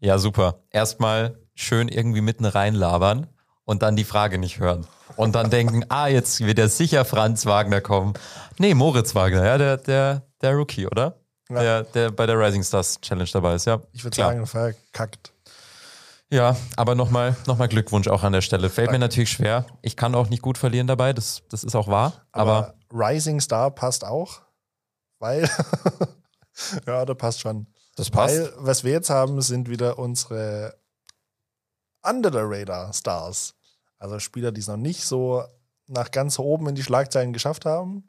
Ja, 0.00 0.18
super. 0.18 0.62
Erstmal 0.70 1.38
schön 1.54 1.88
irgendwie 1.88 2.20
mitten 2.20 2.44
reinlabern 2.44 3.26
und 3.64 3.82
dann 3.82 3.96
die 3.96 4.04
Frage 4.04 4.38
nicht 4.38 4.58
hören. 4.58 4.86
Und 5.16 5.34
dann 5.34 5.50
denken, 5.50 5.84
ah, 5.88 6.06
jetzt 6.06 6.40
wird 6.40 6.58
ja 6.58 6.68
sicher 6.68 7.04
Franz 7.04 7.44
Wagner 7.44 7.80
kommen. 7.80 8.14
Nee, 8.58 8.74
Moritz 8.74 9.14
Wagner, 9.14 9.44
ja, 9.44 9.58
der, 9.58 9.76
der, 9.76 10.22
der 10.40 10.54
Rookie, 10.54 10.86
oder? 10.86 11.16
Ja. 11.50 11.60
Der, 11.60 11.82
der 11.82 12.10
bei 12.12 12.26
der 12.26 12.38
Rising 12.38 12.62
Stars 12.62 13.00
Challenge 13.00 13.28
dabei 13.32 13.54
ist, 13.54 13.66
ja. 13.66 13.80
Ich 13.92 14.04
würde 14.04 14.16
sagen, 14.16 14.46
verkackt. 14.46 15.32
Ja, 16.30 16.56
aber 16.76 16.94
nochmal 16.94 17.34
noch 17.46 17.56
mal 17.56 17.68
Glückwunsch 17.68 18.06
auch 18.06 18.22
an 18.22 18.34
der 18.34 18.42
Stelle. 18.42 18.68
Fällt 18.68 18.88
mir 18.88 18.98
Danke. 18.98 19.06
natürlich 19.06 19.30
schwer. 19.30 19.66
Ich 19.80 19.96
kann 19.96 20.14
auch 20.14 20.28
nicht 20.28 20.42
gut 20.42 20.58
verlieren 20.58 20.86
dabei, 20.86 21.12
das, 21.14 21.42
das 21.48 21.64
ist 21.64 21.74
auch 21.74 21.88
wahr. 21.88 22.12
Aber, 22.32 22.74
Aber, 22.90 23.08
Rising 23.08 23.40
Star 23.40 23.70
passt 23.70 24.04
auch, 24.04 24.42
weil. 25.18 25.48
ja, 26.86 27.04
da 27.06 27.14
passt 27.14 27.40
schon. 27.40 27.66
Das 27.98 28.10
passt. 28.10 28.38
Weil, 28.38 28.52
was 28.56 28.84
wir 28.84 28.92
jetzt 28.92 29.10
haben, 29.10 29.40
sind 29.42 29.68
wieder 29.68 29.98
unsere 29.98 30.78
Under 32.02 32.30
the 32.32 32.40
Radar 32.40 32.92
Stars. 32.92 33.54
Also 33.98 34.18
Spieler, 34.18 34.52
die 34.52 34.60
es 34.60 34.68
noch 34.68 34.76
nicht 34.76 35.04
so 35.04 35.42
nach 35.86 36.10
ganz 36.10 36.38
oben 36.38 36.68
in 36.68 36.74
die 36.74 36.82
Schlagzeilen 36.82 37.32
geschafft 37.32 37.64
haben. 37.64 38.02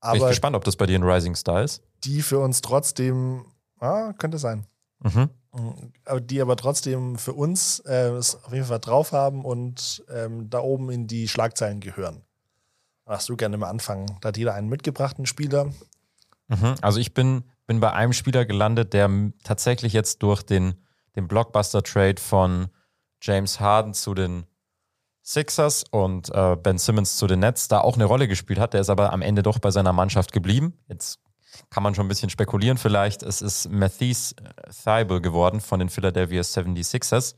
Bin 0.00 0.14
ich 0.14 0.20
Aber 0.20 0.28
gespannt, 0.28 0.56
ob 0.56 0.64
das 0.64 0.76
bei 0.76 0.86
dir 0.86 0.98
ein 0.98 1.02
Rising 1.02 1.34
Star 1.34 1.62
ist. 1.62 1.82
die 2.04 2.22
für 2.22 2.38
uns 2.38 2.60
trotzdem, 2.60 3.46
ah, 3.80 4.12
könnte 4.18 4.38
sein. 4.38 4.66
Mhm. 5.00 5.30
Aber 6.04 6.20
die 6.20 6.40
aber 6.40 6.56
trotzdem 6.56 7.16
für 7.16 7.32
uns 7.32 7.78
äh, 7.80 8.08
es 8.10 8.42
auf 8.44 8.52
jeden 8.52 8.66
Fall 8.66 8.80
drauf 8.80 9.12
haben 9.12 9.44
und 9.44 10.04
ähm, 10.10 10.50
da 10.50 10.58
oben 10.60 10.90
in 10.90 11.06
die 11.06 11.28
Schlagzeilen 11.28 11.80
gehören. 11.80 12.22
Darfst 13.04 13.28
du 13.28 13.36
gerne 13.36 13.56
mal 13.56 13.68
anfangen? 13.68 14.18
Da 14.20 14.28
hat 14.28 14.36
jeder 14.36 14.54
einen 14.54 14.68
mitgebrachten 14.68 15.26
Spieler. 15.26 15.66
Mhm. 16.48 16.74
Also 16.80 16.98
ich 16.98 17.14
bin, 17.14 17.44
bin 17.66 17.80
bei 17.80 17.92
einem 17.92 18.12
Spieler 18.12 18.44
gelandet, 18.44 18.92
der 18.92 19.10
tatsächlich 19.42 19.92
jetzt 19.92 20.22
durch 20.22 20.42
den, 20.42 20.74
den 21.16 21.28
Blockbuster-Trade 21.28 22.20
von 22.20 22.68
James 23.22 23.60
Harden 23.60 23.94
zu 23.94 24.14
den 24.14 24.46
Sixers 25.22 25.84
und 25.90 26.28
äh, 26.34 26.56
Ben 26.56 26.76
Simmons 26.76 27.16
zu 27.16 27.26
den 27.26 27.40
Nets 27.40 27.68
da 27.68 27.80
auch 27.80 27.94
eine 27.94 28.04
Rolle 28.04 28.28
gespielt 28.28 28.58
hat. 28.58 28.74
Der 28.74 28.82
ist 28.82 28.90
aber 28.90 29.12
am 29.12 29.22
Ende 29.22 29.42
doch 29.42 29.58
bei 29.58 29.70
seiner 29.70 29.94
Mannschaft 29.94 30.32
geblieben. 30.32 30.74
Jetzt 30.86 31.18
kann 31.70 31.82
man 31.82 31.94
schon 31.94 32.04
ein 32.04 32.08
bisschen 32.08 32.30
spekulieren 32.30 32.76
vielleicht. 32.76 33.22
Es 33.22 33.40
ist 33.40 33.70
Matisse 33.70 34.34
Thibel 34.84 35.22
geworden 35.22 35.60
von 35.60 35.78
den 35.78 35.88
Philadelphia 35.88 36.42
76ers, 36.42 37.36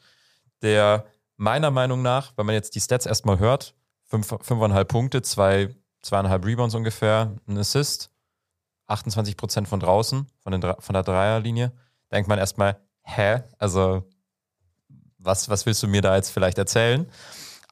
der 0.62 1.06
meiner 1.36 1.70
Meinung 1.70 2.02
nach, 2.02 2.32
wenn 2.36 2.46
man 2.46 2.54
jetzt 2.54 2.74
die 2.74 2.80
Stats 2.80 3.06
erstmal 3.06 3.38
hört, 3.38 3.74
fünf, 4.04 4.26
fünfeinhalb 4.26 4.88
Punkte, 4.88 5.22
zwei, 5.22 5.74
zweieinhalb 6.02 6.44
Rebounds 6.44 6.74
ungefähr, 6.74 7.36
ein 7.46 7.58
Assist, 7.58 8.10
28 8.86 9.36
Prozent 9.36 9.68
von 9.68 9.80
draußen, 9.80 10.26
von, 10.38 10.52
den, 10.52 10.74
von 10.78 10.92
der 10.92 11.02
Dreierlinie, 11.02 11.72
denkt 12.12 12.28
man 12.28 12.38
erstmal, 12.38 12.80
hä? 13.02 13.42
Also, 13.58 14.04
was, 15.18 15.48
was 15.48 15.66
willst 15.66 15.82
du 15.82 15.88
mir 15.88 16.02
da 16.02 16.16
jetzt 16.16 16.30
vielleicht 16.30 16.58
erzählen? 16.58 17.06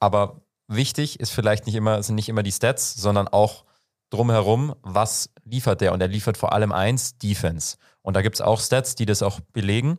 Aber 0.00 0.40
wichtig 0.66 1.20
ist 1.20 1.30
vielleicht 1.30 1.66
nicht 1.66 1.74
immer, 1.74 2.02
sind 2.02 2.16
nicht 2.16 2.28
immer 2.28 2.42
die 2.42 2.52
Stats, 2.52 2.94
sondern 2.94 3.28
auch 3.28 3.64
drumherum, 4.10 4.74
was 4.82 5.30
liefert 5.44 5.80
der? 5.80 5.92
Und 5.92 6.00
er 6.00 6.08
liefert 6.08 6.36
vor 6.36 6.52
allem 6.52 6.72
eins, 6.72 7.18
Defense. 7.18 7.76
Und 8.02 8.14
da 8.14 8.22
gibt 8.22 8.36
es 8.36 8.40
auch 8.40 8.60
Stats, 8.60 8.94
die 8.94 9.06
das 9.06 9.22
auch 9.22 9.40
belegen. 9.40 9.98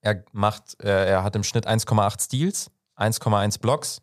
Er 0.00 0.24
macht, 0.32 0.82
äh, 0.82 1.08
er 1.08 1.22
hat 1.24 1.34
im 1.36 1.44
Schnitt 1.44 1.66
1,8 1.66 2.22
Steals, 2.22 2.70
1,1 2.96 3.60
Blocks 3.60 4.00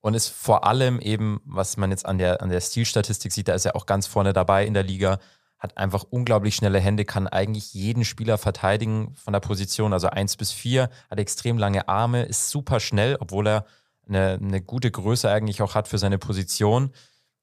und 0.00 0.14
ist 0.14 0.28
vor 0.28 0.64
allem 0.64 1.00
eben, 1.00 1.40
was 1.44 1.76
man 1.76 1.90
jetzt 1.90 2.06
an 2.06 2.18
der, 2.18 2.42
an 2.42 2.50
der 2.50 2.60
Stilstatistik 2.60 3.32
sieht, 3.32 3.48
da 3.48 3.54
ist 3.54 3.66
er 3.66 3.76
auch 3.76 3.86
ganz 3.86 4.06
vorne 4.06 4.32
dabei 4.32 4.66
in 4.66 4.74
der 4.74 4.82
Liga, 4.82 5.18
hat 5.60 5.76
einfach 5.76 6.04
unglaublich 6.08 6.56
schnelle 6.56 6.80
Hände, 6.80 7.04
kann 7.04 7.28
eigentlich 7.28 7.74
jeden 7.74 8.04
Spieler 8.04 8.38
verteidigen 8.38 9.14
von 9.14 9.34
der 9.34 9.40
Position, 9.40 9.92
also 9.92 10.08
1 10.08 10.38
bis 10.38 10.52
4, 10.52 10.88
hat 11.10 11.20
extrem 11.20 11.58
lange 11.58 11.86
Arme, 11.86 12.22
ist 12.22 12.48
super 12.48 12.80
schnell, 12.80 13.16
obwohl 13.20 13.46
er 13.46 13.66
eine, 14.08 14.38
eine 14.42 14.62
gute 14.62 14.90
Größe 14.90 15.30
eigentlich 15.30 15.62
auch 15.62 15.74
hat 15.74 15.86
für 15.86 15.98
seine 15.98 16.18
Position. 16.18 16.92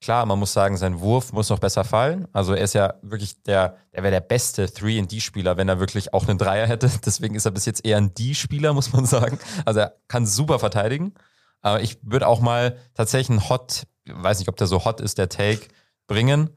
Klar, 0.00 0.26
man 0.26 0.38
muss 0.38 0.52
sagen, 0.52 0.76
sein 0.76 1.00
Wurf 1.00 1.32
muss 1.32 1.48
noch 1.48 1.58
besser 1.58 1.84
fallen. 1.84 2.28
Also 2.32 2.54
er 2.54 2.62
ist 2.62 2.74
ja 2.74 2.94
wirklich 3.02 3.42
der, 3.42 3.76
der 3.92 4.02
wäre 4.02 4.12
der 4.12 4.20
beste 4.20 4.66
3D-Spieler, 4.66 5.56
wenn 5.56 5.68
er 5.68 5.80
wirklich 5.80 6.12
auch 6.12 6.28
einen 6.28 6.38
Dreier 6.38 6.66
hätte. 6.66 6.90
Deswegen 7.04 7.34
ist 7.34 7.46
er 7.46 7.52
bis 7.52 7.66
jetzt 7.66 7.84
eher 7.84 7.96
ein 7.96 8.14
D-Spieler, 8.14 8.72
muss 8.74 8.92
man 8.92 9.06
sagen. 9.06 9.38
Also 9.64 9.80
er 9.80 9.94
kann 10.06 10.26
super 10.26 10.58
verteidigen. 10.58 11.14
Aber 11.62 11.82
ich 11.82 11.98
würde 12.02 12.28
auch 12.28 12.40
mal 12.40 12.76
tatsächlich 12.94 13.30
einen 13.30 13.48
Hot, 13.48 13.86
weiß 14.06 14.38
nicht, 14.38 14.48
ob 14.48 14.56
der 14.56 14.68
so 14.68 14.84
hot 14.84 15.00
ist, 15.00 15.18
der 15.18 15.28
Take, 15.28 15.66
bringen. 16.06 16.50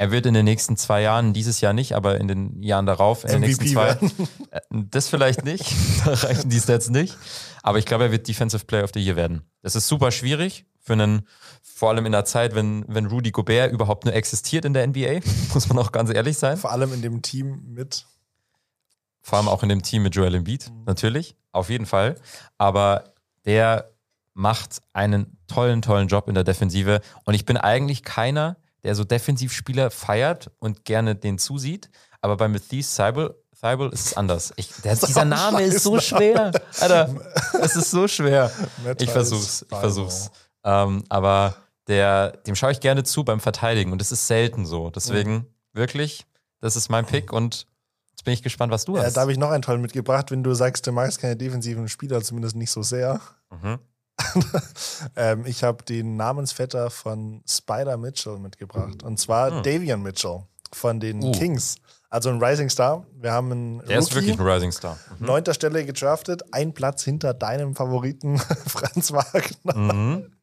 Er 0.00 0.12
wird 0.12 0.26
in 0.26 0.34
den 0.34 0.44
nächsten 0.44 0.76
zwei 0.76 1.02
Jahren, 1.02 1.32
dieses 1.32 1.60
Jahr 1.60 1.72
nicht, 1.72 1.94
aber 1.94 2.18
in 2.18 2.28
den 2.28 2.62
Jahren 2.62 2.86
darauf, 2.86 3.24
in 3.24 3.30
den 3.30 3.40
nächsten 3.40 3.64
MVP 3.64 3.74
zwei, 3.74 3.86
werden. 3.86 4.12
äh, 4.52 4.60
Das 4.70 5.08
vielleicht 5.08 5.44
nicht, 5.44 5.72
da 6.04 6.14
reichen 6.14 6.48
die 6.48 6.60
Stats 6.60 6.88
nicht. 6.88 7.16
Aber 7.64 7.78
ich 7.78 7.84
glaube, 7.84 8.04
er 8.04 8.12
wird 8.12 8.28
Defensive 8.28 8.64
Player 8.64 8.84
of 8.84 8.92
the 8.94 9.00
Year 9.00 9.16
werden. 9.16 9.42
Das 9.60 9.74
ist 9.74 9.88
super 9.88 10.12
schwierig 10.12 10.66
für 10.80 10.92
einen, 10.92 11.26
vor 11.62 11.90
allem 11.90 12.06
in 12.06 12.12
der 12.12 12.24
Zeit, 12.24 12.54
wenn, 12.54 12.84
wenn 12.86 13.06
Rudy 13.06 13.32
Gobert 13.32 13.72
überhaupt 13.72 14.04
nur 14.04 14.14
existiert 14.14 14.64
in 14.64 14.72
der 14.72 14.86
NBA, 14.86 15.18
muss 15.54 15.68
man 15.68 15.78
auch 15.78 15.90
ganz 15.90 16.10
ehrlich 16.10 16.38
sein. 16.38 16.56
Vor 16.56 16.70
allem 16.70 16.92
in 16.92 17.02
dem 17.02 17.20
Team 17.20 17.62
mit. 17.66 18.06
Vor 19.20 19.38
allem 19.38 19.48
auch 19.48 19.64
in 19.64 19.68
dem 19.68 19.82
Team 19.82 20.04
mit 20.04 20.14
Joel 20.14 20.36
Embiid, 20.36 20.70
natürlich, 20.86 21.36
auf 21.52 21.70
jeden 21.70 21.86
Fall. 21.86 22.14
Aber 22.56 23.12
der 23.44 23.90
macht 24.32 24.80
einen 24.92 25.36
tollen, 25.48 25.82
tollen 25.82 26.06
Job 26.06 26.28
in 26.28 26.34
der 26.34 26.44
Defensive. 26.44 27.00
Und 27.24 27.34
ich 27.34 27.44
bin 27.44 27.56
eigentlich 27.56 28.04
keiner, 28.04 28.56
der 28.84 28.94
so 28.94 29.04
Defensivspieler 29.04 29.90
feiert 29.90 30.50
und 30.58 30.84
gerne 30.84 31.14
den 31.14 31.38
zusieht. 31.38 31.90
Aber 32.20 32.36
bei 32.36 32.48
Mathias 32.48 32.94
Seibel, 32.94 33.34
Seibel 33.52 33.90
ist 33.90 34.06
es 34.06 34.16
anders. 34.16 34.52
Ich, 34.56 34.70
der, 34.84 34.94
dieser 35.06 35.24
Name 35.24 35.62
ist 35.62 35.82
so 35.82 35.98
schwer. 36.00 36.52
Alter, 36.80 37.14
es 37.60 37.76
ist 37.76 37.90
so 37.90 38.06
schwer. 38.08 38.50
Ich 38.98 39.10
versuch's, 39.10 39.64
ich 39.70 39.76
versuch's. 39.76 40.30
Ähm, 40.64 41.04
aber 41.08 41.56
der, 41.86 42.32
dem 42.46 42.54
schaue 42.54 42.72
ich 42.72 42.80
gerne 42.80 43.02
zu 43.04 43.24
beim 43.24 43.40
Verteidigen 43.40 43.92
und 43.92 44.02
es 44.02 44.12
ist 44.12 44.26
selten 44.26 44.66
so. 44.66 44.90
Deswegen 44.90 45.32
Mhm. 45.32 45.46
wirklich, 45.72 46.26
das 46.60 46.76
ist 46.76 46.88
mein 46.90 47.06
Pick 47.06 47.32
und 47.32 47.66
jetzt 48.10 48.24
bin 48.24 48.34
ich 48.34 48.42
gespannt, 48.42 48.72
was 48.72 48.84
du 48.84 48.96
Ja, 48.96 49.04
hast. 49.04 49.16
da 49.16 49.22
habe 49.22 49.32
ich 49.32 49.38
noch 49.38 49.50
einen 49.50 49.62
tollen 49.62 49.80
mitgebracht, 49.80 50.30
wenn 50.30 50.42
du 50.42 50.52
sagst, 50.54 50.86
du 50.86 50.92
magst 50.92 51.20
keine 51.20 51.36
defensiven 51.36 51.88
Spieler, 51.88 52.20
zumindest 52.22 52.56
nicht 52.56 52.70
so 52.70 52.82
sehr. 52.82 53.20
Mhm. 53.50 53.78
ähm, 55.16 55.44
ich 55.46 55.62
habe 55.64 55.84
den 55.84 56.16
Namensvetter 56.16 56.90
von 56.90 57.42
Spider 57.48 57.96
Mitchell 57.96 58.38
mitgebracht. 58.38 59.02
Und 59.02 59.18
zwar 59.18 59.50
Hm. 59.50 59.62
Davian 59.62 60.02
Mitchell 60.02 60.42
von 60.72 61.00
den 61.00 61.22
Uh. 61.22 61.32
Kings. 61.32 61.76
Also 62.10 62.30
ein 62.30 62.42
Rising 62.42 62.70
Star. 62.70 63.04
Wir 63.20 63.32
haben 63.32 63.52
einen 63.52 63.78
Der 63.86 63.98
ist 63.98 64.06
Rookie, 64.16 64.28
wirklich 64.28 64.40
ein 64.40 64.46
Rising 64.46 64.72
Star. 64.72 64.98
Mhm. 65.18 65.26
neunter 65.26 65.52
Stelle 65.52 65.84
gedraftet, 65.84 66.42
ein 66.52 66.72
Platz 66.72 67.04
hinter 67.04 67.34
deinem 67.34 67.76
Favoriten 67.76 68.38
Franz 68.66 69.12
Wagner. 69.12 69.76
Mhm. 69.76 70.32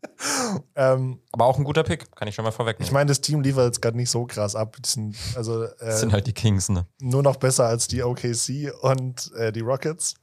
Ähm, 0.75 1.19
Aber 1.33 1.45
auch 1.45 1.57
ein 1.57 1.65
guter 1.65 1.83
Pick, 1.83 2.15
kann 2.15 2.27
ich 2.29 2.35
schon 2.35 2.45
mal 2.45 2.51
vorwegnehmen. 2.51 2.87
ich 2.87 2.93
meine, 2.93 3.09
das 3.09 3.19
Team 3.19 3.41
liefert 3.41 3.65
jetzt 3.65 3.81
gerade 3.81 3.97
nicht 3.97 4.09
so 4.09 4.25
krass 4.25 4.55
ab. 4.55 4.77
Die 4.81 4.87
sind 4.87 5.15
also 5.35 5.65
das 5.65 5.81
äh, 5.81 5.97
sind 5.99 6.13
halt 6.13 6.25
die 6.27 6.31
Kings, 6.33 6.69
ne? 6.69 6.85
nur 7.01 7.21
noch 7.23 7.35
besser 7.35 7.65
als 7.65 7.87
die 7.89 8.01
OKC 8.01 8.71
und 8.81 9.33
äh, 9.33 9.51
die 9.51 9.59
Rockets. 9.59 10.13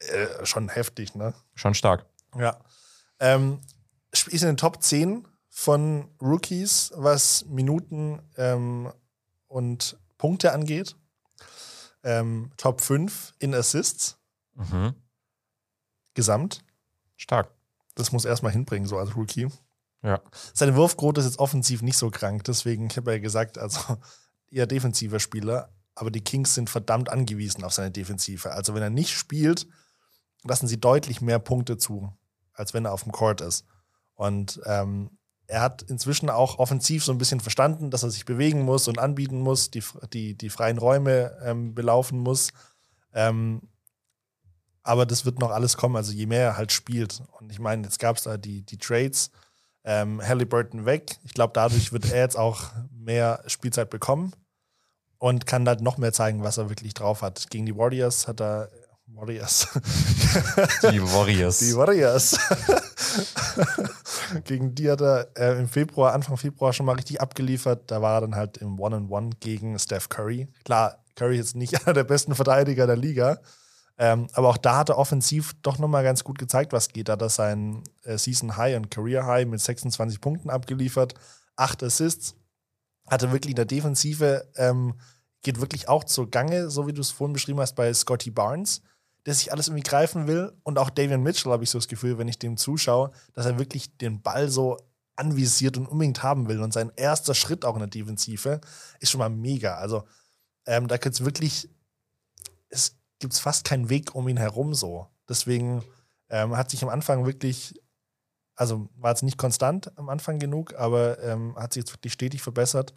Äh, 0.00 0.44
schon 0.44 0.68
heftig, 0.68 1.14
ne? 1.14 1.32
Schon 1.54 1.72
stark. 1.72 2.04
Ja. 2.36 2.58
Ähm, 3.22 3.60
ist 4.10 4.28
in 4.32 4.38
den 4.40 4.56
Top 4.56 4.82
10 4.82 5.26
von 5.48 6.08
Rookies, 6.20 6.92
was 6.96 7.44
Minuten 7.46 8.20
ähm, 8.36 8.92
und 9.46 9.96
Punkte 10.18 10.52
angeht. 10.52 10.96
Ähm, 12.02 12.50
Top 12.56 12.80
5 12.80 13.34
in 13.38 13.54
Assists 13.54 14.18
Mhm. 14.54 14.94
gesamt. 16.14 16.62
Stark. 17.16 17.50
Das 17.94 18.12
muss 18.12 18.24
erstmal 18.24 18.52
hinbringen, 18.52 18.88
so 18.88 18.98
als 18.98 19.16
Rookie. 19.16 19.48
Ja. 20.02 20.20
Seine 20.52 20.74
Wurfquote 20.76 21.20
ist 21.20 21.26
jetzt 21.26 21.38
offensiv 21.38 21.80
nicht 21.82 21.96
so 21.96 22.10
krank, 22.10 22.44
deswegen, 22.44 22.88
ich 22.88 22.96
habe 22.96 23.12
ja 23.12 23.18
gesagt, 23.18 23.56
also 23.56 23.78
eher 24.50 24.66
defensiver 24.66 25.20
Spieler, 25.20 25.70
aber 25.94 26.10
die 26.10 26.22
Kings 26.24 26.54
sind 26.54 26.68
verdammt 26.68 27.08
angewiesen 27.08 27.62
auf 27.64 27.72
seine 27.72 27.90
Defensive. 27.92 28.50
Also 28.52 28.74
wenn 28.74 28.82
er 28.82 28.90
nicht 28.90 29.12
spielt, 29.12 29.68
lassen 30.42 30.66
sie 30.66 30.80
deutlich 30.80 31.20
mehr 31.20 31.38
Punkte 31.38 31.76
zu, 31.78 32.12
als 32.54 32.74
wenn 32.74 32.84
er 32.84 32.92
auf 32.92 33.04
dem 33.04 33.12
Court 33.12 33.40
ist. 33.40 33.64
Und 34.14 34.60
ähm, 34.66 35.10
er 35.46 35.60
hat 35.60 35.82
inzwischen 35.82 36.30
auch 36.30 36.58
offensiv 36.58 37.04
so 37.04 37.12
ein 37.12 37.18
bisschen 37.18 37.40
verstanden, 37.40 37.90
dass 37.90 38.02
er 38.02 38.10
sich 38.10 38.24
bewegen 38.24 38.62
muss 38.62 38.88
und 38.88 38.98
anbieten 38.98 39.40
muss, 39.40 39.70
die, 39.70 39.82
die, 40.12 40.34
die 40.34 40.50
freien 40.50 40.78
Räume 40.78 41.36
ähm, 41.44 41.74
belaufen 41.74 42.18
muss. 42.18 42.50
Ähm, 43.12 43.62
aber 44.82 45.06
das 45.06 45.24
wird 45.24 45.38
noch 45.38 45.50
alles 45.50 45.76
kommen, 45.76 45.96
also 45.96 46.12
je 46.12 46.26
mehr 46.26 46.44
er 46.44 46.56
halt 46.56 46.72
spielt. 46.72 47.22
Und 47.38 47.52
ich 47.52 47.58
meine, 47.58 47.84
jetzt 47.84 47.98
gab 47.98 48.16
es 48.16 48.24
da 48.24 48.36
die, 48.36 48.62
die 48.62 48.78
Trades, 48.78 49.30
ähm, 49.84 50.20
Halliburton 50.26 50.86
weg. 50.86 51.18
Ich 51.24 51.34
glaube, 51.34 51.52
dadurch 51.54 51.92
wird 51.92 52.10
er 52.10 52.20
jetzt 52.20 52.38
auch 52.38 52.70
mehr 52.90 53.42
Spielzeit 53.46 53.90
bekommen 53.90 54.32
und 55.18 55.46
kann 55.46 55.68
halt 55.68 55.82
noch 55.82 55.98
mehr 55.98 56.12
zeigen, 56.12 56.42
was 56.42 56.58
er 56.58 56.68
wirklich 56.68 56.94
drauf 56.94 57.22
hat. 57.22 57.50
Gegen 57.50 57.66
die 57.66 57.76
Warriors 57.76 58.26
hat 58.26 58.40
er 58.40 58.70
Warriors. 59.14 59.68
Die 60.90 61.02
Warriors. 61.02 61.58
Die 61.58 61.76
Warriors. 61.76 62.38
gegen 64.44 64.74
die 64.74 64.90
hat 64.90 65.00
er 65.00 65.28
äh, 65.36 65.58
im 65.58 65.68
Februar, 65.68 66.12
Anfang 66.12 66.36
Februar 66.36 66.72
schon 66.72 66.86
mal 66.86 66.96
richtig 66.96 67.20
abgeliefert. 67.20 67.90
Da 67.90 68.00
war 68.00 68.16
er 68.16 68.20
dann 68.22 68.34
halt 68.34 68.58
im 68.58 68.80
One-on-One 68.80 69.30
gegen 69.40 69.78
Steph 69.78 70.08
Curry. 70.08 70.48
Klar, 70.64 71.04
Curry 71.16 71.38
ist 71.38 71.56
nicht 71.56 71.74
einer 71.86 71.92
der 71.92 72.04
besten 72.04 72.34
Verteidiger 72.34 72.86
der 72.86 72.96
Liga. 72.96 73.38
Ähm, 73.98 74.28
aber 74.32 74.48
auch 74.48 74.56
da 74.56 74.78
hat 74.78 74.88
er 74.88 74.98
offensiv 74.98 75.52
doch 75.62 75.78
nochmal 75.78 76.02
ganz 76.02 76.24
gut 76.24 76.38
gezeigt, 76.38 76.72
was 76.72 76.88
geht. 76.88 77.08
Da 77.08 77.12
hat 77.12 77.22
er 77.22 77.28
sein 77.28 77.84
äh, 78.04 78.16
Season 78.16 78.56
High 78.56 78.76
und 78.76 78.90
Career 78.90 79.26
High 79.26 79.46
mit 79.46 79.60
26 79.60 80.20
Punkten 80.20 80.50
abgeliefert, 80.50 81.14
acht 81.56 81.82
Assists. 81.82 82.34
Hatte 83.08 83.32
wirklich 83.32 83.50
in 83.50 83.56
der 83.56 83.64
Defensive, 83.66 84.48
ähm, 84.56 84.94
geht 85.42 85.60
wirklich 85.60 85.88
auch 85.88 86.04
zur 86.04 86.30
Gange, 86.30 86.70
so 86.70 86.86
wie 86.86 86.92
du 86.92 87.00
es 87.00 87.10
vorhin 87.10 87.34
beschrieben 87.34 87.60
hast, 87.60 87.74
bei 87.74 87.92
Scotty 87.92 88.30
Barnes, 88.30 88.80
der 89.26 89.34
sich 89.34 89.52
alles 89.52 89.68
irgendwie 89.68 89.88
greifen 89.88 90.26
will. 90.26 90.52
Und 90.62 90.78
auch 90.78 90.90
Davian 90.90 91.22
Mitchell 91.22 91.52
habe 91.52 91.64
ich 91.64 91.70
so 91.70 91.78
das 91.78 91.88
Gefühl, 91.88 92.18
wenn 92.18 92.28
ich 92.28 92.38
dem 92.38 92.56
zuschaue, 92.56 93.12
dass 93.34 93.46
er 93.46 93.58
wirklich 93.58 93.96
den 93.96 94.22
Ball 94.22 94.48
so 94.48 94.78
anvisiert 95.16 95.76
und 95.76 95.86
unbedingt 95.86 96.22
haben 96.22 96.48
will. 96.48 96.60
Und 96.60 96.72
sein 96.72 96.90
erster 96.96 97.34
Schritt 97.34 97.64
auch 97.64 97.74
in 97.74 97.80
der 97.80 97.88
Defensive 97.88 98.60
ist 99.00 99.10
schon 99.10 99.18
mal 99.20 99.30
mega. 99.30 99.76
Also 99.76 100.04
ähm, 100.66 100.88
da 100.88 100.96
gibt 100.96 101.14
es 101.14 101.24
wirklich, 101.24 101.68
es 102.68 102.96
gibt 103.18 103.34
fast 103.34 103.64
keinen 103.64 103.88
Weg 103.88 104.14
um 104.14 104.28
ihn 104.28 104.36
herum 104.36 104.74
so. 104.74 105.06
Deswegen 105.28 105.84
ähm, 106.30 106.56
hat 106.56 106.70
sich 106.70 106.82
am 106.82 106.88
Anfang 106.88 107.26
wirklich, 107.26 107.80
also 108.56 108.88
war 108.96 109.10
jetzt 109.10 109.22
nicht 109.22 109.38
konstant 109.38 109.96
am 109.98 110.08
Anfang 110.08 110.38
genug, 110.38 110.74
aber 110.74 111.22
ähm, 111.22 111.54
hat 111.56 111.74
sich 111.74 111.82
jetzt 111.82 111.92
wirklich 111.92 112.12
stetig 112.12 112.42
verbessert. 112.42 112.94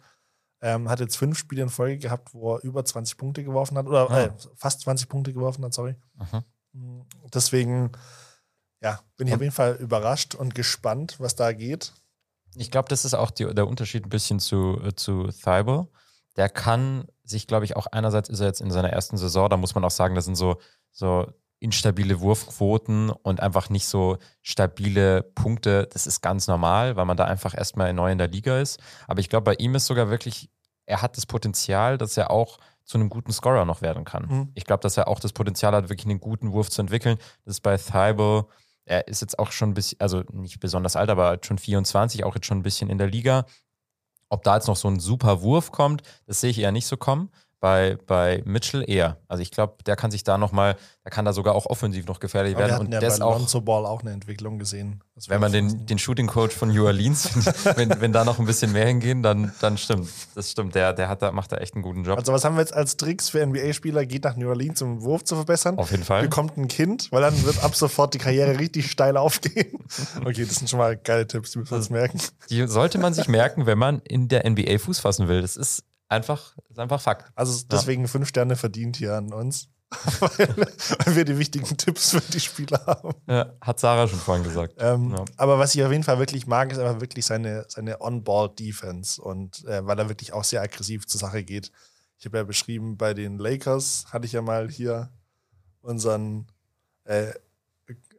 Ähm, 0.62 0.88
hat 0.88 1.00
jetzt 1.00 1.16
fünf 1.16 1.38
Spiele 1.38 1.62
in 1.62 1.68
Folge 1.68 1.98
gehabt, 1.98 2.32
wo 2.32 2.54
er 2.54 2.62
über 2.62 2.84
20 2.84 3.18
Punkte 3.18 3.44
geworfen 3.44 3.76
hat, 3.76 3.86
oder 3.86 4.10
Ah. 4.10 4.20
äh, 4.24 4.30
fast 4.54 4.80
20 4.80 5.08
Punkte 5.08 5.32
geworfen 5.32 5.64
hat, 5.64 5.74
sorry. 5.74 5.96
Mhm. 6.72 7.04
Deswegen, 7.32 7.92
ja, 8.80 9.00
bin 9.16 9.26
ich 9.26 9.32
Und- 9.34 9.38
auf 9.38 9.42
jeden 9.42 9.54
Fall 9.54 9.74
überrascht 9.76 10.34
und 10.34 10.54
gespannt, 10.54 11.16
was 11.18 11.34
da 11.36 11.52
geht. 11.52 11.92
Ich 12.54 12.70
glaube, 12.70 12.88
das 12.88 13.04
ist 13.04 13.14
auch 13.14 13.30
die, 13.30 13.44
der 13.54 13.66
Unterschied 13.68 14.06
ein 14.06 14.10
bisschen 14.10 14.40
zu, 14.40 14.80
äh, 14.82 14.94
zu 14.94 15.24
Thibault. 15.28 15.88
Der 16.36 16.48
kann 16.48 17.06
sich, 17.22 17.46
glaube 17.46 17.64
ich, 17.66 17.76
auch 17.76 17.86
einerseits 17.88 18.28
ist 18.28 18.40
er 18.40 18.46
jetzt 18.46 18.60
in 18.60 18.70
seiner 18.70 18.90
ersten 18.90 19.16
Saison, 19.18 19.48
da 19.50 19.56
muss 19.56 19.74
man 19.74 19.84
auch 19.84 19.90
sagen, 19.90 20.14
das 20.14 20.24
sind 20.26 20.36
so, 20.36 20.58
so 20.92 21.30
instabile 21.66 22.20
Wurfquoten 22.20 23.10
und 23.10 23.40
einfach 23.40 23.68
nicht 23.70 23.86
so 23.86 24.18
stabile 24.42 25.22
Punkte. 25.22 25.88
Das 25.92 26.06
ist 26.06 26.20
ganz 26.22 26.46
normal, 26.46 26.96
weil 26.96 27.04
man 27.04 27.16
da 27.16 27.24
einfach 27.24 27.56
erstmal 27.56 27.92
neu 27.92 28.10
in 28.10 28.18
der 28.18 28.28
Liga 28.28 28.58
ist. 28.60 28.80
Aber 29.06 29.20
ich 29.20 29.28
glaube, 29.28 29.44
bei 29.44 29.54
ihm 29.54 29.74
ist 29.74 29.86
sogar 29.86 30.08
wirklich, 30.08 30.48
er 30.86 31.02
hat 31.02 31.16
das 31.16 31.26
Potenzial, 31.26 31.98
dass 31.98 32.16
er 32.16 32.30
auch 32.30 32.58
zu 32.84 32.98
einem 32.98 33.08
guten 33.08 33.32
Scorer 33.32 33.64
noch 33.64 33.82
werden 33.82 34.04
kann. 34.04 34.26
Mhm. 34.28 34.48
Ich 34.54 34.64
glaube, 34.64 34.82
dass 34.82 34.96
er 34.96 35.08
auch 35.08 35.18
das 35.18 35.32
Potenzial 35.32 35.74
hat, 35.74 35.88
wirklich 35.88 36.06
einen 36.06 36.20
guten 36.20 36.52
Wurf 36.52 36.70
zu 36.70 36.80
entwickeln. 36.80 37.18
Das 37.44 37.56
ist 37.56 37.60
bei 37.60 37.76
Thibault 37.76 38.46
er 38.86 39.08
ist 39.08 39.20
jetzt 39.20 39.38
auch 39.38 39.50
schon 39.52 39.70
ein 39.70 39.74
bisschen, 39.74 40.00
also 40.00 40.22
nicht 40.32 40.60
besonders 40.60 40.96
alt, 40.96 41.10
aber 41.10 41.38
schon 41.42 41.58
24, 41.58 42.24
auch 42.24 42.34
jetzt 42.34 42.46
schon 42.46 42.58
ein 42.58 42.62
bisschen 42.62 42.88
in 42.88 42.98
der 42.98 43.08
Liga. 43.08 43.44
Ob 44.28 44.42
da 44.44 44.54
jetzt 44.54 44.68
noch 44.68 44.76
so 44.76 44.88
ein 44.88 45.00
super 45.00 45.42
Wurf 45.42 45.72
kommt, 45.72 46.02
das 46.26 46.40
sehe 46.40 46.50
ich 46.50 46.58
eher 46.58 46.72
nicht 46.72 46.86
so 46.86 46.96
kommen. 46.96 47.30
Bei, 47.58 47.96
bei 48.06 48.42
Mitchell 48.44 48.84
eher. 48.86 49.16
Also 49.28 49.42
ich 49.42 49.50
glaube, 49.50 49.76
der 49.86 49.96
kann 49.96 50.10
sich 50.10 50.24
da 50.24 50.36
nochmal, 50.36 50.76
der 51.04 51.10
kann 51.10 51.24
da 51.24 51.32
sogar 51.32 51.54
auch 51.54 51.64
offensiv 51.66 52.06
noch 52.06 52.20
gefährlich 52.20 52.54
Aber 52.54 52.68
werden. 52.68 52.86
Und 52.86 52.92
ja 52.92 53.00
der 53.00 53.08
bei 53.08 53.14
ist 53.14 53.22
auch, 53.22 53.38
Lonzo 53.38 53.62
Ball 53.62 53.86
auch 53.86 54.02
eine 54.02 54.12
Entwicklung 54.12 54.58
gesehen. 54.58 55.02
Das 55.14 55.30
wenn 55.30 55.40
man 55.40 55.52
den, 55.52 55.86
den 55.86 55.98
Shooting 55.98 56.26
Coach 56.26 56.54
von 56.54 56.68
New 56.68 56.84
Orleans, 56.84 57.30
wenn, 57.76 57.98
wenn 58.00 58.12
da 58.12 58.24
noch 58.26 58.38
ein 58.38 58.44
bisschen 58.44 58.72
mehr 58.72 58.86
hingehen, 58.86 59.22
dann, 59.22 59.52
dann 59.60 59.78
stimmt. 59.78 60.08
Das 60.34 60.50
stimmt. 60.50 60.74
Der, 60.74 60.92
der 60.92 61.08
hat 61.08 61.22
da, 61.22 61.32
macht 61.32 61.52
da 61.52 61.56
echt 61.56 61.74
einen 61.74 61.82
guten 61.82 62.04
Job. 62.04 62.18
Also 62.18 62.32
was 62.34 62.44
haben 62.44 62.56
wir 62.56 62.60
jetzt 62.60 62.74
als 62.74 62.98
Tricks 62.98 63.30
für 63.30 63.44
NBA-Spieler? 63.44 64.04
Geht 64.04 64.24
nach 64.24 64.36
New 64.36 64.48
Orleans, 64.48 64.82
um 64.82 64.98
den 64.98 65.02
Wurf 65.02 65.24
zu 65.24 65.34
verbessern. 65.36 65.78
Auf 65.78 65.90
jeden 65.90 66.04
Fall. 66.04 66.22
Bekommt 66.22 66.58
ein 66.58 66.68
Kind, 66.68 67.10
weil 67.10 67.22
dann 67.22 67.42
wird 67.44 67.64
ab 67.64 67.74
sofort 67.74 68.12
die 68.12 68.18
Karriere 68.18 68.58
richtig 68.58 68.90
steil 68.90 69.16
aufgehen. 69.16 69.78
Okay, 70.24 70.44
das 70.44 70.56
sind 70.56 70.68
schon 70.68 70.78
mal 70.78 70.96
geile 70.96 71.26
Tipps, 71.26 71.52
die 71.52 71.58
müssen 71.58 71.70
wir 71.70 71.76
uns 71.78 71.90
merken. 71.90 72.20
Die 72.50 72.66
sollte 72.66 72.98
man 72.98 73.14
sich 73.14 73.28
merken, 73.28 73.66
wenn 73.66 73.78
man 73.78 74.00
in 74.00 74.28
der 74.28 74.48
NBA 74.48 74.78
Fuß 74.78 74.98
fassen 74.98 75.28
will. 75.28 75.40
Das 75.40 75.56
ist 75.56 75.84
einfach, 76.08 76.56
ist 76.68 76.78
einfach 76.78 77.00
Fakt. 77.00 77.30
Also 77.34 77.64
deswegen 77.70 78.08
fünf 78.08 78.28
Sterne 78.28 78.56
verdient 78.56 78.96
hier 78.96 79.14
an 79.14 79.32
uns, 79.32 79.68
weil, 80.20 80.56
weil 81.04 81.16
wir 81.16 81.24
die 81.24 81.38
wichtigen 81.38 81.76
Tipps 81.76 82.10
für 82.10 82.20
die 82.20 82.40
Spieler 82.40 82.84
haben. 82.86 83.14
Ja, 83.28 83.52
hat 83.60 83.78
Sarah 83.78 84.08
schon 84.08 84.18
vorhin 84.18 84.44
gesagt. 84.44 84.74
Ähm, 84.78 85.12
Ja. 85.16 85.24
Aber 85.36 85.58
was 85.58 85.74
ich 85.74 85.84
auf 85.84 85.92
jeden 85.92 86.04
Fall 86.04 86.18
wirklich 86.18 86.46
mag, 86.46 86.72
ist 86.72 86.78
einfach 86.78 87.00
wirklich 87.00 87.24
seine, 87.24 87.64
seine 87.68 88.00
On-Ball-Defense 88.00 89.20
und 89.22 89.64
äh, 89.64 89.86
weil 89.86 89.98
er 89.98 90.08
wirklich 90.08 90.32
auch 90.32 90.44
sehr 90.44 90.62
aggressiv 90.62 91.06
zur 91.06 91.20
Sache 91.20 91.44
geht. 91.44 91.70
Ich 92.18 92.24
habe 92.24 92.38
ja 92.38 92.44
beschrieben, 92.44 92.96
bei 92.96 93.14
den 93.14 93.38
Lakers 93.38 94.06
hatte 94.10 94.26
ich 94.26 94.32
ja 94.32 94.42
mal 94.42 94.70
hier 94.70 95.10
unseren 95.82 96.46
äh, 97.04 97.32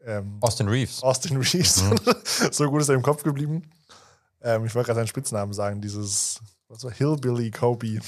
ähm, 0.05 0.37
Austin 0.39 0.69
Reeves. 0.69 1.03
Austin 1.03 1.37
Reeves. 1.37 1.83
Mhm. 1.83 1.97
so 2.51 2.69
gut 2.69 2.81
ist 2.81 2.89
er 2.89 2.95
im 2.95 3.01
Kopf 3.01 3.23
geblieben. 3.23 3.69
Ähm, 4.41 4.65
ich 4.65 4.73
wollte 4.73 4.87
gerade 4.87 4.99
seinen 4.99 5.07
Spitznamen 5.07 5.53
sagen, 5.53 5.81
dieses 5.81 6.39
war, 6.69 6.91
Hillbilly 6.91 7.51
Kobe. 7.51 7.99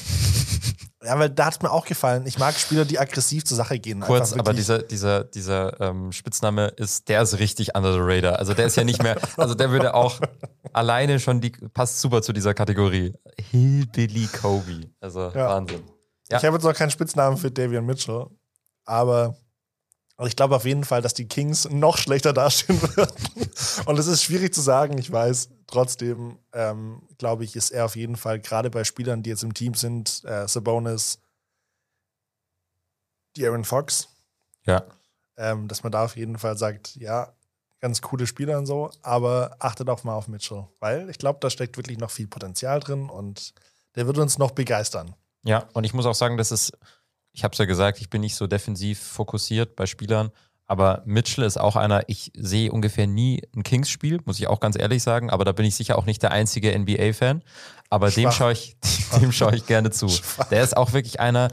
ja, 1.03 1.17
weil 1.17 1.29
da 1.29 1.45
hat 1.45 1.55
es 1.55 1.61
mir 1.61 1.71
auch 1.71 1.85
gefallen. 1.85 2.25
Ich 2.25 2.37
mag 2.37 2.55
Spieler, 2.55 2.85
die 2.85 2.99
aggressiv 2.99 3.45
zur 3.45 3.57
Sache 3.57 3.79
gehen. 3.79 4.01
Kurz, 4.01 4.33
aber 4.33 4.53
dieser, 4.53 4.79
dieser, 4.79 5.23
dieser 5.23 5.79
ähm, 5.79 6.11
Spitzname 6.11 6.67
ist, 6.67 7.07
der 7.07 7.21
ist 7.21 7.39
richtig 7.39 7.75
under 7.75 7.93
the 7.93 7.99
radar. 8.01 8.39
Also 8.39 8.53
der 8.53 8.65
ist 8.65 8.75
ja 8.75 8.83
nicht 8.83 9.01
mehr, 9.01 9.17
also 9.37 9.55
der 9.55 9.71
würde 9.71 9.93
auch 9.93 10.19
alleine 10.73 11.19
schon 11.19 11.41
die, 11.41 11.51
passt 11.51 12.01
super 12.01 12.21
zu 12.21 12.33
dieser 12.33 12.53
Kategorie. 12.53 13.13
Hillbilly 13.51 14.27
Kobe. 14.27 14.89
Also 14.99 15.31
Ja. 15.33 15.49
Wahnsinn. 15.49 15.83
Ja. 16.29 16.37
Ich 16.37 16.45
habe 16.45 16.57
jetzt 16.57 16.63
noch 16.63 16.73
keinen 16.75 16.91
Spitznamen 16.91 17.37
für 17.37 17.49
Davian 17.49 17.85
Mitchell, 17.85 18.27
aber 18.85 19.35
also 20.15 20.27
ich 20.27 20.35
glaube 20.35 20.55
auf 20.55 20.65
jeden 20.65 20.83
Fall, 20.83 21.01
dass 21.01 21.13
die 21.13 21.27
Kings 21.27 21.67
noch 21.69 21.97
schlechter 21.97 22.33
dastehen 22.33 22.79
würden. 22.95 23.15
Und 23.85 23.97
es 23.97 24.05
ist 24.05 24.23
schwierig 24.23 24.53
zu 24.53 24.61
sagen, 24.61 24.97
ich 24.97 25.09
weiß. 25.11 25.49
Trotzdem, 25.69 26.39
ähm, 26.51 27.03
glaube 27.19 27.43
ich, 27.43 27.55
ist 27.55 27.69
er 27.69 27.85
auf 27.85 27.95
jeden 27.95 28.15
Fall, 28.15 28.39
gerade 28.39 28.71
bei 28.71 28.83
Spielern, 28.83 29.21
die 29.21 29.29
jetzt 29.29 29.43
im 29.43 29.53
Team 29.53 29.75
sind, 29.75 30.23
äh, 30.25 30.47
Sabonis, 30.47 31.19
die 33.35 33.45
Aaron 33.45 33.63
Fox, 33.63 34.07
Ja. 34.65 34.83
ähm, 35.37 35.67
dass 35.67 35.83
man 35.83 35.91
da 35.91 36.05
auf 36.05 36.15
jeden 36.17 36.39
Fall 36.39 36.57
sagt, 36.57 36.95
ja, 36.95 37.33
ganz 37.81 38.01
coole 38.01 38.25
Spieler 38.25 38.57
und 38.57 38.65
so, 38.65 38.89
aber 39.03 39.55
achtet 39.59 39.89
auch 39.89 40.03
mal 40.03 40.15
auf 40.15 40.27
Mitchell, 40.27 40.67
weil 40.79 41.07
ich 41.09 41.19
glaube, 41.19 41.37
da 41.39 41.51
steckt 41.51 41.77
wirklich 41.77 41.99
noch 41.99 42.09
viel 42.09 42.27
Potenzial 42.27 42.79
drin 42.79 43.07
und 43.09 43.53
der 43.95 44.07
wird 44.07 44.17
uns 44.17 44.39
noch 44.39 44.51
begeistern. 44.51 45.15
Ja, 45.43 45.69
und 45.73 45.83
ich 45.83 45.93
muss 45.93 46.07
auch 46.07 46.15
sagen, 46.15 46.37
das 46.37 46.51
ist, 46.51 46.73
ich 47.31 47.43
habe 47.43 47.51
es 47.53 47.59
ja 47.59 47.65
gesagt, 47.65 48.01
ich 48.01 48.09
bin 48.09 48.21
nicht 48.21 48.35
so 48.35 48.47
defensiv 48.47 48.99
fokussiert 48.99 49.75
bei 49.75 49.85
Spielern, 49.85 50.31
aber 50.69 51.01
Mitchell 51.05 51.43
ist 51.43 51.59
auch 51.59 51.75
einer, 51.75 52.03
ich 52.05 52.31
sehe 52.37 52.71
ungefähr 52.71 53.07
nie 53.07 53.41
ein 53.55 53.63
Kings-Spiel, 53.63 54.19
muss 54.25 54.37
ich 54.39 54.45
auch 54.45 54.59
ganz 54.59 54.77
ehrlich 54.77 55.01
sagen, 55.01 55.31
aber 55.31 55.43
da 55.43 55.51
bin 55.51 55.65
ich 55.65 55.73
sicher 55.73 55.97
auch 55.97 56.05
nicht 56.05 56.21
der 56.21 56.31
einzige 56.31 56.77
NBA-Fan. 56.77 57.41
Aber 57.89 58.11
dem 58.11 58.25
Schwach. 58.25 58.33
schaue 58.33 58.51
ich, 58.51 58.77
dem 59.19 59.31
schaue 59.31 59.55
ich 59.55 59.65
gerne 59.65 59.89
zu. 59.89 60.07
Der 60.51 60.63
ist 60.63 60.77
auch 60.77 60.93
wirklich 60.93 61.19
einer, 61.19 61.47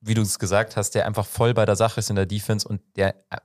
wie 0.00 0.14
du 0.14 0.22
es 0.22 0.38
gesagt 0.38 0.76
hast, 0.76 0.92
der 0.92 1.04
einfach 1.04 1.26
voll 1.26 1.52
bei 1.52 1.66
der 1.66 1.74
Sache 1.74 1.98
ist 1.98 2.10
in 2.10 2.16
der 2.16 2.26
Defense 2.26 2.68
und 2.68 2.80
der 2.94 3.16
äh, 3.30 3.38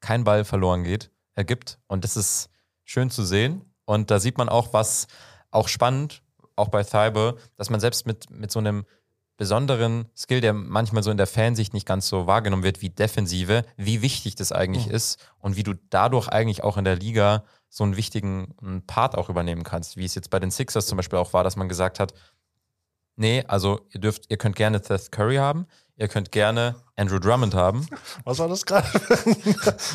kein 0.00 0.24
Ball 0.24 0.46
verloren 0.46 0.82
geht, 0.82 1.10
ergibt. 1.34 1.78
Und 1.86 2.02
das 2.02 2.16
ist 2.16 2.48
schön 2.84 3.10
zu 3.10 3.22
sehen. 3.22 3.66
Und 3.84 4.10
da 4.10 4.18
sieht 4.18 4.38
man 4.38 4.48
auch, 4.48 4.72
was 4.72 5.08
auch 5.50 5.68
spannend, 5.68 6.22
auch 6.56 6.68
bei 6.68 6.84
Thaibe, 6.84 7.36
dass 7.56 7.68
man 7.68 7.80
selbst 7.80 8.06
mit, 8.06 8.30
mit 8.30 8.50
so 8.50 8.60
einem 8.60 8.86
besonderen 9.36 10.06
Skill, 10.16 10.40
der 10.40 10.52
manchmal 10.52 11.02
so 11.02 11.10
in 11.10 11.16
der 11.16 11.26
Fansicht 11.26 11.74
nicht 11.74 11.86
ganz 11.86 12.08
so 12.08 12.26
wahrgenommen 12.26 12.62
wird 12.62 12.82
wie 12.82 12.90
Defensive, 12.90 13.64
wie 13.76 14.00
wichtig 14.02 14.36
das 14.36 14.52
eigentlich 14.52 14.86
ist 14.86 15.18
und 15.38 15.56
wie 15.56 15.62
du 15.64 15.74
dadurch 15.90 16.28
eigentlich 16.28 16.62
auch 16.62 16.76
in 16.76 16.84
der 16.84 16.96
Liga 16.96 17.44
so 17.68 17.82
einen 17.84 17.96
wichtigen 17.96 18.54
Part 18.86 19.16
auch 19.16 19.28
übernehmen 19.28 19.64
kannst, 19.64 19.96
wie 19.96 20.04
es 20.04 20.14
jetzt 20.14 20.30
bei 20.30 20.38
den 20.38 20.50
Sixers 20.52 20.86
zum 20.86 20.96
Beispiel 20.96 21.18
auch 21.18 21.32
war, 21.32 21.42
dass 21.42 21.56
man 21.56 21.68
gesagt 21.68 21.98
hat, 21.98 22.14
nee, 23.16 23.44
also 23.48 23.80
ihr 23.90 24.00
dürft, 24.00 24.26
ihr 24.28 24.36
könnt 24.36 24.54
gerne 24.54 24.80
Seth 24.82 25.10
Curry 25.10 25.36
haben, 25.36 25.66
ihr 25.96 26.06
könnt 26.06 26.30
gerne 26.30 26.76
Andrew 26.96 27.18
Drummond 27.18 27.54
haben. 27.54 27.88
Was 28.24 28.38
war 28.38 28.46
das 28.48 28.64
gerade? 28.64 28.86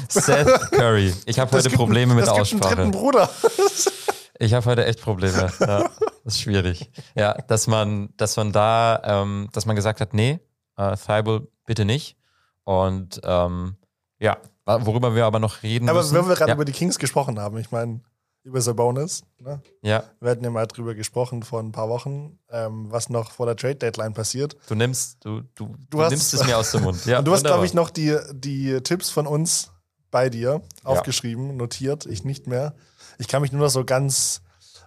Seth 0.10 0.72
Curry. 0.72 1.14
Ich 1.26 1.40
habe 1.40 1.52
heute 1.56 1.70
Probleme 1.70 2.12
einen- 2.12 2.20
mit 2.22 2.28
der 2.28 2.44
gibt 2.44 2.66
einen 2.66 2.76
dritten 2.76 2.82
Aussprache. 2.82 2.92
Bruder. 2.92 3.30
Ich 4.40 4.54
habe 4.54 4.66
heute 4.66 4.86
echt 4.86 5.02
Probleme. 5.02 5.52
Ja, 5.60 5.90
das 6.24 6.36
ist 6.36 6.42
schwierig. 6.42 6.90
Ja, 7.16 7.34
dass 7.34 7.68
man, 7.68 8.10
dass 8.18 8.36
man 8.38 8.52
da, 8.52 9.02
ähm, 9.04 9.50
dass 9.54 9.66
man 9.66 9.76
gesagt 9.76 10.00
hat, 10.02 10.14
nee, 10.14 10.40
äh, 10.78 10.96
Thibault 10.98 11.48
bitte 11.66 11.86
nicht. 11.86 12.18
Und 12.64 13.20
ähm, 13.24 13.76
ja, 14.20 14.38
worüber 14.66 15.16
wir 15.16 15.26
aber 15.26 15.40
noch 15.40 15.64
reden 15.64 15.90
Aber 15.90 16.00
müssen. 16.00 16.16
wenn 16.16 16.28
wir 16.28 16.36
gerade 16.36 16.50
ja, 16.50 16.56
über 16.56 16.66
die 16.66 16.72
Kings 16.72 17.00
gesprochen 17.00 17.40
haben, 17.40 17.58
ich 17.58 17.72
meine, 17.72 18.02
über 18.44 18.62
Sabonis, 18.62 19.24
ne? 19.40 19.62
ja, 19.82 20.04
wir 20.22 20.32
hatten 20.32 20.44
ja 20.44 20.50
mal 20.50 20.66
drüber 20.68 20.94
gesprochen 20.96 21.44
vor 21.44 21.60
ein 21.62 21.72
paar 21.72 21.90
Wochen, 21.90 22.40
ähm, 22.50 22.88
was 22.92 23.10
noch 23.10 23.32
vor 23.32 23.46
der 23.46 23.56
Trade 23.56 23.76
Deadline 23.76 24.14
passiert. 24.14 24.56
du 24.68 24.76
nimmst, 24.76 25.18
du, 25.26 25.42
du, 25.56 25.76
du, 25.90 26.02
hast- 26.02 26.12
nimmst 26.12 26.34
es 26.34 26.46
mir 26.46 26.58
aus 26.58 26.72
dem 26.72 26.84
Mund. 26.84 27.06
Ja, 27.06 27.20
Und 27.20 27.26
du 27.26 27.34
hast, 27.34 27.44
glaube 27.44 27.66
ich, 27.66 27.74
noch 27.74 27.90
die, 27.90 28.18
die 28.32 28.80
Tipps 28.82 29.10
von 29.10 29.28
uns 29.28 29.72
bei 30.12 30.30
dir 30.30 30.62
aufgeschrieben, 30.84 31.58
notiert, 31.58 32.06
ich 32.06 32.24
nicht 32.24 32.48
mehr. 32.48 32.74
Ich 33.20 33.28
kann 33.28 33.42
mich 33.42 33.52
nur 33.52 33.62
noch 33.62 33.70
so 33.70 33.86
ganz 33.86 34.42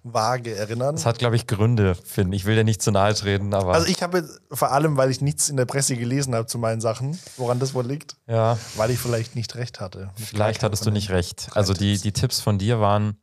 vage 0.05 0.55
erinnern. 0.57 0.97
Das 0.97 1.07
hat, 1.07 1.19
glaube 1.19 1.37
ich, 1.37 1.47
Gründe, 1.47 1.95
Finn. 1.95 2.33
Ich 2.33 2.45
will 2.45 2.57
dir 2.57 2.65
nicht 2.65 2.83
zu 2.83 2.91
nahe 2.91 3.15
treten, 3.15 3.55
aber 3.55 3.75
Also 3.75 3.87
ich 3.87 4.03
habe 4.03 4.29
vor 4.51 4.73
allem, 4.73 4.97
weil 4.97 5.11
ich 5.11 5.21
nichts 5.21 5.49
in 5.49 5.57
der 5.57 5.65
Presse 5.65 5.97
gelesen 5.97 6.35
habe 6.35 6.47
zu 6.47 6.59
meinen 6.59 6.81
Sachen, 6.81 7.19
woran 7.37 7.61
das 7.61 7.73
wohl 7.75 7.87
liegt, 7.87 8.17
ja, 8.27 8.59
weil 8.77 8.91
ich 8.91 8.99
vielleicht 8.99 9.37
nicht 9.37 9.55
recht 9.55 9.81
hatte. 9.81 10.11
Vielleicht 10.17 10.63
hattest 10.65 10.85
du 10.85 10.91
nicht 10.91 11.11
recht. 11.11 11.51
Also 11.55 11.73
die, 11.73 11.93
Tipps. 11.93 12.03
die 12.03 12.13
Tipps 12.13 12.41
von 12.41 12.59
dir 12.59 12.81
waren 12.81 13.17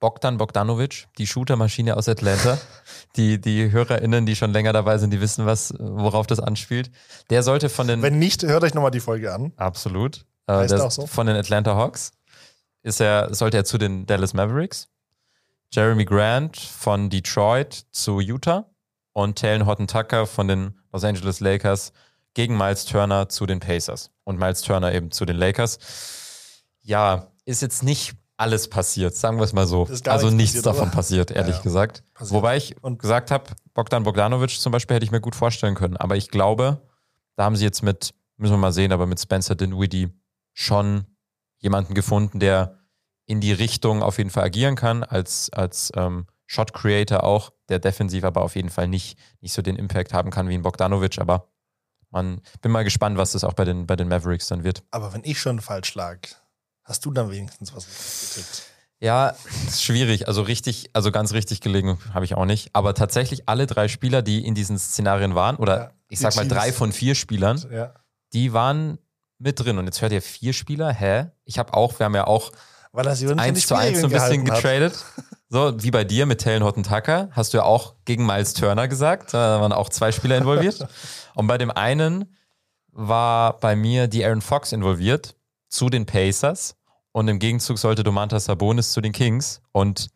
Bogdan 0.00 0.36
Bogdanovic, 0.36 1.06
die 1.18 1.26
Shootermaschine 1.26 1.96
aus 1.96 2.08
Atlanta. 2.08 2.58
Die, 3.16 3.40
die 3.40 3.70
HörerInnen, 3.70 4.26
die 4.26 4.34
schon 4.34 4.50
länger 4.50 4.72
dabei 4.72 4.98
sind, 4.98 5.12
die 5.12 5.20
wissen, 5.20 5.46
was, 5.46 5.72
worauf 5.78 6.26
das 6.26 6.40
anspielt. 6.40 6.90
Der 7.30 7.44
sollte 7.44 7.68
von 7.68 7.86
den. 7.86 8.02
Wenn 8.02 8.18
nicht, 8.18 8.42
hört 8.42 8.64
euch 8.64 8.74
nochmal 8.74 8.90
die 8.90 8.98
Folge 8.98 9.32
an. 9.32 9.52
absolut. 9.56 10.26
Äh, 10.48 10.66
der, 10.66 10.84
auch 10.84 10.90
so? 10.90 11.06
Von 11.06 11.28
den 11.28 11.36
Atlanta 11.36 11.76
Hawks. 11.76 12.10
Ist 12.84 13.00
er, 13.00 13.34
sollte 13.34 13.56
er 13.56 13.64
zu 13.64 13.78
den 13.78 14.06
Dallas 14.06 14.34
Mavericks. 14.34 14.88
Jeremy 15.72 16.04
Grant 16.04 16.56
von 16.56 17.10
Detroit 17.10 17.86
zu 17.90 18.20
Utah. 18.20 18.70
Und 19.12 19.38
Talon 19.38 19.66
Horton 19.66 19.86
Tucker 19.88 20.26
von 20.26 20.46
den 20.48 20.78
Los 20.92 21.02
Angeles 21.02 21.40
Lakers 21.40 21.92
gegen 22.34 22.56
Miles 22.56 22.84
Turner 22.84 23.28
zu 23.28 23.46
den 23.46 23.58
Pacers. 23.58 24.10
Und 24.24 24.38
Miles 24.38 24.60
Turner 24.62 24.92
eben 24.92 25.10
zu 25.10 25.24
den 25.24 25.36
Lakers. 25.36 26.62
Ja, 26.82 27.28
ist 27.44 27.62
jetzt 27.62 27.82
nicht 27.82 28.14
alles 28.36 28.68
passiert, 28.68 29.14
sagen 29.14 29.38
wir 29.38 29.44
es 29.44 29.52
mal 29.52 29.66
so. 29.66 29.88
Also 30.06 30.28
nichts 30.30 30.54
passiert, 30.54 30.66
davon 30.66 30.90
passiert, 30.90 31.30
ehrlich 31.30 31.56
ja. 31.56 31.62
gesagt. 31.62 32.02
Passiert. 32.12 32.34
Wobei 32.36 32.56
ich 32.56 32.82
Und- 32.82 32.98
gesagt 32.98 33.30
habe, 33.30 33.44
Bogdan 33.72 34.02
Bogdanovic 34.02 34.50
zum 34.50 34.72
Beispiel 34.72 34.96
hätte 34.96 35.04
ich 35.04 35.12
mir 35.12 35.20
gut 35.20 35.36
vorstellen 35.36 35.76
können. 35.76 35.96
Aber 35.96 36.16
ich 36.16 36.28
glaube, 36.28 36.82
da 37.36 37.44
haben 37.44 37.56
sie 37.56 37.64
jetzt 37.64 37.82
mit, 37.82 38.12
müssen 38.36 38.52
wir 38.54 38.58
mal 38.58 38.72
sehen, 38.72 38.92
aber 38.92 39.06
mit 39.06 39.20
Spencer 39.20 39.54
Dinwiddie 39.54 40.08
schon 40.52 41.06
jemanden 41.64 41.94
gefunden, 41.94 42.38
der 42.38 42.78
in 43.26 43.40
die 43.40 43.52
Richtung 43.52 44.02
auf 44.02 44.18
jeden 44.18 44.30
Fall 44.30 44.44
agieren 44.44 44.76
kann, 44.76 45.02
als, 45.02 45.50
als 45.52 45.90
ähm, 45.96 46.26
Shot 46.46 46.74
Creator 46.74 47.24
auch, 47.24 47.50
der 47.70 47.78
defensiv 47.78 48.22
aber 48.22 48.42
auf 48.42 48.54
jeden 48.54 48.68
Fall 48.68 48.86
nicht, 48.86 49.18
nicht 49.40 49.54
so 49.54 49.62
den 49.62 49.76
Impact 49.76 50.12
haben 50.12 50.30
kann 50.30 50.48
wie 50.48 50.54
ein 50.54 50.62
Bogdanovic. 50.62 51.18
Aber 51.18 51.48
man 52.10 52.42
bin 52.60 52.70
mal 52.70 52.84
gespannt, 52.84 53.16
was 53.16 53.32
das 53.32 53.42
auch 53.42 53.54
bei 53.54 53.64
den, 53.64 53.86
bei 53.86 53.96
den 53.96 54.08
Mavericks 54.08 54.46
dann 54.48 54.62
wird. 54.62 54.84
Aber 54.90 55.12
wenn 55.14 55.24
ich 55.24 55.40
schon 55.40 55.60
falsch 55.60 55.94
lag, 55.94 56.18
hast 56.84 57.04
du 57.06 57.10
dann 57.12 57.30
wenigstens 57.30 57.74
was 57.74 57.86
getippt. 58.34 58.62
Ja, 59.00 59.34
ist 59.66 59.82
schwierig. 59.82 60.28
Also 60.28 60.42
richtig, 60.42 60.90
also 60.92 61.10
ganz 61.10 61.32
richtig 61.32 61.60
gelegen 61.62 61.98
habe 62.12 62.26
ich 62.26 62.34
auch 62.34 62.44
nicht. 62.44 62.70
Aber 62.74 62.94
tatsächlich 62.94 63.48
alle 63.48 63.66
drei 63.66 63.88
Spieler, 63.88 64.20
die 64.22 64.46
in 64.46 64.54
diesen 64.54 64.78
Szenarien 64.78 65.34
waren, 65.34 65.56
oder 65.56 65.76
Ja, 65.78 65.90
ich 66.10 66.20
sag 66.20 66.36
mal 66.36 66.46
drei 66.46 66.72
von 66.72 66.92
vier 66.92 67.14
Spielern, 67.14 67.62
Ja. 67.72 67.94
die 68.34 68.52
waren 68.52 68.98
mit 69.44 69.60
drin. 69.60 69.78
Und 69.78 69.84
jetzt 69.84 70.02
hört 70.02 70.12
ihr 70.12 70.22
vier 70.22 70.52
Spieler. 70.52 70.92
Hä? 70.92 71.26
Ich 71.44 71.58
habe 71.58 71.74
auch, 71.74 71.98
wir 71.98 72.06
haben 72.06 72.14
ja 72.14 72.26
auch 72.26 72.50
Weil 72.92 73.04
die 73.14 73.28
eins 73.28 73.66
zu 73.66 73.76
eins 73.76 74.00
so 74.00 74.06
ein 74.06 74.12
bisschen 74.12 74.50
hat. 74.50 74.56
getradet. 74.56 75.04
So, 75.50 75.80
wie 75.82 75.92
bei 75.92 76.02
dir 76.02 76.26
mit 76.26 76.40
Talon 76.40 76.64
Horton 76.64 76.82
Tucker, 76.82 77.28
hast 77.30 77.52
du 77.52 77.58
ja 77.58 77.64
auch 77.64 77.94
gegen 78.04 78.26
Miles 78.26 78.54
Turner 78.54 78.88
gesagt. 78.88 79.34
Da 79.34 79.60
waren 79.60 79.72
auch 79.72 79.88
zwei 79.88 80.10
Spieler 80.10 80.38
involviert. 80.38 80.84
Und 81.34 81.46
bei 81.46 81.58
dem 81.58 81.70
einen 81.70 82.34
war 82.90 83.60
bei 83.60 83.76
mir 83.76 84.08
die 84.08 84.24
Aaron 84.24 84.40
Fox 84.40 84.72
involviert 84.72 85.36
zu 85.68 85.90
den 85.90 86.06
Pacers. 86.06 86.76
Und 87.12 87.28
im 87.28 87.38
Gegenzug 87.38 87.78
sollte 87.78 88.02
Domantas 88.02 88.46
Sabonis 88.46 88.92
zu 88.92 89.00
den 89.00 89.12
Kings. 89.12 89.60
Und 89.70 90.08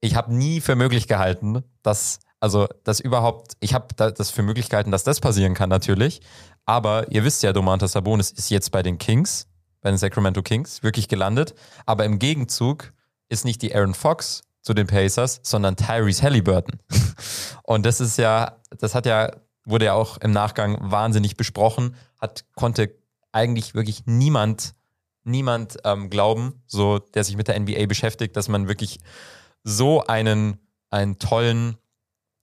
ich 0.00 0.16
habe 0.16 0.34
nie 0.34 0.60
für 0.60 0.74
möglich 0.74 1.06
gehalten, 1.06 1.62
dass, 1.82 2.20
also, 2.40 2.66
dass 2.84 2.98
überhaupt, 2.98 3.52
ich 3.60 3.74
habe 3.74 3.88
da, 3.94 4.10
das 4.10 4.30
für 4.30 4.42
möglich 4.42 4.68
gehalten, 4.68 4.90
dass 4.90 5.04
das 5.04 5.20
passieren 5.20 5.54
kann, 5.54 5.68
natürlich. 5.68 6.22
Aber 6.66 7.10
ihr 7.10 7.24
wisst 7.24 7.42
ja, 7.42 7.52
Domantas 7.52 7.92
Sabonis 7.92 8.30
ist 8.30 8.50
jetzt 8.50 8.70
bei 8.70 8.82
den 8.82 8.98
Kings, 8.98 9.48
bei 9.80 9.90
den 9.90 9.98
Sacramento 9.98 10.42
Kings, 10.42 10.82
wirklich 10.82 11.08
gelandet. 11.08 11.54
Aber 11.86 12.04
im 12.04 12.18
Gegenzug 12.18 12.92
ist 13.28 13.44
nicht 13.44 13.62
die 13.62 13.74
Aaron 13.74 13.94
Fox 13.94 14.42
zu 14.62 14.74
den 14.74 14.86
Pacers, 14.86 15.40
sondern 15.42 15.76
Tyrese 15.76 16.22
Halliburton. 16.22 16.78
Und 17.62 17.86
das 17.86 18.00
ist 18.00 18.18
ja, 18.18 18.58
das 18.78 18.94
hat 18.94 19.06
ja, 19.06 19.30
wurde 19.64 19.86
ja 19.86 19.94
auch 19.94 20.18
im 20.18 20.32
Nachgang 20.32 20.78
wahnsinnig 20.80 21.36
besprochen, 21.36 21.94
hat, 22.20 22.44
konnte 22.54 22.94
eigentlich 23.32 23.74
wirklich 23.74 24.06
niemand, 24.06 24.74
niemand 25.24 25.78
ähm, 25.84 26.10
glauben, 26.10 26.62
so, 26.66 26.98
der 26.98 27.24
sich 27.24 27.36
mit 27.36 27.48
der 27.48 27.58
NBA 27.58 27.86
beschäftigt, 27.86 28.36
dass 28.36 28.48
man 28.48 28.68
wirklich 28.68 28.98
so 29.62 30.04
einen, 30.04 30.58
einen 30.90 31.18
tollen 31.18 31.76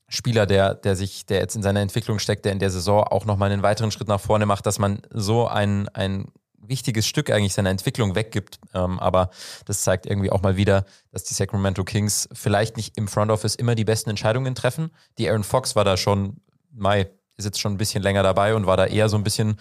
Spieler, 0.10 0.46
der, 0.46 0.74
der 0.74 0.96
sich, 0.96 1.26
der 1.26 1.40
jetzt 1.40 1.56
in 1.56 1.64
seiner 1.64 1.82
Entwicklung 1.82 2.20
steckt, 2.20 2.46
der 2.46 2.54
in 2.54 2.60
der 2.60 2.70
Saison 2.70 3.04
auch 3.04 3.26
nochmal 3.26 3.52
einen 3.52 3.64
weiteren 3.64 3.92
Schritt 3.92 4.08
nach 4.08 4.22
vorne 4.22 4.46
macht, 4.46 4.66
dass 4.66 4.80
man 4.80 5.02
so 5.12 5.48
ein, 5.48 5.90
ein 5.90 6.32
wichtiges 6.60 7.08
Stück 7.08 7.30
eigentlich 7.30 7.54
seiner 7.54 7.70
Entwicklung 7.70 8.16
weggibt. 8.16 8.60
Ähm, 8.74 9.00
aber 9.00 9.30
das 9.66 9.82
zeigt 9.82 10.06
irgendwie 10.06 10.32
auch 10.32 10.42
mal 10.42 10.58
wieder, 10.58 10.86
dass 11.12 11.24
die 11.24 11.34
Sacramento 11.34 11.84
Kings 11.84 12.30
vielleicht 12.34 12.78
nicht 12.78 12.98
im 12.98 13.08
Front 13.08 13.32
Office 13.32 13.56
immer 13.56 13.76
die 13.76 13.86
besten 13.86 14.10
Entscheidungen 14.10 14.56
treffen. 14.56 14.92
Die 15.18 15.30
Aaron 15.30 15.44
Fox 15.44 15.76
war 15.76 15.84
da 15.84 15.98
schon, 15.98 16.38
Mai, 16.72 17.10
ist 17.38 17.46
jetzt 17.46 17.60
schon 17.60 17.74
ein 17.74 17.78
bisschen 17.78 18.02
länger 18.02 18.24
dabei 18.24 18.56
und 18.56 18.66
war 18.66 18.78
da 18.78 18.86
eher 18.86 19.10
so 19.10 19.18
ein 19.18 19.24
bisschen, 19.24 19.58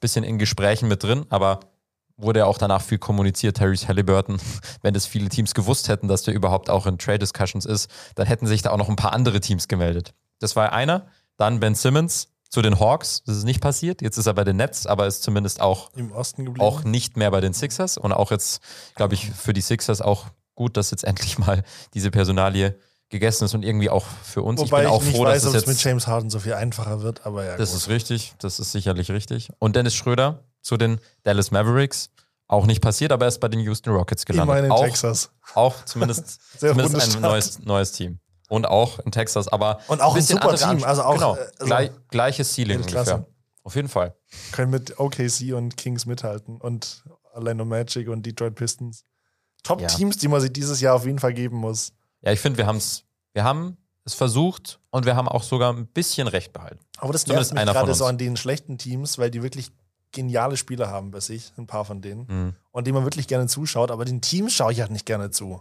bisschen 0.00 0.24
in 0.24 0.38
Gesprächen 0.38 0.88
mit 0.88 1.02
drin, 1.02 1.26
aber 1.28 1.60
wurde 2.18 2.40
ja 2.40 2.46
auch 2.46 2.58
danach 2.58 2.82
viel 2.82 2.98
kommuniziert, 2.98 3.56
Tyrese 3.56 3.88
Halliburton. 3.88 4.38
Wenn 4.82 4.92
das 4.92 5.06
viele 5.06 5.28
Teams 5.28 5.54
gewusst 5.54 5.88
hätten, 5.88 6.08
dass 6.08 6.22
der 6.22 6.34
überhaupt 6.34 6.68
auch 6.68 6.86
in 6.86 6.98
Trade 6.98 7.20
Discussions 7.20 7.64
ist, 7.64 7.90
dann 8.16 8.26
hätten 8.26 8.46
sich 8.46 8.60
da 8.62 8.70
auch 8.70 8.76
noch 8.76 8.88
ein 8.88 8.96
paar 8.96 9.12
andere 9.12 9.40
Teams 9.40 9.68
gemeldet. 9.68 10.12
Das 10.40 10.56
war 10.56 10.72
einer. 10.72 11.06
Dann 11.36 11.60
Ben 11.60 11.74
Simmons 11.74 12.28
zu 12.50 12.62
den 12.62 12.80
Hawks. 12.80 13.22
Das 13.24 13.36
ist 13.36 13.44
nicht 13.44 13.60
passiert. 13.60 14.02
Jetzt 14.02 14.18
ist 14.18 14.26
er 14.26 14.34
bei 14.34 14.44
den 14.44 14.56
Nets, 14.56 14.86
aber 14.86 15.06
ist 15.06 15.22
zumindest 15.22 15.60
auch, 15.60 15.90
Im 15.94 16.12
Osten 16.12 16.44
geblieben. 16.44 16.66
auch 16.66 16.84
nicht 16.84 17.16
mehr 17.16 17.30
bei 17.30 17.40
den 17.40 17.52
Sixers. 17.52 17.96
Und 17.96 18.12
auch 18.12 18.30
jetzt, 18.30 18.60
glaube 18.96 19.14
ich, 19.14 19.30
für 19.30 19.52
die 19.52 19.60
Sixers 19.60 20.00
auch 20.00 20.26
gut, 20.54 20.76
dass 20.76 20.90
jetzt 20.90 21.04
endlich 21.04 21.38
mal 21.38 21.62
diese 21.94 22.10
Personalie 22.10 22.78
gegessen 23.10 23.44
ist 23.44 23.54
und 23.54 23.64
irgendwie 23.64 23.90
auch 23.90 24.04
für 24.22 24.42
uns. 24.42 24.60
Wobei 24.60 24.82
ich 24.82 24.84
ich, 24.84 24.88
bin 24.90 24.96
auch 24.98 25.02
nicht 25.02 25.16
froh, 25.16 25.24
weiß, 25.24 25.42
dass 25.42 25.54
es 25.54 25.62
es 25.62 25.66
mit 25.66 25.76
jetzt. 25.76 25.84
James 25.84 26.06
Harden 26.06 26.30
so 26.30 26.40
viel 26.40 26.54
einfacher 26.54 27.02
wird, 27.02 27.24
aber 27.26 27.44
ja. 27.44 27.56
Das 27.56 27.70
gut. 27.70 27.78
ist 27.80 27.88
richtig, 27.88 28.34
das 28.38 28.60
ist 28.60 28.72
sicherlich 28.72 29.10
richtig. 29.10 29.48
Und 29.58 29.76
Dennis 29.76 29.94
Schröder 29.94 30.44
zu 30.60 30.76
den 30.76 31.00
Dallas 31.22 31.50
Mavericks. 31.50 32.10
Auch 32.50 32.64
nicht 32.64 32.80
passiert, 32.80 33.12
aber 33.12 33.26
er 33.26 33.28
ist 33.28 33.40
bei 33.40 33.48
den 33.48 33.60
Houston 33.60 33.90
Rockets 33.92 34.24
gelandet. 34.24 34.48
Immerhin 34.48 34.64
in 34.66 34.72
auch, 34.72 34.84
Texas. 34.84 35.30
Auch 35.54 35.84
zumindest, 35.84 36.40
Sehr 36.58 36.70
zumindest 36.70 37.16
ein 37.16 37.20
neues, 37.20 37.58
neues 37.58 37.92
Team. 37.92 38.20
Und 38.48 38.66
auch 38.66 38.98
in 39.00 39.12
Texas, 39.12 39.48
aber 39.48 39.80
Und 39.88 40.00
auch 40.00 40.14
ein 40.14 40.20
bisschen 40.20 40.40
super 40.40 40.54
Team, 40.54 40.82
also 40.82 41.02
auch, 41.02 41.14
genau, 41.14 41.36
äh, 41.36 41.40
also- 41.40 41.66
gleich, 41.66 41.90
gleiches 42.10 42.54
Ceiling 42.54 42.80
Ja, 42.80 42.86
klasse. 42.86 43.14
ungefähr. 43.16 43.34
Auf 43.64 43.76
jeden 43.76 43.88
Fall. 43.88 44.14
Können 44.52 44.70
mit 44.70 44.98
OKC 44.98 45.52
und 45.52 45.76
Kings 45.76 46.06
mithalten 46.06 46.58
und 46.58 47.04
Orlando 47.34 47.66
Magic 47.66 48.08
und 48.08 48.24
Detroit 48.24 48.54
Pistons. 48.54 49.04
Top-Teams, 49.62 50.16
die 50.16 50.28
man 50.28 50.40
sich 50.40 50.50
dieses 50.52 50.80
Jahr 50.80 50.94
auf 50.94 51.04
jeden 51.04 51.18
Fall 51.18 51.34
geben 51.34 51.58
muss. 51.58 51.92
Ja, 52.22 52.32
ich 52.32 52.40
finde, 52.40 52.58
wir 52.58 52.66
haben 52.66 52.76
es, 52.76 53.04
wir 53.32 53.44
haben 53.44 53.76
es 54.04 54.14
versucht 54.14 54.80
und 54.90 55.06
wir 55.06 55.16
haben 55.16 55.28
auch 55.28 55.42
sogar 55.42 55.72
ein 55.72 55.86
bisschen 55.86 56.28
recht 56.28 56.52
behalten. 56.52 56.80
Aber 56.98 57.12
das 57.12 57.26
nervt 57.26 57.52
mich 57.52 57.64
gerade 57.64 57.94
so 57.94 58.06
an 58.06 58.18
den 58.18 58.36
schlechten 58.36 58.78
Teams, 58.78 59.18
weil 59.18 59.30
die 59.30 59.42
wirklich 59.42 59.70
geniale 60.12 60.56
Spieler 60.56 60.88
haben 60.88 61.10
bei 61.10 61.20
sich, 61.20 61.52
ein 61.58 61.66
paar 61.66 61.84
von 61.84 62.00
denen. 62.00 62.26
Mhm, 62.26 62.54
Und 62.70 62.86
denen 62.86 62.94
man 62.94 63.04
wirklich 63.04 63.28
gerne 63.28 63.46
zuschaut, 63.46 63.90
aber 63.90 64.04
den 64.04 64.20
Teams 64.20 64.52
schaue 64.54 64.72
ich 64.72 64.80
halt 64.80 64.90
nicht 64.90 65.06
gerne 65.06 65.30
zu. 65.30 65.60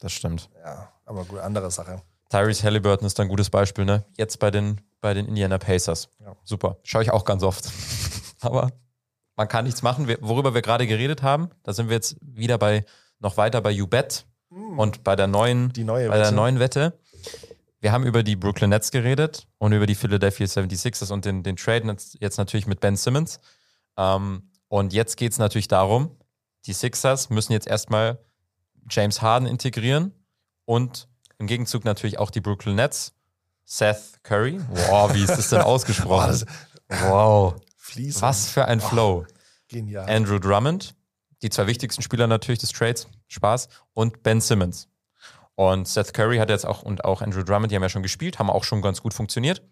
das 0.00 0.12
stimmt. 0.12 0.50
Ja, 0.64 0.92
aber 1.06 1.24
gut, 1.24 1.38
andere 1.38 1.70
Sache. 1.70 2.02
Tyrese 2.30 2.64
Halliburton 2.64 3.06
ist 3.06 3.20
ein 3.20 3.28
gutes 3.28 3.48
Beispiel, 3.50 3.84
ne? 3.84 4.04
Jetzt 4.16 4.38
bei 4.40 4.50
den, 4.50 4.80
bei 5.00 5.14
den 5.14 5.26
Indiana 5.26 5.58
Pacers. 5.58 6.08
Ja. 6.18 6.34
Super. 6.42 6.78
Schaue 6.82 7.02
ich 7.02 7.10
auch 7.12 7.24
ganz 7.24 7.42
oft. 7.44 7.70
Aber 8.40 8.72
man 9.36 9.46
kann 9.46 9.64
nichts 9.64 9.82
machen. 9.82 10.08
Wir, 10.08 10.18
worüber 10.20 10.52
wir 10.54 10.62
gerade 10.62 10.86
geredet 10.86 11.22
haben, 11.22 11.50
da 11.62 11.72
sind 11.72 11.88
wir 11.88 11.94
jetzt 11.94 12.16
wieder 12.20 12.58
bei, 12.58 12.84
noch 13.20 13.36
weiter 13.36 13.60
bei 13.60 13.70
YouBet 13.70 14.26
und 14.76 15.04
bei 15.04 15.16
der 15.16 15.26
neuen, 15.26 15.72
neue 15.76 16.08
bei 16.08 16.16
der 16.16 16.26
Wette. 16.26 16.34
neuen 16.34 16.58
Wette. 16.58 16.98
Wir 17.80 17.92
haben 17.92 18.04
über 18.04 18.22
die 18.22 18.36
Brooklyn 18.36 18.70
Nets 18.70 18.90
geredet 18.90 19.46
und 19.58 19.72
über 19.72 19.86
die 19.86 19.94
Philadelphia 19.94 20.46
76ers 20.46 21.12
und 21.12 21.24
den, 21.24 21.42
den 21.42 21.56
Trade 21.56 21.94
jetzt, 22.18 22.38
natürlich 22.38 22.66
mit 22.66 22.80
Ben 22.80 22.96
Simmons. 22.96 23.40
Ähm, 23.96 24.50
und 24.68 24.92
jetzt 24.92 25.16
geht 25.16 25.32
es 25.32 25.38
natürlich 25.38 25.68
darum, 25.68 26.16
die 26.66 26.72
Sixers 26.72 27.30
müssen 27.30 27.52
jetzt 27.52 27.66
erstmal 27.66 28.18
James 28.88 29.20
Harden 29.20 29.46
integrieren 29.46 30.12
und 30.64 31.08
im 31.38 31.46
Gegenzug 31.46 31.84
natürlich 31.84 32.18
auch 32.18 32.30
die 32.30 32.40
Brooklyn 32.40 32.76
Nets. 32.76 33.12
Seth 33.66 34.22
Curry. 34.22 34.60
Wow, 34.70 35.14
wie 35.14 35.22
ist 35.22 35.36
das 35.36 35.50
denn 35.50 35.60
ausgesprochen? 35.62 36.42
Wow. 36.88 37.56
Fließen. 37.76 38.22
Was 38.22 38.48
für 38.48 38.64
ein 38.66 38.80
Flow. 38.80 39.26
Genial. 39.68 40.08
Andrew 40.08 40.38
Drummond, 40.38 40.94
die 41.42 41.50
zwei 41.50 41.66
wichtigsten 41.66 42.02
Spieler 42.02 42.26
natürlich 42.26 42.60
des 42.60 42.70
Trades, 42.70 43.08
Spaß, 43.28 43.68
und 43.92 44.22
Ben 44.22 44.40
Simmons. 44.40 44.88
Und 45.56 45.86
Seth 45.86 46.12
Curry 46.14 46.38
hat 46.38 46.50
jetzt 46.50 46.66
auch 46.66 46.82
und 46.82 47.04
auch 47.04 47.22
Andrew 47.22 47.42
Drummond, 47.44 47.70
die 47.70 47.76
haben 47.76 47.82
ja 47.82 47.88
schon 47.88 48.02
gespielt, 48.02 48.38
haben 48.38 48.50
auch 48.50 48.64
schon 48.64 48.82
ganz 48.82 49.00
gut 49.02 49.14
funktioniert. 49.14 49.62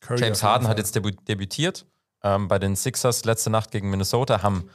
Curry 0.00 0.20
James 0.20 0.42
Harden 0.42 0.68
hat 0.68 0.76
jetzt 0.78 0.94
debü 0.94 1.12
debütiert 1.12 1.86
ähm, 2.22 2.48
bei 2.48 2.58
den 2.58 2.76
Sixers 2.76 3.24
letzte 3.24 3.48
Nacht 3.50 3.70
gegen 3.70 3.90
Minnesota, 3.90 4.42
haben 4.42 4.68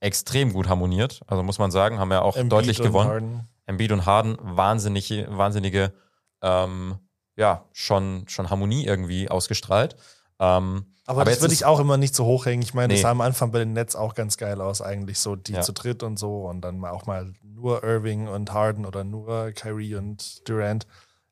extrem 0.00 0.52
gut 0.52 0.68
harmoniert. 0.68 1.22
Also 1.26 1.42
muss 1.42 1.58
man 1.58 1.70
sagen, 1.70 1.98
haben 1.98 2.10
ja 2.10 2.20
auch 2.20 2.36
Embiid 2.36 2.52
deutlich 2.52 2.78
gewonnen. 2.82 3.08
Harden. 3.10 3.48
Embiid 3.66 3.92
und 3.92 4.04
Harden, 4.04 4.36
wahnsinnige, 4.42 5.26
wahnsinnige, 5.30 5.94
ähm, 6.42 6.96
ja, 7.36 7.64
schon, 7.72 8.24
schon 8.28 8.50
Harmonie 8.50 8.84
irgendwie 8.84 9.30
ausgestrahlt. 9.30 9.96
Ähm, 10.38 10.84
Aber, 11.06 11.24
das 11.24 11.34
jetzt 11.34 11.40
würde 11.40 11.54
ich 11.54 11.64
auch 11.64 11.80
immer 11.80 11.96
nicht 11.96 12.14
so 12.14 12.26
hochhängen. 12.26 12.62
Ich 12.62 12.74
meine, 12.74 12.88
das 12.88 12.98
Nee. 12.98 13.02
sah 13.02 13.10
am 13.10 13.22
Anfang 13.22 13.52
bei 13.52 13.60
den 13.60 13.72
Nets 13.72 13.96
auch 13.96 14.14
ganz 14.14 14.36
geil 14.36 14.60
aus, 14.60 14.82
eigentlich 14.82 15.18
so 15.18 15.34
die 15.34 15.52
Ja. 15.54 15.62
zu 15.62 15.72
dritt 15.72 16.02
und 16.02 16.18
so 16.18 16.46
und 16.46 16.60
dann 16.60 16.84
auch 16.84 17.06
mal 17.06 17.32
nur 17.64 17.82
Irving 17.82 18.28
und 18.28 18.52
Harden 18.52 18.84
oder 18.84 19.04
nur 19.04 19.50
Kyrie 19.52 19.94
und 19.94 20.46
Durant. 20.48 20.86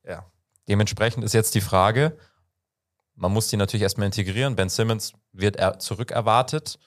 Ja, 0.04 0.24
Dementsprechend 0.68 1.24
ist 1.24 1.34
jetzt 1.34 1.54
die 1.54 1.60
Frage, 1.60 2.16
man 3.14 3.32
muss 3.32 3.48
die 3.48 3.56
natürlich 3.56 3.82
erstmal 3.82 4.06
integrieren. 4.06 4.56
Ben 4.56 4.68
Simmons 4.68 5.12
wird 5.32 5.56
er 5.56 5.78
zurückerwartet 5.78 6.78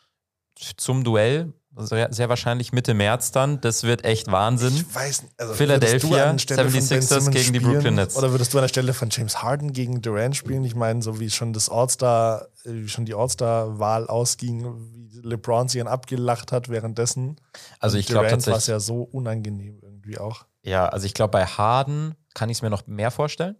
zum 0.78 1.04
Duell, 1.04 1.54
sehr, 1.78 2.14
sehr 2.14 2.30
wahrscheinlich 2.30 2.74
Mitte 2.74 2.94
März 2.94 3.32
dann. 3.32 3.60
Das 3.62 3.84
wird 3.84 4.04
echt 4.06 4.32
Wahnsinn. 4.32 4.76
ich 4.76 4.96
weiß 4.96 5.24
nicht. 5.24 5.34
Also 5.40 5.54
Philadelphia 5.54 6.10
würdest 6.10 6.14
du 6.14 6.30
anstelle 6.30 6.70
von 6.70 6.72
Ben 6.72 6.82
76ers 6.82 7.02
Simmons 7.02 7.36
gegen 7.36 7.54
die 7.54 7.60
Brooklyn 7.60 7.96
Nets. 7.96 8.16
Oder 8.16 8.32
würdest 8.32 8.54
du 8.54 8.58
an 8.58 8.64
der 8.64 8.70
Stelle 8.70 8.94
von 8.94 9.10
James 9.10 9.44
Harden 9.44 9.74
gegen 9.74 10.02
Durant 10.02 10.36
spielen? 10.36 10.64
Ich 10.64 10.76
meine, 10.76 11.02
so 11.02 11.20
wie 11.20 11.30
schon 11.30 11.54
das 11.54 11.70
All-Star, 11.70 12.48
äh, 12.64 12.72
wie 12.72 12.88
schon 12.88 13.06
die 13.06 13.14
All-Star-Wahl 13.14 14.08
ausging, 14.08 14.66
wie 14.94 15.20
LeBron 15.22 15.68
sich 15.68 15.80
dann 15.80 15.88
abgelacht 15.88 16.52
hat 16.52 16.70
währenddessen. 16.70 17.36
Also 17.80 17.98
ich 17.98 18.06
glaube 18.08 18.28
Durant 18.28 18.48
war 18.48 18.58
es 18.58 18.68
ja 18.68 18.80
so 18.80 19.04
unangenehm 19.04 19.80
irgendwie 19.82 20.18
auch, 20.18 20.46
ja, 20.64 20.88
also 20.88 21.06
ich 21.06 21.14
glaube 21.14 21.32
bei 21.32 21.46
Harden 21.46 22.16
kann 22.34 22.50
ich 22.50 22.58
es 22.58 22.62
mir 22.62 22.70
noch 22.70 22.88
mehr 22.88 23.12
vorstellen. 23.12 23.56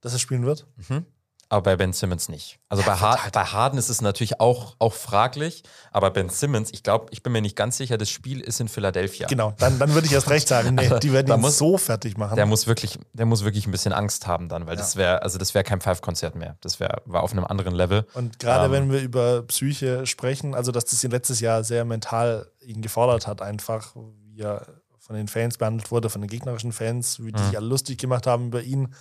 dass 0.00 0.12
er 0.12 0.18
spielen 0.18 0.44
wird. 0.44 0.66
Mhm. 0.88 1.06
Aber 1.54 1.62
bei 1.70 1.76
Ben 1.76 1.92
Simmons 1.92 2.28
nicht. 2.28 2.58
Also 2.68 2.82
bei, 2.82 2.88
wird 2.90 3.00
Har 3.00 3.22
halt- 3.22 3.32
bei 3.32 3.44
Harden 3.44 3.78
ist 3.78 3.88
es 3.88 4.00
natürlich 4.00 4.40
auch, 4.40 4.74
auch 4.80 4.92
fraglich, 4.92 5.62
aber 5.92 6.10
Ben 6.10 6.28
Simmons, 6.28 6.70
ich 6.72 6.82
glaube, 6.82 7.06
ich 7.10 7.22
bin 7.22 7.32
mir 7.32 7.40
nicht 7.42 7.54
ganz 7.54 7.76
sicher, 7.76 7.96
das 7.96 8.10
Spiel 8.10 8.40
ist 8.40 8.58
in 8.60 8.66
Philadelphia. 8.66 9.28
Genau, 9.28 9.54
dann, 9.58 9.78
dann 9.78 9.94
würde 9.94 10.08
ich 10.08 10.12
erst 10.12 10.28
recht 10.30 10.48
sagen, 10.48 10.74
nee, 10.74 10.82
Also, 10.82 10.98
die 10.98 11.12
werden 11.12 11.32
ihn 11.32 11.40
muss- 11.40 11.56
so 11.58 11.78
fertig 11.78 12.16
machen. 12.16 12.34
Der 12.34 12.46
muss 12.46 12.66
wirklich, 12.66 12.98
der 13.12 13.24
muss 13.26 13.44
wirklich 13.44 13.68
ein 13.68 13.70
bisschen 13.70 13.92
Angst 13.92 14.26
haben 14.26 14.48
dann, 14.48 14.66
weil 14.66 14.74
Ja. 14.74 14.80
das 14.80 14.96
wäre, 14.96 15.22
also 15.22 15.38
das 15.38 15.54
wäre 15.54 15.62
kein 15.62 15.80
Five-Konzert 15.80 16.34
mehr. 16.34 16.56
Das 16.60 16.80
wäre, 16.80 17.02
war 17.04 17.22
auf 17.22 17.30
einem 17.30 17.44
anderen 17.44 17.74
Level. 17.76 18.04
Und 18.14 18.40
gerade 18.40 18.64
Ähm, 18.66 18.72
wenn 18.72 18.90
wir 18.92 19.00
über 19.00 19.42
Psyche 19.42 20.06
sprechen, 20.06 20.56
also 20.56 20.72
dass 20.72 20.86
das 20.86 21.04
ihn 21.04 21.12
letztes 21.12 21.38
Jahr 21.38 21.62
sehr 21.62 21.84
mental 21.84 22.50
ihn 22.62 22.82
gefordert 22.82 23.28
hat, 23.28 23.42
einfach 23.42 23.94
wie 24.24 24.40
er 24.40 24.66
von 24.98 25.14
den 25.14 25.28
Fans 25.28 25.58
behandelt 25.58 25.92
wurde, 25.92 26.10
von 26.10 26.20
den 26.20 26.28
gegnerischen 26.30 26.72
Fans, 26.72 27.20
wie 27.22 27.30
die 27.30 27.40
Mhm. 27.40 27.46
sich 27.46 27.56
alle 27.56 27.66
lustig 27.68 27.98
gemacht 27.98 28.26
haben 28.26 28.46
über 28.48 28.62
ihn, 28.62 28.92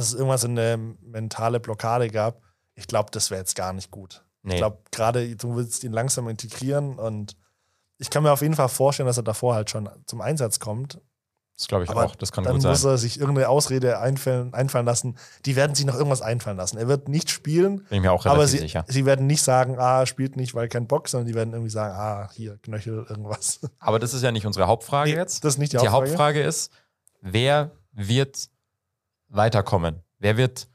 dass 0.00 0.08
es 0.08 0.14
irgendwas 0.14 0.44
in 0.44 0.58
eine 0.58 0.76
mentale 1.02 1.60
Blockade 1.60 2.08
gab. 2.08 2.42
Ich 2.74 2.86
glaube, 2.86 3.10
das 3.12 3.30
wäre 3.30 3.40
jetzt 3.40 3.54
gar 3.56 3.72
nicht 3.72 3.90
gut. 3.90 4.24
Nee. 4.42 4.54
Ich 4.54 4.58
glaube, 4.58 4.78
gerade 4.90 5.36
du 5.36 5.56
willst 5.56 5.84
ihn 5.84 5.92
langsam 5.92 6.28
integrieren 6.28 6.98
und 6.98 7.36
ich 7.98 8.08
kann 8.10 8.22
mir 8.22 8.32
auf 8.32 8.40
jeden 8.40 8.54
Fall 8.54 8.68
vorstellen, 8.70 9.06
dass 9.06 9.18
er 9.18 9.22
davor 9.22 9.54
halt 9.54 9.68
schon 9.70 9.88
zum 10.06 10.20
Einsatz 10.22 10.58
kommt. 10.58 10.98
Das 11.58 11.68
glaube 11.68 11.84
ich 11.84 11.90
Aber 11.90 12.06
auch. 12.06 12.14
Das 12.16 12.32
kann 12.32 12.44
Dann 12.44 12.54
gut 12.54 12.62
muss 12.64 12.80
sein. 12.80 12.92
er 12.92 12.96
sich 12.96 13.20
irgendeine 13.20 13.50
Ausrede 13.50 13.98
einfallen, 13.98 14.54
einfallen 14.54 14.86
lassen. 14.86 15.18
Die 15.44 15.56
werden 15.56 15.74
sich 15.74 15.84
noch 15.84 15.94
irgendwas 15.94 16.22
einfallen 16.22 16.56
lassen. 16.56 16.78
Er 16.78 16.88
wird 16.88 17.10
nicht 17.10 17.28
spielen, 17.30 17.84
Bin 17.90 17.96
ich 17.98 18.00
mir 18.00 18.12
auch 18.12 18.24
aber 18.24 18.46
sie, 18.46 18.56
sicher. 18.56 18.86
sie 18.88 19.04
werden 19.04 19.26
nicht 19.26 19.42
sagen, 19.42 19.78
ah, 19.78 20.06
spielt 20.06 20.36
nicht, 20.36 20.54
weil 20.54 20.68
kein 20.70 20.86
Bock, 20.86 21.08
sondern 21.10 21.26
die 21.28 21.34
werden 21.34 21.52
irgendwie 21.52 21.70
sagen, 21.70 21.94
ah, 21.94 22.30
hier, 22.32 22.56
Knöchel, 22.62 23.04
irgendwas. 23.06 23.60
Aber 23.78 23.98
das 23.98 24.14
ist 24.14 24.22
ja 24.22 24.32
nicht 24.32 24.46
unsere 24.46 24.66
Hauptfrage 24.68 25.10
Nee, 25.10 25.16
jetzt. 25.16 25.44
das 25.44 25.54
ist 25.54 25.58
nicht 25.58 25.74
die 25.74 25.76
die 25.76 25.88
Hauptfrage. 25.88 26.08
Hauptfrage 26.12 26.42
ist, 26.42 26.72
wer 27.20 27.72
wird 27.92 28.48
weiterkommen? 29.30 30.02
Wer 30.18 30.36
wird 30.36 30.68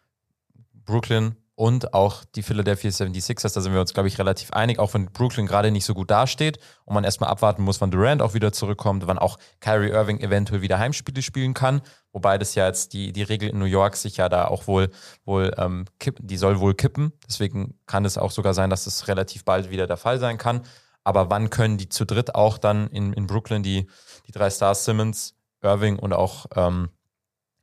Brooklyn 0.73 1.35
und 1.55 1.93
auch 1.93 2.25
die 2.25 2.43
Philadelphia 2.43 2.89
76ers, 2.89 3.53
da 3.53 3.61
sind 3.61 3.73
wir 3.73 3.79
uns, 3.79 3.93
glaube 3.93 4.09
ich, 4.09 4.19
relativ 4.19 4.51
einig, 4.51 4.77
auch 4.77 4.93
wenn 4.93 5.05
Brooklyn 5.05 5.47
gerade 5.47 5.71
nicht 5.71 5.85
so 5.85 5.93
gut 5.93 6.11
dasteht 6.11 6.59
und 6.83 6.93
man 6.93 7.05
erstmal 7.05 7.29
abwarten 7.29 7.63
muss, 7.63 7.79
wann 7.79 7.91
Durant 7.91 8.21
auch 8.21 8.33
wieder 8.33 8.51
zurückkommt, 8.51 9.07
wann 9.07 9.17
auch 9.17 9.37
Kyrie 9.61 9.89
Irving 9.89 10.19
eventuell 10.19 10.61
wieder 10.61 10.79
Heimspiele 10.79 11.21
spielen 11.21 11.53
kann, 11.53 11.81
wobei 12.11 12.37
das 12.37 12.55
ja 12.55 12.67
jetzt 12.67 12.91
die, 12.91 13.13
die 13.13 13.23
Regel 13.23 13.49
in 13.49 13.57
New 13.57 13.65
York 13.65 13.95
sich 13.95 14.17
ja 14.17 14.27
da 14.27 14.47
auch 14.47 14.67
wohl, 14.67 14.89
wohl 15.23 15.53
ähm, 15.57 15.85
kippen, 15.97 16.27
die 16.27 16.37
soll 16.37 16.59
wohl 16.59 16.73
kippen, 16.73 17.13
deswegen 17.25 17.79
kann 17.85 18.03
es 18.03 18.17
auch 18.17 18.31
sogar 18.31 18.53
sein, 18.53 18.69
dass 18.69 18.85
es 18.85 19.07
relativ 19.07 19.45
bald 19.45 19.69
wieder 19.69 19.87
der 19.87 19.97
Fall 19.97 20.19
sein 20.19 20.37
kann, 20.37 20.61
aber 21.05 21.29
wann 21.29 21.49
können 21.49 21.77
die 21.77 21.87
zu 21.87 22.03
dritt 22.03 22.35
auch 22.35 22.57
dann 22.57 22.87
in, 22.87 23.13
in 23.13 23.27
Brooklyn, 23.27 23.63
die, 23.63 23.87
die 24.27 24.33
drei 24.33 24.49
Stars, 24.49 24.83
Simmons, 24.83 25.35
Irving 25.61 25.97
und 25.99 26.11
auch 26.11 26.47
ähm, 26.55 26.89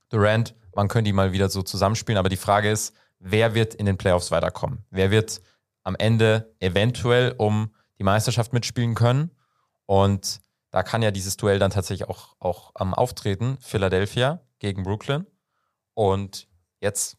Durant, 0.08 0.54
wann 0.72 0.88
können 0.88 1.04
die 1.04 1.12
mal 1.12 1.32
wieder 1.32 1.48
so 1.48 1.62
zusammenspielen? 1.62 2.18
Aber 2.18 2.28
die 2.28 2.36
Frage 2.36 2.70
ist, 2.70 2.94
wer 3.18 3.54
wird 3.54 3.74
in 3.74 3.86
den 3.86 3.96
Playoffs 3.96 4.30
weiterkommen? 4.30 4.84
Wer 4.90 5.10
wird 5.10 5.40
am 5.82 5.96
Ende 5.96 6.54
eventuell 6.60 7.34
um 7.38 7.74
die 7.98 8.04
Meisterschaft 8.04 8.52
mitspielen 8.52 8.94
können? 8.94 9.30
Und 9.86 10.40
da 10.70 10.82
kann 10.82 11.02
ja 11.02 11.10
dieses 11.10 11.36
Duell 11.36 11.58
dann 11.58 11.70
tatsächlich 11.70 12.08
auch, 12.08 12.34
auch 12.38 12.72
am 12.74 12.94
Auftreten. 12.94 13.58
Philadelphia 13.60 14.40
gegen 14.58 14.82
Brooklyn. 14.82 15.26
Und 15.94 16.48
jetzt, 16.80 17.18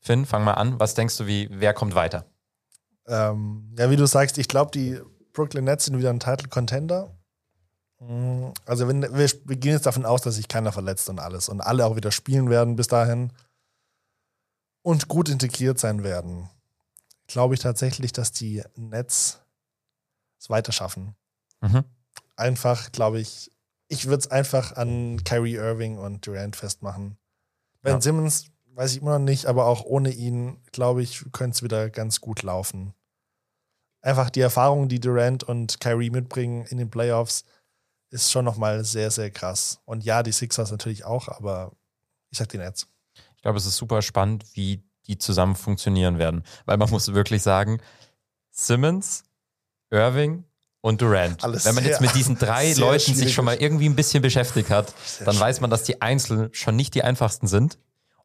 Finn, 0.00 0.24
fang 0.24 0.44
mal 0.44 0.54
an. 0.54 0.80
Was 0.80 0.94
denkst 0.94 1.16
du, 1.18 1.26
wie, 1.26 1.48
wer 1.50 1.74
kommt 1.74 1.94
weiter? 1.94 2.26
Ähm, 3.06 3.74
ja, 3.78 3.90
wie 3.90 3.96
du 3.96 4.06
sagst, 4.06 4.38
ich 4.38 4.48
glaube, 4.48 4.70
die 4.70 4.98
Brooklyn 5.32 5.64
Nets 5.64 5.86
sind 5.86 5.98
wieder 5.98 6.10
ein 6.10 6.20
Title-Contender. 6.20 7.06
Mm, 7.06 7.19
Also, 8.64 8.88
wenn, 8.88 9.02
wir, 9.02 9.30
wir 9.44 9.56
gehen 9.56 9.72
jetzt 9.72 9.86
davon 9.86 10.06
aus, 10.06 10.22
dass 10.22 10.36
sich 10.36 10.48
keiner 10.48 10.72
verletzt 10.72 11.08
und 11.10 11.20
alles 11.20 11.48
und 11.48 11.60
alle 11.60 11.84
auch 11.84 11.96
wieder 11.96 12.10
spielen 12.10 12.48
werden 12.48 12.76
bis 12.76 12.86
dahin 12.86 13.32
und 14.82 15.08
gut 15.08 15.28
integriert 15.28 15.78
sein 15.78 16.02
werden. 16.02 16.48
Glaube 17.26 17.54
ich 17.54 17.60
tatsächlich, 17.60 18.12
dass 18.12 18.32
die 18.32 18.62
Nets 18.76 19.40
es 20.38 20.48
weiter 20.48 20.72
schaffen. 20.72 21.14
Mhm. 21.60 21.84
Einfach, 22.36 22.90
glaube 22.90 23.20
ich, 23.20 23.52
ich 23.88 24.06
würde 24.06 24.20
es 24.20 24.30
einfach 24.30 24.76
an 24.76 25.22
Kyrie 25.24 25.56
Irving 25.56 25.98
und 25.98 26.26
Durant 26.26 26.56
festmachen. 26.56 27.18
Ben 27.82 27.94
Ja. 27.94 28.00
Simmons 28.00 28.46
weiß 28.74 28.92
ich 28.92 29.02
immer 29.02 29.18
noch 29.18 29.24
nicht, 29.24 29.46
aber 29.46 29.66
auch 29.66 29.84
ohne 29.84 30.10
ihn, 30.10 30.56
glaube 30.72 31.02
ich, 31.02 31.24
könnte 31.32 31.56
es 31.56 31.62
wieder 31.62 31.90
ganz 31.90 32.20
gut 32.20 32.42
laufen. 32.42 32.94
Einfach 34.00 34.30
die 34.30 34.40
Erfahrung, 34.40 34.88
die 34.88 35.00
Durant 35.00 35.44
und 35.44 35.80
Kyrie 35.80 36.08
mitbringen 36.08 36.64
in 36.66 36.78
den 36.78 36.90
Playoffs, 36.90 37.44
ist 38.10 38.30
schon 38.30 38.44
nochmal 38.44 38.84
sehr, 38.84 39.10
sehr 39.10 39.30
krass. 39.30 39.80
Und 39.84 40.04
ja, 40.04 40.22
die 40.22 40.32
Sixers 40.32 40.70
natürlich 40.70 41.04
auch, 41.04 41.28
aber 41.28 41.72
ich 42.30 42.38
sag 42.38 42.48
die 42.48 42.58
Nets. 42.58 42.86
Ich 43.36 43.42
glaube, 43.42 43.58
es 43.58 43.66
ist 43.66 43.76
super 43.76 44.02
spannend, 44.02 44.44
wie 44.54 44.82
die 45.06 45.18
zusammen 45.18 45.56
funktionieren 45.56 46.18
werden. 46.18 46.42
Weil 46.66 46.76
man 46.76 46.90
muss 46.90 47.12
wirklich 47.14 47.42
sagen, 47.42 47.80
Simmons, 48.50 49.24
Irving, 49.90 50.44
und 50.82 51.02
Durant. 51.02 51.44
Alles 51.44 51.66
Wenn 51.66 51.74
man 51.74 51.84
jetzt 51.84 51.98
sehr- 51.98 52.06
mit 52.06 52.14
diesen 52.14 52.38
drei 52.38 52.68
sehr 52.72 52.86
Leuten 52.86 52.98
sich 53.00 53.14
schwierig. 53.16 53.34
schon 53.34 53.44
mal 53.44 53.56
irgendwie 53.56 53.86
ein 53.86 53.96
bisschen 53.96 54.22
beschäftigt 54.22 54.70
hat, 54.70 54.94
dann 55.26 55.38
weiß 55.38 55.60
man, 55.60 55.68
dass 55.68 55.82
die 55.82 56.00
Einzel 56.00 56.48
schon 56.52 56.74
nicht 56.74 56.94
die 56.94 57.04
einfachsten 57.04 57.46
sind. 57.48 57.78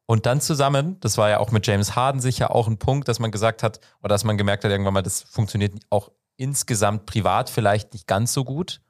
Und 0.06 0.24
dann 0.24 0.40
zusammen, 0.40 0.98
das 1.00 1.18
war 1.18 1.28
ja 1.28 1.38
auch 1.38 1.50
mit 1.50 1.66
James 1.66 1.96
Harden 1.96 2.20
sicher 2.20 2.54
auch 2.54 2.66
ein 2.66 2.78
Punkt, 2.78 3.08
dass 3.08 3.18
man 3.18 3.30
gesagt 3.30 3.62
hat, 3.62 3.80
oder 4.00 4.08
dass 4.08 4.24
man 4.24 4.38
gemerkt 4.38 4.64
hat, 4.64 4.70
irgendwann 4.70 4.94
mal, 4.94 5.02
das 5.02 5.20
funktioniert 5.20 5.74
auch 5.90 6.10
insgesamt 6.38 7.04
privat 7.04 7.50
vielleicht 7.50 7.92
nicht 7.92 8.06
ganz 8.06 8.32
so 8.32 8.42
gut, 8.44 8.80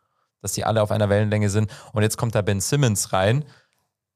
dass 0.46 0.52
die 0.52 0.64
alle 0.64 0.80
auf 0.80 0.92
einer 0.92 1.08
Wellenlänge 1.08 1.50
sind. 1.50 1.70
Und 1.92 2.02
jetzt 2.02 2.16
kommt 2.16 2.36
da 2.36 2.42
Ben 2.42 2.60
Simmons 2.60 3.12
rein. 3.12 3.44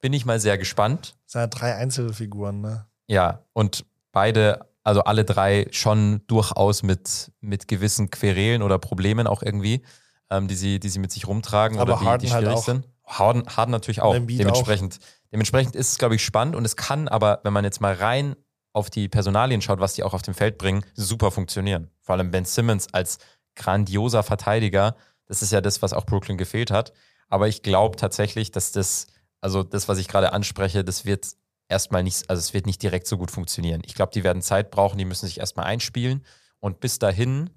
Bin 0.00 0.12
ich 0.12 0.24
mal 0.24 0.38
sehr 0.38 0.56
gespannt. 0.58 1.16
Das 1.24 1.32
sind 1.32 1.40
ja 1.40 1.46
drei 1.48 1.74
Einzelfiguren, 1.74 2.60
ne? 2.60 2.86
Ja, 3.08 3.40
und 3.52 3.84
beide, 4.12 4.66
also 4.84 5.02
alle 5.02 5.24
drei 5.24 5.66
schon 5.72 6.22
durchaus 6.28 6.84
mit, 6.84 7.32
mit 7.40 7.66
gewissen 7.66 8.10
Querelen 8.10 8.62
oder 8.62 8.78
Problemen 8.78 9.26
auch 9.26 9.42
irgendwie, 9.42 9.82
ähm, 10.30 10.46
die, 10.46 10.54
sie, 10.54 10.78
die 10.78 10.88
sie 10.88 11.00
mit 11.00 11.10
sich 11.10 11.26
rumtragen 11.26 11.78
Aber 11.80 11.94
oder 11.94 12.00
die, 12.00 12.06
Harden 12.06 12.26
die 12.26 12.32
halt 12.32 12.44
schwierig 12.44 12.58
auch. 12.58 12.64
sind. 12.64 12.88
Harden, 13.04 13.44
Harden 13.48 13.72
natürlich 13.72 14.00
auch. 14.00 14.14
Dementsprechend, 14.14 14.98
dementsprechend 15.32 15.74
ist 15.74 15.90
es, 15.90 15.98
glaube 15.98 16.14
ich, 16.14 16.24
spannend 16.24 16.54
und 16.54 16.64
es 16.64 16.76
kann 16.76 17.08
aber, 17.08 17.40
wenn 17.42 17.52
man 17.52 17.64
jetzt 17.64 17.80
mal 17.80 17.94
rein 17.94 18.36
auf 18.72 18.88
die 18.88 19.08
Personalien 19.08 19.60
schaut, 19.60 19.80
was 19.80 19.94
die 19.94 20.04
auch 20.04 20.14
auf 20.14 20.22
dem 20.22 20.34
Feld 20.34 20.56
bringen, 20.56 20.84
super 20.94 21.32
funktionieren. 21.32 21.90
Vor 22.00 22.14
allem 22.14 22.30
Ben 22.30 22.44
Simmons 22.44 22.86
als 22.94 23.18
grandioser 23.56 24.22
Verteidiger, 24.22 24.94
das 25.30 25.42
ist 25.42 25.52
ja 25.52 25.60
das, 25.60 25.80
was 25.80 25.92
auch 25.92 26.06
Brooklyn 26.06 26.36
gefehlt 26.36 26.72
hat. 26.72 26.92
Aber 27.28 27.46
ich 27.46 27.62
glaube 27.62 27.96
tatsächlich, 27.96 28.50
dass 28.50 28.72
das, 28.72 29.06
also 29.40 29.62
das, 29.62 29.86
was 29.86 29.98
ich 29.98 30.08
gerade 30.08 30.32
anspreche, 30.32 30.82
das 30.82 31.04
wird 31.04 31.24
erstmal 31.68 32.02
nicht, 32.02 32.28
also 32.28 32.40
es 32.40 32.52
wird 32.52 32.66
nicht 32.66 32.82
direkt 32.82 33.06
so 33.06 33.16
gut 33.16 33.30
funktionieren. 33.30 33.80
Ich 33.86 33.94
glaube, 33.94 34.10
die 34.12 34.24
werden 34.24 34.42
Zeit 34.42 34.72
brauchen, 34.72 34.98
die 34.98 35.04
müssen 35.04 35.26
sich 35.26 35.38
erstmal 35.38 35.66
einspielen 35.66 36.24
und 36.58 36.80
bis 36.80 36.98
dahin 36.98 37.50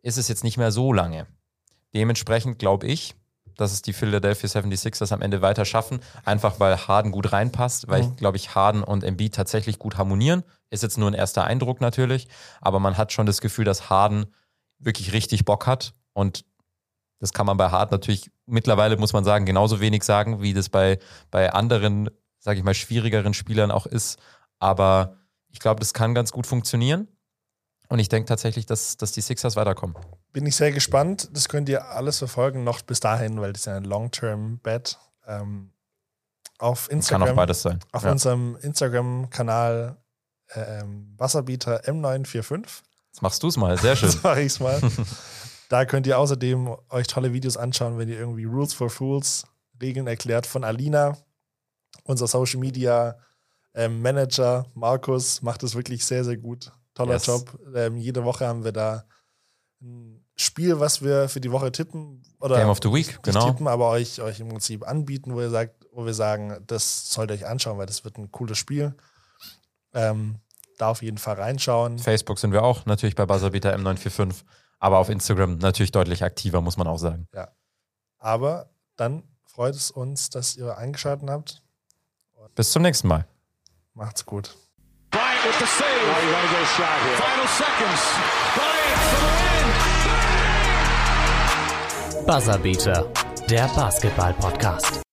ist 0.00 0.16
es 0.16 0.28
jetzt 0.28 0.42
nicht 0.42 0.56
mehr 0.56 0.72
so 0.72 0.90
lange. 0.90 1.26
Dementsprechend 1.92 2.58
glaube 2.58 2.86
ich, 2.86 3.14
dass 3.56 3.74
es 3.74 3.82
die 3.82 3.92
Philadelphia 3.92 4.48
76ers 4.48 5.12
am 5.12 5.20
Ende 5.20 5.42
weiter 5.42 5.66
schaffen, 5.66 6.00
einfach 6.24 6.60
weil 6.60 6.78
Harden 6.78 7.12
gut 7.12 7.30
reinpasst, 7.30 7.88
weil 7.88 8.04
ich 8.04 8.16
glaube 8.16 8.38
ich 8.38 8.54
Harden 8.54 8.82
und 8.82 9.04
Embiid 9.04 9.34
tatsächlich 9.34 9.78
gut 9.78 9.98
harmonieren. 9.98 10.44
Ist 10.70 10.82
jetzt 10.82 10.96
nur 10.96 11.10
ein 11.10 11.14
erster 11.14 11.44
Eindruck 11.44 11.82
natürlich, 11.82 12.26
aber 12.62 12.80
man 12.80 12.96
hat 12.96 13.12
schon 13.12 13.26
das 13.26 13.42
Gefühl, 13.42 13.66
dass 13.66 13.90
Harden 13.90 14.32
wirklich 14.78 15.12
richtig 15.12 15.44
Bock 15.44 15.66
hat 15.66 15.92
und 16.14 16.46
das 17.18 17.32
kann 17.32 17.46
man 17.46 17.56
bei 17.56 17.70
Harden 17.70 17.92
natürlich 17.92 18.30
mittlerweile, 18.46 18.96
muss 18.96 19.12
man 19.12 19.24
sagen, 19.24 19.46
genauso 19.46 19.80
wenig 19.80 20.02
sagen, 20.02 20.40
wie 20.42 20.52
das 20.54 20.68
bei, 20.68 20.98
bei 21.30 21.52
anderen, 21.52 22.10
sage 22.38 22.58
ich 22.58 22.64
mal, 22.64 22.74
schwierigeren 22.74 23.34
Spielern 23.34 23.70
auch 23.70 23.86
ist. 23.86 24.18
Aber 24.58 25.16
ich 25.48 25.58
glaube, 25.60 25.80
das 25.80 25.92
kann 25.94 26.14
ganz 26.14 26.32
gut 26.32 26.46
funktionieren. 26.46 27.08
Und 27.88 27.98
ich 28.00 28.08
denke 28.08 28.28
tatsächlich, 28.28 28.66
dass, 28.66 28.96
dass 28.96 29.12
die 29.12 29.20
Sixers 29.20 29.54
weiterkommen. 29.56 29.96
Bin 30.32 30.44
ich 30.44 30.56
sehr 30.56 30.72
gespannt. 30.72 31.28
Das 31.32 31.48
könnt 31.48 31.68
ihr 31.68 31.86
alles 31.90 32.18
verfolgen, 32.18 32.64
noch 32.64 32.82
bis 32.82 32.98
dahin, 33.00 33.40
weil 33.40 33.52
das 33.52 33.62
ist 33.62 33.66
ja 33.66 33.76
ein 33.76 33.84
Long-Term-Bet. 33.84 34.98
Ähm, 35.26 35.70
auf 36.58 36.88
Kann 36.88 36.98
Instagram, 36.98 37.28
auch 37.30 37.34
beides 37.36 37.62
sein. 37.62 37.78
auf 37.92 38.02
Ja. 38.04 38.12
unserem 38.12 38.56
Instagram-Kanal 38.60 39.96
ähm, 40.54 41.14
Wasserbieter 41.16 41.80
M945. 41.84 42.64
Jetzt 43.12 43.22
machst 43.22 43.42
du 43.42 43.48
es 43.48 43.56
mal, 43.56 43.76
sehr 43.78 43.94
schön. 43.96 44.08
Das 44.12 44.22
mache 44.22 44.40
ich 44.42 44.58
mal. 44.60 44.80
da 45.68 45.84
könnt 45.84 46.06
ihr 46.06 46.18
außerdem 46.18 46.76
euch 46.90 47.06
tolle 47.06 47.32
Videos 47.32 47.56
anschauen, 47.56 47.98
wenn 47.98 48.08
ihr 48.08 48.18
irgendwie 48.18 48.44
Rules 48.44 48.74
for 48.74 48.90
Fools 48.90 49.44
Regeln 49.80 50.06
erklärt 50.06 50.46
von 50.46 50.64
Alina, 50.64 51.16
unser 52.04 52.26
Social 52.26 52.60
Media 52.60 53.18
ähm, 53.74 54.00
Manager 54.00 54.66
Markus 54.74 55.42
macht 55.42 55.62
es 55.62 55.74
wirklich 55.74 56.04
sehr, 56.04 56.24
sehr 56.24 56.36
gut. 56.38 56.72
Toller 56.94 57.14
Yes. 57.14 57.26
Job. 57.26 57.58
Ähm, 57.74 57.98
jede 57.98 58.24
Woche 58.24 58.46
haben 58.46 58.64
wir 58.64 58.72
da 58.72 59.04
ein 59.82 60.24
Spiel, 60.34 60.80
was 60.80 61.02
wir 61.02 61.28
für 61.28 61.40
die 61.40 61.52
Woche 61.52 61.70
tippen. 61.70 62.22
Oder 62.40 62.56
Game 62.56 62.68
of 62.68 62.80
the 62.82 62.92
Week, 62.92 63.18
genau. 63.22 63.46
tippen, 63.46 63.68
aber 63.68 63.90
euch, 63.90 64.20
euch 64.22 64.40
im 64.40 64.48
Prinzip 64.48 64.86
anbieten, 64.86 65.34
wo 65.34 65.40
ihr 65.40 65.50
sagt, 65.50 65.86
wo 65.92 66.06
wir 66.06 66.14
sagen, 66.14 66.56
das 66.66 67.10
sollt 67.10 67.30
ihr 67.30 67.34
euch 67.34 67.46
anschauen, 67.46 67.76
weil 67.78 67.86
das 67.86 68.04
wird 68.04 68.16
ein 68.16 68.30
cooles 68.30 68.56
Spiel. 68.56 68.94
Ähm, 69.92 70.36
da 70.78 70.88
auf 70.88 71.02
jeden 71.02 71.18
Fall 71.18 71.36
reinschauen. 71.36 71.98
Facebook 71.98 72.38
sind 72.38 72.52
wir 72.52 72.62
auch, 72.62 72.84
natürlich 72.86 73.14
bei 73.14 73.24
Buzzerbeater 73.26 73.74
M945. 73.76 74.42
Aber 74.78 74.98
auf 74.98 75.08
Instagram 75.08 75.58
natürlich 75.58 75.90
deutlich 75.92 76.22
aktiver, 76.22 76.60
muss 76.60 76.76
man 76.76 76.86
auch 76.86 76.98
sagen. 76.98 77.28
Aber 78.18 78.70
dann 78.96 79.22
freut 79.44 79.74
es 79.74 79.90
uns, 79.90 80.30
dass 80.30 80.56
ihr 80.56 80.76
eingeschaltet 80.76 81.28
habt. 81.30 81.62
Bis 82.54 82.70
zum 82.72 82.82
nächsten 82.82 83.08
Mal. 83.08 83.26
Macht's 83.94 84.24
gut. 84.26 84.54
Bryant 85.10 85.44
with 85.44 85.58
the 85.58 85.66
save. 85.66 85.88
Now 86.06 86.20
you 86.20 86.32
want 86.32 86.44
to 86.44 86.50
get 86.52 86.62
a 86.62 86.66
shot 86.66 87.00
here. 87.02 87.16
Final 87.16 87.48
seconds. 87.48 88.02
Bryant 88.54 89.00
for 89.00 89.18
the 89.20 89.26
win. 92.16 92.26
Buzzerbeater, 92.26 93.12
der 93.48 93.68
Basketball-Podcast. 93.68 95.05